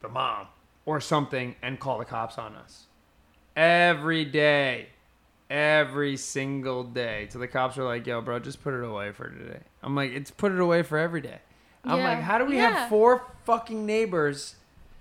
[0.00, 0.46] the mom,
[0.86, 2.86] or something, and call the cops on us.
[3.56, 4.88] Every day.
[5.52, 7.28] Every single day.
[7.30, 9.60] So the cops are like, yo, bro, just put it away for today.
[9.82, 11.40] I'm like, it's put it away for every day.
[11.84, 12.08] I'm Yeah.
[12.08, 12.70] like, how do we Yeah.
[12.70, 14.56] have four fucking neighbors?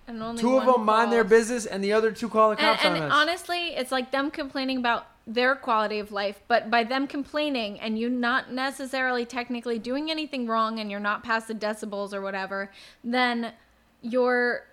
[0.08, 2.66] And only Two of them mind their business, and the other two call the And,
[2.76, 3.14] cops and on us.
[3.16, 7.98] honestly, it's like them complaining about their quality of life, but by them complaining and
[7.98, 12.72] you not necessarily technically doing anything wrong and you're not past the decibels or whatever,
[13.06, 13.54] then
[14.02, 14.66] you're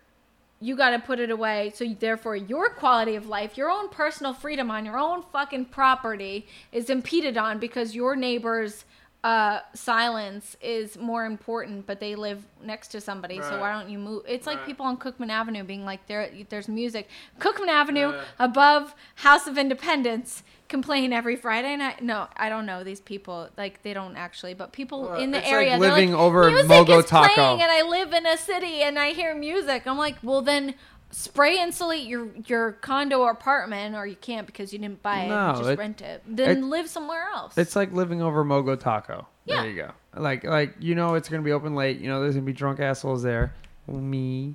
[0.60, 1.72] you got to put it away.
[1.74, 6.46] So therefore, your quality of life, your own personal freedom on your own fucking property
[6.72, 8.84] is impeded on because your neighbor's
[9.24, 13.42] uh, silence is more important, but they live next to somebody.
[13.42, 14.22] So why don't you move?
[14.28, 14.66] It's like Right.
[14.66, 17.08] people on Cookman Avenue being like, there, there's music.
[17.40, 18.20] Cookman Avenue Yeah.
[18.38, 22.00] above House of Independence complain every Friday night.
[22.02, 23.48] No, I don't know these people.
[23.56, 26.50] Like they don't actually, but people Well, in the it's like area living like, over
[26.50, 29.86] music Mogo is Taco." playing, and I live in a city and I hear music.
[29.86, 30.74] I'm like, well then.
[31.10, 35.28] Spray insulate your your condo or apartment, or you can't because you didn't buy it.
[35.28, 36.22] No, you just it- rent it.
[36.26, 37.56] Then it- live somewhere else.
[37.56, 39.26] It's like living over Mogo Taco.
[39.46, 39.62] Yeah.
[39.62, 39.90] There you go.
[40.16, 41.98] Like like you know it's gonna be open late.
[41.98, 43.54] You know there's gonna be drunk assholes there.
[43.86, 44.54] Me.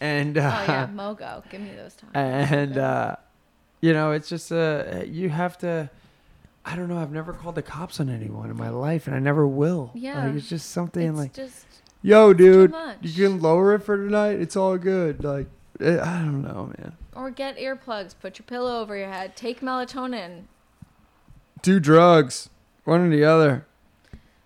[0.00, 2.10] And uh, oh yeah, Mogo, give me those times.
[2.14, 3.16] and uh,
[3.80, 5.88] you know it's just uh you have to.
[6.66, 6.98] I don't know.
[6.98, 9.90] I've never called the cops on anyone in my life, and I never will.
[9.94, 10.26] Yeah.
[10.26, 11.66] Like, it's just something it's like, just
[12.02, 14.40] yo, dude, you can lower it for tonight.
[14.40, 15.22] It's all good.
[15.22, 15.46] Like,
[15.80, 16.96] Eh, I don't know, man.
[17.16, 18.14] or get earplugs.
[18.20, 19.36] Put your pillow over your head.
[19.36, 20.44] Take melatonin.
[21.62, 22.48] Do drugs,
[22.84, 23.66] one or the other.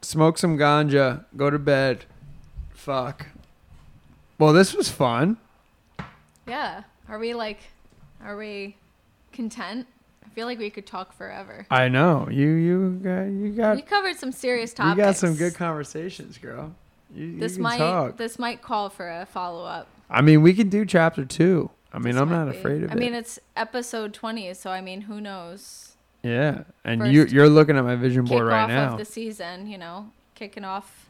[0.01, 1.25] Smoke some ganja.
[1.37, 2.05] Go to bed.
[2.71, 3.27] Fuck.
[4.39, 5.37] Well, this was fun.
[6.47, 6.85] Yeah.
[7.09, 7.59] Are we like,
[8.23, 8.77] are we
[9.33, 9.87] content?
[10.25, 11.67] I feel like we could talk forever.
[11.71, 12.49] I know you.
[12.49, 13.23] You got.
[13.25, 13.77] You got.
[13.77, 14.97] We covered some serious topics.
[14.97, 16.75] You got some good conversations, girl.
[17.13, 18.17] You, you This can might talk.
[18.17, 19.89] this might call for a follow up.
[20.11, 21.71] I mean, we can do chapter two.
[21.93, 22.97] I mean, This I'm not afraid of I it.
[22.97, 25.97] I mean, it's episode 20, so I mean, who knows?
[26.23, 28.93] yeah, and First you you're looking at my vision board right now.
[28.93, 31.09] of the season, you know, kicking off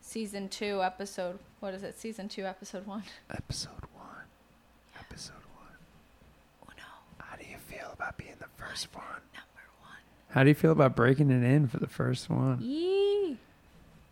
[0.00, 1.38] season two, episode.
[1.60, 1.98] What is it?
[1.98, 3.02] Season two, episode one.
[3.30, 4.24] Episode one.
[4.98, 5.76] Episode one.
[6.68, 6.82] Uno,
[7.18, 9.04] How do you feel about being the first one?
[9.34, 9.98] number one.
[10.30, 12.58] How do you feel about breaking it in for the first one?
[12.60, 13.36] Yee.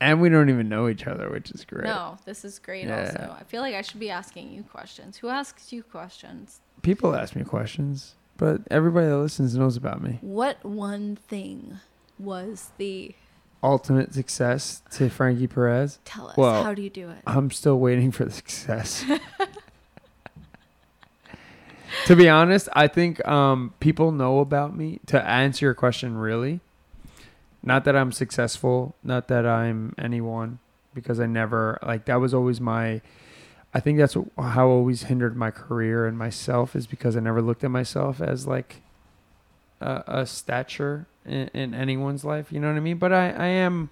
[0.01, 1.85] And we don't even know each other, which is great.
[1.85, 2.87] No, this is great.
[2.87, 3.07] Yeah.
[3.07, 5.17] Also, I feel like I should be asking you questions.
[5.19, 6.61] Who asks you questions?
[6.83, 10.19] People ask me questions, but everybody that listens knows about me.
[10.21, 11.81] What one thing
[12.19, 13.15] was the?
[13.61, 15.99] Ultimate success to Frankie Perez.
[16.05, 16.37] Tell us.
[16.37, 17.19] Well, how do you do it?
[17.27, 19.05] I'm still waiting for the success.
[22.07, 25.01] to be honest, I think um, people know about me.
[25.07, 26.61] To answer your question, really,
[27.63, 30.59] not that I'm successful, not that I'm anyone,
[30.95, 33.01] because I never like that was always my.
[33.75, 37.63] I think that's how always hindered my career and myself is because I never looked
[37.65, 38.81] at myself as like
[39.81, 42.51] a, a stature in, in anyone's life.
[42.51, 42.97] You know what I mean?
[42.97, 43.91] But I, I am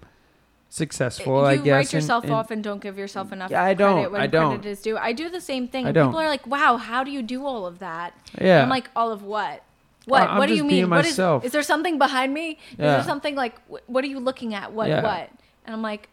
[0.69, 1.41] successful.
[1.41, 1.65] you I guess.
[1.65, 3.93] You write yourself in- off and don't give yourself enough Yeah, I don't.
[3.93, 4.55] credit when I don't.
[4.55, 4.97] credit is due.
[4.97, 5.85] I do the same thing.
[5.85, 6.07] I don't.
[6.09, 8.63] People are like, "Wow, how do you do all of that?" Yeah.
[8.63, 9.63] I'm like, "All of what?
[10.07, 10.29] What?
[10.29, 10.89] I'm what do you mean?
[10.89, 11.19] What is?
[11.19, 12.51] Is there something behind me?
[12.51, 12.95] Is Yeah.
[12.95, 13.55] there something like?
[13.87, 14.71] What are you looking at?
[14.73, 14.87] What?
[14.89, 15.03] Yeah.
[15.03, 15.29] What?"
[15.65, 16.09] And I'm like,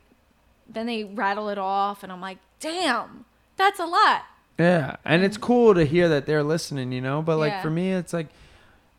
[0.68, 3.24] then they rattle it off, and I'm like, "Damn,
[3.56, 4.22] that's a lot."
[4.58, 7.22] Yeah, and it's cool to hear that they're listening, you know.
[7.22, 7.62] But like Yeah.
[7.62, 8.28] for me, it's like,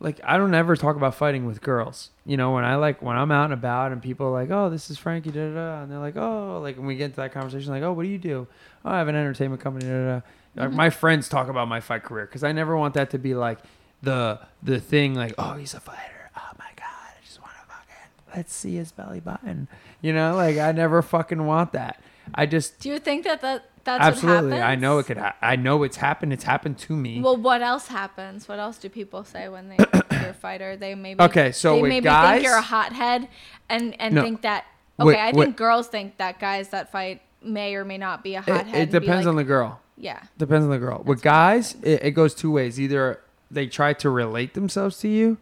[0.00, 2.10] like I don't ever talk about fighting with girls.
[2.24, 4.70] You know, when I like when I'm out and about and people are like, "Oh,
[4.70, 7.16] this is Frankie," da da da, and they're like, "Oh," like when we get into
[7.16, 8.46] that conversation, like, "Oh, what do you do?"
[8.84, 10.04] "Oh, I have an entertainment company." Da da.
[10.06, 10.20] da.
[10.56, 10.76] Like Mm-hmm.
[10.76, 13.58] my friends talk about my fight career because I never want that to be like
[14.02, 17.66] the the thing, like, "Oh, he's a fighter." Oh my god, I just want to
[17.72, 19.68] fucking let's see his belly button.
[20.00, 22.00] You know, like I never fucking want that.
[22.34, 24.60] I just Do you think that, that that's absolutely.
[24.60, 25.16] I know it could.
[25.18, 26.32] Ha- I know it's happened.
[26.32, 27.20] It's happened to me.
[27.20, 28.48] Well, what else happens?
[28.48, 29.76] What else do people say when they
[30.10, 30.76] you're a fighter?
[30.76, 33.28] They maybe Okay, so they maybe guys- think you're a hothead,
[33.68, 34.22] and and No.
[34.22, 34.64] think that
[35.00, 35.06] okay.
[35.06, 35.44] Wait, I wait.
[35.44, 38.74] think girls think that guys that fight may or may not be a hothead.
[38.74, 39.80] it be depends like, on the girl.
[39.96, 40.20] yeah.
[40.36, 41.02] Depends on the girl.
[41.04, 42.80] With guys, it, it goes two ways.
[42.80, 45.38] Either they try to relate themselves to you,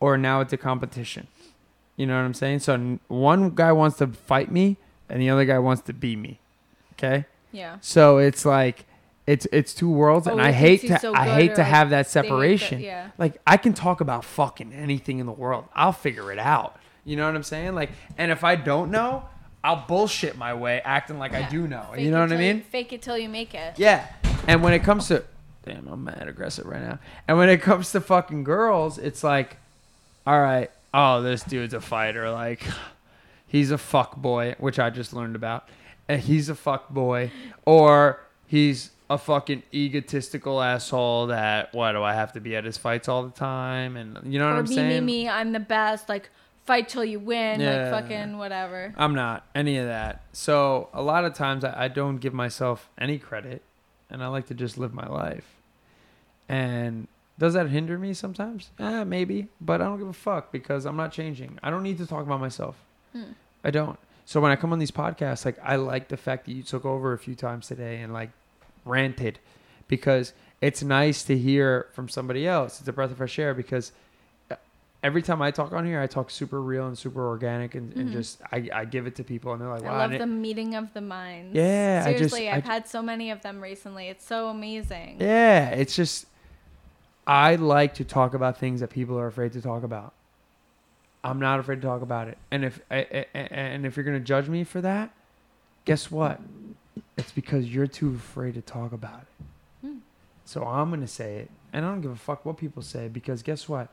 [0.00, 1.26] or now it's a competition.
[1.96, 2.60] You know what I'm saying?
[2.60, 4.76] So one guy wants to fight me,
[5.08, 6.38] and the other guy wants to be me.
[6.92, 7.24] Okay.
[7.52, 7.78] Yeah.
[7.80, 8.84] So it's like
[9.26, 11.66] it's it's two worlds, oh, and Oh, I hate to so I hate to like,
[11.70, 12.80] have that hate that- separation.
[12.80, 13.10] yeah.
[13.18, 15.64] Like I can talk about fucking anything in the world.
[15.74, 16.76] I'll figure it out.
[17.04, 17.74] You know what I'm saying?
[17.74, 19.24] Like, and if I don't know,
[19.64, 21.86] I'll bullshit my way, acting like I do know.
[21.94, 22.62] Fake you know what I till you- mean?
[22.62, 23.78] fake it till you make it.
[23.78, 24.06] Yeah.
[24.46, 25.24] And when it comes to
[25.68, 26.98] damn, I'm mad aggressive right now.
[27.26, 29.56] And when it comes to fucking girls, it's like,
[30.26, 32.30] all right, oh, this dude's a fighter.
[32.30, 32.62] Like,
[33.46, 35.68] he's a fuck boy, which I just learned about.
[36.08, 37.30] And he's a fuck boy,
[37.66, 42.78] or he's a fucking egotistical asshole that what do I have to be at his
[42.78, 43.96] fights all the time?
[43.96, 45.04] And you know what Or I'm me, saying?
[45.04, 45.28] me, me.
[45.28, 46.08] I'm the best.
[46.08, 46.30] Like
[46.64, 47.60] fight till you win.
[47.60, 47.90] Yeah.
[47.90, 48.94] Like fucking whatever.
[48.96, 50.22] I'm not any of that.
[50.32, 53.62] So a lot of times I, I don't give myself any credit,
[54.10, 55.44] and I like to just live my life.
[56.48, 58.70] And does that hinder me sometimes?
[58.78, 61.58] Eh, maybe, but I don't give a fuck because I'm not changing.
[61.62, 62.76] I don't need to talk about myself.
[63.12, 63.32] Hmm.
[63.64, 63.98] I don't.
[64.24, 66.84] So when I come on these podcasts, like I like the fact that you took
[66.84, 68.30] over a few times today and like
[68.84, 69.38] ranted,
[69.88, 72.80] because it's nice to hear from somebody else.
[72.80, 73.92] It's a breath of fresh air because
[74.50, 74.56] uh,
[75.02, 78.08] every time I talk on here, I talk super real and super organic and, and
[78.10, 78.12] Mhm.
[78.12, 79.94] just I, I give it to people and they're like, wow.
[79.94, 81.54] I love the it- meeting of the minds.
[81.54, 84.08] Yeah, Seriously, I I've ju- had so many of them recently.
[84.08, 85.18] It's so amazing.
[85.20, 86.26] yeah, it's just
[87.28, 90.14] I like to talk about things that people are afraid to talk about.
[91.22, 92.38] I'm not afraid to talk about it.
[92.50, 95.10] And if and if you're gonna judge me for that,
[95.84, 96.40] guess what?
[97.18, 99.86] It's because you're too afraid to talk about it.
[99.86, 99.98] Hmm.
[100.46, 103.42] So I'm gonna say it, and I don't give a fuck what people say because
[103.42, 103.88] guess what?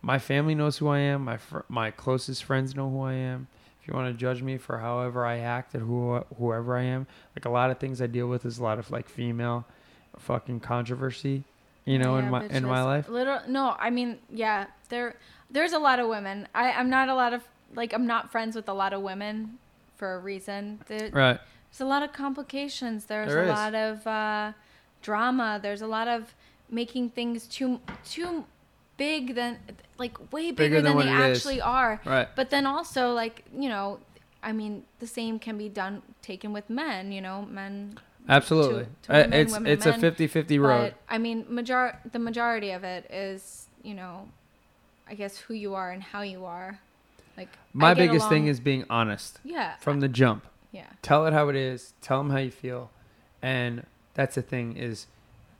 [0.00, 1.24] My family knows who I am.
[1.24, 3.48] My fr- my closest friends know who I am.
[3.82, 7.08] If you want to judge me for however I act and who whoever I am,
[7.34, 9.64] like a lot of things I deal with is a lot of like female
[10.18, 11.44] fucking controversy,
[11.90, 13.08] you know, in Yeah, my in my life.
[13.08, 15.16] Literal, no, I mean, yeah, there,
[15.50, 16.46] there's a lot of women.
[16.54, 17.42] I, I'm not a lot of
[17.74, 19.58] like, I'm not friends with a lot of women
[19.96, 20.80] for a reason.
[20.88, 21.38] There, Right.
[21.70, 23.04] There's a lot of complications.
[23.06, 23.50] There's There a is.
[23.50, 24.52] lot of uh,
[25.02, 25.60] drama.
[25.62, 26.34] There's a lot of
[26.70, 28.44] making things too too
[28.96, 29.58] big than
[29.98, 31.38] like way bigger, Bigger than than, they it is.
[31.38, 32.00] actually are.
[32.04, 32.28] Right.
[32.34, 34.00] But then also like you know,
[34.42, 37.12] I mean, the same can be done taken with men.
[37.12, 37.98] You know, men.
[38.30, 38.86] Absolutely.
[39.02, 40.94] to Uh, women, it's women to it's a men, 50-50 road.
[41.08, 44.28] But I mean, major the majority of it is you know,
[45.08, 46.78] I guess who you are and how you are.
[47.36, 50.46] Like My biggest thing is being honest yeah from the jump.
[50.72, 50.86] Yeah.
[51.02, 52.90] tell it how it is tell them how you feel
[53.42, 53.84] and
[54.14, 55.06] that's the thing is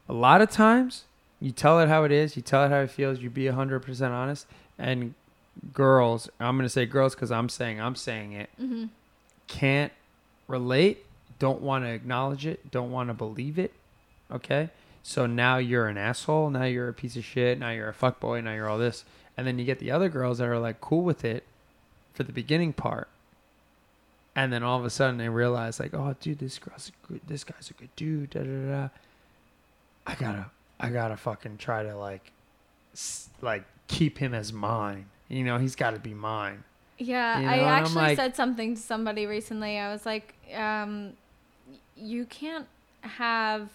[0.09, 1.05] a lot of times
[1.41, 4.11] you tell it how it is you tell it how it feels you be 100%
[4.11, 4.47] honest
[4.79, 5.15] and
[5.73, 8.85] girls i'm going to say girls because i'm saying i'm saying it Mm-hmm.
[9.49, 9.93] can't
[10.47, 11.05] relate
[11.41, 13.73] don't want to acknowledge it don't want to believe it
[14.31, 14.71] okay?
[15.03, 18.45] So now you're an asshole now you're a piece of shit now you're a fuckboy
[18.45, 19.05] now you're all this.
[19.37, 21.43] And then you get the other girls that are like cool with it
[22.13, 23.09] for the beginning part.
[24.37, 27.21] And then all of a sudden they realize like oh dude this girl's a good
[27.27, 28.89] this guy's a good dude da, da, da,
[30.07, 30.47] i gotta
[30.79, 32.31] i gotta fucking try to like
[33.41, 35.07] like keep him as mine.
[35.29, 36.65] You know he's got to be mine.
[36.99, 39.79] Yeah, You know, I actually like- said something to somebody recently.
[39.79, 41.15] I was like, um,
[42.01, 42.67] you can't
[43.03, 43.69] have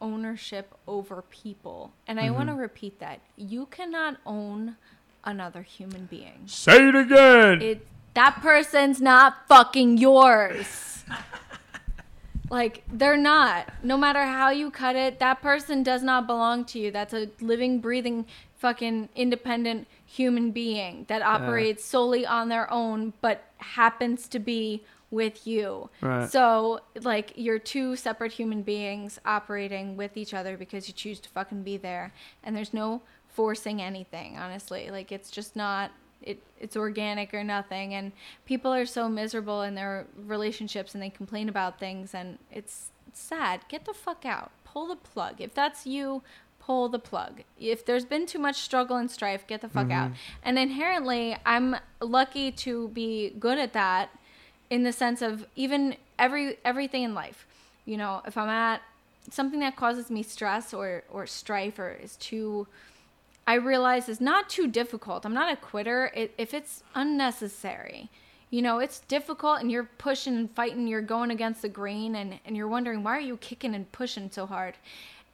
[0.00, 1.92] ownership over people.
[2.06, 2.62] And I want to mm-hmm.
[2.62, 3.20] repeat that.
[3.36, 4.76] You cannot own
[5.24, 6.42] another human being.
[6.46, 11.04] say it again It that person's not fucking yours.
[12.50, 13.72] like they're not.
[13.82, 16.90] No matter how you cut it, that person does not belong to you.
[16.90, 18.26] That's a living, breathing,
[18.58, 21.26] fucking independent human being that uh.
[21.26, 24.82] operates solely on their own, but happens to be
[25.12, 25.90] with you.
[26.00, 26.28] Right.
[26.28, 31.28] So, like, you're two separate human beings operating with each other because you choose to
[31.28, 32.12] fucking be there.
[32.42, 34.90] And there's no forcing anything, honestly.
[34.90, 35.92] Like, it's just not.
[36.22, 38.12] It, it's organic or nothing and
[38.46, 43.20] people are so miserable in their relationships and they complain about things and it's, it's
[43.20, 46.22] sad get the fuck out pull the plug if that's you
[46.60, 49.90] pull the plug if there's been too much struggle and strife get the fuck mm-hmm.
[49.94, 50.12] out
[50.44, 54.10] and inherently i'm lucky to be good at that
[54.72, 57.46] in the sense of even every everything in life.
[57.84, 58.80] You know if i'm at
[59.30, 62.66] something that causes me stress or or strife or is too
[63.46, 65.26] i realize is not too difficult.
[65.26, 66.10] I'm not a quitter.
[66.14, 68.08] It, if it's unnecessary
[68.48, 72.40] you know it's difficult and you're pushing and fighting you're going against the grain and,
[72.46, 74.74] and you're wondering why are you kicking and pushing so hard?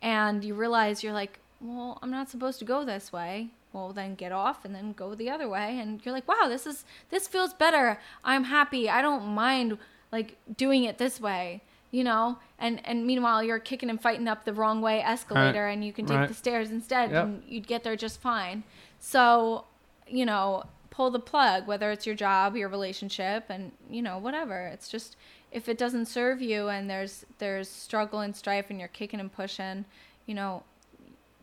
[0.03, 4.15] And you realize you're like well i'm not supposed to go this way well then
[4.15, 5.79] get off and then go the other way.
[5.79, 7.99] And you're like wow this is this feels better.
[8.25, 8.89] I'm happy.
[8.89, 9.79] I don't mind
[10.13, 12.39] like doing it this way you know?
[12.59, 16.05] And and meanwhile you're kicking and fighting up the wrong way escalator and you can
[16.05, 16.29] take Right.
[16.29, 17.25] the stairs instead Yep.
[17.25, 18.63] and you'd get there just fine.
[19.01, 19.65] So
[20.07, 24.67] you know pull the plug whether it's your job your relationship and you know whatever.
[24.67, 25.17] It's just
[25.51, 29.33] if it doesn't serve you and there's there's struggle and strife and you're kicking and
[29.33, 29.85] pushing
[30.27, 30.63] you know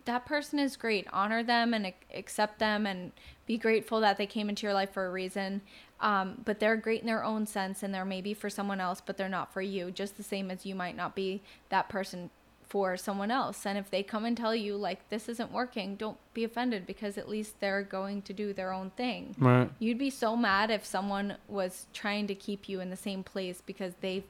[0.06, 1.08] that person is great.
[1.12, 3.12] Honor them and accept them and
[3.46, 5.62] be grateful that they came into your life for a reason.
[6.00, 9.18] Um, but they're great in their own sense and they're maybe for someone else, but
[9.18, 9.92] they're not for you.
[9.92, 12.30] Just the same as you might not be that person
[12.68, 13.66] for someone else.
[13.66, 17.18] And if they come and tell you, like, this isn't working, don't be offended because
[17.18, 19.36] at least they're going to do their own thing.
[19.40, 23.24] right You'd be so mad if someone was trying to keep you in the same
[23.24, 24.24] place because they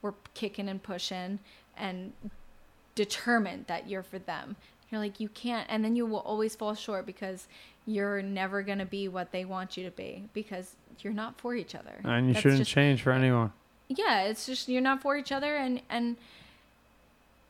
[0.00, 1.40] were kicking and pushing
[1.76, 2.12] and
[2.94, 4.56] determined that you're for them.
[4.90, 7.48] You're like, you can't, and then you will always fall short because
[7.86, 11.54] you're never going to be what they want you to be because you're not for
[11.54, 12.00] each other.
[12.04, 13.52] and you That's shouldn't just- change for anyone.
[13.88, 16.16] Yeah it's just you're not for each other and and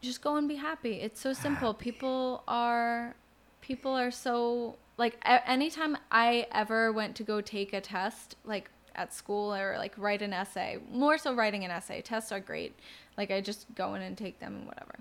[0.02, 0.94] just go and be happy.
[1.00, 1.72] It's so simple.
[1.72, 3.14] People are
[3.62, 9.12] people are so like anytime i ever went to go take a test like at
[9.12, 12.74] school or like write an essay more so writing an essay tests are great.
[13.16, 14.94] Like i just go in and take them and whatever.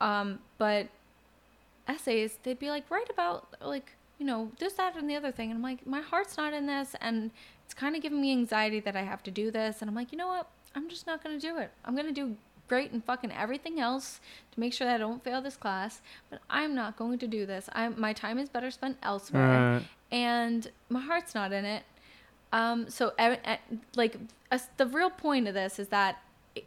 [0.00, 0.86] Um but
[1.88, 5.50] essays they'd be like write about like you know this that and the other thing.
[5.50, 7.30] And i'm like my heart's not in this and
[7.64, 9.80] it's kind of giving me anxiety that i have to do this.
[9.80, 10.48] And i'm like you know what?
[10.74, 11.70] I'm just not going to do it.
[11.84, 12.36] I'm going to do
[12.68, 14.20] great and fucking everything else
[14.52, 17.46] to make sure that i don't fail this class but i'm not going to do
[17.46, 17.68] this.
[17.72, 19.82] I'm my time is better spent elsewhere Right.
[20.12, 21.84] and my heart's not in it.
[22.52, 23.12] Um so
[23.96, 24.16] like
[24.76, 26.20] the real point of this is that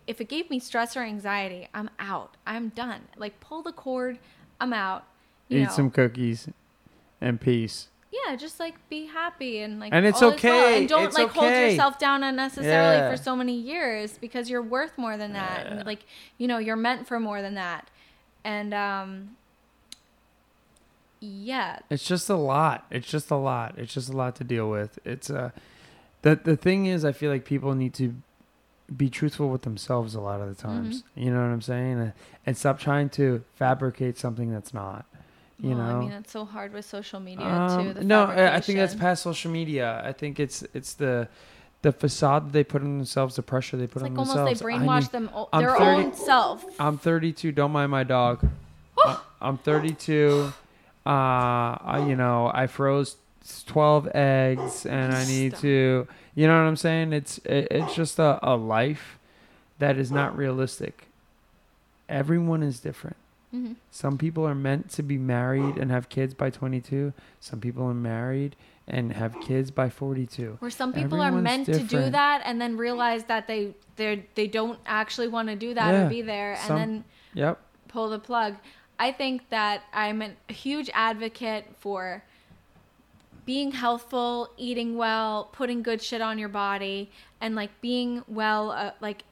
[0.07, 2.37] if it gave me stress or anxiety i'm out.
[2.47, 3.01] I'm done.
[3.17, 4.17] Like pull the cord
[4.59, 5.03] i'm out
[5.51, 5.69] eat know.
[5.69, 6.47] some cookies
[7.19, 10.33] and peace Yeah, just like be happy and like And it's is well.
[10.33, 10.79] okay.
[10.79, 13.11] And don't It's like hold yourself down unnecessarily Yeah.
[13.11, 15.65] for so many years because you're worth more than that.
[15.65, 15.73] Yeah.
[15.73, 16.05] And like,
[16.37, 17.89] you know, you're meant for more than that.
[18.43, 19.37] And um
[21.19, 21.79] yeah.
[21.89, 22.85] It's just a lot.
[22.89, 23.75] It's just a lot.
[23.77, 24.97] It's just a lot to deal with.
[25.05, 25.51] It's uh
[26.23, 28.15] the the thing is I feel like people need to
[28.95, 31.03] be truthful with themselves a lot of the times.
[31.03, 31.19] Mm-hmm.
[31.23, 32.13] You know what I'm saying?
[32.45, 35.05] And stop trying to fabricate something that's not.
[35.61, 35.81] You know.
[35.81, 38.03] I mean, it's so hard with social media Um, too.
[38.03, 40.01] No, I I think that's past social media.
[40.03, 41.27] I think it's it's the
[41.83, 44.17] the facade that they put on themselves, the pressure they put It's put like on
[44.19, 44.59] almost themselves.
[44.59, 46.65] they I brainwash mean, them o- I'm their 30 own self.
[46.79, 47.51] I'm 32.
[47.51, 48.47] Don't mind my dog.
[49.05, 50.53] I- I'm 32.
[51.05, 53.17] Uh, I, you know, I froze
[53.65, 55.61] 12 eggs and I need Stop.
[55.61, 59.17] to you know what I'm saying it's it, it's just a, a life
[59.79, 61.07] that is not realistic
[62.07, 63.17] everyone is different
[63.51, 67.83] hmm some people are meant to be married and have kids by 22 some people
[67.83, 68.55] are married
[68.87, 72.59] and have kids by 42 Where some people are Everyone's meant to do that and
[72.59, 76.05] then realize that they they they don't actually want to do that Yeah.
[76.05, 77.59] or be there, and Some- then yep.
[77.87, 78.55] pull the plug.
[78.97, 82.23] I think that I'm a huge advocate for
[83.45, 88.91] being healthful, eating well, putting good shit on your body, and like being well, uh,
[89.01, 89.23] like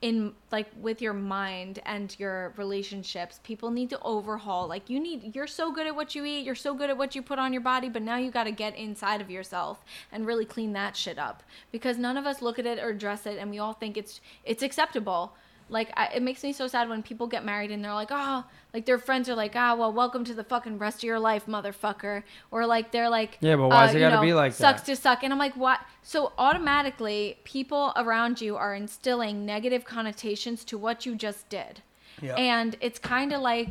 [0.00, 3.40] in like with your mind and your relationships.
[3.42, 4.68] People need to overhaul.
[4.68, 7.16] Like you need, you're so good at what you eat, you're so good at what
[7.16, 10.26] you put on your body, but now you got to get inside of yourself and
[10.26, 13.38] really clean that shit up because none of us look at it or address it,
[13.38, 15.34] and we all think it's it's acceptable
[15.70, 18.44] like I, it makes me so sad when people get married and they're like oh
[18.72, 21.46] like their friends are like ah well welcome to the fucking rest of your life
[21.46, 24.32] motherfucker or like they're like Yeah, but why uh, is it you gotta know, be
[24.34, 24.56] like that?
[24.58, 24.96] sucks that?
[24.96, 30.64] to suck and i'm like what so automatically people around you are instilling negative connotations
[30.64, 31.82] to what you just did
[32.36, 33.70] and it's kind of like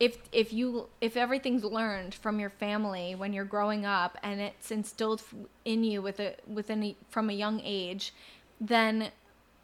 [0.00, 4.70] if if you if everything's learned from your family when you're growing up and it's
[4.70, 5.22] instilled
[5.64, 8.12] in you with a within a, from a young age
[8.60, 9.10] then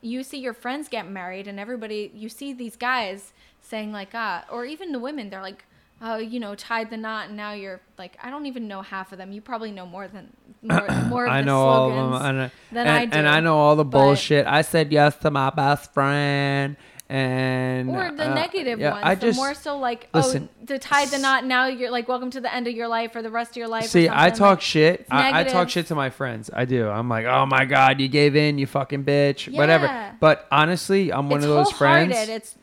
[0.00, 4.44] you see your friends get married and everybody you see these guys saying like ah
[4.50, 5.64] or even the women they're like
[6.00, 9.12] oh you know tied the knot and now you're like i don't even know half
[9.12, 11.96] of them you probably know more than more, more of I the know all of
[11.96, 13.18] them, and, than and, I do.
[13.18, 14.46] and I know all the bullshit.
[14.46, 16.76] I said yes to my best friend,
[17.10, 20.64] and or the uh, negative yeah, ones I the just more so like listen, oh
[20.64, 23.22] the tied the knot now you're like welcome to the end of your life or
[23.22, 24.08] the rest of your life see.
[24.08, 25.06] I talk like- shit.
[25.10, 26.50] I, I talk shit to my friends.
[26.52, 26.88] I do.
[26.88, 30.14] I'm like, oh my god, you gave in, you fucking bitch, whatever.
[30.20, 32.14] But honestly, I'm one it's of those friends.
[32.14, 32.54] it's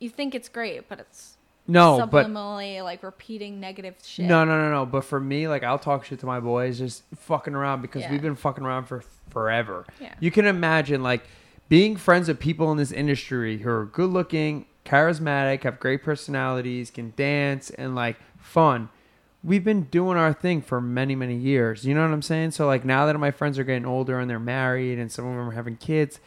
[0.00, 1.36] you think it's great but it's
[1.68, 4.86] no, but subliminally like repeating negative shit No, no, no, no.
[4.86, 8.10] But for me, like I'll talk shit to my boys, just fucking around because Yeah.
[8.10, 9.84] we've been fucking around for forever.
[10.00, 10.14] Yeah.
[10.18, 11.22] You can imagine like
[11.68, 16.90] being friends with people in this industry who are good looking, charismatic, have great personalities,
[16.90, 18.88] can dance, and like fun.
[19.44, 21.84] We've been doing our thing for many, many years.
[21.84, 22.52] You know what I'm saying?
[22.52, 25.36] So like now that my friends are getting older and they're married and some of
[25.36, 26.20] them are having kids,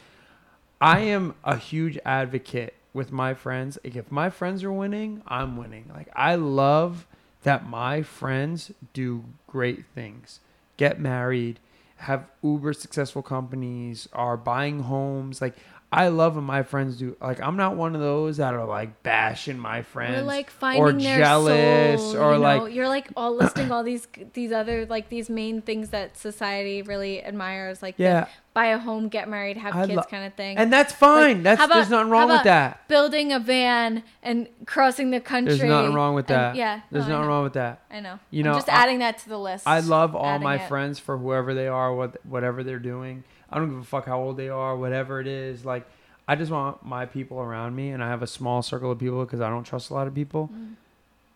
[0.79, 3.77] I am a huge advocate with my friends.
[3.83, 5.91] Like, if my friends are winning, I'm winning.
[5.93, 7.07] Like I love
[7.43, 10.39] that my friends do great things.
[10.77, 11.59] Get married,
[12.01, 15.39] have uber successful companies, are buying homes.
[15.41, 15.55] Like
[15.93, 19.03] I love when my friends do like I'm not one of those that are like
[19.03, 22.63] bashing my friends or like finding or their jealous soul, or you know?
[22.63, 26.81] like you're like all listing all these these other like these main things that society
[26.81, 28.27] really admires like Yeah.
[28.53, 31.35] buy a home get married have I kids lo- kind of thing and that's fine.
[31.35, 32.87] Like, that's about- there's nothing wrong with that.
[32.87, 36.55] building a van and crossing the country There's nothing wrong with and- that.
[36.55, 37.81] yeah There's no, nothing wrong with that.
[37.91, 38.17] I know.
[38.29, 39.67] You I'm know, just I- adding that to the list.
[39.67, 40.67] I love all my it.
[40.69, 43.25] friends for whoever they are, what whatever they're doing.
[43.51, 45.65] I don't give a fuck how old they are, whatever it is.
[45.65, 45.85] Like,
[46.27, 49.23] I just want my people around me, and I have a small circle of people
[49.25, 50.75] because I don't trust a lot of people Mm.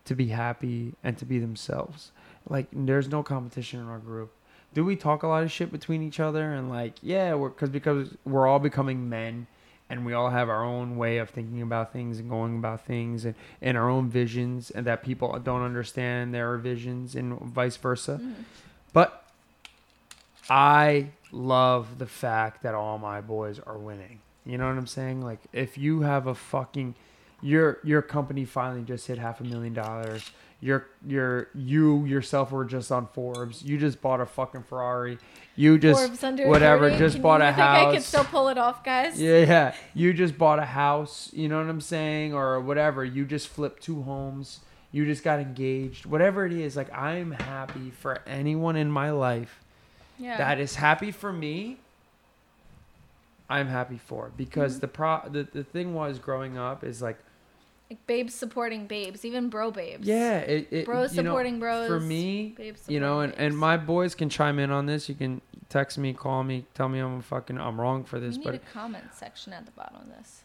[0.06, 2.12] to be happy and to be themselves.
[2.48, 4.30] Like, there's no competition in our group.
[4.72, 6.52] Do we talk a lot of shit between each other?
[6.52, 9.46] And like, yeah, we're because because we're all becoming men,
[9.90, 13.24] and we all have our own way of thinking about things and going about things,
[13.24, 18.20] and, and our own visions, and that people don't understand their visions, and vice versa.
[18.22, 18.34] Mm.
[18.92, 19.24] But
[20.48, 24.20] I love the fact that all my boys are winning.
[24.44, 25.22] You know what I'm saying?
[25.22, 26.94] Like if you have a fucking
[27.42, 30.30] your your company finally just hit half a million dollars.
[30.60, 33.62] Your your you yourself were just on Forbes.
[33.62, 35.18] You just bought a fucking Ferrari.
[35.54, 36.98] You just Forbes under whatever 30.
[36.98, 39.20] just Can bought you a think I could still pull it off, guys?
[39.20, 39.74] Yeah, yeah.
[39.94, 42.32] You just bought a house, you know what I'm saying?
[42.32, 43.04] Or whatever.
[43.04, 44.60] You just flipped two homes.
[44.92, 46.06] You just got engaged.
[46.06, 49.60] Whatever it is, like I'm happy for anyone in my life
[50.18, 50.36] Yeah.
[50.38, 51.78] that is happy for me.
[53.48, 54.80] I'm happy for because Mm-hmm.
[54.80, 57.18] the pro the, the thing was growing up is like
[57.88, 60.06] like babes supporting babes, even bro babes.
[60.06, 61.86] yeah it, it Bros you know, supporting bros.
[61.86, 65.08] for me babes you know and, supporting and my boys can chime in on this
[65.08, 68.36] you can text me call me tell me I'm fucking I'm wrong for We this
[68.38, 70.42] need but a comment section at the bottom of this.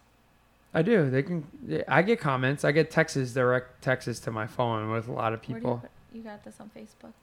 [0.74, 1.48] I do they can
[1.88, 5.42] I get comments I get texts direct texts to my phone with a lot of
[5.42, 7.14] do you, people put, you got this on Facebook.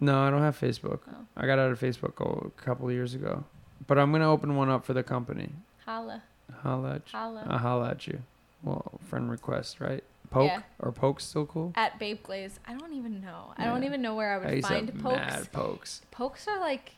[0.00, 1.26] No I don't have Facebook Oh.
[1.36, 3.44] I got out of Facebook a couple of years ago
[3.86, 5.50] but I'm gonna open one up for the company
[5.86, 6.22] Holla,
[6.62, 7.18] holla at you.
[7.18, 7.46] holla.
[7.48, 8.20] I'll holla at you.
[8.62, 10.02] Well, friend request, right?
[10.30, 10.62] Poke Yeah.
[10.78, 11.72] or poke's still cool.
[11.76, 12.58] At Babe Glaze.
[12.66, 13.52] I don't even know.
[13.58, 15.16] I don't even know where I I would to find pokes.
[15.16, 16.00] mad pokes.
[16.10, 16.92] Pokes are like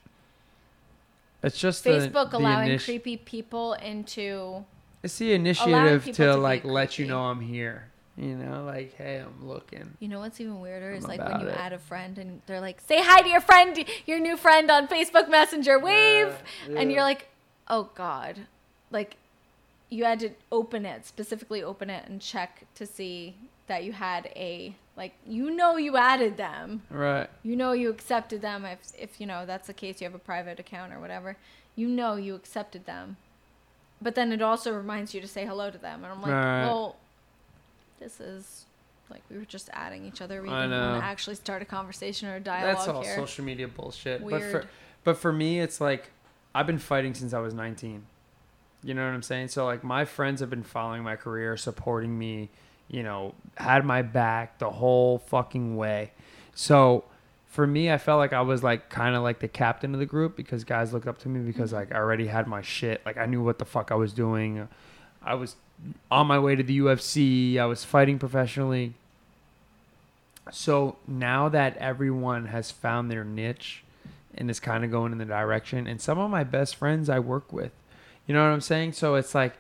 [1.43, 4.65] It's just Facebook the, allowing initi- creepy people into.
[5.03, 7.89] It's the initiative to to like let you know I'm here.
[8.17, 9.97] You know, like, hey, I'm looking.
[10.01, 11.55] You know what's even weirder is I'm like when you it.
[11.57, 14.89] add a friend and they're like, "Say hi to your friend, your new friend on
[14.89, 16.35] Facebook Messenger, wave,"
[16.71, 17.29] Yeah, and you're like,
[17.69, 18.47] "Oh God,"
[18.91, 19.17] like
[19.91, 23.35] you had to open it specifically, open it and check to see
[23.67, 27.29] that you had a like you know you added them, Right.
[27.43, 28.65] you know you accepted them.
[28.65, 31.37] If if you know that's the case, you have a private account or whatever,
[31.75, 33.19] you know you accepted them,
[34.01, 36.63] but then it also reminds you to say hello to them, and I'm like, Right.
[36.65, 36.97] well,
[37.99, 38.67] this is.
[39.09, 40.43] Like we were just adding each other.
[40.43, 43.15] We I didn't want to actually start a conversation or a dialogue That's all here.
[43.15, 44.29] social media bullshit.
[44.29, 44.65] But for
[45.05, 46.11] but for me, it's like
[46.57, 48.05] I've been fighting since I was 19.
[48.83, 49.49] You know what I'm saying?
[49.49, 52.51] So like my friends have been following my career, supporting me,
[52.89, 56.13] you know, had my back the whole fucking way.
[56.55, 57.05] So
[57.47, 60.07] for me, I felt like I was like kind of like the captain of the
[60.07, 61.81] group because guys looked up to me because mm-hmm.
[61.81, 63.01] like I already had my shit.
[63.05, 64.69] Like I knew what the fuck I was doing.
[65.27, 65.57] I was
[66.11, 67.59] on my way to the UFC.
[67.59, 68.95] I was fighting professionally.
[70.53, 73.83] So now that everyone has found their niche
[74.35, 77.19] and is kind of going in the direction, and some of my best friends I
[77.19, 77.73] work with,
[78.27, 78.93] you know what I'm saying?
[78.93, 79.55] So it's like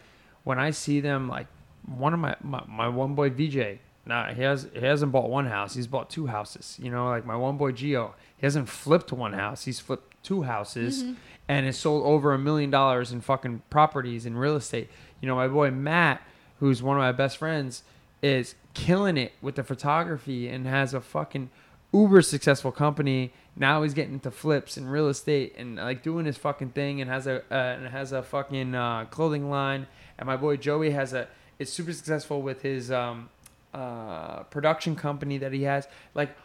[0.45, 1.49] when I see them, like
[1.87, 3.81] one of my my, my one boy VJ.
[4.07, 5.75] Now he has he hasn't bought one house.
[5.75, 6.79] He's bought two houses.
[6.81, 8.15] You know, like my one boy Geo.
[8.37, 9.65] He hasn't flipped one house.
[9.65, 11.15] He's flipped two houses, mm-hmm.
[11.49, 14.89] and has sold over a million dollars in fucking properties in real estate.
[15.21, 16.23] You know, my boy Matt,
[16.61, 17.83] who's one of my best friends,
[18.23, 21.51] is killing it with the photography and has a fucking
[21.93, 23.33] uber successful company.
[23.57, 27.11] Now he's getting into flips and real estate and like doing his fucking thing and
[27.11, 29.87] has a uh, and has a fucking uh, clothing line.
[30.19, 31.29] And my boy Joey has a
[31.59, 33.31] is super successful with his um,
[33.73, 35.89] uh, production company that he has.
[36.15, 36.37] Like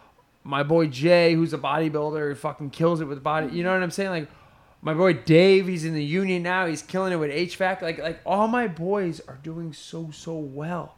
[0.44, 3.54] my boy Jay, who's a bodybuilder, fucking kills it with body.
[3.56, 4.10] You know what I'm saying?
[4.10, 4.30] Like
[4.82, 6.66] my boy Dave, he's in the union now.
[6.66, 7.82] He's killing it with HVAC.
[7.82, 10.96] Like like all my boys are doing so so well,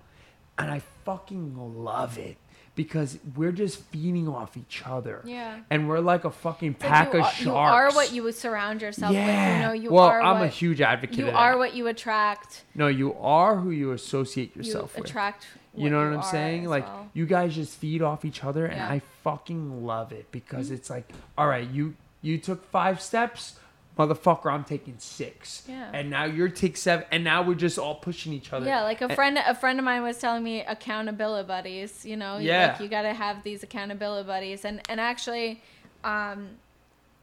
[0.58, 2.38] and I fucking love it
[2.76, 5.22] because we're just feeding off each other.
[5.26, 5.60] Yeah.
[5.70, 7.42] And we're like a fucking It's like pack you of sharks.
[7.42, 9.26] You are what you surround yourself yeah.
[9.26, 9.56] with.
[9.56, 11.18] You know, you well, are I'm what a huge advocate.
[11.18, 12.64] you are what you attract.
[12.74, 15.10] No, you are who you associate yourself you with.
[15.10, 15.46] attract.
[15.76, 16.66] You know what you I'm saying?
[16.66, 17.10] Like well.
[17.14, 18.90] you guys just feed off each other, and Yeah.
[18.90, 20.76] I fucking love it because mm-hmm.
[20.76, 23.58] it's like, all right, you you took five steps,
[23.98, 24.52] motherfucker.
[24.52, 25.90] I'm taking six, Yeah.
[25.94, 28.66] and now you're take seven, and now we're just all pushing each other.
[28.66, 32.18] Yeah, like a And- friend a friend of mine was telling me accountability buddies, you
[32.18, 32.72] know, Yeah.
[32.74, 35.62] like you got to have these accountability buddies and and actually
[36.04, 36.58] um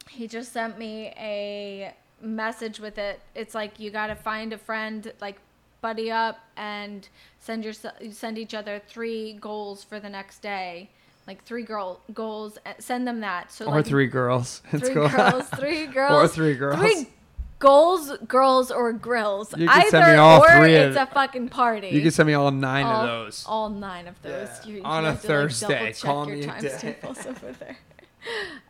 [0.08, 3.20] he just sent me a message with it.
[3.34, 5.38] It's like you got to find a friend like
[5.80, 7.08] buddy up and
[7.38, 10.90] send your send each other three goals for the next day.
[11.30, 13.52] Like three girl goals, uh, send them that.
[13.52, 14.62] So or like three girls.
[14.72, 15.08] It's three cool.
[15.08, 16.80] girls, three girls, Or three girls.
[16.80, 17.06] three
[17.60, 19.52] goals, girls, or grills.
[19.56, 21.90] You can Either send me all or three it's of- a fucking party.
[21.90, 23.44] You can send me all nine all, of those.
[23.46, 24.48] All nine of those.
[24.64, 24.66] Yeah.
[24.66, 25.92] You, you On a to, like, Thursday.
[25.92, 26.96] double Call me a times day.
[27.04, 27.78] over there.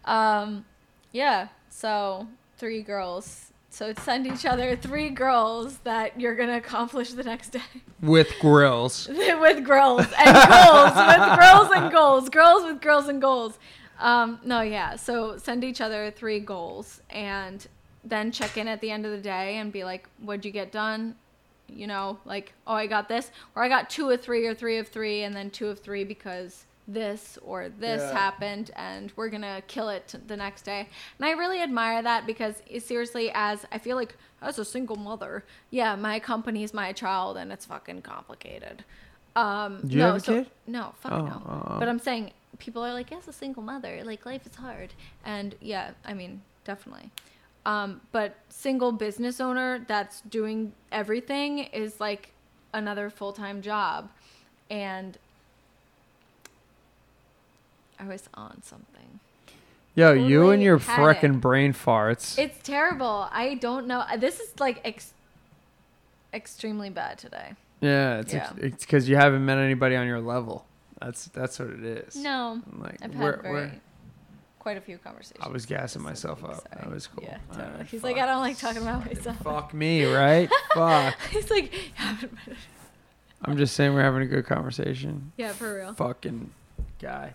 [0.05, 0.67] Um,
[1.13, 1.49] yeah.
[1.71, 3.50] So three girls.
[3.73, 7.63] So send each other three girls that you're gonna accomplish the next day.
[8.03, 9.09] With grills.
[9.09, 10.95] with girls and goals.
[10.97, 12.29] With girls and goals.
[12.29, 13.59] Girls with girls and goals.
[14.01, 14.97] Um, no yeah.
[14.97, 17.67] So send each other three goals and
[18.03, 20.73] then check in at the end of the day and be like what'd you get
[20.73, 21.15] done?
[21.69, 23.31] You know like oh i got this.
[23.55, 26.03] Or i got two of three or three of three and then two of three
[26.03, 28.13] because this or this Yeah.
[28.13, 30.89] happened and we're gonna kill it the next day
[31.19, 35.45] and i really admire that because seriously as i feel like as a single mother
[35.71, 38.85] yeah my company is my child and it's fucking complicated
[39.37, 40.51] um Do you no, have a so- kid?
[40.67, 41.79] no fuck Oh, no oh, oh.
[41.79, 44.93] but i'm saying people are like as a single mother like life is hard
[45.25, 47.11] and yeah i mean definitely
[47.67, 52.33] um, but single business owner that's doing everything is like
[52.73, 54.09] another full-time job
[54.71, 55.19] and
[58.01, 59.21] i was on something
[59.97, 61.41] Yo, you and your frickin' it.
[61.41, 62.39] brain farts.
[62.39, 65.13] it's terrible i don't know uh, this is like ex-
[66.33, 68.53] extremely bad today yeah, it's Yeah.
[68.59, 70.67] it's because you haven't met anybody on your level.
[71.01, 72.15] That's that's what it is.
[72.15, 73.81] no Like i've we're- had very we're-
[74.59, 76.57] quite a few conversations I was gassing myself up.
[76.57, 76.67] sorry.
[76.83, 77.25] That was cool.
[77.25, 77.77] yeah totally.
[77.79, 78.11] right, he's fuck.
[78.13, 80.51] like i don't like talking about myself Fuck me, right?
[80.75, 81.15] Fuck.
[81.31, 82.57] he's like haven't met
[83.43, 85.33] I'm just saying we're having a good conversation.
[85.39, 86.51] yeah for real Fucking
[87.01, 87.33] guy.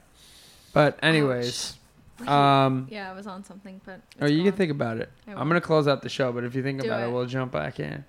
[0.75, 1.77] But anyways,
[2.27, 5.09] um, yeah i was on something but it's you can think about it.
[5.27, 7.07] I'm gonna close out the show, but if you think Do about it.
[7.07, 7.11] it.
[7.13, 8.03] we'll jump back in.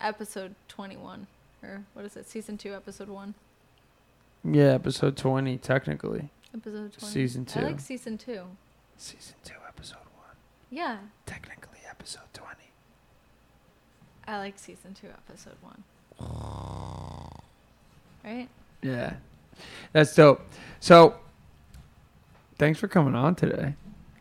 [0.00, 1.26] episode 21
[1.62, 3.34] or what is it season 2 episode 1
[4.44, 6.30] Yeah, episode 20, technically.
[6.54, 7.60] episode 20 Season two.
[7.60, 8.40] i like season 2
[8.96, 10.36] Season two, episode one.
[10.70, 12.50] yeah Technically, episode 20.
[14.28, 15.82] i like season 2 episode 1
[18.24, 18.48] right?
[18.82, 19.14] Yeah.
[19.92, 20.40] That's dope.
[20.80, 21.16] So,
[22.58, 23.74] thanks for coming on today.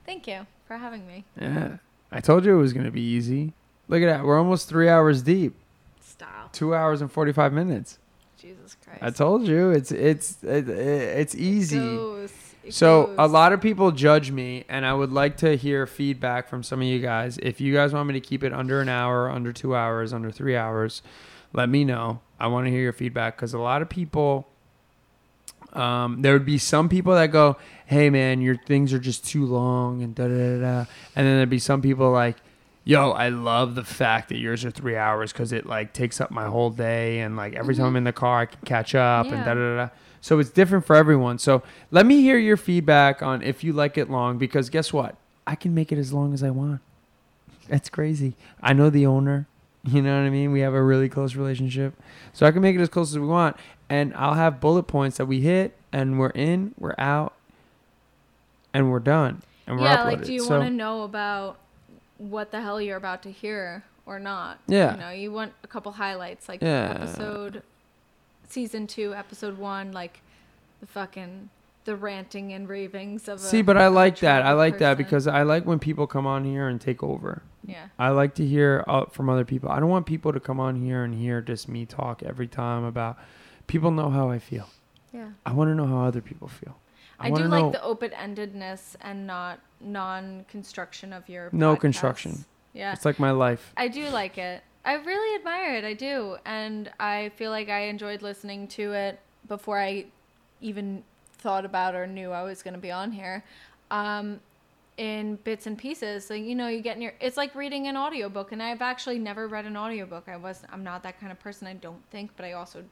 [0.05, 1.25] Thank you for having me.
[1.39, 1.77] Yeah.
[2.11, 3.53] I told you it was going to be easy.
[3.87, 4.23] Look at that.
[4.23, 5.55] We're almost three hours deep.
[6.01, 6.49] Style.
[6.51, 7.99] Two hours and 45 minutes.
[8.37, 8.99] Jesus Christ.
[9.01, 11.79] I told you it's it's it, it's easy.
[11.79, 12.33] Goes.
[12.63, 16.47] It So a lot of people judge me, and I would like to hear feedback
[16.49, 17.37] from some of you guys.
[17.41, 20.31] If you guys want me to keep it under an hour, under two hours, under
[20.31, 21.01] three hours,
[21.53, 22.21] let me know.
[22.39, 24.47] I want to hear your feedback because a lot of people,
[25.75, 29.45] um, there would be some people that go, "Hey man, your things are just too
[29.45, 30.77] long," and da da da da,
[31.15, 32.37] and then there'd be some people like.
[32.85, 36.31] Yo, I love the fact that yours are three hours because it like takes up
[36.31, 39.27] my whole day, and like every time I'm in the car, I can catch up
[39.27, 39.75] and da da.
[39.77, 39.89] da.
[40.19, 41.37] So it's different for everyone.
[41.37, 45.15] So let me hear your feedback on if you like it long because guess what?
[45.45, 46.81] I can make it as long as I want.
[47.67, 48.35] That's crazy.
[48.61, 49.47] I know the owner.
[49.85, 50.53] You know what I mean?
[50.53, 51.93] We have a really close relationship.
[52.31, 53.57] So I can make it as close as we want.
[53.93, 57.33] And I'll have bullet points that we hit and we're in, we're out,
[58.73, 59.43] and we're done.
[59.67, 60.05] And we're yeah, uploaded.
[60.05, 61.59] like, do you so, want to know about
[62.17, 64.57] what the hell you're about to hear or not?
[64.65, 64.95] Yeah.
[64.95, 66.89] You know, you want a couple highlights, like Yeah.
[66.95, 67.61] episode,
[68.49, 70.21] season two, episode one, like
[70.79, 71.51] the fucking
[71.85, 73.41] the ranting and ravings of.
[73.41, 74.41] See, a, but I like that.
[74.41, 77.43] I like that because I like when people come on here and take over.
[77.63, 79.69] yeah, I like to hear uh, from other people.
[79.69, 82.85] I don't want people to come on here and hear just me talk every time
[82.85, 83.19] about.
[83.67, 84.69] People know how I feel.
[85.11, 85.29] yeah.
[85.45, 86.77] I want to know how other people feel.
[87.19, 91.49] I, wanna do know, like the open endedness and not non construction of your.
[91.51, 92.45] No construction.
[92.73, 93.71] Yeah, It's like my life.
[93.77, 94.63] I do like it.
[94.83, 95.83] I really admire it.
[95.85, 96.37] I do.
[96.43, 100.05] And I feel like I enjoyed listening to it before I
[100.59, 101.03] even
[101.37, 103.43] thought about or knew I was going to be on here.
[103.91, 104.39] Um,
[104.97, 106.29] in bits and pieces.
[106.29, 109.19] Like, you know, you get in your it's like reading an audiobook and I've actually
[109.19, 110.27] never read an audiobook.
[110.27, 112.83] I was I'm not that kind of person, I don't think, but I also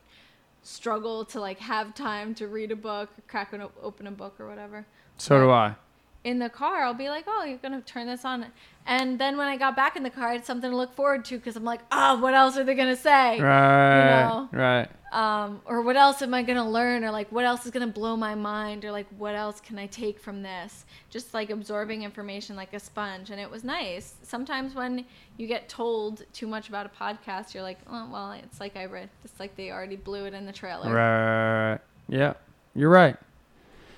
[0.63, 4.47] struggle to like have time to read a book, crack an, open a book or
[4.47, 4.85] whatever
[5.17, 5.75] So do I.
[6.23, 8.45] in the car, I'll be like, "Oh, you're gonna turn this on,"
[8.85, 11.25] and then when I got back in the car, I had something to look forward
[11.25, 14.29] to because I'm like, "Oh, what else are they gonna say?" Right.
[14.29, 14.49] know.
[14.51, 14.89] Right.
[15.11, 17.03] Um, or what else am I gonna learn?
[17.03, 18.85] Or like, what else is gonna blow my mind?
[18.85, 20.85] Or like, what else can I take from this?
[21.09, 24.15] Just like absorbing information like a sponge, and it was nice.
[24.23, 25.05] Sometimes when
[25.37, 28.85] you get told too much about a podcast, you're like, "Oh, well, it's like I
[28.85, 29.09] read.
[29.25, 31.79] It's like they already blew it in the trailer." Right.
[32.07, 32.33] Yeah.
[32.73, 33.17] You're right.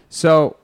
[0.09, 0.55] So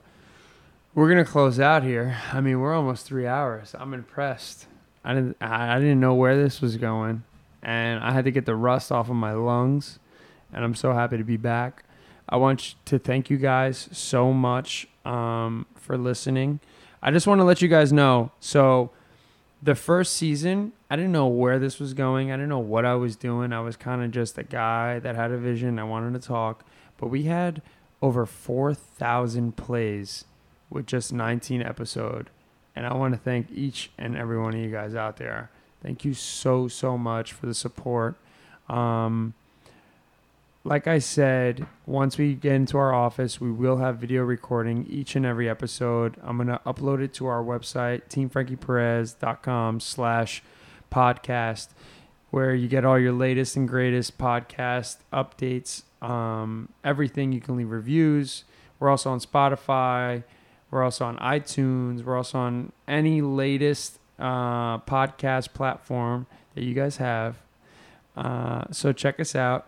[0.94, 2.16] we're gonna close out here.
[2.32, 3.74] I mean, we're almost three hours.
[3.78, 4.66] I'm impressed.
[5.04, 5.36] I didn't.
[5.40, 7.22] I I didn't know where this was going,
[7.62, 10.00] and I had to get the rust off of my lungs,
[10.52, 11.84] and I'm so happy to be back.
[12.28, 16.60] I want to thank you guys so much um, for listening.
[17.02, 18.30] I just want to let you guys know.
[18.40, 18.90] So,
[19.62, 22.30] the first season, I didn't know where this was going.
[22.32, 23.52] I didn't know what I was doing.
[23.52, 25.78] I was kind of just a guy that had a vision.
[25.78, 26.64] I wanted to talk,
[26.96, 27.60] but we had
[28.00, 30.24] over four thousand plays
[30.70, 32.30] with just 19 episode,
[32.74, 35.50] and I want to thank each and every one of you guys out there.
[35.82, 38.16] Thank you so so much for the support.
[38.68, 39.34] Um,
[40.62, 45.16] like I said, once we get into our office, we will have video recording each
[45.16, 46.16] and every episode.
[46.22, 50.42] I'm gonna upload it to our website, teamfrankieperez.com slash
[50.92, 51.68] podcast,
[52.30, 57.32] where you get all your latest and greatest podcast updates, um, everything.
[57.32, 58.44] You can leave reviews.
[58.78, 60.24] We're also on Spotify.
[60.70, 62.04] We're also on iTunes.
[62.04, 67.38] We're also on any latest uh, podcast platform that you guys have.
[68.14, 69.66] Uh, so check us out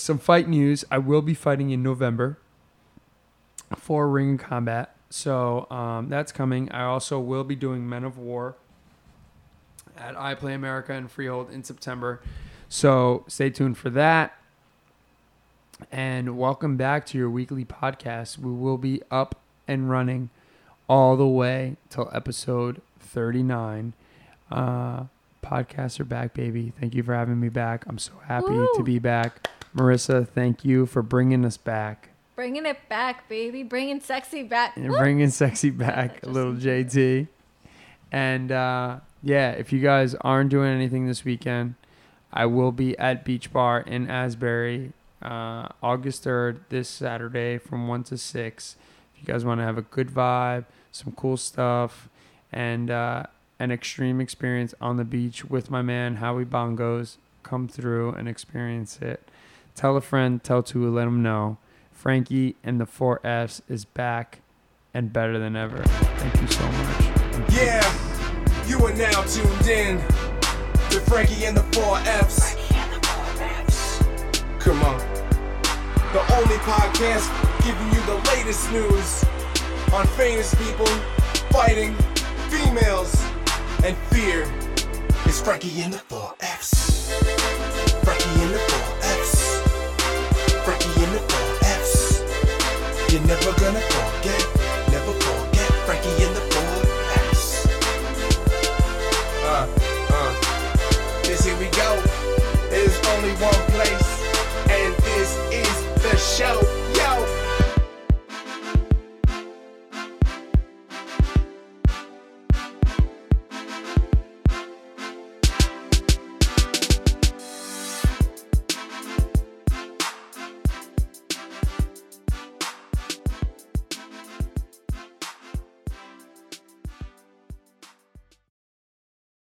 [0.00, 0.84] some fight news.
[0.90, 2.38] I will be fighting in November
[3.76, 4.94] for Ring Combat.
[5.10, 6.70] So um, that's coming.
[6.70, 8.56] I also will be doing Men of War
[9.96, 12.20] at iPlay America and Freehold in September.
[12.68, 14.34] So stay tuned for that.
[15.92, 18.38] And welcome back to your weekly podcast.
[18.38, 20.30] We will be up and running
[20.88, 23.92] all the way till episode 39.
[24.50, 25.04] Uh,
[25.42, 26.72] podcasts are back, baby.
[26.80, 27.84] Thank you for having me back.
[27.86, 29.48] I'm so happy to be back.
[29.76, 32.10] Marissa, thank you for bringing us back.
[32.36, 33.62] Bringing it back, baby.
[33.62, 34.76] Bringing sexy back.
[34.76, 37.26] and bringing sexy back, little JT.
[38.12, 41.74] And uh, yeah, if you guys aren't doing anything this weekend,
[42.32, 48.04] I will be at Beach Bar in Asbury, uh, August third, this Saturday from one
[48.04, 48.76] to six.
[49.14, 52.08] If you guys want to have a good vibe, some cool stuff,
[52.52, 53.24] and uh,
[53.58, 58.98] an extreme experience on the beach with my man Howie Bongos, come through and experience
[59.00, 59.27] it.
[59.78, 61.56] Tell a friend, tell two, let them know.
[61.92, 64.40] Frankie and the four Fs is back
[64.92, 65.84] and better than ever.
[65.84, 67.52] Thank you so much.
[67.52, 67.86] Yeah,
[68.66, 69.98] you are now tuned in
[70.90, 72.56] to Frankie and the Four Fs.
[74.58, 74.98] Come on.
[76.12, 77.30] The only podcast
[77.64, 79.24] giving you the latest news
[79.94, 80.86] on famous people
[81.52, 81.94] fighting
[82.50, 83.14] females
[83.84, 84.42] and fear.
[85.24, 86.78] It's Frankie and the 4Fs.
[87.12, 87.87] Frankie
[91.02, 93.12] in the 4Fs.
[93.12, 94.42] You're never gonna forget,
[94.90, 97.66] never forget Frankie in the 4Fs.
[99.44, 99.66] Uh,
[100.10, 101.22] uh.
[101.22, 102.02] This here we go.
[102.70, 104.08] There's only one place,
[104.68, 106.77] and this is the show.